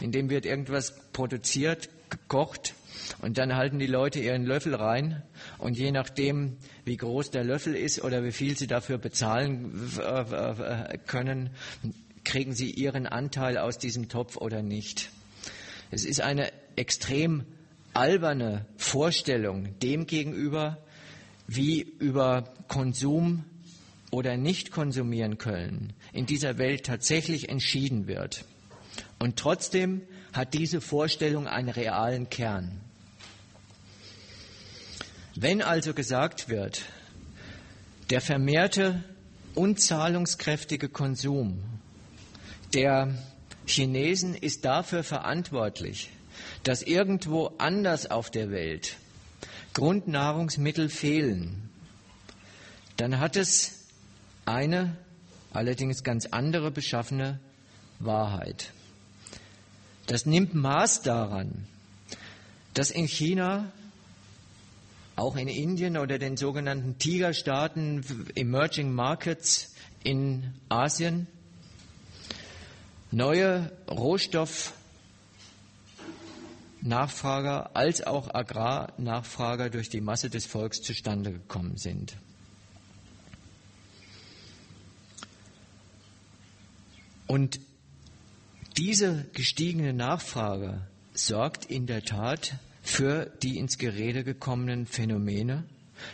in 0.00 0.10
dem 0.10 0.30
wird 0.30 0.46
irgendwas 0.46 0.94
produziert, 1.12 1.90
gekocht 2.08 2.74
und 3.20 3.38
dann 3.38 3.54
halten 3.54 3.78
die 3.78 3.86
Leute 3.86 4.20
ihren 4.20 4.44
Löffel 4.44 4.74
rein 4.74 5.22
und 5.58 5.76
je 5.76 5.92
nachdem, 5.92 6.56
wie 6.84 6.96
groß 6.96 7.30
der 7.30 7.44
Löffel 7.44 7.74
ist 7.74 8.02
oder 8.02 8.24
wie 8.24 8.32
viel 8.32 8.56
sie 8.56 8.66
dafür 8.66 8.98
bezahlen 8.98 9.90
äh, 9.98 10.98
können, 11.06 11.50
kriegen 12.24 12.54
sie 12.54 12.70
ihren 12.70 13.06
Anteil 13.06 13.58
aus 13.58 13.78
diesem 13.78 14.08
Topf 14.08 14.36
oder 14.36 14.62
nicht. 14.62 15.10
Es 15.90 16.04
ist 16.04 16.20
eine 16.20 16.50
extrem 16.76 17.44
alberne 17.92 18.66
Vorstellung 18.76 19.78
dem 19.80 20.06
gegenüber, 20.06 20.78
wie 21.46 21.82
über 21.82 22.52
Konsum 22.68 23.44
oder 24.10 24.36
nicht 24.36 24.70
konsumieren 24.70 25.38
können 25.38 25.92
in 26.12 26.26
dieser 26.26 26.58
Welt 26.58 26.86
tatsächlich 26.86 27.48
entschieden 27.48 28.06
wird. 28.06 28.44
Und 29.18 29.36
trotzdem 29.36 30.02
hat 30.32 30.54
diese 30.54 30.80
Vorstellung 30.80 31.46
einen 31.46 31.68
realen 31.68 32.28
Kern. 32.28 32.80
Wenn 35.36 35.62
also 35.62 35.94
gesagt 35.94 36.48
wird, 36.48 36.82
der 38.10 38.20
vermehrte 38.20 39.02
unzahlungskräftige 39.54 40.88
Konsum 40.88 41.62
der 42.72 43.14
Chinesen 43.66 44.34
ist 44.34 44.64
dafür 44.64 45.02
verantwortlich, 45.02 46.10
dass 46.64 46.82
irgendwo 46.82 47.52
anders 47.58 48.10
auf 48.10 48.30
der 48.30 48.50
Welt 48.50 48.96
Grundnahrungsmittel 49.72 50.88
fehlen, 50.88 51.68
dann 52.96 53.18
hat 53.18 53.36
es 53.36 53.86
eine, 54.44 54.96
allerdings 55.52 56.04
ganz 56.04 56.26
andere 56.26 56.70
beschaffene 56.70 57.40
Wahrheit. 57.98 58.72
Das 60.06 60.26
nimmt 60.26 60.54
Maß 60.54 61.02
daran, 61.02 61.66
dass 62.74 62.90
in 62.90 63.06
China, 63.06 63.72
auch 65.16 65.36
in 65.36 65.48
Indien 65.48 65.96
oder 65.96 66.18
den 66.18 66.36
sogenannten 66.36 66.98
Tigerstaaten, 66.98 68.04
Emerging 68.34 68.92
Markets 68.92 69.74
in 70.02 70.54
Asien, 70.68 71.26
neue 73.10 73.70
Rohstoff 73.88 74.72
Nachfrager 76.84 77.74
als 77.74 78.06
auch 78.06 78.34
Agrarnachfrager 78.34 79.70
durch 79.70 79.88
die 79.88 80.02
Masse 80.02 80.28
des 80.28 80.44
Volks 80.44 80.82
zustande 80.82 81.32
gekommen 81.32 81.78
sind. 81.78 82.18
Und 87.26 87.58
diese 88.76 89.24
gestiegene 89.32 89.94
Nachfrage 89.94 90.86
sorgt 91.14 91.64
in 91.64 91.86
der 91.86 92.04
Tat 92.04 92.58
für 92.84 93.32
die 93.42 93.58
ins 93.58 93.78
Gerede 93.78 94.22
gekommenen 94.22 94.86
Phänomene, 94.86 95.64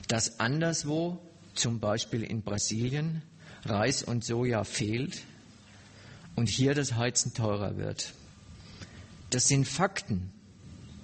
dass 0.08 0.38
anderswo, 0.38 1.20
zum 1.52 1.80
Beispiel 1.80 2.22
in 2.22 2.42
Brasilien, 2.42 3.22
Reis 3.64 4.02
und 4.02 4.24
Soja 4.24 4.62
fehlt 4.64 5.24
und 6.36 6.48
hier 6.48 6.74
das 6.74 6.94
Heizen 6.94 7.34
teurer 7.34 7.76
wird. 7.76 8.14
Das 9.30 9.48
sind 9.48 9.66
Fakten. 9.66 10.30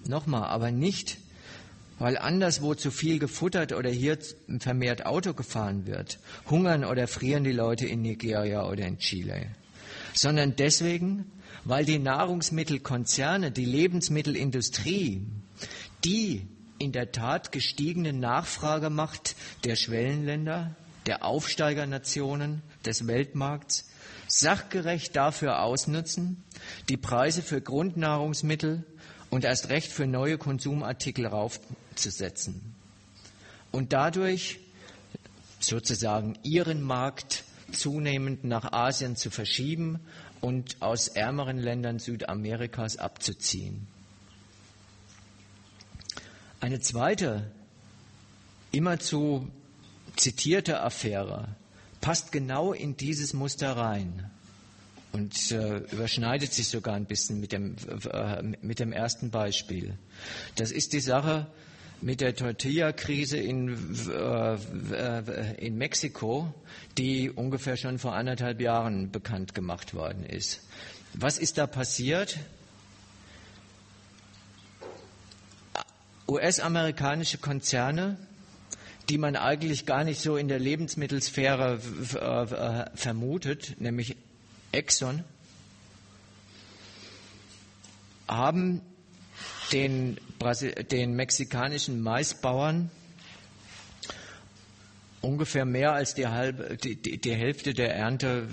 Nochmal, 0.06 0.44
aber 0.44 0.70
nicht, 0.70 1.18
weil 1.98 2.16
anderswo 2.16 2.74
zu 2.74 2.92
viel 2.92 3.18
gefuttert 3.18 3.72
oder 3.72 3.90
hier 3.90 4.18
vermehrt 4.60 5.04
Auto 5.04 5.34
gefahren 5.34 5.86
wird. 5.86 6.20
Hungern 6.48 6.84
oder 6.84 7.08
frieren 7.08 7.42
die 7.42 7.52
Leute 7.52 7.86
in 7.86 8.02
Nigeria 8.02 8.68
oder 8.68 8.86
in 8.86 8.98
Chile. 8.98 9.48
Sondern 10.14 10.54
deswegen, 10.54 11.26
weil 11.64 11.84
die 11.84 11.98
Nahrungsmittelkonzerne, 11.98 13.50
die 13.50 13.64
Lebensmittelindustrie, 13.64 15.26
die 16.04 16.46
in 16.78 16.92
der 16.92 17.12
Tat 17.12 17.52
gestiegene 17.52 18.12
Nachfragemacht 18.12 19.34
der 19.64 19.76
Schwellenländer, 19.76 20.76
der 21.06 21.24
Aufsteigernationen 21.24 22.62
des 22.84 23.06
Weltmarkts 23.06 23.88
sachgerecht 24.28 25.14
dafür 25.16 25.62
ausnutzen, 25.62 26.42
die 26.88 26.96
Preise 26.96 27.42
für 27.42 27.60
Grundnahrungsmittel 27.60 28.84
und 29.30 29.44
erst 29.44 29.68
recht 29.68 29.90
für 29.92 30.06
neue 30.06 30.36
Konsumartikel 30.38 31.26
raufzusetzen 31.26 32.74
und 33.72 33.92
dadurch 33.92 34.58
sozusagen 35.60 36.38
ihren 36.42 36.82
Markt 36.82 37.44
zunehmend 37.72 38.44
nach 38.44 38.72
Asien 38.72 39.16
zu 39.16 39.30
verschieben 39.30 40.00
und 40.40 40.76
aus 40.80 41.08
ärmeren 41.08 41.58
Ländern 41.58 41.98
Südamerikas 41.98 42.96
abzuziehen. 42.96 43.88
Eine 46.60 46.80
zweite, 46.80 47.50
immerzu 48.72 49.50
zitierte 50.16 50.80
Affäre 50.80 51.48
passt 52.00 52.32
genau 52.32 52.72
in 52.72 52.96
dieses 52.96 53.34
Muster 53.34 53.76
rein 53.76 54.30
und 55.12 55.50
äh, 55.50 55.78
überschneidet 55.92 56.52
sich 56.52 56.68
sogar 56.68 56.94
ein 56.94 57.06
bisschen 57.06 57.40
mit 57.40 57.52
dem, 57.52 57.76
äh, 58.10 58.42
mit 58.42 58.80
dem 58.80 58.92
ersten 58.92 59.30
Beispiel. 59.30 59.98
Das 60.56 60.70
ist 60.70 60.92
die 60.92 61.00
Sache 61.00 61.46
mit 62.00 62.20
der 62.20 62.34
Tortilla-Krise 62.34 63.38
in, 63.38 63.76
äh, 64.10 65.54
in 65.56 65.76
Mexiko, 65.76 66.52
die 66.98 67.30
ungefähr 67.30 67.76
schon 67.76 67.98
vor 67.98 68.14
anderthalb 68.14 68.60
Jahren 68.60 69.10
bekannt 69.10 69.54
gemacht 69.54 69.94
worden 69.94 70.24
ist. 70.24 70.60
Was 71.14 71.38
ist 71.38 71.58
da 71.58 71.66
passiert? 71.66 72.38
US-amerikanische 76.28 77.38
Konzerne, 77.38 78.16
die 79.08 79.18
man 79.18 79.36
eigentlich 79.36 79.86
gar 79.86 80.04
nicht 80.04 80.20
so 80.20 80.36
in 80.36 80.48
der 80.48 80.58
Lebensmittelsphäre 80.58 81.78
äh, 82.14 82.96
vermutet, 82.96 83.80
nämlich 83.80 84.16
Exxon, 84.72 85.22
haben 88.26 88.80
den, 89.72 90.16
den 90.90 91.14
mexikanischen 91.14 92.00
Maisbauern 92.00 92.90
ungefähr 95.20 95.64
mehr 95.64 95.92
als 95.92 96.14
die, 96.14 96.26
halbe, 96.28 96.76
die, 96.76 96.96
die 96.96 97.34
Hälfte 97.34 97.74
der 97.74 97.94
Ernte 97.94 98.46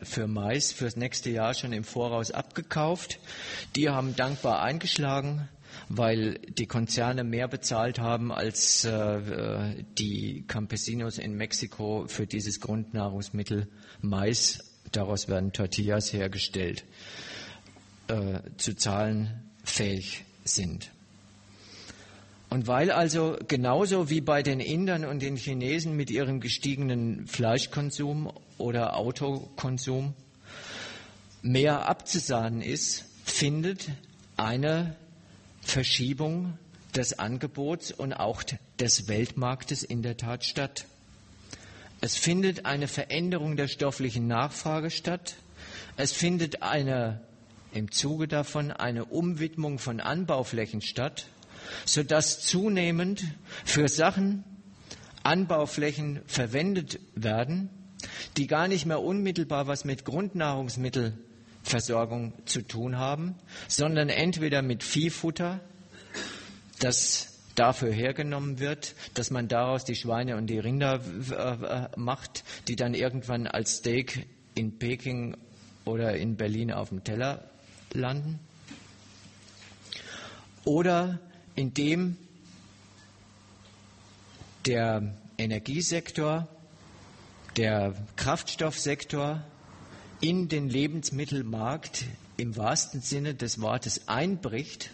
äh, 0.00 0.04
für 0.04 0.26
Mais 0.26 0.72
fürs 0.72 0.96
nächste 0.96 1.30
Jahr 1.30 1.54
schon 1.54 1.72
im 1.72 1.84
Voraus 1.84 2.30
abgekauft. 2.30 3.18
Die 3.74 3.90
haben 3.90 4.14
dankbar 4.14 4.62
eingeschlagen, 4.62 5.48
weil 5.88 6.38
die 6.38 6.66
Konzerne 6.66 7.24
mehr 7.24 7.48
bezahlt 7.48 7.98
haben 7.98 8.32
als 8.32 8.84
äh, 8.84 9.84
die 9.98 10.44
Campesinos 10.46 11.18
in 11.18 11.36
Mexiko 11.36 12.06
für 12.06 12.26
dieses 12.26 12.60
Grundnahrungsmittel 12.60 13.68
Mais 14.00 14.74
daraus 14.92 15.28
werden 15.28 15.52
Tortillas 15.52 16.12
hergestellt, 16.12 16.84
äh, 18.08 18.40
zu 18.56 18.74
zahlen 18.74 19.42
fähig 19.64 20.24
sind. 20.44 20.90
Und 22.50 22.68
weil 22.68 22.92
also 22.92 23.36
genauso 23.48 24.10
wie 24.10 24.20
bei 24.20 24.42
den 24.42 24.60
Indern 24.60 25.04
und 25.04 25.22
den 25.22 25.36
Chinesen 25.36 25.96
mit 25.96 26.10
ihrem 26.10 26.40
gestiegenen 26.40 27.26
Fleischkonsum 27.26 28.32
oder 28.58 28.96
Autokonsum 28.96 30.14
mehr 31.42 31.88
abzusahnen 31.88 32.62
ist, 32.62 33.06
findet 33.24 33.90
eine 34.36 34.94
Verschiebung 35.64 36.58
des 36.94 37.18
Angebots 37.18 37.90
und 37.90 38.12
auch 38.12 38.42
des 38.78 39.08
Weltmarktes 39.08 39.82
in 39.82 40.02
der 40.02 40.16
Tat 40.16 40.44
statt. 40.44 40.86
Es 42.00 42.16
findet 42.16 42.66
eine 42.66 42.86
Veränderung 42.86 43.56
der 43.56 43.68
stofflichen 43.68 44.26
Nachfrage 44.26 44.90
statt. 44.90 45.36
Es 45.96 46.12
findet 46.12 46.62
eine 46.62 47.20
im 47.72 47.90
Zuge 47.90 48.28
davon 48.28 48.70
eine 48.70 49.04
Umwidmung 49.06 49.78
von 49.78 50.00
Anbauflächen 50.00 50.80
statt, 50.80 51.26
sodass 51.84 52.44
zunehmend 52.44 53.24
für 53.64 53.88
Sachen 53.88 54.44
Anbauflächen 55.24 56.20
verwendet 56.26 57.00
werden, 57.14 57.70
die 58.36 58.46
gar 58.46 58.68
nicht 58.68 58.86
mehr 58.86 59.00
unmittelbar 59.00 59.66
was 59.66 59.84
mit 59.84 60.04
Grundnahrungsmittelversorgung 61.64 62.32
zu 62.46 62.62
tun 62.62 62.98
haben, 62.98 63.34
sondern 63.68 64.08
entweder 64.08 64.62
mit 64.62 64.82
Viehfutter, 64.82 65.60
das 66.80 67.40
dafür 67.54 67.92
hergenommen 67.92 68.58
wird, 68.58 68.94
dass 69.14 69.30
man 69.30 69.48
daraus 69.48 69.84
die 69.84 69.94
Schweine 69.94 70.36
und 70.36 70.48
die 70.48 70.58
Rinder 70.58 71.00
macht, 71.96 72.44
die 72.68 72.76
dann 72.76 72.94
irgendwann 72.94 73.46
als 73.46 73.76
Steak 73.76 74.26
in 74.54 74.78
Peking 74.78 75.36
oder 75.84 76.16
in 76.16 76.36
Berlin 76.36 76.72
auf 76.72 76.88
dem 76.88 77.04
Teller 77.04 77.48
landen. 77.92 78.40
Oder 80.64 81.20
indem 81.54 82.16
der 84.66 85.14
Energiesektor, 85.36 86.48
der 87.56 87.94
Kraftstoffsektor 88.16 89.44
in 90.24 90.48
den 90.48 90.70
Lebensmittelmarkt 90.70 92.06
im 92.38 92.56
wahrsten 92.56 93.02
Sinne 93.02 93.34
des 93.34 93.60
Wortes 93.60 94.08
einbricht 94.08 94.88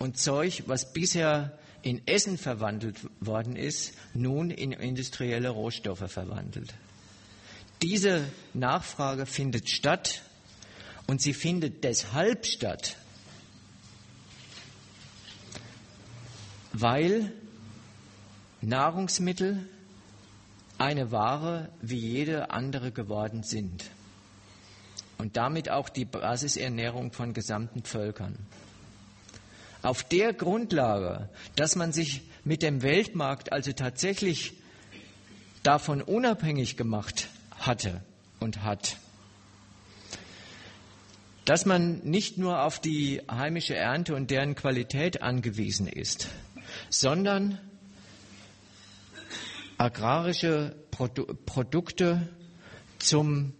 und 0.00 0.18
Zeug, 0.18 0.64
was 0.66 0.92
bisher 0.92 1.56
in 1.82 2.04
Essen 2.08 2.36
verwandelt 2.36 2.96
worden 3.20 3.54
ist, 3.54 3.94
nun 4.12 4.50
in 4.50 4.72
industrielle 4.72 5.50
Rohstoffe 5.50 6.10
verwandelt. 6.10 6.74
Diese 7.80 8.24
Nachfrage 8.54 9.24
findet 9.24 9.70
statt 9.70 10.22
und 11.06 11.22
sie 11.22 11.32
findet 11.32 11.84
deshalb 11.84 12.44
statt, 12.44 12.96
weil 16.72 17.32
Nahrungsmittel 18.62 19.68
eine 20.76 21.12
Ware 21.12 21.68
wie 21.82 22.00
jede 22.00 22.50
andere 22.50 22.90
geworden 22.90 23.44
sind 23.44 23.84
und 25.18 25.36
damit 25.36 25.70
auch 25.70 25.88
die 25.88 26.04
Basisernährung 26.04 27.12
von 27.12 27.32
gesamten 27.32 27.82
Völkern. 27.84 28.36
Auf 29.82 30.02
der 30.02 30.32
Grundlage, 30.32 31.28
dass 31.56 31.76
man 31.76 31.92
sich 31.92 32.22
mit 32.44 32.62
dem 32.62 32.82
Weltmarkt 32.82 33.52
also 33.52 33.72
tatsächlich 33.72 34.54
davon 35.62 36.00
unabhängig 36.02 36.76
gemacht 36.76 37.28
hatte 37.58 38.02
und 38.40 38.62
hat, 38.62 38.96
dass 41.44 41.66
man 41.66 41.98
nicht 41.98 42.38
nur 42.38 42.62
auf 42.62 42.78
die 42.80 43.20
heimische 43.30 43.74
Ernte 43.74 44.14
und 44.14 44.30
deren 44.30 44.54
Qualität 44.54 45.22
angewiesen 45.22 45.86
ist, 45.86 46.28
sondern 46.88 47.58
agrarische 49.76 50.74
Produ 50.90 51.26
Produkte 51.44 52.28
zum 52.98 53.52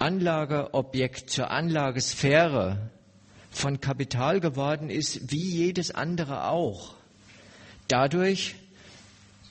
Anlageobjekt, 0.00 1.28
zur 1.30 1.50
Anlagesphäre 1.50 2.90
von 3.50 3.80
Kapital 3.80 4.40
geworden 4.40 4.88
ist, 4.88 5.30
wie 5.30 5.44
jedes 5.44 5.90
andere 5.90 6.48
auch. 6.48 6.94
Dadurch 7.86 8.54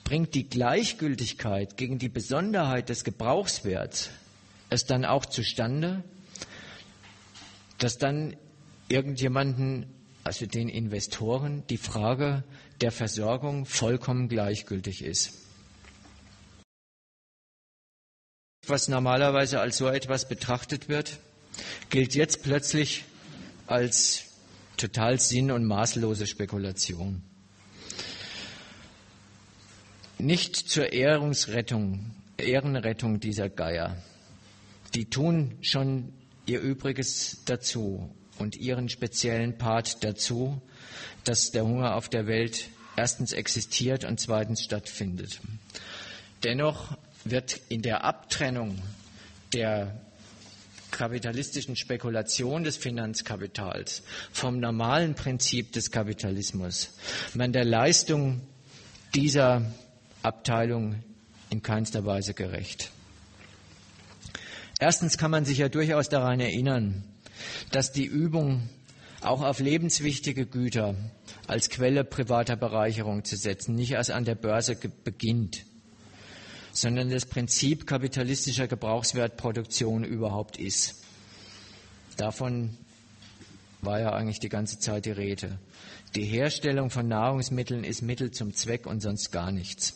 bringt 0.04 0.34
die 0.34 0.48
Gleichgültigkeit 0.48 1.76
gegen 1.76 1.98
die 1.98 2.08
Besonderheit 2.08 2.88
des 2.88 3.04
Gebrauchswerts 3.04 4.10
es 4.70 4.86
dann 4.86 5.04
auch 5.04 5.26
zustande, 5.26 6.02
dass 7.78 7.98
dann 7.98 8.36
irgendjemanden, 8.88 9.86
also 10.24 10.46
den 10.46 10.68
Investoren, 10.68 11.64
die 11.68 11.76
Frage 11.76 12.44
der 12.80 12.92
Versorgung 12.92 13.66
vollkommen 13.66 14.28
gleichgültig 14.28 15.04
ist. 15.04 15.49
Was 18.70 18.86
normalerweise 18.86 19.58
als 19.58 19.78
so 19.78 19.88
etwas 19.88 20.28
betrachtet 20.28 20.88
wird, 20.88 21.18
gilt 21.88 22.14
jetzt 22.14 22.44
plötzlich 22.44 23.04
als 23.66 24.26
total 24.76 25.18
sinn- 25.18 25.50
und 25.50 25.64
maßlose 25.64 26.28
Spekulation. 26.28 27.20
Nicht 30.18 30.54
zur 30.54 30.92
Ehrungsrettung, 30.92 32.12
Ehrenrettung 32.36 33.18
dieser 33.18 33.48
Geier. 33.48 33.96
Die 34.94 35.06
tun 35.06 35.58
schon 35.62 36.12
ihr 36.46 36.60
Übriges 36.60 37.38
dazu 37.46 38.14
und 38.38 38.54
ihren 38.54 38.88
speziellen 38.88 39.58
Part 39.58 40.04
dazu, 40.04 40.62
dass 41.24 41.50
der 41.50 41.64
Hunger 41.64 41.96
auf 41.96 42.08
der 42.08 42.28
Welt 42.28 42.68
erstens 42.94 43.32
existiert 43.32 44.04
und 44.04 44.20
zweitens 44.20 44.62
stattfindet. 44.62 45.40
Dennoch 46.44 46.96
wird 47.24 47.60
in 47.68 47.82
der 47.82 48.04
Abtrennung 48.04 48.78
der 49.52 50.00
kapitalistischen 50.90 51.76
Spekulation 51.76 52.64
des 52.64 52.76
Finanzkapitals, 52.76 54.02
vom 54.32 54.58
normalen 54.58 55.14
Prinzip 55.14 55.72
des 55.72 55.90
Kapitalismus, 55.90 56.90
man 57.34 57.52
der 57.52 57.64
Leistung 57.64 58.40
dieser 59.14 59.62
Abteilung 60.22 61.02
in 61.48 61.62
keinster 61.62 62.04
Weise 62.04 62.34
gerecht. 62.34 62.90
Erstens 64.78 65.18
kann 65.18 65.30
man 65.30 65.44
sich 65.44 65.58
ja 65.58 65.68
durchaus 65.68 66.08
daran 66.08 66.40
erinnern, 66.40 67.04
dass 67.70 67.92
die 67.92 68.06
Übung 68.06 68.68
auch 69.20 69.42
auf 69.42 69.60
lebenswichtige 69.60 70.46
Güter 70.46 70.94
als 71.46 71.68
Quelle 71.68 72.04
privater 72.04 72.56
Bereicherung 72.56 73.24
zu 73.24 73.36
setzen 73.36 73.74
nicht 73.74 73.92
erst 73.92 74.10
an 74.10 74.24
der 74.24 74.34
Börse 74.34 74.76
beginnt 75.04 75.64
sondern 76.72 77.10
das 77.10 77.26
Prinzip 77.26 77.86
kapitalistischer 77.86 78.68
Gebrauchswertproduktion 78.68 80.04
überhaupt 80.04 80.58
ist. 80.58 81.02
Davon 82.16 82.76
war 83.82 84.00
ja 84.00 84.12
eigentlich 84.12 84.40
die 84.40 84.48
ganze 84.48 84.78
Zeit 84.78 85.06
die 85.06 85.10
Rede. 85.10 85.58
Die 86.14 86.24
Herstellung 86.24 86.90
von 86.90 87.08
Nahrungsmitteln 87.08 87.84
ist 87.84 88.02
Mittel 88.02 88.30
zum 88.30 88.54
Zweck 88.54 88.86
und 88.86 89.00
sonst 89.00 89.30
gar 89.30 89.52
nichts. 89.52 89.94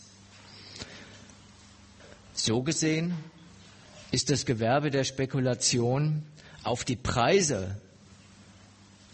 So 2.33 2.63
gesehen 2.63 3.15
ist 4.11 4.31
das 4.31 4.47
Gewerbe 4.47 4.91
der 4.91 5.05
Spekulation 5.05 6.23
auf 6.63 6.85
die 6.85 6.97
Preise 6.97 7.81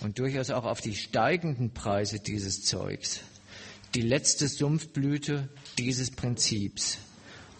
und 0.00 0.18
durchaus 0.18 0.50
auch 0.50 0.64
auf 0.64 0.80
die 0.80 0.94
steigenden 0.94 1.72
Preise 1.72 2.20
dieses 2.20 2.62
Zeugs 2.64 3.20
die 3.94 4.02
letzte 4.02 4.48
Sumpfblüte 4.48 5.48
dieses 5.78 6.10
Prinzips. 6.10 6.98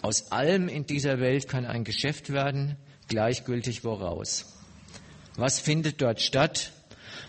Aus 0.02 0.32
allem 0.32 0.68
in 0.68 0.86
dieser 0.86 1.20
Welt 1.20 1.46
kann 1.46 1.66
ein 1.66 1.84
Geschäft 1.84 2.32
werden, 2.32 2.76
gleichgültig 3.08 3.84
woraus. 3.84 4.46
Was 5.36 5.58
findet 5.58 6.00
dort 6.00 6.20
statt? 6.22 6.72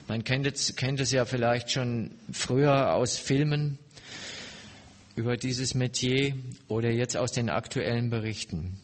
Man 0.07 0.23
kennt 0.23 0.48
es, 0.48 0.76
kennt 0.76 0.99
es 0.99 1.11
ja 1.11 1.26
vielleicht 1.26 1.72
schon 1.72 2.11
früher 2.31 2.93
aus 2.93 3.18
Filmen 3.18 3.77
über 5.15 5.35
dieses 5.35 5.73
Metier 5.73 6.34
oder 6.68 6.89
jetzt 6.89 7.18
aus 7.18 7.34
den 7.34 7.49
aktuellen 7.49 8.10
Berichten. 8.10 8.80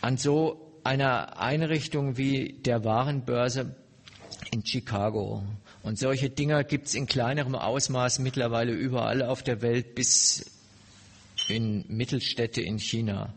An 0.00 0.16
so 0.16 0.80
einer 0.84 1.38
Einrichtung 1.38 2.16
wie 2.16 2.54
der 2.54 2.84
Warenbörse 2.84 3.76
in 4.52 4.64
Chicago. 4.64 5.44
Und 5.82 5.98
solche 5.98 6.30
Dinger 6.30 6.64
gibt 6.64 6.86
es 6.86 6.94
in 6.94 7.06
kleinerem 7.06 7.54
Ausmaß 7.54 8.20
mittlerweile 8.20 8.72
überall 8.72 9.22
auf 9.22 9.42
der 9.42 9.62
Welt 9.62 9.94
bis 9.94 10.55
in 11.48 11.84
Mittelstädte 11.88 12.60
in 12.60 12.78
China, 12.78 13.34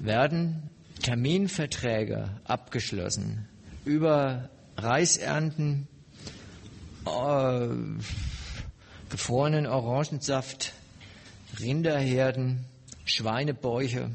werden 0.00 0.70
Terminverträge 1.02 2.30
abgeschlossen 2.44 3.48
über 3.84 4.50
Reisernten, 4.76 5.86
äh, 7.06 7.68
gefrorenen 9.10 9.66
Orangensaft, 9.66 10.72
Rinderherden, 11.60 12.64
Schweinebäuche, 13.04 14.10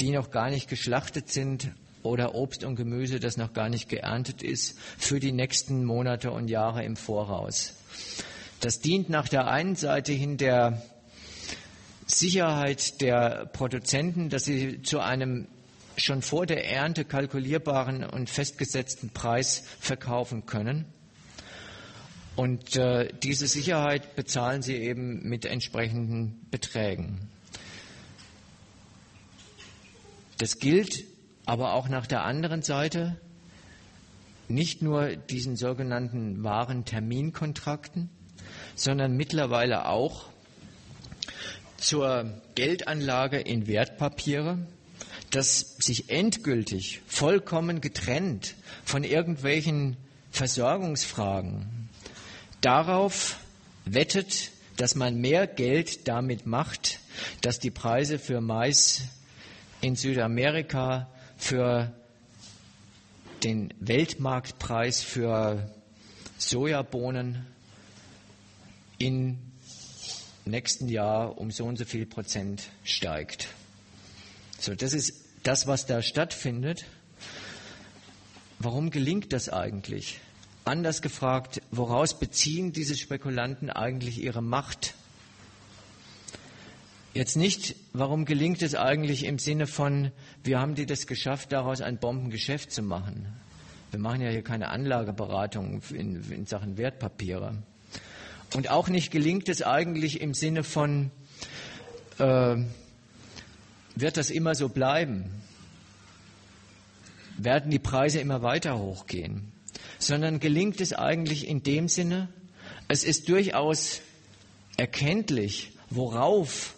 die 0.00 0.10
noch 0.10 0.30
gar 0.30 0.50
nicht 0.50 0.68
geschlachtet 0.68 1.30
sind 1.30 1.72
oder 2.02 2.34
Obst 2.34 2.62
und 2.62 2.76
Gemüse, 2.76 3.18
das 3.18 3.36
noch 3.36 3.52
gar 3.52 3.68
nicht 3.68 3.88
geerntet 3.88 4.42
ist, 4.42 4.78
für 4.98 5.18
die 5.18 5.32
nächsten 5.32 5.84
Monate 5.84 6.30
und 6.30 6.48
Jahre 6.48 6.84
im 6.84 6.96
Voraus. 6.96 7.74
Das 8.60 8.80
dient 8.80 9.08
nach 9.08 9.28
der 9.28 9.46
einen 9.46 9.76
Seite 9.76 10.12
hin 10.12 10.36
der 10.36 10.82
Sicherheit 12.06 13.00
der 13.00 13.46
Produzenten, 13.52 14.30
dass 14.30 14.44
sie 14.44 14.82
zu 14.82 15.00
einem 15.00 15.46
schon 15.96 16.22
vor 16.22 16.46
der 16.46 16.68
Ernte 16.68 17.04
kalkulierbaren 17.04 18.04
und 18.04 18.30
festgesetzten 18.30 19.10
Preis 19.10 19.62
verkaufen 19.80 20.46
können. 20.46 20.86
Und 22.34 22.76
äh, 22.76 23.08
diese 23.22 23.48
Sicherheit 23.48 24.14
bezahlen 24.14 24.62
sie 24.62 24.76
eben 24.76 25.28
mit 25.28 25.44
entsprechenden 25.44 26.46
Beträgen. 26.50 27.28
Das 30.38 30.58
gilt 30.58 31.04
aber 31.46 31.74
auch 31.74 31.88
nach 31.88 32.06
der 32.06 32.24
anderen 32.24 32.62
Seite 32.62 33.20
nicht 34.46 34.82
nur 34.82 35.16
diesen 35.16 35.56
sogenannten 35.56 36.44
wahren 36.44 36.84
Terminkontrakten, 36.84 38.08
sondern 38.78 39.16
mittlerweile 39.16 39.86
auch 39.86 40.26
zur 41.76 42.32
Geldanlage 42.54 43.38
in 43.38 43.66
Wertpapiere, 43.66 44.58
das 45.30 45.76
sich 45.78 46.10
endgültig 46.10 47.02
vollkommen 47.06 47.80
getrennt 47.80 48.54
von 48.84 49.04
irgendwelchen 49.04 49.96
Versorgungsfragen 50.30 51.88
darauf 52.60 53.38
wettet, 53.84 54.50
dass 54.76 54.94
man 54.94 55.16
mehr 55.16 55.46
Geld 55.46 56.06
damit 56.06 56.46
macht, 56.46 57.00
dass 57.40 57.58
die 57.58 57.70
Preise 57.70 58.18
für 58.18 58.40
Mais 58.40 59.02
in 59.80 59.96
Südamerika, 59.96 61.08
für 61.36 61.92
den 63.42 63.74
Weltmarktpreis 63.80 65.02
für 65.02 65.68
Sojabohnen 66.38 67.46
im 68.98 69.38
nächsten 70.44 70.88
Jahr 70.88 71.38
um 71.38 71.50
so 71.50 71.64
und 71.64 71.76
so 71.76 71.84
viel 71.84 72.06
Prozent 72.06 72.70
steigt. 72.84 73.48
So, 74.58 74.74
das 74.74 74.92
ist 74.92 75.24
das, 75.42 75.66
was 75.66 75.86
da 75.86 76.02
stattfindet. 76.02 76.84
Warum 78.58 78.90
gelingt 78.90 79.32
das 79.32 79.48
eigentlich? 79.48 80.20
Anders 80.64 81.00
gefragt, 81.00 81.62
woraus 81.70 82.18
beziehen 82.18 82.72
diese 82.72 82.96
Spekulanten 82.96 83.70
eigentlich 83.70 84.22
ihre 84.22 84.42
Macht? 84.42 84.94
Jetzt 87.14 87.36
nicht, 87.36 87.76
warum 87.92 88.24
gelingt 88.24 88.62
es 88.62 88.74
eigentlich 88.74 89.24
im 89.24 89.38
Sinne 89.38 89.66
von, 89.66 90.12
wir 90.44 90.60
haben 90.60 90.74
die 90.74 90.86
das 90.86 91.06
geschafft, 91.06 91.52
daraus 91.52 91.80
ein 91.80 91.98
Bombengeschäft 91.98 92.70
zu 92.70 92.82
machen. 92.82 93.26
Wir 93.90 93.98
machen 93.98 94.20
ja 94.20 94.28
hier 94.28 94.42
keine 94.42 94.68
Anlageberatung 94.68 95.80
in, 95.90 96.22
in 96.30 96.46
Sachen 96.46 96.76
Wertpapiere. 96.76 97.62
Und 98.54 98.70
auch 98.70 98.88
nicht 98.88 99.10
gelingt 99.10 99.48
es 99.48 99.62
eigentlich 99.62 100.20
im 100.20 100.34
Sinne 100.34 100.64
von, 100.64 101.10
äh, 102.18 102.56
wird 103.94 104.16
das 104.16 104.30
immer 104.30 104.54
so 104.54 104.68
bleiben? 104.68 105.30
Werden 107.36 107.70
die 107.70 107.78
Preise 107.78 108.20
immer 108.20 108.42
weiter 108.42 108.78
hochgehen? 108.78 109.52
Sondern 109.98 110.40
gelingt 110.40 110.80
es 110.80 110.92
eigentlich 110.92 111.46
in 111.46 111.62
dem 111.62 111.88
Sinne, 111.88 112.28
es 112.88 113.04
ist 113.04 113.28
durchaus 113.28 114.00
erkenntlich, 114.76 115.72
worauf 115.90 116.74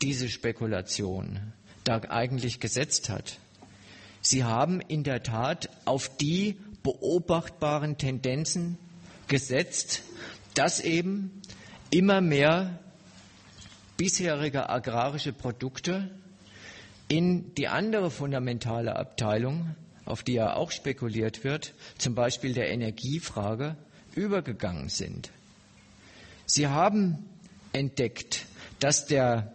diese 0.00 0.28
Spekulation 0.28 1.52
da 1.84 2.00
eigentlich 2.08 2.60
gesetzt 2.60 3.08
hat. 3.08 3.38
Sie 4.20 4.44
haben 4.44 4.80
in 4.80 5.02
der 5.02 5.22
Tat 5.22 5.68
auf 5.84 6.16
die 6.16 6.58
beobachtbaren 6.82 7.98
Tendenzen 7.98 8.78
gesetzt, 9.28 10.02
dass 10.54 10.80
eben 10.80 11.42
immer 11.90 12.20
mehr 12.20 12.78
bisherige 13.96 14.68
agrarische 14.68 15.32
Produkte 15.32 16.10
in 17.08 17.54
die 17.54 17.68
andere 17.68 18.10
fundamentale 18.10 18.96
Abteilung, 18.96 19.74
auf 20.04 20.22
die 20.22 20.32
ja 20.34 20.54
auch 20.54 20.70
spekuliert 20.70 21.44
wird, 21.44 21.74
zum 21.98 22.14
Beispiel 22.14 22.54
der 22.54 22.70
Energiefrage, 22.70 23.76
übergegangen 24.14 24.88
sind. 24.88 25.30
Sie 26.46 26.68
haben 26.68 27.18
entdeckt, 27.72 28.46
dass 28.78 29.06
der, 29.06 29.54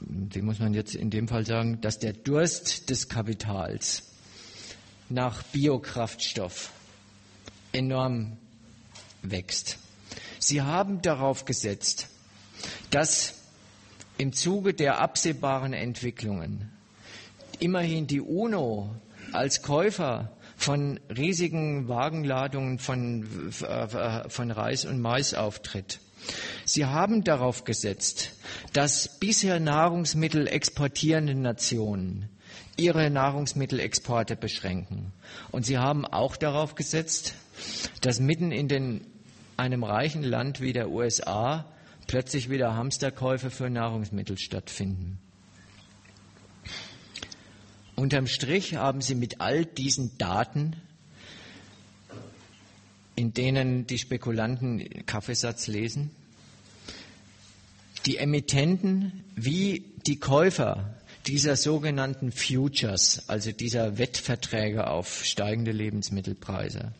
wie 0.00 0.42
muss 0.42 0.58
man 0.58 0.74
jetzt 0.74 0.94
in 0.94 1.10
dem 1.10 1.28
Fall 1.28 1.46
sagen, 1.46 1.80
dass 1.80 1.98
der 1.98 2.12
Durst 2.12 2.90
des 2.90 3.08
Kapitals 3.08 4.02
nach 5.08 5.42
Biokraftstoff 5.44 6.72
enorm 7.72 8.36
wächst. 9.22 9.78
Sie 10.38 10.62
haben 10.62 11.02
darauf 11.02 11.44
gesetzt, 11.44 12.08
dass 12.90 13.34
im 14.16 14.32
Zuge 14.32 14.74
der 14.74 15.00
absehbaren 15.00 15.72
Entwicklungen 15.72 16.70
immerhin 17.60 18.06
die 18.06 18.20
UNO 18.20 18.94
als 19.32 19.62
Käufer 19.62 20.32
von 20.56 20.98
riesigen 21.16 21.88
Wagenladungen 21.88 22.78
von, 22.78 23.52
äh, 23.62 24.28
von 24.28 24.50
Reis 24.50 24.84
und 24.84 25.00
Mais 25.00 25.34
auftritt. 25.34 26.00
Sie 26.64 26.84
haben 26.84 27.22
darauf 27.24 27.64
gesetzt, 27.64 28.32
dass 28.72 29.18
bisher 29.20 29.60
Nahrungsmittel 29.60 30.48
exportierende 30.48 31.34
Nationen 31.34 32.28
ihre 32.76 33.08
Nahrungsmittelexporte 33.10 34.36
beschränken. 34.36 35.12
Und 35.50 35.64
sie 35.64 35.78
haben 35.78 36.04
auch 36.04 36.36
darauf 36.36 36.74
gesetzt, 36.74 37.34
dass 38.00 38.20
mitten 38.20 38.52
in 38.52 38.68
den, 38.68 39.06
einem 39.56 39.84
reichen 39.84 40.22
Land 40.22 40.60
wie 40.60 40.72
der 40.72 40.90
USA 40.90 41.64
plötzlich 42.06 42.50
wieder 42.50 42.74
Hamsterkäufe 42.74 43.50
für 43.50 43.70
Nahrungsmittel 43.70 44.38
stattfinden. 44.38 45.18
Unterm 47.94 48.26
Strich 48.26 48.76
haben 48.76 49.00
sie 49.00 49.14
mit 49.14 49.40
all 49.40 49.64
diesen 49.64 50.16
Daten, 50.18 50.76
in 53.16 53.34
denen 53.34 53.86
die 53.88 53.98
Spekulanten 53.98 55.04
Kaffeesatz 55.04 55.66
lesen, 55.66 56.12
die 58.06 58.18
Emittenten 58.18 59.24
wie 59.34 59.84
die 60.06 60.20
Käufer 60.20 60.97
dieser 61.28 61.56
sogenannten 61.56 62.32
Futures, 62.32 63.28
also 63.28 63.52
dieser 63.52 63.98
Wettverträge 63.98 64.86
auf 64.86 65.24
steigende 65.26 65.72
Lebensmittelpreise, 65.72 66.92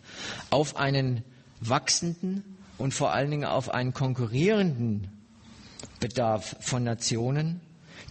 auf 0.50 0.76
einen 0.76 1.24
wachsenden 1.60 2.44
und 2.76 2.92
vor 2.92 3.12
allen 3.12 3.30
Dingen 3.30 3.46
auf 3.46 3.70
einen 3.72 3.94
konkurrierenden 3.94 5.08
Bedarf 5.98 6.56
von 6.60 6.84
Nationen, 6.84 7.62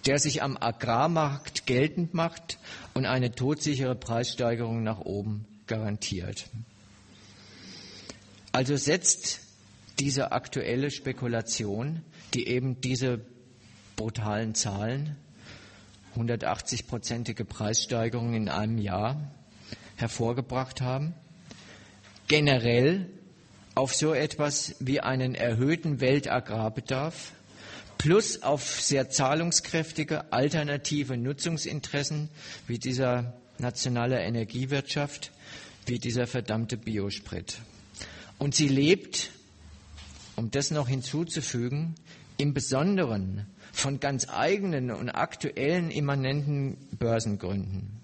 der 0.08 0.18
sich 0.18 0.42
am 0.42 0.58
Agrarmarkt 0.60 1.68
geltend 1.68 2.16
macht 2.16 2.58
und 2.96 3.06
eine 3.06 3.32
todsichere 3.32 3.96
Preissteigerung 3.96 4.82
nach 4.82 5.00
oben 5.00 5.46
garantiert. 5.68 6.50
Also 8.52 8.76
setzt 8.76 9.42
diese 10.00 10.32
aktuelle 10.32 10.90
Spekulation, 10.90 12.02
die 12.34 12.48
eben 12.48 12.82
diese 12.82 13.22
brutalen 13.96 14.56
Zahlen 14.56 15.16
180-prozentige 16.18 17.46
Preissteigerungen 17.46 18.34
in 18.34 18.50
einem 18.50 18.78
Jahr 18.78 19.32
hervorgebracht 19.96 20.82
haben, 20.82 21.14
generell 22.28 23.08
auf 23.76 23.94
so 23.94 24.14
etwas 24.14 24.76
wie 24.80 25.00
einen 25.02 25.36
erhöhten 25.36 26.00
Weltagrarbedarf 26.00 27.34
plus 27.98 28.44
auf 28.44 28.82
sehr 28.82 29.10
zahlungskräftige 29.10 30.32
alternative 30.32 31.18
Nutzungsinteressen 31.18 32.30
wie 32.68 32.80
dieser 32.80 33.34
nationale 33.60 34.20
Energiewirtschaft, 34.22 35.32
wie 35.86 36.00
dieser 36.00 36.28
verdammte 36.28 36.78
Biosprit. 36.78 37.58
Und 38.38 38.56
sie 38.56 38.68
lebt, 38.68 39.32
um 40.36 40.52
das 40.52 40.70
noch 40.70 40.88
hinzuzufügen, 40.88 41.96
im 42.38 42.54
Besonderen 42.54 43.48
von 43.78 44.00
ganz 44.00 44.28
eigenen 44.28 44.90
und 44.90 45.10
aktuellen 45.10 45.92
immanenten 45.92 46.78
Börsengründen. 46.98 48.02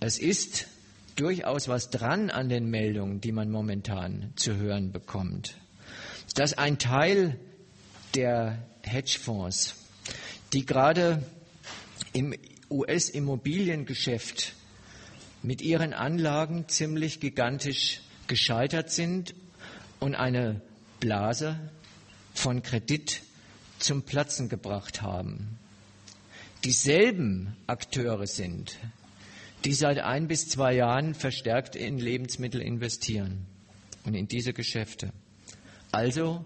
Es 0.00 0.18
ist 0.18 0.66
durchaus 1.14 1.68
was 1.68 1.88
dran 1.88 2.30
an 2.30 2.48
den 2.48 2.68
Meldungen, 2.70 3.20
die 3.20 3.30
man 3.30 3.52
momentan 3.52 4.32
zu 4.34 4.56
hören 4.56 4.90
bekommt, 4.90 5.54
dass 6.34 6.58
ein 6.58 6.78
Teil 6.78 7.38
der 8.16 8.66
Hedgefonds, 8.82 9.76
die 10.52 10.66
gerade 10.66 11.22
im 12.12 12.34
US-Immobiliengeschäft 12.70 14.54
mit 15.44 15.62
ihren 15.62 15.92
Anlagen 15.92 16.66
ziemlich 16.66 17.20
gigantisch 17.20 18.00
gescheitert 18.26 18.90
sind 18.90 19.36
und 20.00 20.16
eine 20.16 20.62
Blase 20.98 21.70
von 22.34 22.62
Kredit 22.64 23.22
zum 23.78 24.02
Platzen 24.02 24.48
gebracht 24.48 25.02
haben. 25.02 25.58
Dieselben 26.64 27.56
Akteure 27.66 28.26
sind, 28.26 28.76
die 29.64 29.72
seit 29.72 29.98
ein 29.98 30.28
bis 30.28 30.48
zwei 30.48 30.74
Jahren 30.74 31.14
verstärkt 31.14 31.76
in 31.76 31.98
Lebensmittel 31.98 32.60
investieren 32.60 33.46
und 34.04 34.14
in 34.14 34.28
diese 34.28 34.52
Geschäfte. 34.52 35.12
Also 35.92 36.44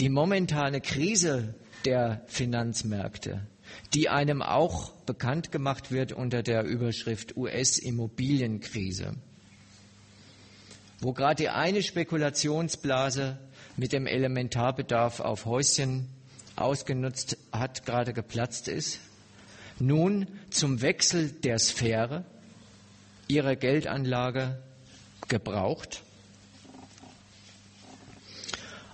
die 0.00 0.08
momentane 0.08 0.80
Krise 0.80 1.54
der 1.84 2.22
Finanzmärkte, 2.26 3.46
die 3.94 4.08
einem 4.08 4.42
auch 4.42 4.92
bekannt 5.06 5.52
gemacht 5.52 5.90
wird 5.90 6.12
unter 6.12 6.42
der 6.42 6.64
Überschrift 6.64 7.36
US-Immobilienkrise, 7.36 9.14
wo 11.00 11.12
gerade 11.12 11.42
die 11.42 11.48
eine 11.48 11.82
Spekulationsblase 11.82 13.38
mit 13.76 13.92
dem 13.92 14.06
Elementarbedarf 14.06 15.20
auf 15.20 15.46
Häuschen 15.46 16.08
ausgenutzt 16.62 17.36
hat, 17.52 17.84
gerade 17.84 18.12
geplatzt 18.12 18.68
ist. 18.68 19.00
nun 19.78 20.26
zum 20.50 20.80
Wechsel 20.80 21.30
der 21.30 21.58
Sphäre 21.58 22.24
ihrer 23.28 23.56
Geldanlage 23.56 24.62
gebraucht 25.28 26.02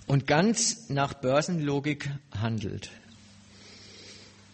und 0.07 0.25
ganz 0.25 0.89
nach 0.89 1.13
Börsenlogik 1.13 2.09
handelt. 2.31 2.89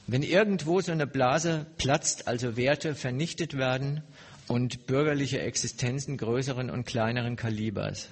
Wenn 0.07 0.21
irgendwo 0.21 0.81
so 0.81 0.91
eine 0.91 1.07
Blase 1.07 1.65
platzt, 1.77 2.27
also 2.27 2.57
Werte 2.57 2.93
vernichtet 2.93 3.57
werden 3.57 4.03
und 4.47 4.85
bürgerliche 4.85 5.41
Existenzen 5.41 6.17
größeren 6.17 6.69
und 6.69 6.85
kleineren 6.85 7.37
Kalibers, 7.37 8.09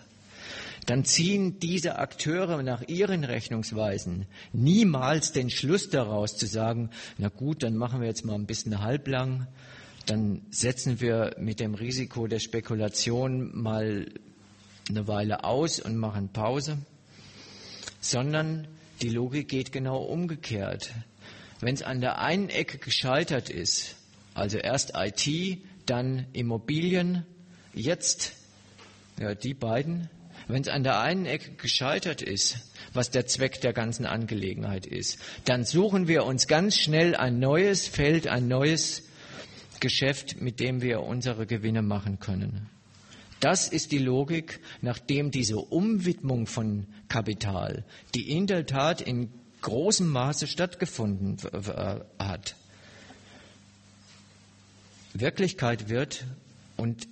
dann 0.85 1.05
ziehen 1.05 1.59
diese 1.59 1.97
Akteure 1.97 2.61
nach 2.63 2.81
ihren 2.87 3.23
Rechnungsweisen 3.23 4.25
niemals 4.51 5.31
den 5.31 5.49
Schluss 5.49 5.89
daraus 5.89 6.35
zu 6.35 6.45
sagen, 6.45 6.89
na 7.17 7.29
gut, 7.29 7.63
dann 7.63 7.75
machen 7.75 8.01
wir 8.01 8.07
jetzt 8.07 8.25
mal 8.25 8.35
ein 8.35 8.45
bisschen 8.45 8.81
halblang, 8.81 9.47
dann 10.05 10.41
setzen 10.49 10.99
wir 10.99 11.35
mit 11.39 11.59
dem 11.59 11.75
Risiko 11.75 12.27
der 12.27 12.39
Spekulation 12.39 13.51
mal 13.53 14.07
eine 14.89 15.07
Weile 15.07 15.43
aus 15.43 15.79
und 15.79 15.97
machen 15.97 16.29
Pause, 16.29 16.77
sondern 18.01 18.67
die 19.01 19.09
Logik 19.09 19.47
geht 19.47 19.71
genau 19.71 20.03
umgekehrt. 20.03 20.91
Wenn 21.61 21.75
es 21.75 21.83
an 21.83 22.01
der 22.01 22.19
einen 22.19 22.49
Ecke 22.49 22.77
gescheitert 22.77 23.49
ist, 23.49 23.95
also 24.33 24.57
erst 24.57 24.93
IT, 24.95 25.59
dann 25.85 26.25
Immobilien, 26.33 27.25
jetzt 27.73 28.33
ja, 29.19 29.35
die 29.35 29.53
beiden, 29.53 30.09
wenn 30.47 30.61
es 30.61 30.67
an 30.67 30.83
der 30.83 30.99
einen 30.99 31.25
Ecke 31.25 31.51
gescheitert 31.51 32.21
ist, 32.21 32.57
was 32.93 33.11
der 33.11 33.25
Zweck 33.25 33.61
der 33.61 33.73
ganzen 33.73 34.05
Angelegenheit 34.05 34.85
ist, 34.85 35.19
dann 35.45 35.63
suchen 35.63 36.07
wir 36.07 36.25
uns 36.25 36.47
ganz 36.47 36.77
schnell 36.77 37.15
ein 37.15 37.39
neues 37.39 37.87
Feld, 37.87 38.27
ein 38.27 38.47
neues 38.47 39.03
Geschäft, 39.79 40.41
mit 40.41 40.59
dem 40.59 40.81
wir 40.81 41.01
unsere 41.01 41.45
Gewinne 41.45 41.81
machen 41.81 42.19
können. 42.19 42.69
Das 43.39 43.67
ist 43.67 43.91
die 43.91 43.97
Logik, 43.97 44.61
nachdem 44.81 45.29
diese 45.29 45.57
Umwidmung 45.57 46.47
von 46.47 46.87
Kapital, 47.09 47.83
die 48.15 48.31
in 48.31 48.47
der 48.47 48.65
Tat 48.65 49.01
in 49.01 49.29
großem 49.61 50.07
Maße 50.07 50.47
stattgefunden 50.47 51.37
hat, 52.17 52.55
Wirklichkeit 55.13 55.89
wird 55.89 56.25
und 56.77 57.07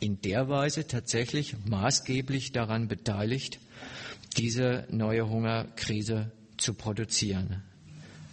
in 0.00 0.20
der 0.20 0.48
Weise 0.48 0.86
tatsächlich 0.86 1.56
maßgeblich 1.66 2.52
daran 2.52 2.88
beteiligt, 2.88 3.58
diese 4.36 4.86
neue 4.90 5.28
Hungerkrise 5.28 6.30
zu 6.56 6.74
produzieren. 6.74 7.62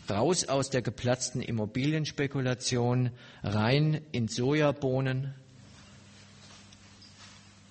Raus 0.09 0.45
aus 0.49 0.69
der 0.69 0.81
geplatzten 0.81 1.41
Immobilienspekulation, 1.41 3.11
rein 3.41 4.01
in 4.11 4.27
Sojabohnen 4.27 5.33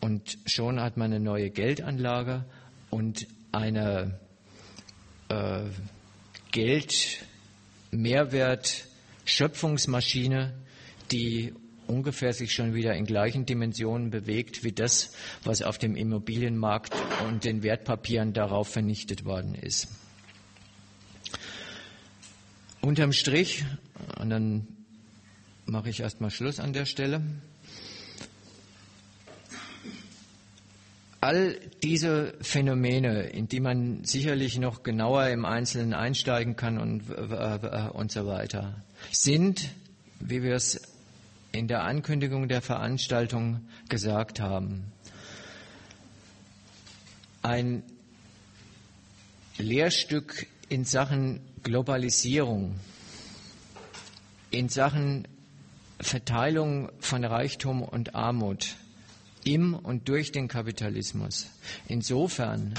und 0.03 0.39
schon 0.47 0.81
hat 0.81 0.97
man 0.97 1.13
eine 1.13 1.21
neue 1.21 1.51
Geldanlage 1.51 2.45
und 2.91 3.29
eine 3.53 4.19
äh, 5.29 5.63
Geld, 6.51 7.25
Mehrwert, 7.93 8.89
Schöpfungsmaschine, 9.25 10.55
die 11.13 11.55
ungefähr 11.93 12.33
sich 12.33 12.53
schon 12.53 12.75
wieder 12.75 12.95
in 12.95 13.05
gleichen 13.05 13.47
Dimensionen 13.47 14.11
bewegt 14.11 14.65
wie 14.65 14.73
das, 14.73 15.13
was 15.45 15.63
auf 15.63 15.79
dem 15.79 15.95
Immobilienmarkt 15.95 16.95
und 17.27 17.45
den 17.45 17.63
Wertpapieren 17.63 18.33
darauf 18.33 18.69
vernichtet 18.69 19.25
worden 19.25 19.55
ist. 19.55 19.89
Unterm 22.81 23.13
Strich, 23.13 23.65
und 24.19 24.31
dann 24.31 24.67
mache 25.67 25.91
ich 25.91 26.01
erstmal 26.01 26.31
Schluss 26.31 26.59
an 26.59 26.73
der 26.73 26.87
Stelle, 26.87 27.23
All 31.25 31.55
diese 31.85 32.35
Phänomene, 32.41 33.29
in 33.29 33.47
die 33.47 33.61
man 33.61 34.03
sicherlich 34.03 34.59
noch 34.59 34.83
genauer 34.83 35.29
im 35.29 35.45
Einzelnen 35.45 35.95
einsteigen 35.95 36.57
kann 36.57 36.79
und, 36.81 37.11
äh, 37.11 37.91
und 37.93 38.11
so 38.11 38.27
weiter, 38.27 38.83
sind, 39.13 39.71
wie 40.19 40.43
wir 40.43 40.57
es 40.57 40.92
in 41.53 41.69
der 41.69 41.85
Ankündigung 41.85 42.49
der 42.49 42.63
Veranstaltung 42.63 43.61
gesagt 43.89 44.41
haben, 44.41 44.91
ein 47.43 47.83
Lehrstück 49.59 50.47
in 50.69 50.85
Sachen 50.85 51.41
Globalisierung, 51.63 52.75
in 54.51 54.69
Sachen 54.69 55.29
Verteilung 56.01 56.91
von 56.99 57.25
Reichtum 57.25 57.83
und 57.83 58.15
Armut, 58.15 58.77
im 59.45 59.75
und 59.75 60.09
durch 60.09 60.33
den 60.33 60.49
Kapitalismus. 60.49 61.47
Insofern, 61.87 62.75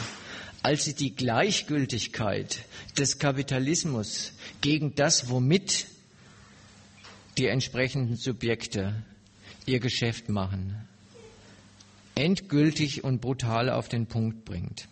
als 0.62 0.86
sie 0.86 0.94
die 0.94 1.16
Gleichgültigkeit 1.16 2.60
des 2.98 3.20
Kapitalismus 3.20 4.34
gegen 4.62 4.96
das, 4.96 5.30
womit 5.30 5.88
die 7.38 7.48
entsprechenden 7.48 8.16
Subjekte 8.16 9.04
ihr 9.66 9.80
Geschäft 9.80 10.30
machen, 10.30 10.88
endgültig 12.16 13.04
und 13.04 13.22
brutal 13.22 13.70
auf 13.70 13.90
den 13.90 14.06
Punkt 14.06 14.46
bringt. 14.46 14.88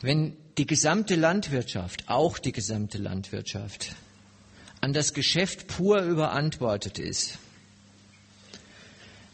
Wenn 0.00 0.36
die 0.58 0.66
gesamte 0.66 1.14
Landwirtschaft, 1.14 2.08
auch 2.08 2.38
die 2.38 2.52
gesamte 2.52 2.98
Landwirtschaft, 2.98 3.94
an 4.80 4.92
das 4.92 5.14
Geschäft 5.14 5.66
pur 5.66 6.02
überantwortet 6.02 6.98
ist, 6.98 7.38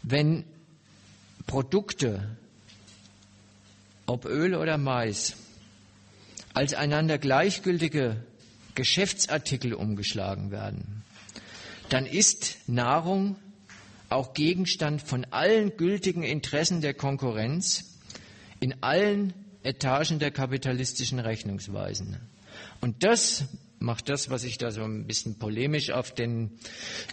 wenn 0.03 0.45
Produkte, 1.45 2.37
ob 4.05 4.25
Öl 4.25 4.55
oder 4.55 4.77
Mais, 4.77 5.35
als 6.53 6.73
einander 6.73 7.17
gleichgültige 7.17 8.23
Geschäftsartikel 8.75 9.73
umgeschlagen 9.73 10.51
werden, 10.51 11.03
dann 11.89 12.05
ist 12.05 12.57
Nahrung 12.67 13.35
auch 14.09 14.33
Gegenstand 14.33 15.01
von 15.01 15.25
allen 15.31 15.77
gültigen 15.77 16.23
Interessen 16.23 16.81
der 16.81 16.93
Konkurrenz 16.93 17.97
in 18.59 18.81
allen 18.81 19.33
Etagen 19.63 20.19
der 20.19 20.31
kapitalistischen 20.31 21.19
Rechnungsweisen. 21.19 22.17
Und 22.81 23.03
das 23.03 23.45
macht 23.79 24.09
das, 24.09 24.29
was 24.29 24.43
ich 24.43 24.57
da 24.57 24.71
so 24.71 24.83
ein 24.83 25.07
bisschen 25.07 25.37
polemisch 25.37 25.91
auf 25.91 26.13
den 26.13 26.51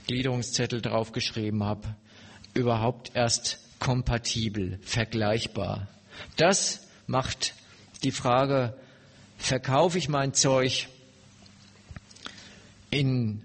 Gliederungszettel 0.07 0.81
draufgeschrieben 0.81 1.65
habe, 1.65 1.95
überhaupt 2.55 3.13
erst 3.15 3.59
kompatibel, 3.79 4.79
vergleichbar. 4.83 5.89
Das 6.37 6.87
macht 7.07 7.55
die 8.03 8.11
Frage, 8.11 8.75
verkaufe 9.39 9.99
ich 9.99 10.09
mein 10.09 10.35
Zeug 10.35 10.89
in 12.91 13.43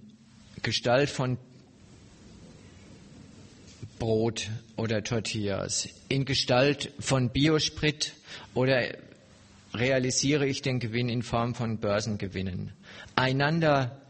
Gestalt 0.62 1.10
von 1.10 1.38
Brot 4.00 4.50
oder 4.76 5.04
Tortillas, 5.04 5.90
in 6.10 6.26
Gestalt 6.26 6.92
von 7.00 7.30
Biosprit 7.30 8.14
oder 8.54 8.90
realisiere 9.74 10.46
ich 10.46 10.62
den 10.62 10.80
Gewinn 10.80 11.10
in 11.10 11.24
Form 11.24 11.56
von 11.56 11.78
Börsengewinnen. 11.80 12.74
Einander 13.16 14.02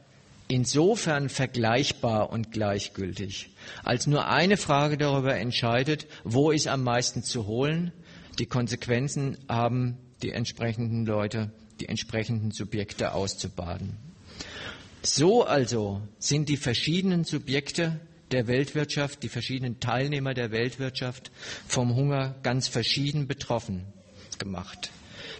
insofern 0.47 1.29
vergleichbar 1.29 2.29
und 2.31 2.51
gleichgültig, 2.51 3.49
als 3.83 4.07
nur 4.07 4.27
eine 4.27 4.57
Frage 4.57 4.97
darüber 4.97 5.35
entscheidet, 5.35 6.07
wo 6.23 6.51
ist 6.51 6.67
am 6.67 6.83
meisten 6.83 7.23
zu 7.23 7.47
holen. 7.47 7.91
Die 8.39 8.45
Konsequenzen 8.45 9.37
haben 9.47 9.97
die 10.21 10.31
entsprechenden 10.31 11.05
Leute, 11.05 11.51
die 11.79 11.87
entsprechenden 11.87 12.51
Subjekte 12.51 13.13
auszubaden. 13.13 13.97
So 15.05 15.43
also 15.43 16.01
sind 16.17 16.47
die 16.47 16.55
verschiedenen 16.55 17.25
Subjekte 17.25 17.99
der 18.31 18.47
Weltwirtschaft, 18.47 19.21
die 19.21 19.29
verschiedenen 19.29 19.81
Teilnehmer 19.81 20.33
der 20.33 20.51
Weltwirtschaft 20.51 21.29
vom 21.67 21.95
Hunger 21.95 22.35
ganz 22.41 22.69
verschieden 22.69 23.27
betroffen 23.27 23.83
gemacht. 24.39 24.91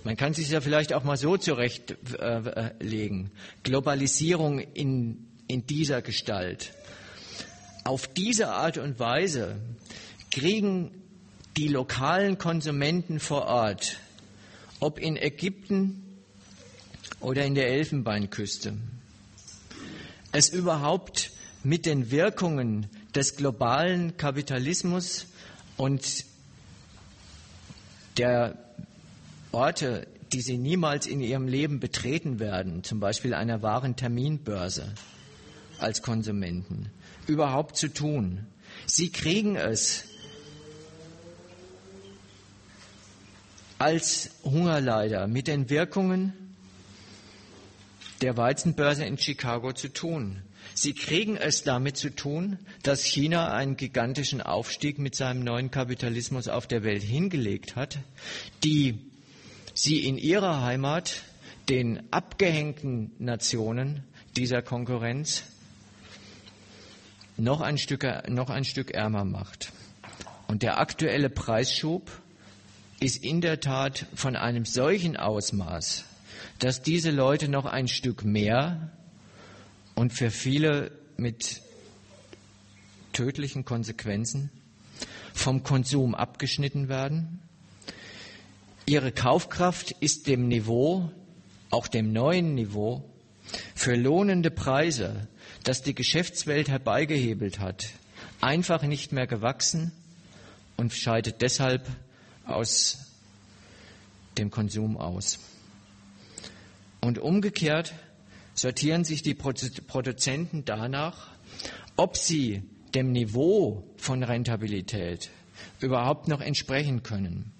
Man 0.04 0.18
kann 0.18 0.34
sich 0.34 0.50
ja 0.50 0.60
vielleicht 0.60 0.92
auch 0.94 1.06
mal 1.06 1.16
so 1.16 1.38
zurechtlegen. 1.38 3.32
Globalisierung 3.64 4.60
in, 4.60 5.28
in 5.48 5.66
dieser 5.66 6.02
Gestalt. 6.02 6.74
Auf 7.86 8.08
diese 8.08 8.50
Art 8.50 8.78
und 8.78 9.00
Weise 9.00 9.56
kriegen 10.32 10.92
die 11.56 11.70
lokalen 11.70 12.38
Konsumenten 12.38 13.20
vor 13.20 13.46
Ort, 13.46 13.98
ob 14.82 15.00
in 15.00 15.16
Ägypten 15.16 16.04
oder 17.22 17.46
in 17.46 17.56
der 17.56 17.70
Elfenbeinküste, 17.70 18.78
es 20.34 20.50
überhaupt 20.50 21.32
mit 21.64 21.86
den 21.86 22.12
Wirkungen 22.12 22.88
des 23.16 23.38
globalen 23.38 24.18
Kapitalismus 24.18 25.28
und 25.78 26.26
der 28.18 28.58
Orte, 29.52 30.08
die 30.34 30.42
sie 30.42 30.58
niemals 30.58 31.06
in 31.08 31.22
ihrem 31.22 31.48
Leben 31.48 31.80
betreten 31.80 32.40
werden, 32.40 32.84
zum 32.84 33.00
Beispiel 33.00 33.34
einer 33.34 33.62
wahren 33.62 33.96
Terminbörse 33.96 34.94
als 35.80 36.02
Konsumenten, 36.02 36.90
überhaupt 37.28 37.78
zu 37.78 37.88
tun. 37.88 38.48
Sie 38.88 39.12
kriegen 39.12 39.56
es 39.56 40.06
als 43.78 44.32
Hungerleider 44.44 45.28
mit 45.28 45.48
den 45.48 45.70
Wirkungen 45.70 46.34
der 48.24 48.38
Weizenbörse 48.38 49.04
in 49.04 49.18
Chicago 49.18 49.74
zu 49.74 49.92
tun. 49.92 50.42
Sie 50.74 50.94
kriegen 50.94 51.36
es 51.36 51.64
damit 51.64 51.98
zu 51.98 52.10
tun, 52.10 52.58
dass 52.82 53.04
China 53.04 53.54
einen 53.54 53.76
gigantischen 53.76 54.42
Aufstieg 54.42 54.98
mit 54.98 55.14
seinem 55.14 55.44
neuen 55.44 55.72
Kapitalismus 55.72 56.48
auf 56.48 56.66
der 56.66 56.84
Welt 56.84 57.04
hingelegt 57.04 57.76
hat, 57.76 58.00
die 58.64 58.98
sie 59.74 60.08
in 60.08 60.18
ihrer 60.18 60.62
Heimat 60.62 61.24
den 61.68 62.02
abgehängten 62.12 63.12
Nationen 63.20 64.04
dieser 64.38 64.62
Konkurrenz 64.62 65.44
noch 67.36 67.60
ein 67.60 67.78
Stück, 67.78 68.06
noch 68.30 68.50
ein 68.50 68.64
Stück 68.64 68.92
ärmer 68.92 69.26
macht. 69.26 69.74
Und 70.48 70.64
der 70.64 70.80
aktuelle 70.80 71.30
Preisschub 71.30 72.10
ist 73.02 73.22
in 73.22 73.42
der 73.42 73.60
Tat 73.60 74.06
von 74.16 74.38
einem 74.38 74.64
solchen 74.64 75.18
Ausmaß, 75.18 76.06
dass 76.64 76.82
diese 76.82 77.12
Leute 77.12 77.50
noch 77.50 77.66
ein 77.66 77.90
Stück 77.90 78.24
mehr 78.24 78.90
und 79.96 80.14
für 80.14 80.32
viele 80.32 80.92
mit 81.18 81.62
tödlichen 83.12 83.66
Konsequenzen 83.66 84.50
vom 85.34 85.64
Konsum 85.64 86.16
abgeschnitten 86.16 86.88
werden. 86.88 87.42
Ihre 88.86 89.12
Kaufkraft 89.12 89.92
ist 90.00 90.28
dem 90.28 90.48
Niveau, 90.48 91.12
auch 91.70 91.90
dem 91.90 92.14
neuen 92.14 92.56
Niveau, 92.56 93.04
für 93.76 93.96
lohnende 93.96 94.50
Preise, 94.50 95.28
das 95.66 95.82
die 95.82 95.94
Geschäftswelt 95.94 96.70
herbeigehebelt 96.70 97.60
hat, 97.60 97.90
einfach 98.40 98.84
nicht 98.84 99.12
mehr 99.12 99.28
gewachsen 99.28 99.92
und 100.78 100.94
scheidet 100.94 101.42
deshalb 101.42 101.86
aus 102.46 103.00
dem 104.38 104.50
Konsum 104.50 104.96
aus. 104.96 105.40
Und 107.04 107.20
umgekehrt 107.20 107.94
sortieren 108.54 109.04
sich 109.04 109.24
die 109.24 109.34
Produzenten 109.34 110.64
danach, 110.64 111.34
ob 111.98 112.16
sie 112.16 112.64
dem 112.96 113.12
Niveau 113.12 113.84
von 113.98 114.24
Rentabilität 114.24 115.30
überhaupt 115.82 116.30
noch 116.30 116.40
entsprechen 116.40 117.04
können. 117.04 117.52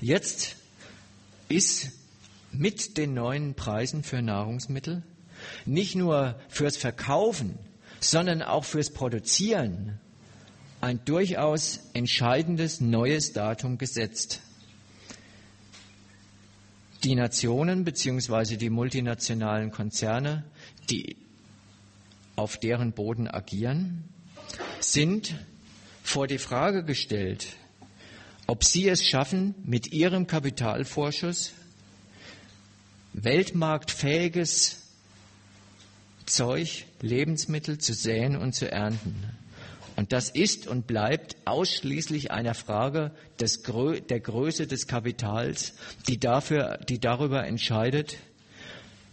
Jetzt 0.00 0.56
ist 1.50 1.90
mit 2.50 2.96
den 2.96 3.12
neuen 3.12 3.52
Preisen 3.56 4.02
für 4.02 4.22
Nahrungsmittel 4.22 5.02
nicht 5.66 5.94
nur 5.94 6.40
fürs 6.48 6.78
Verkaufen, 6.78 7.58
sondern 8.00 8.40
auch 8.40 8.64
fürs 8.64 8.88
Produzieren 8.88 10.00
ein 10.80 11.04
durchaus 11.04 11.90
entscheidendes 11.92 12.80
neues 12.80 13.34
Datum 13.34 13.76
gesetzt. 13.76 14.40
Die 17.04 17.14
Nationen 17.14 17.84
bzw. 17.84 18.56
die 18.56 18.70
multinationalen 18.70 19.70
Konzerne, 19.70 20.42
die 20.88 21.16
auf 22.34 22.56
deren 22.56 22.92
Boden 22.92 23.28
agieren, 23.28 24.04
sind 24.80 25.34
vor 26.02 26.26
die 26.26 26.38
Frage 26.38 26.82
gestellt, 26.82 27.56
ob 28.46 28.64
sie 28.64 28.88
es 28.88 29.04
schaffen, 29.04 29.54
mit 29.64 29.92
ihrem 29.92 30.26
Kapitalvorschuss 30.26 31.52
weltmarktfähiges 33.12 34.82
Zeug, 36.24 36.86
Lebensmittel 37.02 37.76
zu 37.76 37.92
säen 37.92 38.34
und 38.34 38.54
zu 38.54 38.72
ernten. 38.72 39.14
Und 39.96 40.12
das 40.12 40.28
ist 40.28 40.66
und 40.66 40.86
bleibt 40.86 41.36
ausschließlich 41.44 42.32
einer 42.32 42.54
Frage 42.54 43.12
des, 43.38 43.62
der 43.62 44.20
Größe 44.20 44.66
des 44.66 44.86
Kapitals, 44.88 45.74
die, 46.08 46.18
dafür, 46.18 46.78
die 46.88 46.98
darüber 46.98 47.46
entscheidet, 47.46 48.16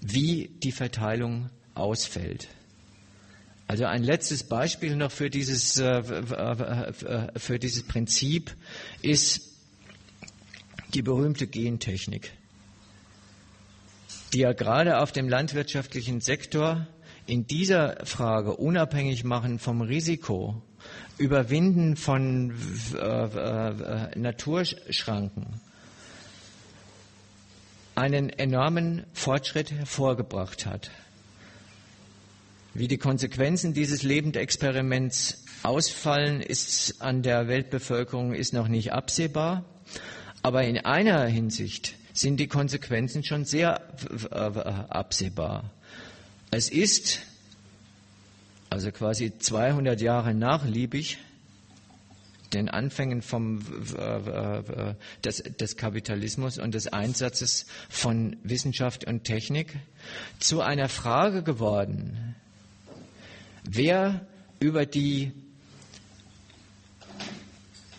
wie 0.02 0.50
die 0.64 0.72
Verteilung 0.72 1.50
ausfällt. 1.76 2.48
Also 3.68 3.86
ein 3.86 4.04
letztes 4.04 4.44
Beispiel 4.44 4.96
noch 4.96 5.12
für 5.12 5.30
dieses, 5.30 5.78
äh, 5.78 6.00
äh, 6.00 7.40
für 7.40 7.60
dieses 7.60 7.84
Prinzip 7.84 8.54
ist 9.02 9.50
die 10.94 11.02
berühmte 11.02 11.48
Gentechnik, 11.48 12.34
die 14.34 14.40
ja 14.40 14.52
gerade 14.52 15.00
auf 15.00 15.14
dem 15.14 15.30
landwirtschaftlichen 15.30 16.20
Sektor 16.20 16.88
in 17.28 17.48
dieser 17.48 18.06
Frage 18.06 18.58
unabhängig 18.58 19.24
machen 19.24 19.58
vom 19.58 19.82
Risiko 19.82 20.62
Überwinden 21.22 21.96
von 21.96 22.52
äh, 22.96 22.98
äh, 22.98 24.20
Naturschranken 24.20 25.46
einen 27.94 28.30
enormen 28.30 29.06
Fortschritt 29.14 29.72
hervorgebracht 29.72 30.66
hat. 30.66 30.90
Wie 32.74 32.88
die 32.88 32.98
Konsequenzen 32.98 33.74
dieses 33.74 34.02
Lebendexperiments 34.02 35.46
ausfallen, 35.62 36.42
ist 36.42 37.02
an 37.02 37.22
der 37.22 37.48
Weltbevölkerung 37.48 38.34
ist 38.34 38.54
noch 38.54 38.68
nicht 38.68 38.92
absehbar. 38.92 39.64
Aber 40.42 40.64
in 40.64 40.80
einer 40.80 41.26
Hinsicht 41.26 41.94
sind 42.14 42.40
die 42.40 42.48
Konsequenzen 42.48 43.24
schon 43.24 43.46
sehr 43.46 43.82
äh, 44.32 44.36
absehbar. 44.36 45.70
Es 46.50 46.70
ist 46.70 47.20
also 48.72 48.90
quasi 48.92 49.38
200 49.38 50.00
Jahre 50.00 50.34
nach 50.34 50.66
Liebig, 50.66 51.18
den 52.54 52.70
Anfängen 52.70 53.22
vom, 53.22 53.62
des, 55.24 55.44
des 55.44 55.76
Kapitalismus 55.78 56.58
und 56.58 56.74
des 56.74 56.88
Einsatzes 56.88 57.66
von 57.90 58.38
Wissenschaft 58.44 59.06
und 59.06 59.26
Technik, 59.26 59.78
zu 60.40 60.62
einer 60.62 60.88
Frage 60.88 61.44
geworden, 61.44 62.36
wer 63.70 64.26
über 64.62 64.86
die 64.86 65.34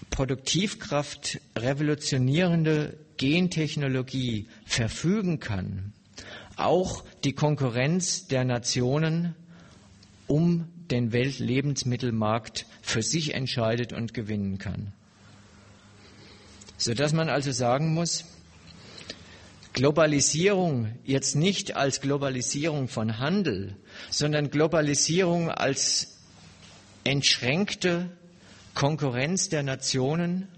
Produktivkraft 0.08 1.38
revolutionierende 1.56 2.98
Gentechnologie 3.18 4.48
verfügen 4.64 5.38
kann, 5.38 5.92
auch 6.56 7.04
die 7.24 7.34
Konkurrenz 7.34 8.26
der 8.26 8.44
Nationen 8.44 9.34
um 10.32 10.66
den 10.90 11.12
Weltlebensmittelmarkt 11.12 12.64
für 12.80 13.02
sich 13.02 13.34
entscheidet 13.34 13.92
und 13.92 14.14
gewinnen 14.14 14.56
kann. 14.56 14.94
Sodass 16.78 17.12
man 17.12 17.28
also 17.28 17.52
sagen 17.52 17.92
muss, 17.92 18.24
Globalisierung 19.74 20.96
jetzt 21.04 21.36
nicht 21.36 21.76
als 21.76 22.00
Globalisierung 22.00 22.88
von 22.88 23.18
Handel, 23.18 23.76
sondern 24.08 24.50
Globalisierung 24.50 25.50
als 25.50 26.16
entschränkte 27.04 28.16
Konkurrenz 28.74 29.50
der 29.50 29.62
Nationen, 29.62 30.48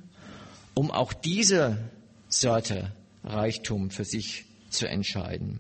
um 0.75 0.93
auch 0.93 1.13
diese 1.13 1.91
Sorte 2.29 2.93
Reichtum 3.25 3.91
für 3.91 4.05
sich 4.05 4.45
zu 4.71 4.87
entscheiden, 4.87 5.59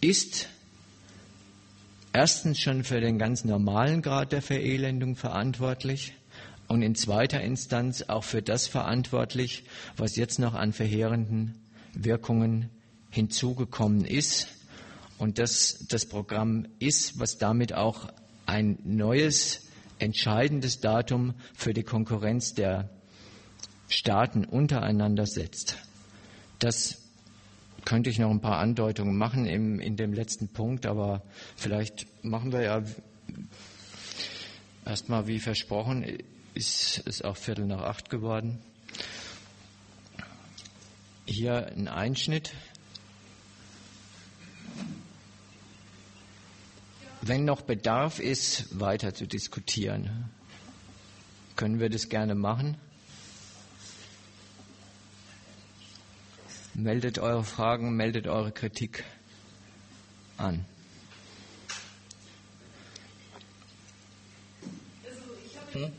ist 0.00 0.48
erstens 2.12 2.60
schon 2.60 2.84
für 2.84 3.00
den 3.00 3.18
ganz 3.18 3.44
normalen 3.44 4.02
Grad 4.02 4.32
der 4.32 4.42
Verelendung 4.42 5.16
verantwortlich 5.16 6.14
und 6.68 6.82
in 6.82 6.94
zweiter 6.94 7.40
Instanz 7.40 8.02
auch 8.08 8.24
für 8.24 8.42
das 8.42 8.66
verantwortlich, 8.66 9.64
was 9.96 10.16
jetzt 10.16 10.38
noch 10.38 10.54
an 10.54 10.72
verheerenden 10.72 11.58
Wirkungen 11.94 12.70
hinzugekommen 13.10 14.04
ist. 14.04 14.48
Und 15.18 15.38
das 15.38 15.86
das 15.88 16.06
Programm 16.06 16.66
ist, 16.78 17.18
was 17.18 17.38
damit 17.38 17.74
auch 17.74 18.08
ein 18.46 18.78
neues, 18.84 19.68
entscheidendes 19.98 20.80
Datum 20.80 21.34
für 21.54 21.74
die 21.74 21.84
Konkurrenz 21.84 22.54
der 22.54 22.90
Staaten 23.88 24.44
untereinander 24.44 25.26
setzt. 25.26 25.76
Das 26.58 27.01
könnte 27.84 28.10
ich 28.10 28.18
noch 28.18 28.30
ein 28.30 28.40
paar 28.40 28.58
Andeutungen 28.58 29.16
machen 29.16 29.46
im, 29.46 29.80
in 29.80 29.96
dem 29.96 30.12
letzten 30.12 30.48
Punkt, 30.48 30.86
aber 30.86 31.22
vielleicht 31.56 32.06
machen 32.24 32.52
wir 32.52 32.62
ja 32.62 32.82
erstmal 34.84 35.26
wie 35.26 35.40
versprochen, 35.40 36.04
ist 36.54 37.02
es 37.06 37.22
auch 37.22 37.36
Viertel 37.36 37.66
nach 37.66 37.82
acht 37.82 38.10
geworden. 38.10 38.58
Hier 41.24 41.66
ein 41.68 41.88
Einschnitt. 41.88 42.52
Wenn 47.22 47.44
noch 47.44 47.62
Bedarf 47.62 48.18
ist, 48.18 48.78
weiter 48.80 49.14
zu 49.14 49.26
diskutieren, 49.26 50.30
können 51.54 51.78
wir 51.78 51.88
das 51.88 52.08
gerne 52.08 52.34
machen. 52.34 52.76
Meldet 56.74 57.18
eure 57.18 57.44
Fragen, 57.44 57.96
meldet 57.96 58.26
eure 58.26 58.50
Kritik 58.50 59.04
an. 60.36 60.64
Hm? 65.72 65.92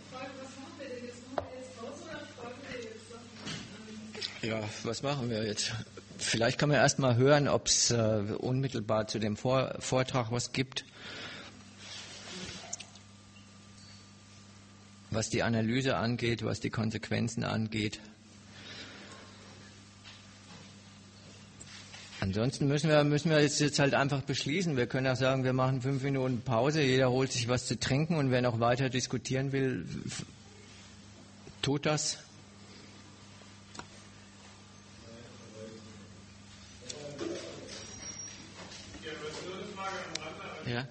Ja, 4.42 4.62
was 4.84 5.04
machen 5.04 5.30
wir 5.30 5.46
jetzt? 5.46 5.72
Vielleicht 6.18 6.60
können 6.60 6.72
wir 6.72 6.80
erst 6.80 7.00
mal 7.00 7.16
hören, 7.16 7.48
ob 7.48 7.68
es 7.68 7.92
äh, 7.92 8.24
unmittelbar 8.38 9.08
zu 9.08 9.20
dem 9.20 9.38
Vor 9.38 9.76
Vortrag 9.80 10.32
was 10.32 10.52
gibt. 10.52 10.86
Was 15.12 15.30
die 15.30 15.44
Analyse 15.44 15.96
angeht, 15.96 16.44
was 16.44 16.60
die 16.60 16.70
Konsequenzen 16.70 17.44
angeht. 17.44 18.00
Ansonsten 22.24 22.70
müssen 22.70 22.90
wir, 22.90 23.04
müssen 23.04 23.32
wir 23.32 23.42
jetzt, 23.42 23.60
jetzt 23.60 23.80
halt 23.80 23.94
einfach 23.94 24.22
beschließen. 24.22 24.78
Wir 24.78 24.88
können 24.88 25.08
auch 25.08 25.18
sagen, 25.18 25.44
wir 25.44 25.52
machen 25.52 25.82
fünf 25.82 26.04
Minuten 26.04 26.40
Pause, 26.40 26.82
jeder 26.82 27.12
holt 27.12 27.34
sich 27.34 27.50
was 27.50 27.66
zu 27.66 27.78
trinken 27.78 28.16
und 28.16 28.32
wer 28.32 28.42
noch 28.42 28.62
weiter 28.62 28.88
diskutieren 28.88 29.52
will, 29.52 29.86
tut 31.62 31.86
das. 31.86 32.20
Ja. 40.66 40.88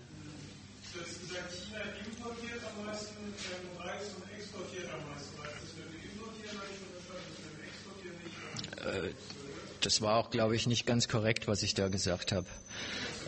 Das 9.84 10.00
war 10.00 10.16
auch, 10.16 10.30
glaube 10.30 10.56
ich, 10.56 10.66
nicht 10.66 10.86
ganz 10.86 11.08
korrekt, 11.08 11.48
was 11.48 11.62
ich 11.62 11.74
da 11.74 11.88
gesagt 11.88 12.32
habe. 12.32 12.46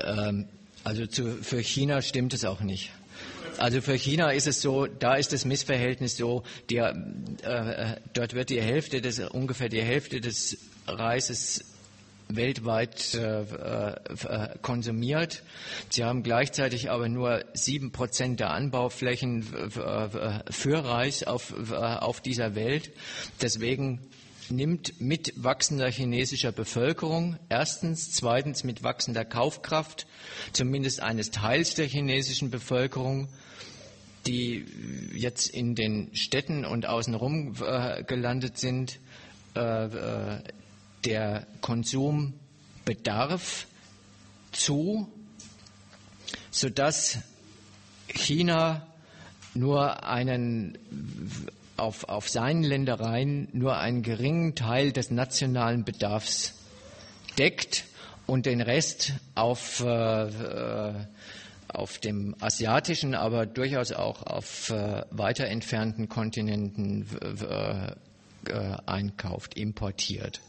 Ähm, 0.02 0.47
also 0.85 1.06
zu, 1.06 1.43
für 1.43 1.60
China 1.60 2.02
stimmt 2.02 2.35
es 2.35 2.44
auch 2.44 2.60
nicht. 2.60 2.90
Also 3.59 3.81
für 3.81 3.94
China 3.94 4.31
ist 4.31 4.47
es 4.47 4.60
so, 4.60 4.86
da 4.86 5.14
ist 5.14 5.32
das 5.32 5.44
Missverhältnis 5.44 6.16
so, 6.16 6.43
der, 6.70 6.97
äh, 7.43 8.01
dort 8.12 8.35
wird 8.35 8.51
die 8.51 8.60
Hälfte 8.60 9.01
des, 9.01 9.20
ungefähr 9.20 9.68
die 9.68 9.82
Hälfte 9.82 10.20
des 10.20 10.59
Reises 10.86 11.64
weltweit 12.28 13.14
äh, 13.14 13.43
äh, 13.43 14.59
konsumiert. 14.62 15.43
Sie 15.90 16.05
haben 16.05 16.22
gleichzeitig 16.22 16.90
aber 16.90 17.09
nur 17.09 17.44
sieben 17.52 17.93
Prozent 17.93 18.40
der 18.40 18.51
Anbauflächen 18.51 19.43
für 19.43 20.85
Reis 20.85 21.22
auf, 21.22 21.52
auf 21.70 22.20
dieser 22.22 22.55
Welt. 22.55 22.90
Deswegen 23.40 24.01
nimmt 24.51 25.01
mit 25.01 25.33
wachsender 25.37 25.91
chinesischer 25.91 26.53
Bevölkerung, 26.53 27.39
erstens, 27.49 28.12
zweitens 28.12 28.65
mit 28.65 28.83
wachsender 28.83 29.25
Kaufkraft, 29.25 30.07
zumindest 30.53 31.01
eines 31.01 31.31
Teils 31.31 31.75
der 31.75 31.87
chinesischen 31.87 32.51
Bevölkerung, 32.51 33.29
die 34.27 34.65
jetzt 35.12 35.49
in 35.49 35.75
den 35.75 36.15
Städten 36.15 36.65
und 36.65 36.87
außenrum 36.87 37.55
äh, 37.62 38.03
gelandet 38.05 38.59
sind, 38.59 38.99
äh, 39.55 39.85
äh, 39.87 40.43
der 41.05 41.47
Konsumbedarf 41.61 43.66
zu, 44.53 45.09
sodass 46.51 47.19
China 48.09 48.87
nur 49.55 50.05
einen 50.05 50.79
auf, 51.76 52.09
auf 52.09 52.28
seinen 52.28 52.62
Ländereien 52.62 53.48
nur 53.52 53.78
einen 53.78 54.02
geringen 54.02 54.55
Teil 54.55 54.92
des 54.92 55.10
nationalen 55.10 55.84
Bedarfs 55.84 56.55
deckt 57.38 57.84
und 58.26 58.46
den 58.46 58.60
Rest 58.60 59.12
auf, 59.34 59.80
äh, 59.80 60.28
äh, 60.28 60.94
auf 61.68 61.98
dem 61.98 62.36
asiatischen, 62.40 63.14
aber 63.14 63.46
durchaus 63.46 63.92
auch 63.92 64.22
auf 64.22 64.70
äh, 64.70 65.02
weiter 65.10 65.46
entfernten 65.46 66.09
Kontinenten 66.09 67.06
äh, 67.20 67.90
äh, 68.51 68.76
einkauft, 68.86 69.56
importiert. 69.56 70.40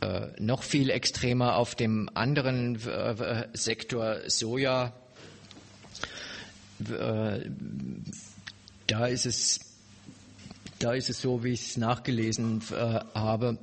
Äh, 0.00 0.28
noch 0.38 0.62
viel 0.62 0.90
extremer 0.90 1.56
auf 1.56 1.74
dem 1.74 2.08
anderen 2.14 2.78
Sektor 3.54 4.18
Soja 4.28 4.92
da 8.86 9.06
ist 9.06 9.26
es, 9.26 9.60
da 10.78 10.92
ist 10.92 11.10
es 11.10 11.20
so, 11.20 11.42
wie 11.44 11.52
ich 11.52 11.70
es 11.70 11.76
nachgelesen 11.76 12.62
äh, 12.70 13.00
habe, 13.14 13.58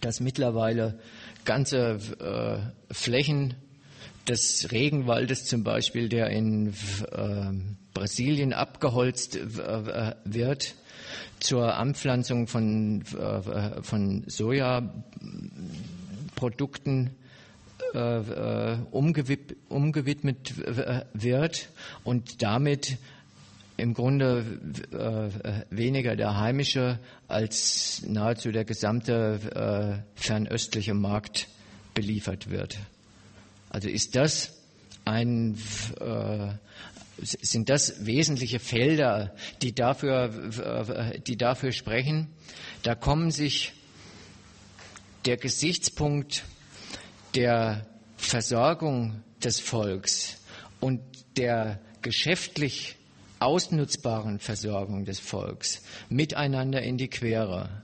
dass 0.00 0.20
mittlerweile 0.20 0.98
ganze 1.44 2.72
äh, 2.90 2.92
Flächen 2.92 3.54
des 4.28 4.70
Regenwaldes 4.72 5.46
zum 5.46 5.64
Beispiel, 5.64 6.08
der 6.08 6.30
in 6.30 6.68
äh, 6.68 6.72
Brasilien 7.94 8.52
abgeholzt 8.52 9.36
äh, 9.36 10.14
wird, 10.24 10.74
zur 11.40 11.76
Anpflanzung 11.76 12.46
von, 12.48 13.02
äh, 13.02 13.82
von 13.82 14.24
Sojaprodukten 14.26 17.10
äh, 17.94 18.76
umgewidmet 18.90 20.54
wird 21.12 21.68
und 22.04 22.42
damit 22.42 22.98
im 23.76 23.94
Grunde 23.94 24.44
äh, 24.92 25.74
weniger 25.74 26.16
der 26.16 26.38
heimische 26.38 26.98
als 27.28 28.02
nahezu 28.06 28.50
der 28.50 28.64
gesamte 28.64 30.02
äh, 30.16 30.20
fernöstliche 30.20 30.94
Markt 30.94 31.48
beliefert 31.94 32.50
wird. 32.50 32.78
Also 33.70 33.88
ist 33.88 34.16
das 34.16 34.52
ein, 35.04 35.58
äh, 36.00 36.48
sind 37.22 37.68
das 37.68 38.06
wesentliche 38.06 38.58
Felder, 38.58 39.34
die 39.62 39.74
dafür, 39.74 41.12
äh, 41.12 41.20
die 41.20 41.36
dafür 41.36 41.72
sprechen? 41.72 42.28
Da 42.82 42.94
kommen 42.94 43.30
sich 43.30 43.72
der 45.26 45.36
Gesichtspunkt 45.36 46.44
der 47.34 47.86
Versorgung 48.16 49.22
des 49.42 49.60
Volks 49.60 50.38
und 50.80 51.00
der 51.36 51.80
geschäftlich 52.00 52.95
ausnutzbaren 53.38 54.38
Versorgung 54.38 55.04
des 55.04 55.20
Volks 55.20 55.82
miteinander 56.08 56.82
in 56.82 56.96
die 56.98 57.08
Quere. 57.08 57.82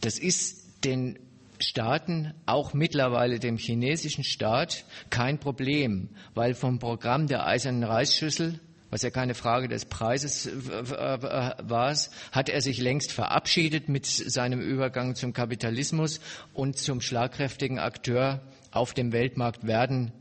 Das 0.00 0.18
ist 0.18 0.84
den 0.84 1.18
Staaten, 1.58 2.34
auch 2.46 2.74
mittlerweile 2.74 3.38
dem 3.38 3.56
chinesischen 3.56 4.24
Staat, 4.24 4.84
kein 5.10 5.38
Problem, 5.38 6.08
weil 6.34 6.54
vom 6.54 6.78
Programm 6.78 7.28
der 7.28 7.46
eisernen 7.46 7.84
Reisschüssel, 7.84 8.58
was 8.90 9.02
ja 9.02 9.10
keine 9.10 9.34
Frage 9.34 9.68
des 9.68 9.84
Preises 9.84 10.50
war, 10.52 11.96
hat 12.32 12.48
er 12.48 12.60
sich 12.60 12.78
längst 12.78 13.12
verabschiedet 13.12 13.88
mit 13.88 14.06
seinem 14.06 14.60
Übergang 14.60 15.14
zum 15.14 15.32
Kapitalismus 15.32 16.20
und 16.52 16.78
zum 16.78 17.00
schlagkräftigen 17.00 17.78
Akteur 17.78 18.40
auf 18.70 18.92
dem 18.92 19.12
Weltmarkt 19.12 19.66
werden 19.66 20.12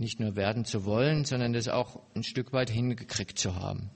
nicht 0.00 0.18
nur 0.18 0.34
werden 0.34 0.64
zu 0.64 0.84
wollen, 0.84 1.24
sondern 1.24 1.52
das 1.52 1.68
auch 1.68 2.00
ein 2.14 2.24
Stück 2.24 2.52
weit 2.52 2.70
hingekriegt 2.70 3.38
zu 3.38 3.54
haben. 3.54 3.90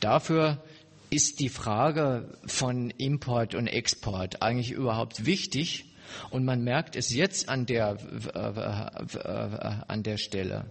Dafür 0.00 0.62
ist 1.10 1.40
die 1.40 1.50
Frage 1.50 2.38
von 2.46 2.90
Import 2.90 3.54
und 3.54 3.66
Export 3.66 4.42
eigentlich 4.42 4.72
überhaupt 4.72 5.26
wichtig 5.26 5.94
und 6.30 6.44
man 6.44 6.64
merkt 6.64 6.96
es 6.96 7.12
jetzt 7.12 7.48
an 7.48 7.66
der, 7.66 7.98
äh, 8.34 9.18
äh, 9.18 9.84
an 9.86 10.02
der 10.02 10.16
Stelle, 10.16 10.70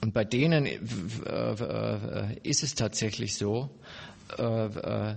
und 0.00 0.12
bei 0.12 0.24
denen 0.24 0.66
äh, 0.66 0.76
äh, 0.76 2.38
ist 2.42 2.62
es 2.62 2.74
tatsächlich 2.74 3.36
so, 3.36 3.70
äh, 4.38 4.42
äh, 4.42 5.16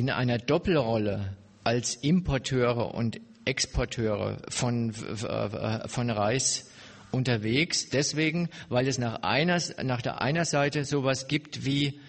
in 0.00 0.08
einer 0.08 0.38
Doppelrolle 0.38 1.36
als 1.62 1.94
Importeure 1.94 2.94
und 2.94 3.20
Exporteure 3.44 4.38
von, 4.48 4.94
äh, 4.94 5.88
von 5.88 6.08
Reis 6.08 6.70
unterwegs. 7.10 7.90
Deswegen, 7.90 8.48
weil 8.70 8.88
es 8.88 8.96
nach 8.96 9.22
einer, 9.22 9.60
nach 9.82 10.00
der 10.00 10.22
einer 10.22 10.46
Seite 10.46 10.86
sowas 10.86 11.28
gibt 11.28 11.66
wie, 11.66 12.00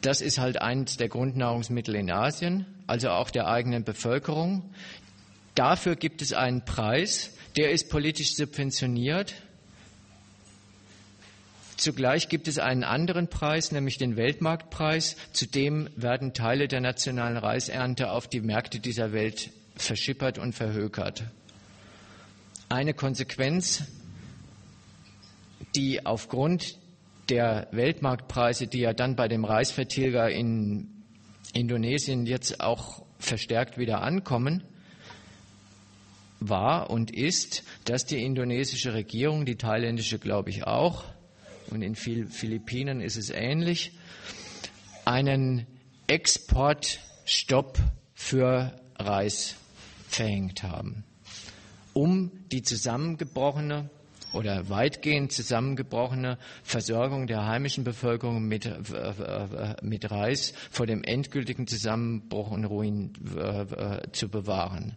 das 0.00 0.22
ist 0.22 0.38
halt 0.38 0.62
eines 0.62 0.96
der 0.96 1.10
Grundnahrungsmittel 1.10 1.94
in 1.96 2.10
Asien, 2.10 2.64
also 2.86 3.10
auch 3.10 3.28
der 3.28 3.46
eigenen 3.46 3.84
Bevölkerung. 3.84 4.62
Dafür 5.54 5.96
gibt 5.96 6.22
es 6.22 6.32
einen 6.32 6.64
Preis, 6.64 7.36
der 7.56 7.72
ist 7.72 7.90
politisch 7.90 8.36
subventioniert. 8.36 9.34
Zugleich 11.76 12.28
gibt 12.28 12.48
es 12.48 12.58
einen 12.58 12.84
anderen 12.84 13.28
Preis, 13.28 13.72
nämlich 13.72 13.98
den 13.98 14.16
Weltmarktpreis. 14.16 15.16
Zudem 15.32 15.88
werden 15.96 16.32
Teile 16.32 16.68
der 16.68 16.80
nationalen 16.80 17.36
Reisernte 17.36 18.10
auf 18.10 18.28
die 18.28 18.40
Märkte 18.40 18.80
dieser 18.80 19.12
Welt 19.12 19.50
verschippert 19.76 20.38
und 20.38 20.54
verhökert. 20.54 21.24
Eine 22.68 22.94
Konsequenz 22.94 23.84
die 25.74 26.04
aufgrund 26.06 26.78
der 27.28 27.68
Weltmarktpreise, 27.72 28.66
die 28.66 28.80
ja 28.80 28.92
dann 28.92 29.16
bei 29.16 29.28
dem 29.28 29.44
Reisvertilger 29.44 30.30
in 30.30 30.88
Indonesien 31.52 32.26
jetzt 32.26 32.60
auch 32.60 33.04
verstärkt 33.18 33.78
wieder 33.78 34.02
ankommen, 34.02 34.62
war 36.40 36.90
und 36.90 37.10
ist, 37.10 37.64
dass 37.84 38.04
die 38.04 38.22
indonesische 38.22 38.92
Regierung, 38.92 39.46
die 39.46 39.56
thailändische 39.56 40.18
glaube 40.18 40.50
ich 40.50 40.64
auch, 40.64 41.04
und 41.70 41.82
in 41.82 41.94
Philippinen 41.94 43.00
ist 43.00 43.16
es 43.16 43.30
ähnlich, 43.30 43.92
einen 45.04 45.66
Exportstopp 46.06 47.78
für 48.14 48.80
Reis 48.96 49.56
verhängt 50.08 50.62
haben, 50.62 51.04
um 51.92 52.30
die 52.52 52.62
zusammengebrochene 52.62 53.90
oder 54.32 54.68
weitgehend 54.68 55.32
zusammengebrochene 55.32 56.38
Versorgung 56.64 57.26
der 57.26 57.46
heimischen 57.46 57.84
Bevölkerung 57.84 58.46
mit, 58.46 58.66
äh, 58.66 59.76
mit 59.82 60.10
Reis 60.10 60.54
vor 60.70 60.86
dem 60.86 61.04
endgültigen 61.04 61.66
Zusammenbruch 61.66 62.50
und 62.50 62.64
Ruin 62.64 63.12
äh, 63.36 64.10
zu 64.12 64.28
bewahren. 64.28 64.96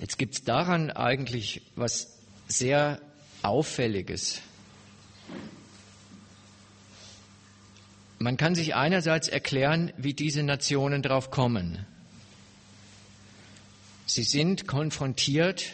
Jetzt 0.00 0.16
gibt 0.16 0.34
es 0.34 0.44
daran 0.44 0.90
eigentlich 0.90 1.62
was 1.76 2.18
sehr 2.48 3.00
Auffälliges. 3.42 4.40
Man 8.18 8.36
kann 8.36 8.54
sich 8.54 8.74
einerseits 8.74 9.28
erklären, 9.28 9.92
wie 9.96 10.12
diese 10.12 10.42
Nationen 10.42 11.02
drauf 11.02 11.30
kommen. 11.30 11.86
Sie 14.04 14.24
sind 14.24 14.66
konfrontiert 14.66 15.72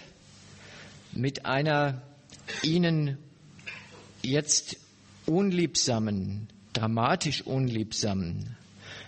mit 1.13 1.45
einer 1.47 2.03
ihnen 2.63 3.19
jetzt 4.23 4.77
unliebsamen, 5.25 6.49
dramatisch 6.73 7.43
unliebsamen 7.43 8.57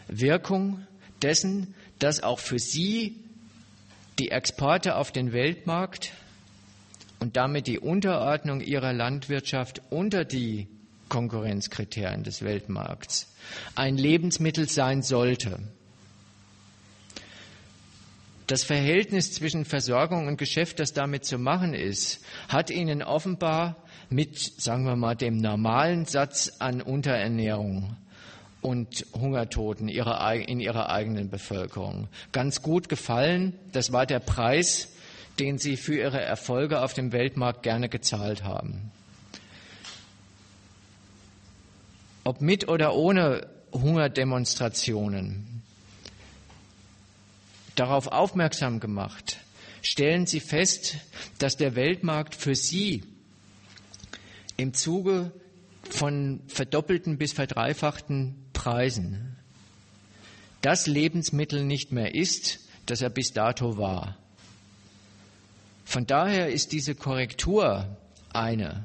Wirkung 0.08 0.86
dessen, 1.22 1.74
dass 1.98 2.22
auch 2.22 2.38
für 2.38 2.58
sie 2.58 3.16
die 4.18 4.30
Exporte 4.30 4.96
auf 4.96 5.12
den 5.12 5.32
Weltmarkt 5.32 6.12
und 7.20 7.36
damit 7.36 7.66
die 7.66 7.78
Unterordnung 7.78 8.60
ihrer 8.60 8.92
Landwirtschaft 8.92 9.82
unter 9.90 10.24
die 10.24 10.68
Konkurrenzkriterien 11.08 12.22
des 12.22 12.42
Weltmarkts 12.42 13.34
ein 13.74 13.96
Lebensmittel 13.96 14.68
sein 14.68 15.02
sollte. 15.02 15.58
Das 18.46 18.64
Verhältnis 18.64 19.32
zwischen 19.32 19.64
Versorgung 19.64 20.26
und 20.26 20.38
Geschäft, 20.38 20.80
das 20.80 20.94
damit 20.94 21.24
zu 21.24 21.38
machen 21.38 21.74
ist, 21.74 22.24
hat 22.48 22.70
ihnen 22.70 23.02
offenbar 23.02 23.76
mit, 24.08 24.38
sagen 24.38 24.84
wir 24.84 24.96
mal, 24.96 25.14
dem 25.14 25.36
normalen 25.36 26.06
Satz 26.06 26.52
an 26.58 26.80
Unterernährung 26.80 27.96
und 28.62 29.06
Hungertoten 29.12 29.88
in 29.88 30.60
ihrer 30.60 30.88
eigenen 30.88 31.28
Bevölkerung 31.28 32.08
ganz 32.32 32.62
gut 32.62 32.88
gefallen. 32.88 33.52
Das 33.72 33.92
war 33.92 34.06
der 34.06 34.20
Preis, 34.20 34.92
den 35.38 35.58
sie 35.58 35.76
für 35.76 35.96
ihre 35.96 36.20
Erfolge 36.20 36.82
auf 36.82 36.94
dem 36.94 37.12
Weltmarkt 37.12 37.62
gerne 37.62 37.88
gezahlt 37.88 38.44
haben. 38.44 38.90
Ob 42.24 42.40
mit 42.40 42.68
oder 42.68 42.94
ohne 42.94 43.48
Hungerdemonstrationen, 43.72 45.62
darauf 47.74 48.08
aufmerksam 48.08 48.80
gemacht, 48.80 49.38
stellen 49.82 50.26
Sie 50.26 50.40
fest, 50.40 50.96
dass 51.38 51.56
der 51.56 51.76
Weltmarkt 51.76 52.34
für 52.34 52.54
Sie 52.54 53.04
im 54.56 54.74
Zuge 54.74 55.32
von 55.88 56.40
verdoppelten 56.48 57.16
bis 57.16 57.32
verdreifachten 57.32 58.34
Preisen 58.52 59.36
das 60.60 60.86
Lebensmittel 60.86 61.64
nicht 61.64 61.92
mehr 61.92 62.14
ist, 62.14 62.60
das 62.86 63.00
er 63.00 63.10
bis 63.10 63.32
dato 63.32 63.78
war. 63.78 64.16
Von 65.88 66.06
daher 66.06 66.50
ist 66.50 66.72
diese 66.72 66.94
Korrektur 66.94 67.96
eine, 68.34 68.84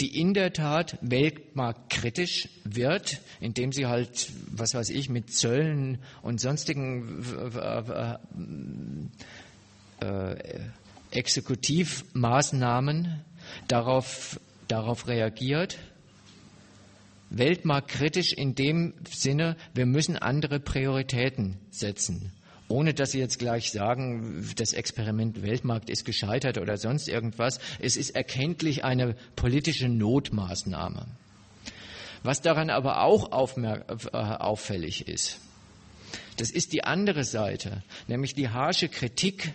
die 0.00 0.20
in 0.20 0.34
der 0.34 0.52
Tat 0.52 0.98
weltmarktkritisch 1.00 2.48
wird, 2.64 3.20
indem 3.38 3.70
sie 3.70 3.86
halt, 3.86 4.28
was 4.50 4.74
weiß 4.74 4.90
ich, 4.90 5.08
mit 5.08 5.32
Zöllen 5.32 5.98
und 6.20 6.40
sonstigen 6.40 7.24
äh, 7.54 8.16
äh, 10.00 10.60
Exekutivmaßnahmen 11.12 13.22
darauf, 13.68 14.40
darauf 14.66 15.06
reagiert. 15.06 15.78
Weltmarktkritisch 17.30 18.32
in 18.32 18.56
dem 18.56 18.94
Sinne, 19.08 19.56
wir 19.72 19.86
müssen 19.86 20.16
andere 20.16 20.58
Prioritäten 20.58 21.58
setzen 21.70 22.32
ohne 22.68 22.92
dass 22.92 23.12
Sie 23.12 23.18
jetzt 23.18 23.38
gleich 23.38 23.72
sagen, 23.72 24.46
das 24.56 24.74
Experiment 24.74 25.42
Weltmarkt 25.42 25.88
ist 25.88 26.04
gescheitert 26.04 26.58
oder 26.58 26.76
sonst 26.76 27.08
irgendwas. 27.08 27.58
Es 27.80 27.96
ist 27.96 28.10
erkenntlich 28.10 28.84
eine 28.84 29.16
politische 29.36 29.88
Notmaßnahme. 29.88 31.06
Was 32.22 32.42
daran 32.42 32.68
aber 32.68 33.02
auch 33.02 33.30
äh, 33.56 34.16
auffällig 34.16 35.08
ist, 35.08 35.40
das 36.36 36.50
ist 36.50 36.72
die 36.72 36.84
andere 36.84 37.24
Seite, 37.24 37.82
nämlich 38.06 38.34
die 38.34 38.48
harsche 38.48 38.88
Kritik, 38.88 39.52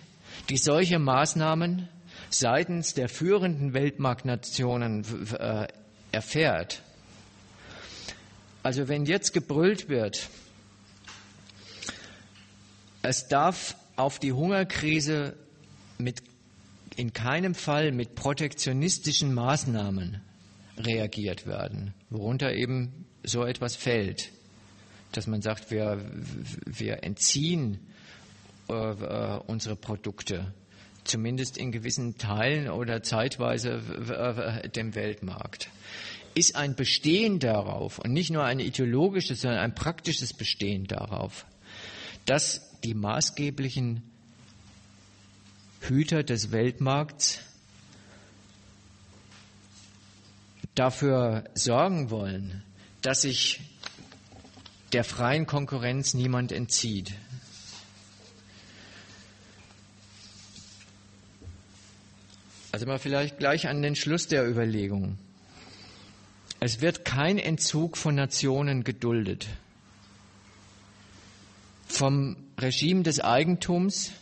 die 0.48 0.56
solche 0.56 0.98
Maßnahmen 0.98 1.88
seitens 2.30 2.94
der 2.94 3.08
führenden 3.08 3.74
Weltmarktnationen 3.74 5.04
äh, 5.38 5.68
erfährt. 6.12 6.82
Also 8.62 8.88
wenn 8.88 9.04
jetzt 9.04 9.32
gebrüllt 9.32 9.88
wird, 9.88 10.28
es 13.04 13.28
darf 13.28 13.76
auf 13.96 14.18
die 14.18 14.32
Hungerkrise 14.32 15.36
mit, 15.98 16.22
in 16.96 17.12
keinem 17.12 17.54
Fall 17.54 17.92
mit 17.92 18.14
protektionistischen 18.14 19.34
Maßnahmen 19.34 20.22
reagiert 20.78 21.46
werden, 21.46 21.92
worunter 22.08 22.54
eben 22.54 23.04
so 23.22 23.44
etwas 23.44 23.76
fällt, 23.76 24.30
dass 25.12 25.26
man 25.26 25.42
sagt, 25.42 25.70
wir, 25.70 26.04
wir 26.64 27.04
entziehen 27.04 27.78
äh, 28.68 28.72
äh 28.72 29.40
unsere 29.46 29.76
Produkte, 29.76 30.52
zumindest 31.04 31.58
in 31.58 31.72
gewissen 31.72 32.16
Teilen 32.16 32.70
oder 32.70 33.02
zeitweise 33.02 33.82
dem 34.74 34.94
Weltmarkt. 34.94 35.68
ist 36.34 36.56
ein 36.56 36.74
Bestehen 36.74 37.38
darauf 37.38 37.98
und 37.98 38.12
nicht 38.12 38.30
nur 38.30 38.44
ein 38.44 38.60
ideologisches, 38.60 39.42
sondern 39.42 39.60
ein 39.60 39.74
praktisches 39.74 40.32
Bestehen 40.32 40.86
darauf, 40.86 41.44
dass 42.24 42.73
die 42.84 42.94
maßgeblichen 42.94 44.02
Hüter 45.80 46.22
des 46.22 46.52
Weltmarkts 46.52 47.40
dafür 50.74 51.44
sorgen 51.54 52.10
wollen, 52.10 52.62
dass 53.02 53.22
sich 53.22 53.60
der 54.92 55.04
freien 55.04 55.46
Konkurrenz 55.46 56.14
niemand 56.14 56.52
entzieht. 56.52 57.14
Also 62.70 62.86
mal 62.86 62.98
vielleicht 62.98 63.38
gleich 63.38 63.68
an 63.68 63.82
den 63.82 63.94
Schluss 63.94 64.26
der 64.26 64.48
Überlegung. 64.48 65.18
Es 66.60 66.80
wird 66.80 67.04
kein 67.04 67.38
Entzug 67.38 67.96
von 67.96 68.14
Nationen 68.14 68.84
geduldet. 68.84 69.46
Vom 71.86 72.43
Regime 72.58 73.02
des 73.02 73.20
Eigentums 73.20 74.12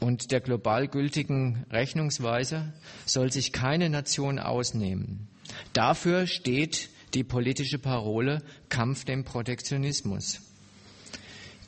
und 0.00 0.30
der 0.30 0.40
global 0.40 0.88
gültigen 0.88 1.64
Rechnungsweise 1.70 2.72
soll 3.04 3.32
sich 3.32 3.52
keine 3.52 3.90
Nation 3.90 4.38
ausnehmen. 4.38 5.28
Dafür 5.72 6.26
steht 6.26 6.90
die 7.14 7.24
politische 7.24 7.78
Parole 7.78 8.42
Kampf 8.68 9.04
dem 9.04 9.24
Protektionismus. 9.24 10.40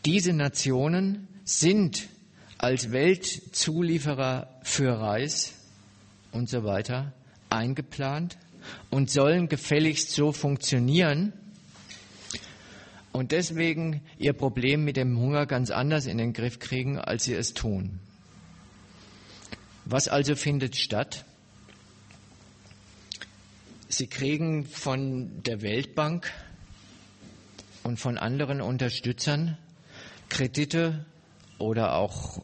Diese 0.05 0.32
Nationen 0.32 1.28
sind 1.44 2.09
als 2.59 2.92
Weltzulieferer 2.92 4.60
für 4.62 4.98
Reis 4.98 5.55
und 6.32 6.48
so 6.48 6.64
weiter 6.64 7.12
eingeplant 7.48 8.38
und 8.90 9.10
sollen 9.10 9.48
gefälligst 9.48 10.12
so 10.12 10.32
funktionieren 10.32 11.32
und 13.12 13.32
deswegen 13.32 14.03
ihr 14.19 14.32
Problem 14.32 14.85
mit 14.85 14.97
dem 14.97 15.19
Hunger 15.19 15.47
ganz 15.47 15.70
anders 15.70 16.07
in 16.07 16.19
den 16.19 16.32
Griff 16.32 16.59
kriegen, 16.59 16.99
als 16.99 17.24
sie 17.24 17.35
es 17.35 17.55
tun. 17.55 17.99
Was 19.85 20.09
also 20.09 20.37
findet 20.37 20.77
statt? 20.77 21.24
Sie 23.89 24.07
kriegen 24.07 24.66
von 24.66 25.43
der 25.43 25.62
Weltbank 25.62 26.31
und 27.82 27.99
von 27.99 28.19
anderen 28.19 28.61
Unterstützern 28.61 29.59
Kredite 30.28 31.05
oder 31.59 31.97
auch 31.97 32.41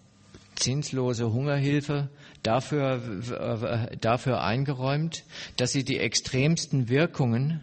zinslose 0.57 1.33
Hungerhilfe 1.33 2.09
dafür, 2.43 3.89
äh, 3.91 3.97
dafür 3.99 4.43
eingeräumt, 4.43 5.25
dass 5.57 5.73
sie 5.73 5.85
die 5.85 5.99
extremsten 5.99 6.89
Wirkungen 6.89 7.61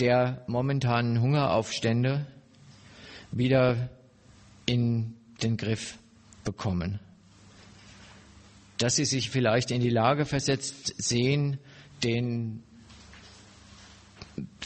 der 0.00 0.44
momentanen 0.46 1.20
Hungeraufstände 1.20 2.26
wieder 3.30 3.90
in 4.66 5.14
den 5.42 5.56
Griff 5.56 5.98
bekommen. 6.44 7.00
Dass 8.78 8.96
sie 8.96 9.04
sich 9.04 9.30
vielleicht 9.30 9.70
in 9.70 9.80
die 9.80 9.90
Lage 9.90 10.24
versetzt 10.24 10.94
sehen, 11.02 11.58
den 12.02 12.62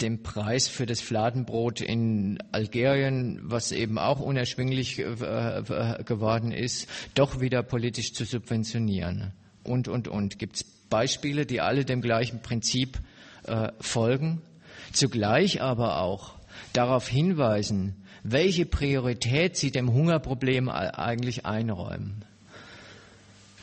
dem 0.01 0.23
Preis 0.23 0.69
für 0.69 0.87
das 0.87 1.01
Fladenbrot 1.01 1.81
in 1.81 2.39
Algerien, 2.53 3.41
was 3.43 3.73
eben 3.73 3.99
auch 3.99 4.21
unerschwinglich 4.21 5.01
äh, 5.01 5.05
geworden 6.05 6.53
ist, 6.53 6.89
doch 7.15 7.41
wieder 7.41 7.63
politisch 7.63 8.13
zu 8.13 8.25
subventionieren. 8.25 9.33
Und, 9.65 9.89
und, 9.89 10.09
und. 10.09 10.39
Gibt 10.39 10.57
es 10.57 10.65
Beispiele, 10.65 11.47
die 11.47 11.61
alle 11.61 11.85
dem 11.85 12.01
gleichen 12.01 12.41
Prinzip 12.43 12.99
äh, 13.45 13.73
folgen, 13.81 14.43
zugleich 14.97 15.63
aber 15.63 16.01
auch 16.01 16.35
darauf 16.73 17.09
hinweisen, 17.09 17.97
welche 18.23 18.67
Priorität 18.67 19.57
sie 19.57 19.71
dem 19.71 19.93
Hungerproblem 19.93 20.69
eigentlich 20.69 21.47
einräumen. 21.47 22.25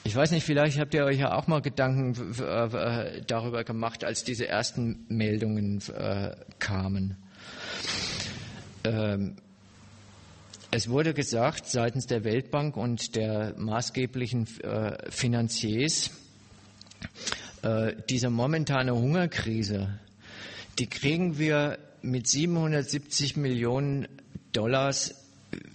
Ich 0.05 0.15
weiß 0.15 0.31
nicht, 0.31 0.45
vielleicht 0.45 0.79
habt 0.79 0.93
ihr 0.93 1.05
euch 1.05 1.19
ja 1.19 1.33
auch 1.33 1.47
mal 1.47 1.61
Gedanken 1.61 2.13
äh, 2.39 3.21
darüber 3.25 3.63
gemacht, 3.63 4.03
als 4.03 4.23
diese 4.25 4.47
ersten 4.47 5.05
Meldungen 5.07 5.81
äh, 5.95 6.35
kamen. 6.59 7.15
Ähm, 8.83 9.37
es 10.71 10.89
wurde 10.89 11.13
gesagt 11.13 11.67
seitens 11.67 12.05
der 12.07 12.23
Weltbank 12.25 12.75
und 12.75 13.15
der 13.15 13.53
maßgeblichen 13.57 14.47
äh, 14.61 15.09
Finanziers, 15.09 16.11
diese 18.09 18.29
momentane 18.29 18.93
Hungerkrise, 18.93 19.97
die 20.79 20.87
kriegen 20.87 21.37
wir 21.37 21.79
mit 22.01 22.27
770 22.27 23.37
Millionen 23.37 24.07
Dollars 24.51 25.15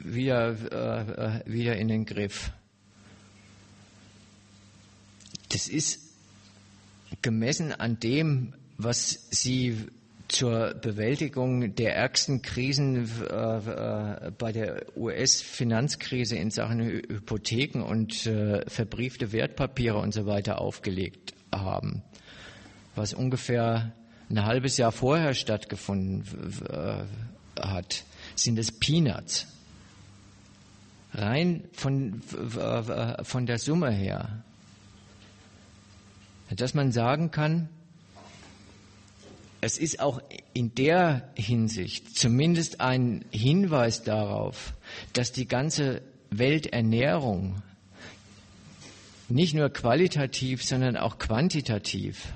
wieder, 0.02 1.42
wieder 1.46 1.76
in 1.76 1.88
den 1.88 2.04
Griff. 2.04 2.52
Das 5.50 5.68
ist 5.68 6.00
gemessen 7.22 7.72
an 7.72 7.98
dem, 8.00 8.54
was 8.76 9.28
Sie 9.30 9.86
zur 10.28 10.74
Bewältigung 10.74 11.74
der 11.74 11.96
ärgsten 11.96 12.42
Krisen 12.42 13.08
äh, 13.28 14.30
bei 14.36 14.52
der 14.52 14.96
US-Finanzkrise 14.96 16.36
in 16.36 16.50
Sachen 16.50 16.80
Hypotheken 16.80 17.80
und 17.82 18.26
äh, 18.26 18.62
verbriefte 18.68 19.32
Wertpapiere 19.32 19.98
und 19.98 20.12
so 20.12 20.26
weiter 20.26 20.60
aufgelegt 20.60 21.32
haben, 21.50 22.02
was 22.94 23.14
ungefähr 23.14 23.94
ein 24.30 24.44
halbes 24.44 24.76
Jahr 24.76 24.92
vorher 24.92 25.34
stattgefunden 25.34 26.24
äh, 26.68 27.05
hat, 27.60 28.05
sind 28.34 28.59
es 28.59 28.72
Peanuts. 28.72 29.46
Rein 31.14 31.64
von, 31.72 32.22
äh, 32.59 33.24
von 33.24 33.46
der 33.46 33.59
Summe 33.59 33.90
her 33.90 34.44
dass 36.56 36.74
man 36.74 36.92
sagen 36.92 37.30
kann, 37.30 37.68
es 39.60 39.76
ist 39.76 40.00
auch 40.00 40.22
in 40.55 40.74
der 40.74 41.30
Hinsicht 41.34 42.16
zumindest 42.16 42.80
ein 42.80 43.24
Hinweis 43.30 44.02
darauf, 44.02 44.74
dass 45.12 45.32
die 45.32 45.46
ganze 45.46 46.02
Welternährung 46.30 47.62
nicht 49.28 49.55
nur 49.55 49.68
qualitativ, 49.70 50.64
sondern 50.64 50.96
auch 50.96 51.18
quantitativ 51.18 52.32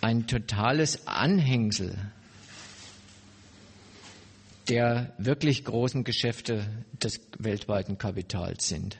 ein 0.00 0.26
totales 0.26 1.06
Anhängsel 1.06 1.96
der 4.68 5.12
wirklich 5.18 5.64
großen 5.64 6.04
Geschäfte 6.04 6.64
des 7.02 7.20
weltweiten 7.38 7.98
Kapitals 7.98 8.68
sind. 8.68 8.98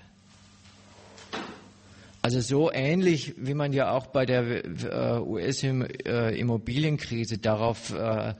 Also 2.22 2.40
so 2.40 2.72
ähnlich, 2.72 3.34
wie 3.36 3.54
man 3.54 3.72
ja 3.72 3.92
auch 3.92 4.06
bei 4.06 4.26
der 4.26 4.64
äh, 4.64 5.20
US-Immobilienkrise 5.20 7.38
darauf 7.38 7.92
äh, 7.92 8.34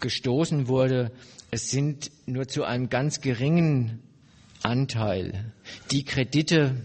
gestoßen 0.00 0.68
wurde, 0.68 1.12
es 1.50 1.70
sind 1.70 2.10
nur 2.26 2.48
zu 2.48 2.64
einem 2.64 2.88
ganz 2.88 3.20
geringen 3.20 4.02
Anteil 4.62 5.52
die 5.90 6.04
Kredite 6.04 6.76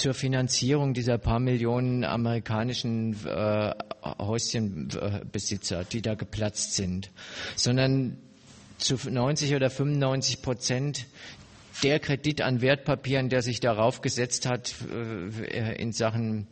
zur 0.00 0.14
Finanzierung 0.14 0.94
dieser 0.94 1.18
paar 1.18 1.40
Millionen 1.40 2.04
amerikanischen 2.04 3.14
äh, 3.26 3.74
Häuschenbesitzer, 4.02 5.84
die 5.84 6.00
da 6.00 6.14
geplatzt 6.14 6.74
sind, 6.74 7.10
sondern 7.54 8.16
zu 8.78 8.96
90 8.96 9.54
oder 9.54 9.68
95 9.68 10.40
Prozent 10.40 11.06
der 11.82 12.00
Kredit 12.00 12.40
an 12.40 12.62
Wertpapieren, 12.62 13.28
der 13.28 13.42
sich 13.42 13.60
darauf 13.60 14.00
gesetzt 14.00 14.46
hat 14.46 14.74
äh, 14.90 15.74
in 15.76 15.92
Sachen 15.92 16.46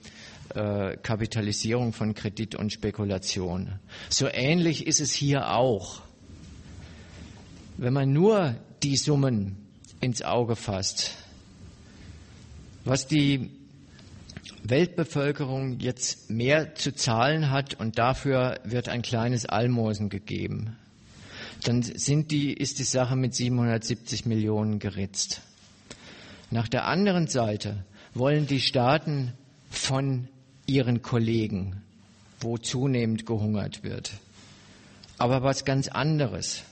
äh, 0.55 0.99
Kapitalisierung 0.99 1.95
von 1.95 2.15
Kredit 2.15 2.55
und 2.55 2.71
Spekulation. 2.71 3.79
So 4.11 4.29
ähnlich 4.29 4.87
ist 4.87 5.01
es 5.01 5.13
hier 5.13 5.55
auch. 5.55 6.03
Wenn 7.79 7.95
man 7.95 8.13
nur 8.13 8.57
die 8.83 8.99
Summen 8.99 9.57
ins 10.01 10.21
Auge 10.21 10.55
fasst, 10.55 11.15
was 12.89 13.07
die 13.07 13.51
Weltbevölkerung 14.65 15.79
jetzt 15.79 16.31
mehr 16.31 16.75
zu 16.75 16.95
zahlen 16.95 17.51
hat 17.51 17.75
und 17.75 17.99
dafür 17.99 18.61
wird 18.65 18.89
ein 18.89 19.03
kleines 19.03 19.47
Almosen 19.47 20.09
gegeben 20.09 20.77
dann 21.65 21.83
sind 21.83 22.31
die, 22.31 22.53
ist 22.53 22.79
die 22.79 22.85
Sache 22.85 23.17
mit 23.17 23.35
770 23.35 24.27
Millionen 24.27 24.79
geritzt. 24.79 25.41
Nach 26.51 26.69
der 26.69 26.87
anderen 26.87 27.27
Seite 27.27 27.85
wollen 28.15 28.47
die 28.47 28.61
Staaten 28.61 29.33
von 29.71 30.29
ihren 30.67 31.03
Kollegen, 31.03 31.83
wo 32.41 32.59
zunehmend 32.59 33.27
gehungert 33.27 33.83
wird. 33.83 34.13
Aber 35.19 35.43
was 35.43 35.65
ganz 35.65 35.89
anderes. 35.89 36.63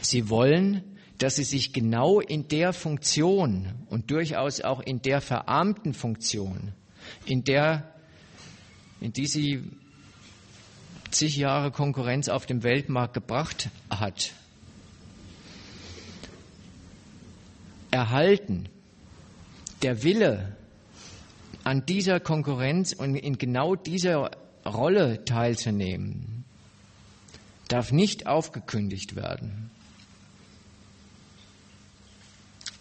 Sie 0.00 0.28
wollen, 0.28 0.82
dass 1.20 1.36
sie 1.36 1.44
sich 1.44 1.74
genau 1.74 2.18
in 2.18 2.48
der 2.48 2.72
Funktion 2.72 3.68
und 3.90 4.10
durchaus 4.10 4.62
auch 4.62 4.80
in 4.80 5.02
der 5.02 5.20
verarmten 5.20 5.92
Funktion, 5.92 6.72
in 7.26 7.44
der, 7.44 7.92
in 9.02 9.12
die 9.12 9.26
sie 9.26 9.62
zig 11.10 11.36
Jahre 11.36 11.72
Konkurrenz 11.72 12.30
auf 12.30 12.46
dem 12.46 12.62
Weltmarkt 12.62 13.12
gebracht 13.12 13.68
hat, 13.90 14.32
erhalten. 17.90 18.70
Der 19.82 20.02
Wille, 20.02 20.56
an 21.64 21.84
dieser 21.84 22.18
Konkurrenz 22.18 22.94
und 22.94 23.14
in 23.14 23.36
genau 23.36 23.74
dieser 23.74 24.30
Rolle 24.64 25.26
teilzunehmen, 25.26 26.46
darf 27.68 27.92
nicht 27.92 28.26
aufgekündigt 28.26 29.16
werden. 29.16 29.70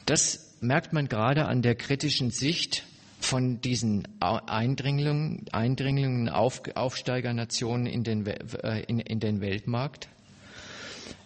Das 0.10 0.56
merkt 0.60 0.92
man 0.92 1.08
gerade 1.08 1.46
an 1.46 1.62
der 1.62 1.76
kritischen 1.76 2.32
Sicht 2.32 2.84
von 3.20 3.62
diesen 3.62 4.08
Eindringlungen, 4.20 5.46
Eindringlungen 5.52 6.30
Auf, 6.30 6.64
Aufsteigernationen 6.74 7.86
in 7.86 8.04
den, 8.04 8.26
äh, 8.26 8.82
in, 8.88 9.00
in 9.00 9.20
den 9.20 9.40
Weltmarkt. 9.40 10.10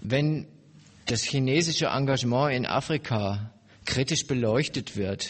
Wenn 0.01 0.47
das 1.05 1.23
chinesische 1.23 1.85
Engagement 1.85 2.53
in 2.53 2.65
Afrika 2.65 3.53
kritisch 3.85 4.27
beleuchtet 4.27 4.97
wird, 4.97 5.29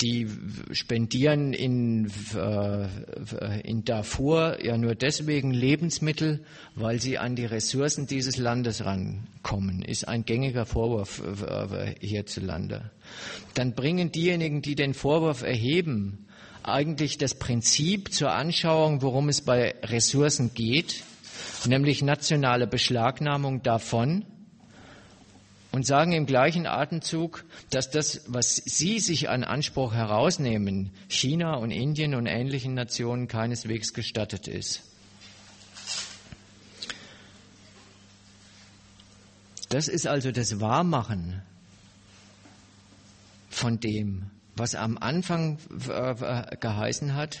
die 0.00 0.28
spendieren 0.72 1.52
in, 1.52 2.10
äh, 2.34 3.60
in 3.64 3.84
Darfur 3.84 4.64
ja 4.64 4.76
nur 4.78 4.94
deswegen 4.94 5.52
Lebensmittel, 5.52 6.44
weil 6.74 7.00
sie 7.00 7.18
an 7.18 7.34
die 7.34 7.46
Ressourcen 7.46 8.06
dieses 8.06 8.36
Landes 8.36 8.84
rankommen, 8.84 9.82
ist 9.82 10.06
ein 10.06 10.24
gängiger 10.24 10.66
Vorwurf 10.66 11.20
äh, 11.20 11.94
hierzulande. 12.00 12.90
Dann 13.54 13.74
bringen 13.74 14.12
diejenigen, 14.12 14.62
die 14.62 14.74
den 14.74 14.94
Vorwurf 14.94 15.42
erheben, 15.42 16.26
eigentlich 16.62 17.18
das 17.18 17.34
Prinzip 17.34 18.12
zur 18.12 18.32
Anschauung, 18.32 19.02
worum 19.02 19.28
es 19.28 19.40
bei 19.40 19.74
Ressourcen 19.82 20.52
geht, 20.54 21.02
nämlich 21.66 22.02
nationale 22.02 22.66
Beschlagnahmung 22.66 23.62
davon, 23.62 24.24
und 25.72 25.86
sagen 25.86 26.12
im 26.12 26.26
gleichen 26.26 26.66
Atemzug, 26.66 27.44
dass 27.70 27.90
das, 27.90 28.22
was 28.26 28.56
Sie 28.56 29.00
sich 29.00 29.28
an 29.28 29.44
Anspruch 29.44 29.92
herausnehmen, 29.92 30.90
China 31.08 31.56
und 31.56 31.70
Indien 31.70 32.14
und 32.14 32.26
ähnlichen 32.26 32.74
Nationen 32.74 33.28
keineswegs 33.28 33.92
gestattet 33.92 34.48
ist. 34.48 34.82
Das 39.68 39.88
ist 39.88 40.06
also 40.06 40.32
das 40.32 40.60
Wahrmachen 40.60 41.42
von 43.50 43.80
dem, 43.80 44.30
was 44.56 44.74
am 44.74 44.96
Anfang 44.96 45.58
äh, 45.88 46.56
geheißen 46.56 47.14
hat, 47.14 47.40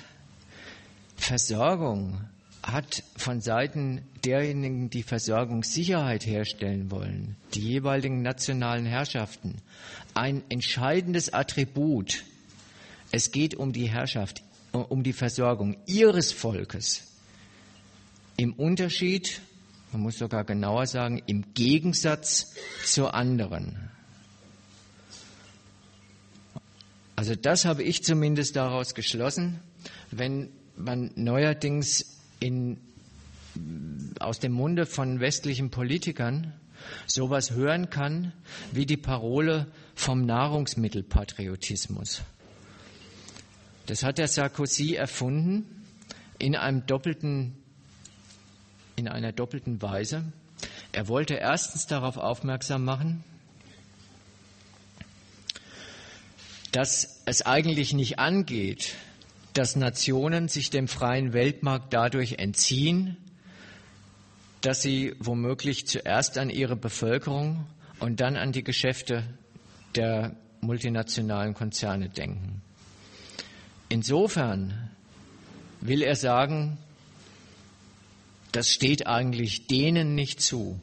Versorgung 1.16 2.28
hat 2.72 3.02
von 3.16 3.40
Seiten 3.40 4.02
derjenigen, 4.24 4.90
die 4.90 5.02
Versorgungssicherheit 5.02 6.26
herstellen 6.26 6.90
wollen, 6.90 7.36
die 7.54 7.60
jeweiligen 7.60 8.20
nationalen 8.20 8.84
Herrschaften, 8.84 9.56
ein 10.14 10.42
entscheidendes 10.50 11.32
Attribut. 11.32 12.24
Es 13.10 13.32
geht 13.32 13.54
um 13.54 13.72
die 13.72 13.88
Herrschaft, 13.88 14.42
um 14.72 15.02
die 15.02 15.14
Versorgung 15.14 15.78
ihres 15.86 16.32
Volkes. 16.32 17.06
Im 18.36 18.52
Unterschied, 18.52 19.40
man 19.92 20.02
muss 20.02 20.18
sogar 20.18 20.44
genauer 20.44 20.86
sagen, 20.86 21.22
im 21.26 21.54
Gegensatz 21.54 22.54
zu 22.84 23.08
anderen. 23.08 23.90
Also 27.16 27.34
das 27.34 27.64
habe 27.64 27.82
ich 27.82 28.04
zumindest 28.04 28.56
daraus 28.56 28.94
geschlossen, 28.94 29.58
wenn 30.10 30.50
man 30.76 31.10
neuerdings 31.16 32.17
in, 32.40 32.78
aus 34.20 34.38
dem 34.38 34.52
Munde 34.52 34.86
von 34.86 35.20
westlichen 35.20 35.70
Politikern 35.70 36.52
sowas 37.06 37.52
hören 37.52 37.90
kann 37.90 38.32
wie 38.72 38.86
die 38.86 38.96
Parole 38.96 39.66
vom 39.94 40.22
Nahrungsmittelpatriotismus. 40.22 42.22
Das 43.86 44.02
hat 44.02 44.18
der 44.18 44.28
Sarkozy 44.28 44.94
erfunden 44.94 45.64
in 46.38 46.54
einem 46.54 46.86
doppelten, 46.86 47.56
in 48.96 49.08
einer 49.08 49.32
doppelten 49.32 49.80
Weise. 49.82 50.24
Er 50.92 51.08
wollte 51.08 51.34
erstens 51.34 51.86
darauf 51.86 52.16
aufmerksam 52.16 52.84
machen, 52.84 53.24
dass 56.72 57.22
es 57.24 57.42
eigentlich 57.42 57.94
nicht 57.94 58.18
angeht, 58.18 58.94
dass 59.52 59.76
Nationen 59.76 60.48
sich 60.48 60.70
dem 60.70 60.88
freien 60.88 61.32
Weltmarkt 61.32 61.92
dadurch 61.92 62.34
entziehen, 62.34 63.16
dass 64.60 64.82
sie 64.82 65.14
womöglich 65.18 65.86
zuerst 65.86 66.38
an 66.38 66.50
ihre 66.50 66.76
Bevölkerung 66.76 67.66
und 68.00 68.20
dann 68.20 68.36
an 68.36 68.52
die 68.52 68.64
Geschäfte 68.64 69.24
der 69.94 70.36
multinationalen 70.60 71.54
Konzerne 71.54 72.08
denken. 72.08 72.62
Insofern 73.88 74.90
will 75.80 76.02
er 76.02 76.16
sagen, 76.16 76.78
das 78.52 78.70
steht 78.70 79.06
eigentlich 79.06 79.66
denen 79.66 80.14
nicht 80.14 80.40
zu. 80.40 80.80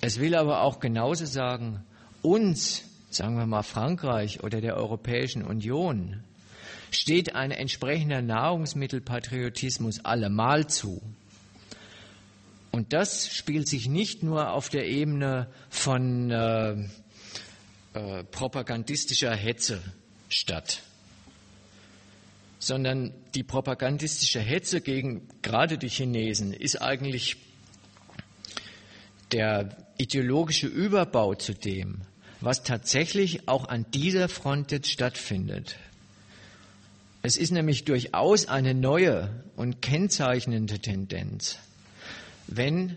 Es 0.00 0.18
will 0.18 0.34
aber 0.34 0.62
auch 0.62 0.80
genauso 0.80 1.26
sagen, 1.26 1.84
uns, 2.22 2.84
sagen 3.10 3.36
wir 3.36 3.46
mal 3.46 3.62
Frankreich 3.62 4.42
oder 4.42 4.60
der 4.60 4.76
Europäischen 4.76 5.44
Union, 5.44 6.22
steht 6.92 7.34
ein 7.34 7.50
entsprechender 7.50 8.22
Nahrungsmittelpatriotismus 8.22 10.04
allemal 10.04 10.68
zu. 10.68 11.02
Und 12.70 12.92
das 12.92 13.34
spielt 13.34 13.68
sich 13.68 13.88
nicht 13.88 14.22
nur 14.22 14.52
auf 14.52 14.68
der 14.68 14.86
Ebene 14.86 15.48
von 15.68 16.30
äh, 16.30 16.72
äh, 17.94 18.24
propagandistischer 18.24 19.34
Hetze 19.34 19.82
statt, 20.28 20.82
sondern 22.58 23.12
die 23.34 23.42
propagandistische 23.42 24.40
Hetze 24.40 24.80
gegen 24.80 25.28
gerade 25.42 25.76
die 25.76 25.88
Chinesen 25.88 26.52
ist 26.52 26.80
eigentlich 26.80 27.36
der 29.32 29.76
ideologische 29.98 30.66
Überbau 30.66 31.34
zu 31.34 31.54
dem, 31.54 32.02
was 32.40 32.62
tatsächlich 32.62 33.48
auch 33.48 33.68
an 33.68 33.86
dieser 33.92 34.28
Front 34.28 34.72
jetzt 34.72 34.90
stattfindet. 34.90 35.76
Es 37.24 37.36
ist 37.36 37.52
nämlich 37.52 37.84
durchaus 37.84 38.46
eine 38.46 38.74
neue 38.74 39.44
und 39.54 39.80
kennzeichnende 39.80 40.80
Tendenz, 40.80 41.58
wenn 42.48 42.96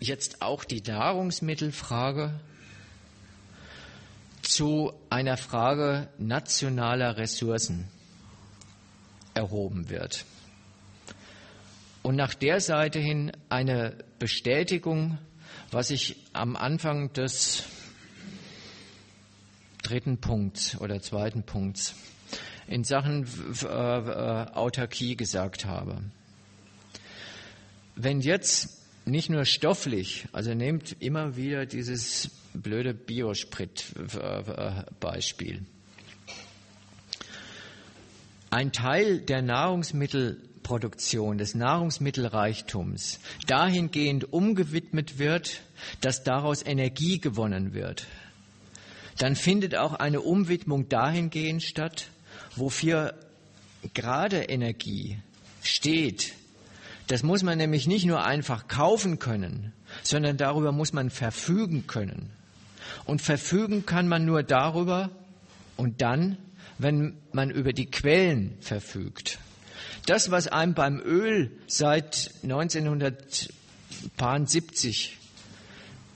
jetzt 0.00 0.42
auch 0.42 0.64
die 0.64 0.82
Nahrungsmittelfrage 0.82 2.38
zu 4.42 4.92
einer 5.08 5.38
Frage 5.38 6.08
nationaler 6.18 7.16
Ressourcen 7.16 7.88
erhoben 9.32 9.88
wird. 9.88 10.26
Und 12.02 12.16
nach 12.16 12.34
der 12.34 12.60
Seite 12.60 12.98
hin 12.98 13.32
eine 13.48 13.96
Bestätigung, 14.18 15.16
was 15.70 15.90
ich 15.90 16.16
am 16.34 16.54
Anfang 16.54 17.12
des 17.14 17.64
dritten 19.82 20.18
Punkts 20.18 20.78
oder 20.78 21.00
zweiten 21.00 21.44
Punkts 21.44 21.94
in 22.70 22.84
Sachen 22.84 23.26
äh, 23.62 23.66
äh, 23.66 24.46
Autarkie 24.54 25.16
gesagt 25.16 25.66
habe. 25.66 25.98
Wenn 27.96 28.20
jetzt 28.20 28.78
nicht 29.04 29.28
nur 29.28 29.44
stofflich, 29.44 30.28
also 30.32 30.54
nehmt 30.54 30.96
immer 31.00 31.36
wieder 31.36 31.66
dieses 31.66 32.30
blöde 32.54 32.94
Biosprit-Beispiel. 32.94 35.66
Ein 38.50 38.70
Teil 38.72 39.20
der 39.20 39.42
Nahrungsmittelproduktion, 39.42 41.36
des 41.38 41.56
Nahrungsmittelreichtums 41.56 43.18
dahingehend 43.48 44.32
umgewidmet 44.32 45.18
wird, 45.18 45.62
dass 46.00 46.22
daraus 46.22 46.64
Energie 46.64 47.18
gewonnen 47.18 47.74
wird, 47.74 48.06
dann 49.18 49.34
findet 49.34 49.74
auch 49.74 49.94
eine 49.94 50.20
Umwidmung 50.20 50.88
dahingehend 50.88 51.64
statt, 51.64 52.06
wofür 52.56 53.14
gerade 53.94 54.42
Energie 54.44 55.18
steht, 55.62 56.34
das 57.06 57.22
muss 57.22 57.42
man 57.42 57.58
nämlich 57.58 57.86
nicht 57.86 58.06
nur 58.06 58.24
einfach 58.24 58.68
kaufen 58.68 59.18
können, 59.18 59.72
sondern 60.02 60.36
darüber 60.36 60.70
muss 60.70 60.92
man 60.92 61.10
verfügen 61.10 61.86
können. 61.88 62.30
Und 63.04 63.20
verfügen 63.20 63.84
kann 63.86 64.06
man 64.06 64.24
nur 64.24 64.42
darüber 64.42 65.10
und 65.76 66.02
dann, 66.02 66.36
wenn 66.78 67.16
man 67.32 67.50
über 67.50 67.72
die 67.72 67.90
Quellen 67.90 68.56
verfügt. 68.60 69.38
Das, 70.06 70.30
was 70.30 70.46
einem 70.46 70.74
beim 70.74 71.00
Öl 71.00 71.50
seit 71.66 72.30
1970 72.42 75.16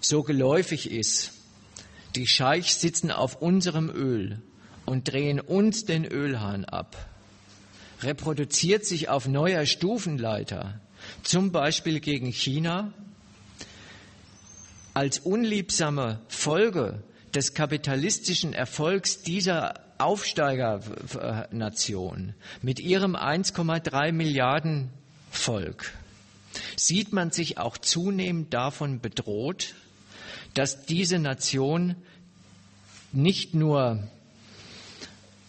so 0.00 0.22
geläufig 0.22 0.90
ist, 0.90 1.32
die 2.14 2.26
Scheichs 2.26 2.80
sitzen 2.80 3.10
auf 3.10 3.42
unserem 3.42 3.90
Öl 3.90 4.40
und 4.86 5.12
drehen 5.12 5.40
uns 5.40 5.84
den 5.84 6.04
Ölhahn 6.04 6.64
ab, 6.64 6.96
reproduziert 8.02 8.86
sich 8.86 9.08
auf 9.08 9.26
neuer 9.26 9.66
Stufenleiter, 9.66 10.80
zum 11.22 11.52
Beispiel 11.52 12.00
gegen 12.00 12.32
China, 12.32 12.92
als 14.94 15.18
unliebsame 15.18 16.20
Folge 16.28 17.02
des 17.34 17.52
kapitalistischen 17.54 18.52
Erfolgs 18.52 19.22
dieser 19.22 19.80
Aufsteigernation 19.98 22.34
mit 22.62 22.78
ihrem 22.80 23.14
1,3 23.16 24.12
Milliarden 24.12 24.90
Volk. 25.30 25.92
Sieht 26.76 27.12
man 27.12 27.32
sich 27.32 27.58
auch 27.58 27.76
zunehmend 27.78 28.54
davon 28.54 29.00
bedroht, 29.00 29.74
dass 30.54 30.86
diese 30.86 31.18
Nation 31.18 31.96
nicht 33.12 33.54
nur 33.54 34.08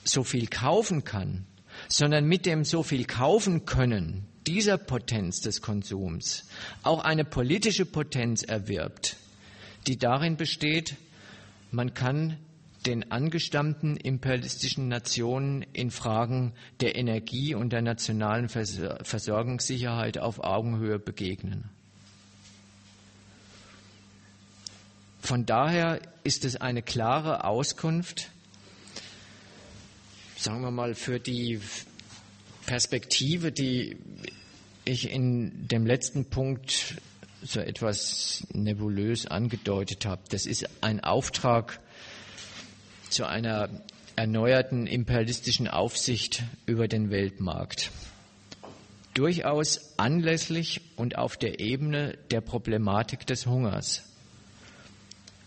so 0.06 0.24
viel 0.24 0.48
kaufen 0.48 1.04
kann, 1.04 1.46
sondern 1.90 2.26
mit 2.26 2.46
dem 2.46 2.64
so 2.64 2.84
viel 2.84 3.06
kaufen 3.06 3.66
können 3.66 4.28
dieser 4.48 4.78
Potenz 4.78 5.42
des 5.42 5.62
Konsums 5.62 6.48
auch 6.84 7.04
eine 7.04 7.26
politische 7.26 7.86
Potenz 7.86 8.44
erwirbt, 8.44 9.18
die 9.88 9.98
darin 9.98 10.38
besteht, 10.38 10.96
man 11.72 11.94
kann 11.94 12.38
den 12.86 13.12
angestammten 13.12 13.98
imperialistischen 13.98 14.88
Nationen 14.88 15.64
in 15.74 15.90
Fragen 15.90 16.54
der 16.82 16.96
Energie 16.96 17.56
und 17.56 17.74
der 17.74 17.82
nationalen 17.82 18.48
Versorgungssicherheit 18.48 20.20
auf 20.20 20.44
Augenhöhe 20.44 21.00
begegnen. 21.00 21.70
Von 25.22 25.48
daher 25.48 26.00
ist 26.24 26.46
es 26.46 26.56
eine 26.56 26.84
klare 26.84 27.46
Auskunft, 27.46 28.30
sagen 30.38 30.62
wir 30.62 30.72
mal, 30.72 30.96
für 30.96 31.20
die 31.20 31.60
Perspektive, 32.66 33.52
die 33.52 33.98
ich 34.86 35.10
in 35.12 35.68
dem 35.68 35.86
letzten 35.86 36.26
Punkt 36.26 36.96
so 37.42 37.60
etwas 37.60 38.46
nebulös 38.54 39.28
angedeutet 39.28 40.06
habe. 40.06 40.22
Das 40.30 40.46
ist 40.46 40.68
ein 40.82 41.00
Auftrag 41.04 41.80
zu 43.10 43.26
einer 43.26 43.70
erneuerten 44.16 44.88
imperialistischen 44.88 45.68
Aufsicht 45.68 46.44
über 46.66 46.88
den 46.88 47.12
Weltmarkt. 47.12 47.92
Durchaus 49.14 49.98
anlässlich 49.98 50.82
und 50.96 51.18
auf 51.18 51.38
der 51.38 51.60
Ebene 51.60 52.18
der 52.32 52.42
Problematik 52.42 53.26
des 53.26 53.46
Hungers. 53.46 54.04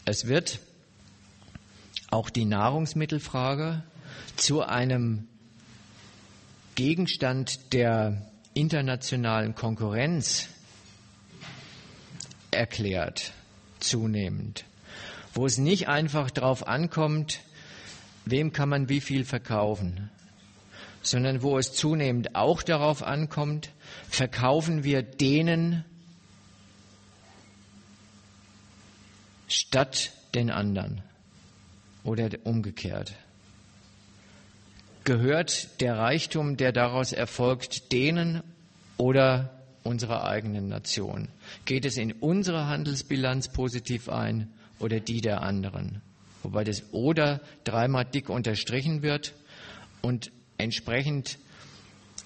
Es 0.05 0.27
wird 0.27 0.61
auch 2.11 2.31
die 2.31 2.47
Nahrungsmittelfrage 2.47 3.83
zu 4.37 4.63
einem 4.63 5.29
Gegenstand 6.75 7.73
der 7.73 8.31
internationalen 8.55 9.55
Konkurrenz 9.55 10.49
erklärt, 12.51 13.33
zunehmend, 13.79 14.65
wo 15.35 15.47
es 15.47 15.59
nicht 15.59 15.89
einfach 15.89 16.31
darauf 16.31 16.67
ankommt, 16.67 17.41
wem 18.25 18.53
kann 18.53 18.69
man 18.69 18.89
wie 18.89 19.01
viel 19.01 19.25
verkaufen, 19.25 20.11
sondern 21.03 21.43
wo 21.43 21.59
es 21.59 21.73
zunehmend 21.73 22.35
auch 22.35 22.63
darauf 22.63 23.03
ankommt, 23.03 23.71
verkaufen 24.09 24.85
wir 24.85 25.03
denen 25.03 25.85
statt 29.49 30.13
den 30.35 30.51
anderen 30.51 31.03
oder 32.05 32.29
umgekehrt. 32.45 33.15
Gehört 35.09 35.81
der 35.81 35.97
Reichtum, 35.97 36.59
der 36.59 36.71
daraus 36.71 37.15
erfolgt, 37.15 37.93
denen 37.93 38.43
oder 38.99 39.65
unserer 39.83 40.29
eigenen 40.29 40.69
Nation? 40.69 41.29
Geht 41.65 41.87
es 41.87 41.97
in 41.97 42.13
unsere 42.13 42.67
Handelsbilanz 42.67 43.49
positiv 43.51 44.11
ein 44.11 44.53
oder 44.79 45.01
die 45.01 45.23
der 45.23 45.41
anderen? 45.41 46.03
Wobei 46.43 46.63
das 46.63 46.93
oder 46.93 47.41
dreimal 47.65 48.05
dick 48.05 48.29
unterstrichen 48.29 49.01
wird 49.01 49.33
und 50.03 50.31
entsprechend 50.59 51.39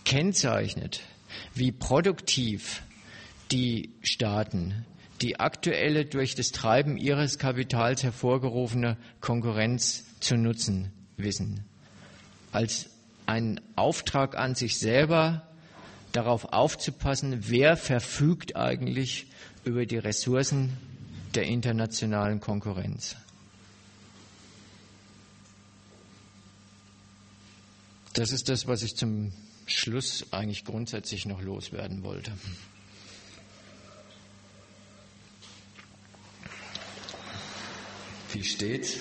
kennzeichnet, 0.05 1.02
wie 1.55 1.70
produktiv 1.70 2.82
die 3.52 3.90
Staaten 4.02 4.84
die 5.20 5.39
aktuelle 5.39 6.05
durch 6.05 6.34
das 6.34 6.50
Treiben 6.50 6.97
ihres 6.97 7.39
Kapitals 7.39 8.02
hervorgerufene 8.02 8.97
Konkurrenz 9.20 10.18
zu 10.18 10.36
nutzen 10.36 10.90
wissen 11.16 11.65
als 12.52 12.90
einen 13.26 13.60
Auftrag 13.76 14.36
an 14.36 14.55
sich 14.55 14.78
selber, 14.78 15.47
darauf 16.12 16.52
aufzupassen, 16.52 17.48
wer 17.48 17.76
verfügt 17.76 18.56
eigentlich 18.56 19.26
über 19.64 19.86
die 19.86 19.98
Ressourcen 19.98 20.76
der 21.34 21.44
internationalen 21.44 22.40
Konkurrenz. 22.40 23.16
Das 28.12 28.31
ist 28.31 28.50
das, 28.50 28.66
was 28.66 28.82
ich 28.82 28.94
zum 28.94 29.32
Schluss 29.66 30.26
eigentlich 30.32 30.66
grundsätzlich 30.66 31.24
noch 31.24 31.40
loswerden 31.40 32.02
wollte. 32.02 32.32
Wie 38.32 38.44
steht's? 38.44 38.98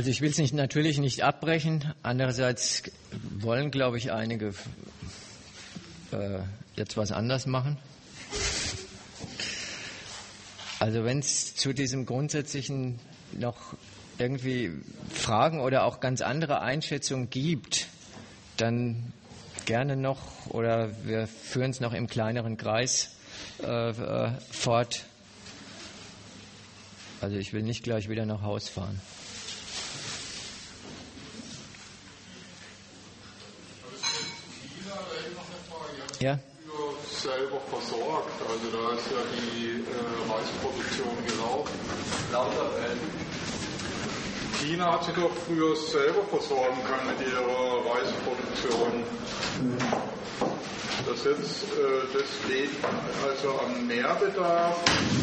Also 0.00 0.08
ich 0.08 0.22
will 0.22 0.30
es 0.30 0.38
nicht, 0.38 0.54
natürlich 0.54 0.96
nicht 0.96 1.24
abbrechen. 1.24 1.92
Andererseits 2.02 2.84
wollen, 3.38 3.70
glaube 3.70 3.98
ich, 3.98 4.12
einige 4.12 4.54
äh, 6.10 6.38
jetzt 6.74 6.96
was 6.96 7.12
anders 7.12 7.44
machen. 7.44 7.76
Also 10.78 11.04
wenn 11.04 11.18
es 11.18 11.54
zu 11.54 11.74
diesem 11.74 12.06
grundsätzlichen 12.06 12.98
noch 13.32 13.74
irgendwie 14.16 14.70
Fragen 15.12 15.60
oder 15.60 15.84
auch 15.84 16.00
ganz 16.00 16.22
andere 16.22 16.62
Einschätzungen 16.62 17.28
gibt, 17.28 17.86
dann 18.56 19.12
gerne 19.66 19.96
noch 19.96 20.46
oder 20.46 20.92
wir 21.04 21.26
führen 21.26 21.72
es 21.72 21.80
noch 21.80 21.92
im 21.92 22.06
kleineren 22.06 22.56
Kreis 22.56 23.16
äh, 23.62 23.90
äh, 23.90 24.30
fort. 24.50 25.04
Also 27.20 27.36
ich 27.36 27.52
will 27.52 27.62
nicht 27.62 27.82
gleich 27.82 28.08
wieder 28.08 28.24
nach 28.24 28.40
Haus 28.40 28.70
fahren. 28.70 28.98
Ja. 36.20 36.38
selber 37.10 37.60
versorgt. 37.68 38.38
Also 38.48 38.66
da 38.70 38.96
ist 38.96 39.10
ja 39.10 39.22
die 39.34 39.82
äh, 39.82 40.32
Reisproduktion 40.32 41.16
gelaufen. 41.26 41.78
Lauter 42.32 42.70
China 44.60 44.92
hat 44.92 45.04
sich 45.04 45.14
doch 45.14 45.30
früher 45.46 45.74
selber 45.74 46.22
versorgen 46.28 46.76
können 46.84 47.16
mit 47.16 47.26
ihrer 47.26 47.80
Reisproduktion. 47.90 49.04
Dass 51.06 51.24
jetzt 51.24 51.64
äh, 51.64 52.04
das 52.12 52.50
Leben 52.50 52.76
also 53.26 53.58
am 53.64 53.86
Mehrbedarf 53.86 54.76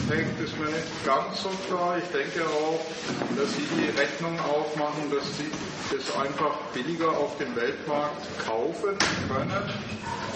hängt, 0.09 0.39
ist 0.39 0.57
mir 0.57 0.65
nicht 0.65 1.05
ganz 1.05 1.43
so 1.43 1.49
klar. 1.67 1.97
Ich 1.99 2.09
denke 2.11 2.43
auch, 2.49 2.79
dass 3.37 3.53
Sie 3.53 3.67
die 3.77 3.89
Rechnung 3.97 4.39
aufmachen, 4.39 5.11
dass 5.11 5.37
Sie 5.37 5.51
das 5.95 6.15
einfach 6.17 6.57
billiger 6.73 7.09
auf 7.09 7.37
dem 7.37 7.55
Weltmarkt 7.55 8.25
kaufen 8.43 8.97
können, 9.29 9.73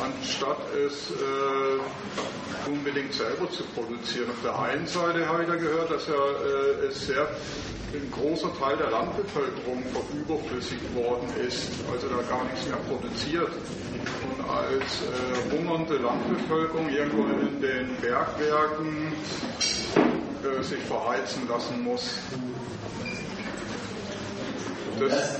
anstatt 0.01 0.59
es 0.75 1.09
äh, 1.09 2.69
unbedingt 2.69 3.13
selber 3.13 3.49
zu 3.51 3.63
produzieren. 3.75 4.29
Auf 4.29 4.43
der 4.43 4.59
einen 4.59 4.85
Seite 4.85 5.27
habe 5.27 5.41
ich 5.41 5.49
da 5.49 5.55
gehört, 5.55 5.89
dass 5.89 6.07
ja 6.07 6.13
äh, 6.13 6.87
es 6.87 7.07
sehr 7.07 7.27
ein 7.93 8.11
großer 8.11 8.51
Teil 8.57 8.77
der 8.77 8.90
Landbevölkerung 8.91 9.83
überflüssig 10.13 10.79
worden 10.93 11.27
ist, 11.47 11.69
also 11.91 12.07
da 12.09 12.21
gar 12.29 12.43
nichts 12.45 12.67
mehr 12.67 12.77
produziert. 12.89 13.49
Und 13.49 14.49
als 14.49 15.01
äh, 15.01 15.57
hungernde 15.57 15.97
Landbevölkerung 15.97 16.89
irgendwo 16.89 17.23
in 17.23 17.61
den 17.61 17.95
Bergwerken 18.01 19.13
äh, 20.43 20.63
sich 20.63 20.79
verheizen 20.83 21.47
lassen 21.47 21.83
muss. 21.83 22.19
Das, 25.01 25.35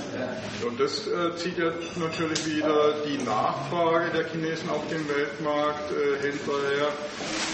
und 0.66 0.80
das 0.80 1.06
äh, 1.06 1.36
zieht 1.36 1.56
ja 1.56 1.70
natürlich 1.94 2.46
wieder 2.46 2.94
die 3.06 3.22
Nachfrage 3.22 4.10
der 4.10 4.24
Chinesen 4.26 4.68
auf 4.70 4.82
dem 4.88 5.08
Weltmarkt 5.08 5.92
äh, 5.92 6.20
hinterher 6.20 6.88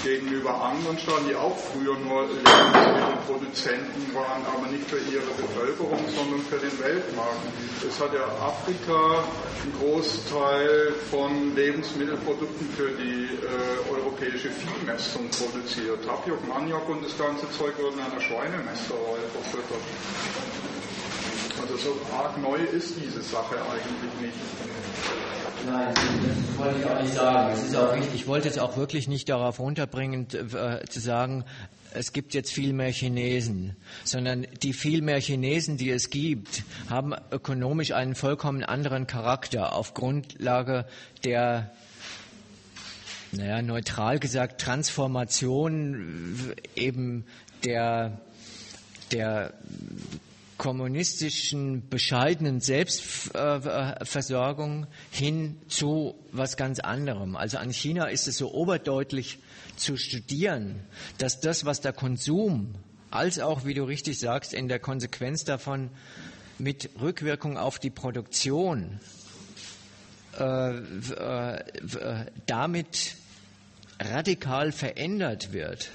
gegenüber 0.03 0.55
anderen 0.63 0.99
Staaten, 0.99 1.29
die 1.29 1.37
auch 1.37 1.57
früher 1.59 1.99
nur 1.99 2.23
Lebensmittelproduzenten 2.33 4.15
waren, 4.15 4.41
aber 4.47 4.73
nicht 4.73 4.89
für 4.89 4.97
ihre 4.97 5.29
Bevölkerung, 5.37 6.01
sondern 6.17 6.41
für 6.49 6.57
den 6.57 6.73
Weltmarkt. 6.81 7.45
Es 7.87 8.01
hat 8.01 8.15
ja 8.15 8.25
Afrika 8.41 9.25
einen 9.63 9.75
Großteil 9.79 10.95
von 11.11 11.55
Lebensmittelprodukten 11.55 12.69
für 12.77 12.89
die 12.93 13.29
äh, 13.37 13.93
europäische 13.93 14.49
Viehmessung 14.49 15.29
produziert. 15.29 16.05
Tapiok, 16.07 16.47
Maniok 16.49 16.89
und 16.89 17.05
das 17.05 17.19
ganze 17.19 17.51
Zeug 17.53 17.77
wird 17.77 17.95
in 17.95 18.01
einer 18.01 18.21
Schweinemästerei 18.21 19.21
verfüttert. 19.33 19.85
Also 21.71 21.91
so 21.91 22.15
arg 22.17 22.39
neu 22.39 22.57
ist 22.57 22.95
diese 22.97 23.23
Sache 23.23 23.57
eigentlich 23.57 24.23
nicht. 24.23 24.39
Nein, 25.67 25.95
das 25.95 26.59
wollte 26.59 26.79
ich 26.79 26.87
auch 26.87 27.03
nicht 27.03 27.15
sagen. 27.15 27.53
Es 27.53 27.65
ist 27.65 27.77
auch 27.77 27.93
richtig. 27.93 28.15
Ich 28.15 28.27
wollte 28.27 28.49
es 28.49 28.59
auch 28.59 28.77
wirklich 28.77 29.07
nicht 29.07 29.29
darauf 29.29 29.59
runterbringen, 29.59 30.29
äh, 30.33 30.85
zu 30.89 31.01
sagen, 31.01 31.45
es 31.93 32.13
gibt 32.13 32.33
jetzt 32.33 32.53
viel 32.53 32.73
mehr 32.73 32.91
Chinesen, 32.91 33.77
sondern 34.05 34.47
die 34.63 34.73
viel 34.73 35.03
mehr 35.03 35.21
Chinesen, 35.21 35.77
die 35.77 35.91
es 35.91 36.11
gibt, 36.11 36.63
haben 36.89 37.15
ökonomisch 37.31 37.93
einen 37.93 38.15
vollkommen 38.15 38.65
anderen 38.65 39.07
Charakter 39.07 39.75
auf 39.75 39.95
Grundlage 39.95 40.87
der 41.25 41.73
naja, 43.33 43.61
neutral 43.61 44.19
gesagt, 44.19 44.61
Transformation 44.63 46.55
eben 46.75 47.27
der, 47.63 48.23
der 49.13 49.53
kommunistischen 50.59 51.89
bescheidenen 51.89 52.61
Selbstversorgung 52.61 54.87
hin 55.11 55.57
zu 55.69 56.15
was 56.33 56.57
ganz 56.57 56.81
anderem. 56.81 57.37
Also 57.37 57.59
an 57.59 57.71
China 57.71 58.07
ist 58.07 58.27
es 58.29 58.39
so 58.39 58.53
oberdeutlich 58.53 59.39
zu 59.77 59.97
studieren, 59.97 60.81
dass 61.19 61.41
das, 61.41 61.65
was 61.65 61.81
der 61.81 61.93
Konsum 61.93 62.75
als 63.11 63.39
auch, 63.39 63.65
wie 63.65 63.75
du 63.75 63.85
richtig 63.85 64.19
sagst, 64.19 64.53
in 64.53 64.67
der 64.69 64.81
Konsequenz 64.81 65.45
davon 65.45 65.91
mit 66.59 66.91
Rückwirkung 67.01 67.57
auf 67.57 67.79
die 67.79 67.91
Produktion 67.91 68.99
äh, 70.39 70.77
äh, 70.77 72.27
damit 72.47 73.15
radikal 74.01 74.73
verändert 74.73 75.53
wird, 75.53 75.91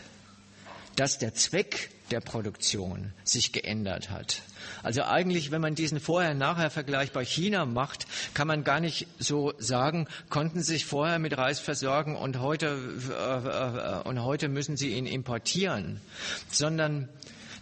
dass 0.95 1.17
der 1.17 1.33
Zweck 1.33 1.90
der 2.11 2.22
Produktion 2.22 3.14
sich 3.24 3.51
geändert 3.51 4.09
hat. 4.09 4.42
Also 4.84 5.03
eigentlich, 5.03 5.52
wenn 5.52 5.62
man 5.62 5.76
diesen 5.76 6.00
Vorher-Nachher-Vergleich 6.00 7.12
bei 7.12 7.26
China 7.26 7.66
macht, 7.66 8.06
kann 8.34 8.48
man 8.48 8.64
gar 8.64 8.80
nicht 8.80 9.08
so 9.18 9.53
sagen, 9.58 10.08
konnten 10.30 10.62
sie 10.62 10.74
sich 10.74 10.86
vorher 10.86 11.20
mit 11.20 11.38
Reis 11.38 11.60
versorgen 11.60 12.16
und 12.16 12.40
heute, 12.40 12.78
äh, 13.10 14.02
äh, 14.03 14.08
und 14.08 14.24
heute 14.24 14.50
müssen 14.50 14.78
sie 14.78 14.90
ihn 14.90 15.06
importieren, 15.06 16.02
sondern 16.50 17.10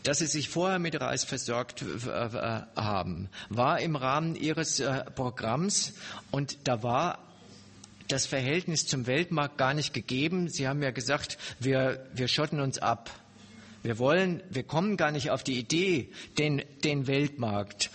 dass 0.03 0.17
sie 0.17 0.27
sich 0.27 0.49
vorher 0.49 0.79
mit 0.79 0.99
Reis 0.99 1.23
versorgt 1.23 1.83
äh, 1.83 2.29
haben, 2.75 3.29
war 3.49 3.79
im 3.79 3.95
Rahmen 3.95 4.35
ihres 4.35 4.79
äh, 4.79 5.03
Programms 5.11 5.93
und 6.31 6.67
da 6.67 6.81
war 6.81 7.19
das 8.07 8.25
Verhältnis 8.25 8.87
zum 8.87 9.07
Weltmarkt 9.07 9.57
gar 9.57 9.73
nicht 9.73 9.93
gegeben. 9.93 10.49
Sie 10.49 10.67
haben 10.67 10.81
ja 10.81 10.91
gesagt, 10.91 11.37
wir, 11.59 12.05
wir 12.13 12.27
schotten 12.27 12.59
uns 12.59 12.79
ab. 12.79 13.09
Wir 13.83 13.97
wollen, 13.97 14.43
wir 14.49 14.63
kommen 14.63 14.95
gar 14.95 15.11
nicht 15.11 15.31
auf 15.31 15.43
die 15.43 15.57
Idee, 15.57 16.11
den, 16.37 16.61
den 16.83 17.07
Weltmarkt 17.07 17.89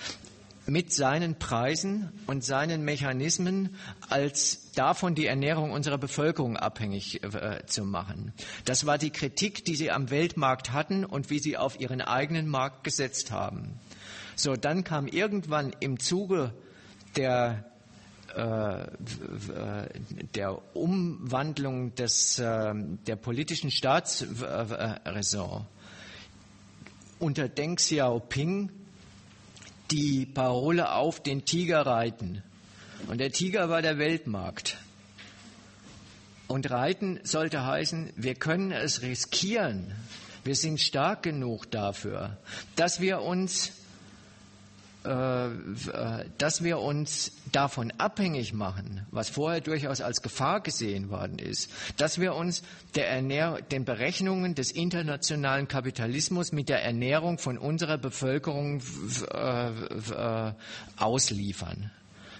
mit 0.66 0.92
seinen 0.92 1.39
Preisen 1.39 2.10
und 2.26 2.42
seinen 2.44 2.84
Mechanismen 2.84 3.76
als 4.08 4.73
davon 4.73 5.15
die 5.15 5.26
Ernährung 5.26 5.70
unserer 5.70 5.98
Bevölkerung 5.98 6.56
abhängig 6.56 7.23
äh, 7.23 7.65
zu 7.66 7.84
machen. 7.84 8.32
Das 8.65 8.84
war 8.84 8.98
die 8.98 9.10
Kritik, 9.10 9.65
die 9.65 9.76
sie 9.76 9.92
am 9.92 10.10
Weltmarkt 10.10 10.73
hatten 10.73 11.05
und 11.05 11.31
wie 11.31 11.39
sie 11.39 11.56
auf 11.56 11.78
ihren 11.81 12.00
eigenen 12.00 12.48
Markt 12.48 12.82
gesetzt 12.82 13.31
haben. 13.31 13.78
So, 14.34 14.56
dann 14.56 14.82
kam 14.82 15.06
irgendwann 15.06 15.73
im 15.78 16.00
Zuge 16.00 16.52
der 17.15 17.65
äh, 18.34 18.86
der 20.34 20.76
Umwandlung 20.76 21.94
des, 21.94 22.39
äh, 22.39 22.74
der 23.06 23.16
politischen 23.16 23.70
Staatsräson 23.70 25.66
unter 27.18 27.48
Deng 27.48 27.76
Xiaoping 27.76 28.70
die 29.90 30.26
Parole 30.26 30.92
auf 30.92 31.22
den 31.22 31.44
Tiger 31.44 31.86
reiten. 31.86 32.42
Und 33.08 33.18
der 33.18 33.30
Tiger 33.30 33.68
war 33.68 33.82
der 33.82 33.98
Weltmarkt. 33.98 34.78
Und 36.48 36.70
reiten 36.70 37.20
sollte 37.24 37.64
heißen, 37.64 38.12
wir 38.16 38.34
können 38.34 38.72
es 38.72 39.02
riskieren. 39.02 39.94
Wir 40.44 40.54
sind 40.54 40.80
stark 40.80 41.24
genug 41.24 41.70
dafür, 41.70 42.38
dass 42.76 43.00
wir 43.00 43.22
uns 43.22 43.72
dass 45.06 46.64
wir 46.64 46.78
uns 46.80 47.32
davon 47.52 47.92
abhängig 47.98 48.52
machen, 48.52 49.06
was 49.10 49.28
vorher 49.28 49.60
durchaus 49.60 50.00
als 50.00 50.20
Gefahr 50.20 50.60
gesehen 50.60 51.10
worden 51.10 51.38
ist, 51.38 51.70
dass 51.96 52.20
wir 52.20 52.34
uns 52.34 52.62
Ernähr 52.96 53.60
den 53.70 53.84
Berechnungen 53.84 54.54
des 54.54 54.70
internationalen 54.70 55.68
Kapitalismus 55.68 56.52
mit 56.52 56.68
der 56.68 56.82
Ernährung 56.82 57.38
von 57.38 57.58
unserer 57.58 57.98
Bevölkerung 57.98 58.80
äh, 59.30 60.52
ausliefern. 60.96 61.90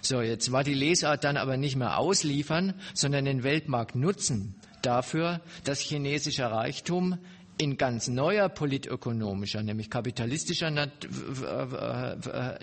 So, 0.01 0.21
jetzt 0.21 0.51
war 0.51 0.63
die 0.63 0.73
Lesart 0.73 1.23
dann 1.23 1.37
aber 1.37 1.57
nicht 1.57 1.75
mehr 1.75 1.97
ausliefern, 1.97 2.73
sondern 2.93 3.25
den 3.25 3.43
Weltmarkt 3.43 3.95
nutzen 3.95 4.55
dafür, 4.81 5.41
dass 5.63 5.79
chinesischer 5.79 6.51
Reichtum 6.51 7.17
in 7.57 7.77
ganz 7.77 8.07
neuer 8.07 8.49
politökonomischer, 8.49 9.63
nämlich 9.63 9.89
kapitalistischer 9.89 10.69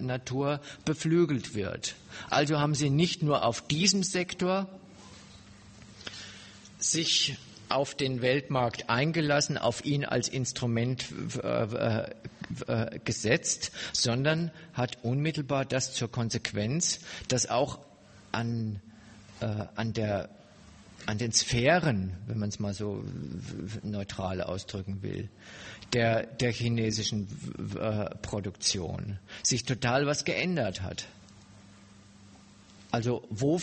Natur 0.01 0.61
beflügelt 0.85 1.55
wird. 1.55 1.95
Also 2.31 2.61
haben 2.61 2.75
sie 2.75 2.91
nicht 2.91 3.23
nur 3.23 3.45
auf 3.45 3.67
diesem 3.67 4.03
Sektor 4.03 4.69
sich 6.79 7.37
auf 7.69 7.95
den 7.95 8.23
Weltmarkt 8.23 8.89
eingelassen, 8.89 9.59
auf 9.59 9.85
ihn 9.85 10.05
als 10.05 10.29
Instrument 10.29 11.07
gesetzt, 13.05 13.73
sondern 13.93 14.51
hat 14.75 14.99
unmittelbar 15.03 15.65
das 15.65 15.93
zur 15.95 16.11
Konsequenz, 16.11 17.01
dass 17.29 17.49
auch 17.49 17.79
an, 18.33 18.81
äh, 19.41 19.47
an 19.75 19.93
der 19.93 20.29
an 21.07 21.18
den 21.18 21.33
Sphären, 21.33 22.16
wenn 22.26 22.39
man 22.39 22.49
es 22.49 22.58
mal 22.58 22.74
so 22.74 23.05
neutral 23.83 24.41
ausdrücken 24.41 25.02
will, 25.02 25.28
der, 25.92 26.26
der 26.26 26.52
chinesischen 26.52 27.28
äh, 27.78 28.07
Produktion 28.16 29.18
sich 29.42 29.65
total 29.65 30.07
was 30.07 30.24
geändert 30.24 30.83
hat. 30.83 31.07
Also 32.91 33.26
wo, 33.28 33.60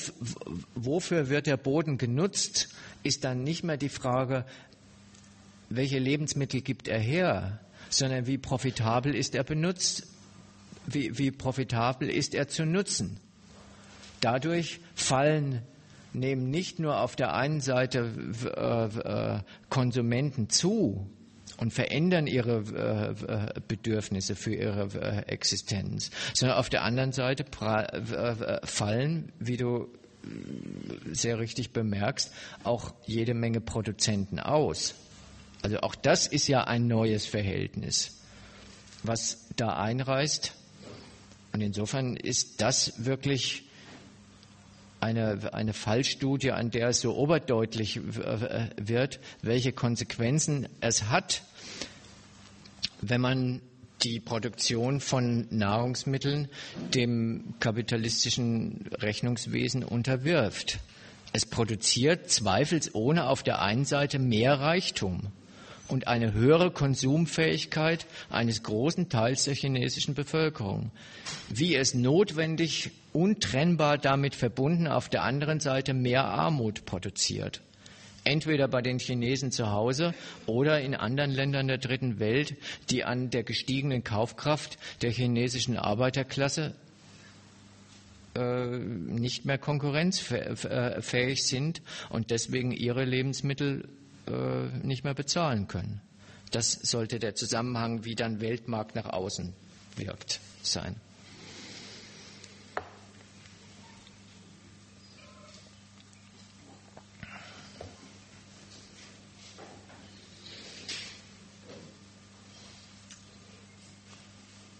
wofür 0.75 1.29
wird 1.29 1.47
der 1.47 1.57
Boden 1.57 1.97
genutzt, 1.97 2.69
ist 3.03 3.23
dann 3.23 3.43
nicht 3.43 3.63
mehr 3.63 3.77
die 3.77 3.89
Frage, 3.89 4.45
welche 5.69 5.99
Lebensmittel 5.99 6.61
gibt 6.61 6.87
er 6.87 6.99
her, 6.99 7.59
sondern 7.89 8.27
wie 8.27 8.37
profitabel 8.37 9.15
ist 9.15 9.35
er 9.35 9.43
benutzt, 9.43 10.07
wie, 10.85 11.17
wie 11.17 11.31
profitabel 11.31 12.09
ist 12.09 12.35
er 12.35 12.47
zu 12.47 12.65
nutzen. 12.65 13.19
Dadurch 14.19 14.79
fallen 14.95 15.61
nehmen 16.13 16.49
nicht 16.49 16.79
nur 16.79 16.99
auf 16.99 17.15
der 17.15 17.33
einen 17.33 17.61
Seite 17.61 18.11
äh, 18.45 19.35
äh, 19.35 19.39
Konsumenten 19.69 20.49
zu 20.49 21.09
und 21.57 21.71
verändern 21.71 22.27
ihre 22.27 23.15
äh, 23.55 23.61
Bedürfnisse 23.67 24.35
für 24.35 24.53
ihre 24.53 25.27
Existenz, 25.27 26.11
sondern 26.33 26.57
auf 26.57 26.69
der 26.69 26.83
anderen 26.83 27.11
Seite 27.11 27.45
fallen, 28.63 29.31
wie 29.39 29.57
du 29.57 29.87
sehr 31.11 31.39
richtig 31.39 31.71
bemerkst, 31.71 32.31
auch 32.63 32.93
jede 33.05 33.33
Menge 33.33 33.61
Produzenten 33.61 34.39
aus. 34.39 34.95
Also 35.61 35.79
auch 35.79 35.95
das 35.95 36.27
ist 36.27 36.47
ja 36.47 36.63
ein 36.63 36.87
neues 36.87 37.25
Verhältnis, 37.25 38.21
was 39.03 39.47
da 39.55 39.77
einreißt. 39.77 40.53
Und 41.53 41.61
insofern 41.61 42.15
ist 42.15 42.61
das 42.61 43.05
wirklich 43.05 43.69
eine, 45.01 45.53
eine 45.53 45.73
Fallstudie, 45.73 46.51
an 46.51 46.71
der 46.71 46.89
es 46.89 47.01
so 47.01 47.15
oberdeutlich 47.15 47.99
wird, 48.03 49.19
welche 49.41 49.73
Konsequenzen 49.73 50.67
es 50.79 51.09
hat, 51.09 51.43
wenn 53.01 53.21
man 53.21 53.61
die 54.03 54.19
Produktion 54.19 54.99
von 54.99 55.47
Nahrungsmitteln 55.49 56.47
dem 56.93 57.53
kapitalistischen 57.59 58.89
Rechnungswesen 58.99 59.83
unterwirft. 59.83 60.79
Es 61.33 61.45
produziert 61.45 62.29
zweifelsohne 62.29 63.27
auf 63.27 63.43
der 63.43 63.61
einen 63.61 63.85
Seite 63.85 64.19
mehr 64.19 64.59
Reichtum 64.59 65.31
und 65.91 66.07
eine 66.07 66.33
höhere 66.33 66.71
Konsumfähigkeit 66.71 68.05
eines 68.29 68.63
großen 68.63 69.09
Teils 69.09 69.43
der 69.43 69.55
chinesischen 69.55 70.15
Bevölkerung. 70.15 70.91
Wie 71.49 71.75
es 71.75 71.93
notwendig, 71.93 72.91
untrennbar 73.13 73.97
damit 73.97 74.35
verbunden, 74.35 74.87
auf 74.87 75.09
der 75.09 75.23
anderen 75.23 75.59
Seite 75.59 75.93
mehr 75.93 76.25
Armut 76.25 76.85
produziert. 76.85 77.61
Entweder 78.23 78.67
bei 78.67 78.81
den 78.81 78.99
Chinesen 78.99 79.51
zu 79.51 79.71
Hause 79.71 80.13
oder 80.45 80.79
in 80.79 80.95
anderen 80.95 81.31
Ländern 81.31 81.67
der 81.67 81.79
dritten 81.79 82.19
Welt, 82.19 82.55
die 82.89 83.03
an 83.03 83.31
der 83.31 83.43
gestiegenen 83.43 84.03
Kaufkraft 84.03 84.77
der 85.01 85.11
chinesischen 85.11 85.75
Arbeiterklasse 85.75 86.75
äh, 88.35 88.77
nicht 88.77 89.45
mehr 89.45 89.57
konkurrenzfähig 89.57 91.43
sind 91.43 91.81
und 92.09 92.29
deswegen 92.29 92.71
ihre 92.71 93.03
Lebensmittel 93.03 93.89
äh, 94.27 94.85
nicht 94.85 95.03
mehr 95.03 95.13
bezahlen 95.13 95.67
können. 95.67 96.01
Das 96.51 96.73
sollte 96.73 97.19
der 97.19 97.35
Zusammenhang, 97.35 98.03
wie 98.03 98.15
dann 98.15 98.41
Weltmarkt 98.41 98.95
nach 98.95 99.07
außen 99.07 99.53
wirkt, 99.95 100.39
sein. 100.63 100.95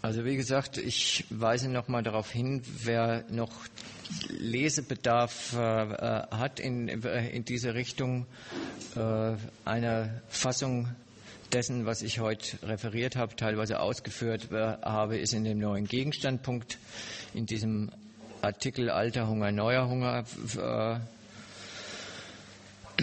Also 0.02 0.26
wie 0.26 0.36
gesagt, 0.36 0.80
ich 0.80 1.26
weise 1.30 1.70
noch 1.70 1.88
mal 1.88 2.02
darauf 2.02 2.32
hin, 2.32 2.64
wer 2.84 3.24
noch 3.30 3.52
Lesebedarf 4.30 5.54
äh, 5.54 5.58
hat 5.58 6.60
in, 6.60 6.90
äh, 7.04 7.30
in 7.30 7.46
diese 7.46 7.76
Richtung, 7.76 8.26
äh, 8.96 9.34
eine 9.64 10.22
Fassung 10.28 10.88
dessen, 11.54 11.86
was 11.86 12.02
ich 12.02 12.20
heute 12.20 12.58
referiert 12.64 13.16
habe, 13.16 13.36
teilweise 13.36 13.80
ausgeführt 13.80 14.52
äh, 14.52 14.78
habe, 14.82 15.20
ist 15.20 15.34
in 15.34 15.44
dem 15.44 15.60
neuen 15.60 15.86
Gegenstandpunkt, 15.86 16.80
in 17.36 17.46
diesem 17.46 17.92
Artikel 18.42 18.90
Alter 18.90 19.28
Hunger, 19.28 19.52
Neuer 19.52 19.88
Hunger 19.88 20.24
äh, 20.58 21.00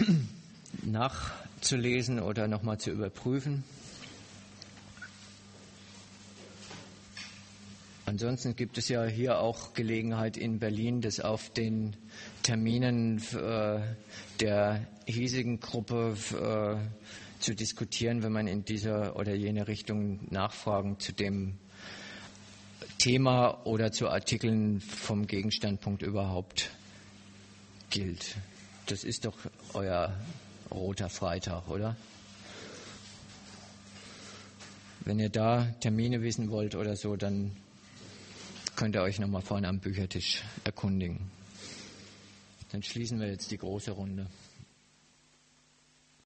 nachzulesen 0.85 2.19
oder 2.19 2.49
nochmal 2.49 2.77
zu 2.77 2.91
überprüfen. 2.91 3.63
Ansonsten 8.09 8.55
gibt 8.55 8.79
es 8.79 8.89
ja 8.89 9.05
hier 9.05 9.37
auch 9.37 9.75
Gelegenheit 9.75 10.35
in 10.35 10.57
Berlin, 10.57 10.99
das 10.99 11.19
auf 11.19 11.51
den 11.51 11.95
Terminen 12.41 13.21
äh, 13.35 13.81
der 14.39 14.87
hiesigen 15.05 15.59
Gruppe 15.59 16.17
äh, 16.33 17.39
zu 17.39 17.53
diskutieren, 17.53 18.23
wenn 18.23 18.31
man 18.31 18.47
in 18.47 18.65
dieser 18.65 19.15
oder 19.15 19.35
jene 19.35 19.67
Richtung 19.67 20.21
Nachfragen 20.31 20.99
zu 20.99 21.13
dem 21.13 21.59
Thema 22.97 23.63
oder 23.67 23.91
zu 23.91 24.09
Artikeln 24.09 24.81
vom 24.81 25.27
Gegenstandpunkt 25.27 26.01
überhaupt 26.01 26.71
gilt. 27.91 28.37
Das 28.87 29.03
ist 29.03 29.25
doch 29.25 29.37
euer 29.75 30.19
roter 30.71 31.09
Freitag, 31.09 31.69
oder? 31.69 31.95
Wenn 35.01 35.19
ihr 35.19 35.29
da 35.29 35.67
Termine 35.79 36.23
wissen 36.23 36.49
wollt 36.49 36.73
oder 36.73 36.95
so, 36.95 37.15
dann 37.15 37.51
könnt 38.79 38.95
ihr 38.95 39.01
euch 39.01 39.19
nochmal 39.19 39.41
vorne 39.41 39.67
am 39.67 39.79
Büchertisch 39.79 40.41
erkundigen. 40.63 41.29
Dann 42.71 42.81
schließen 42.81 43.19
wir 43.19 43.27
jetzt 43.27 43.51
die 43.51 43.57
große 43.57 43.91
Runde. 43.91 44.27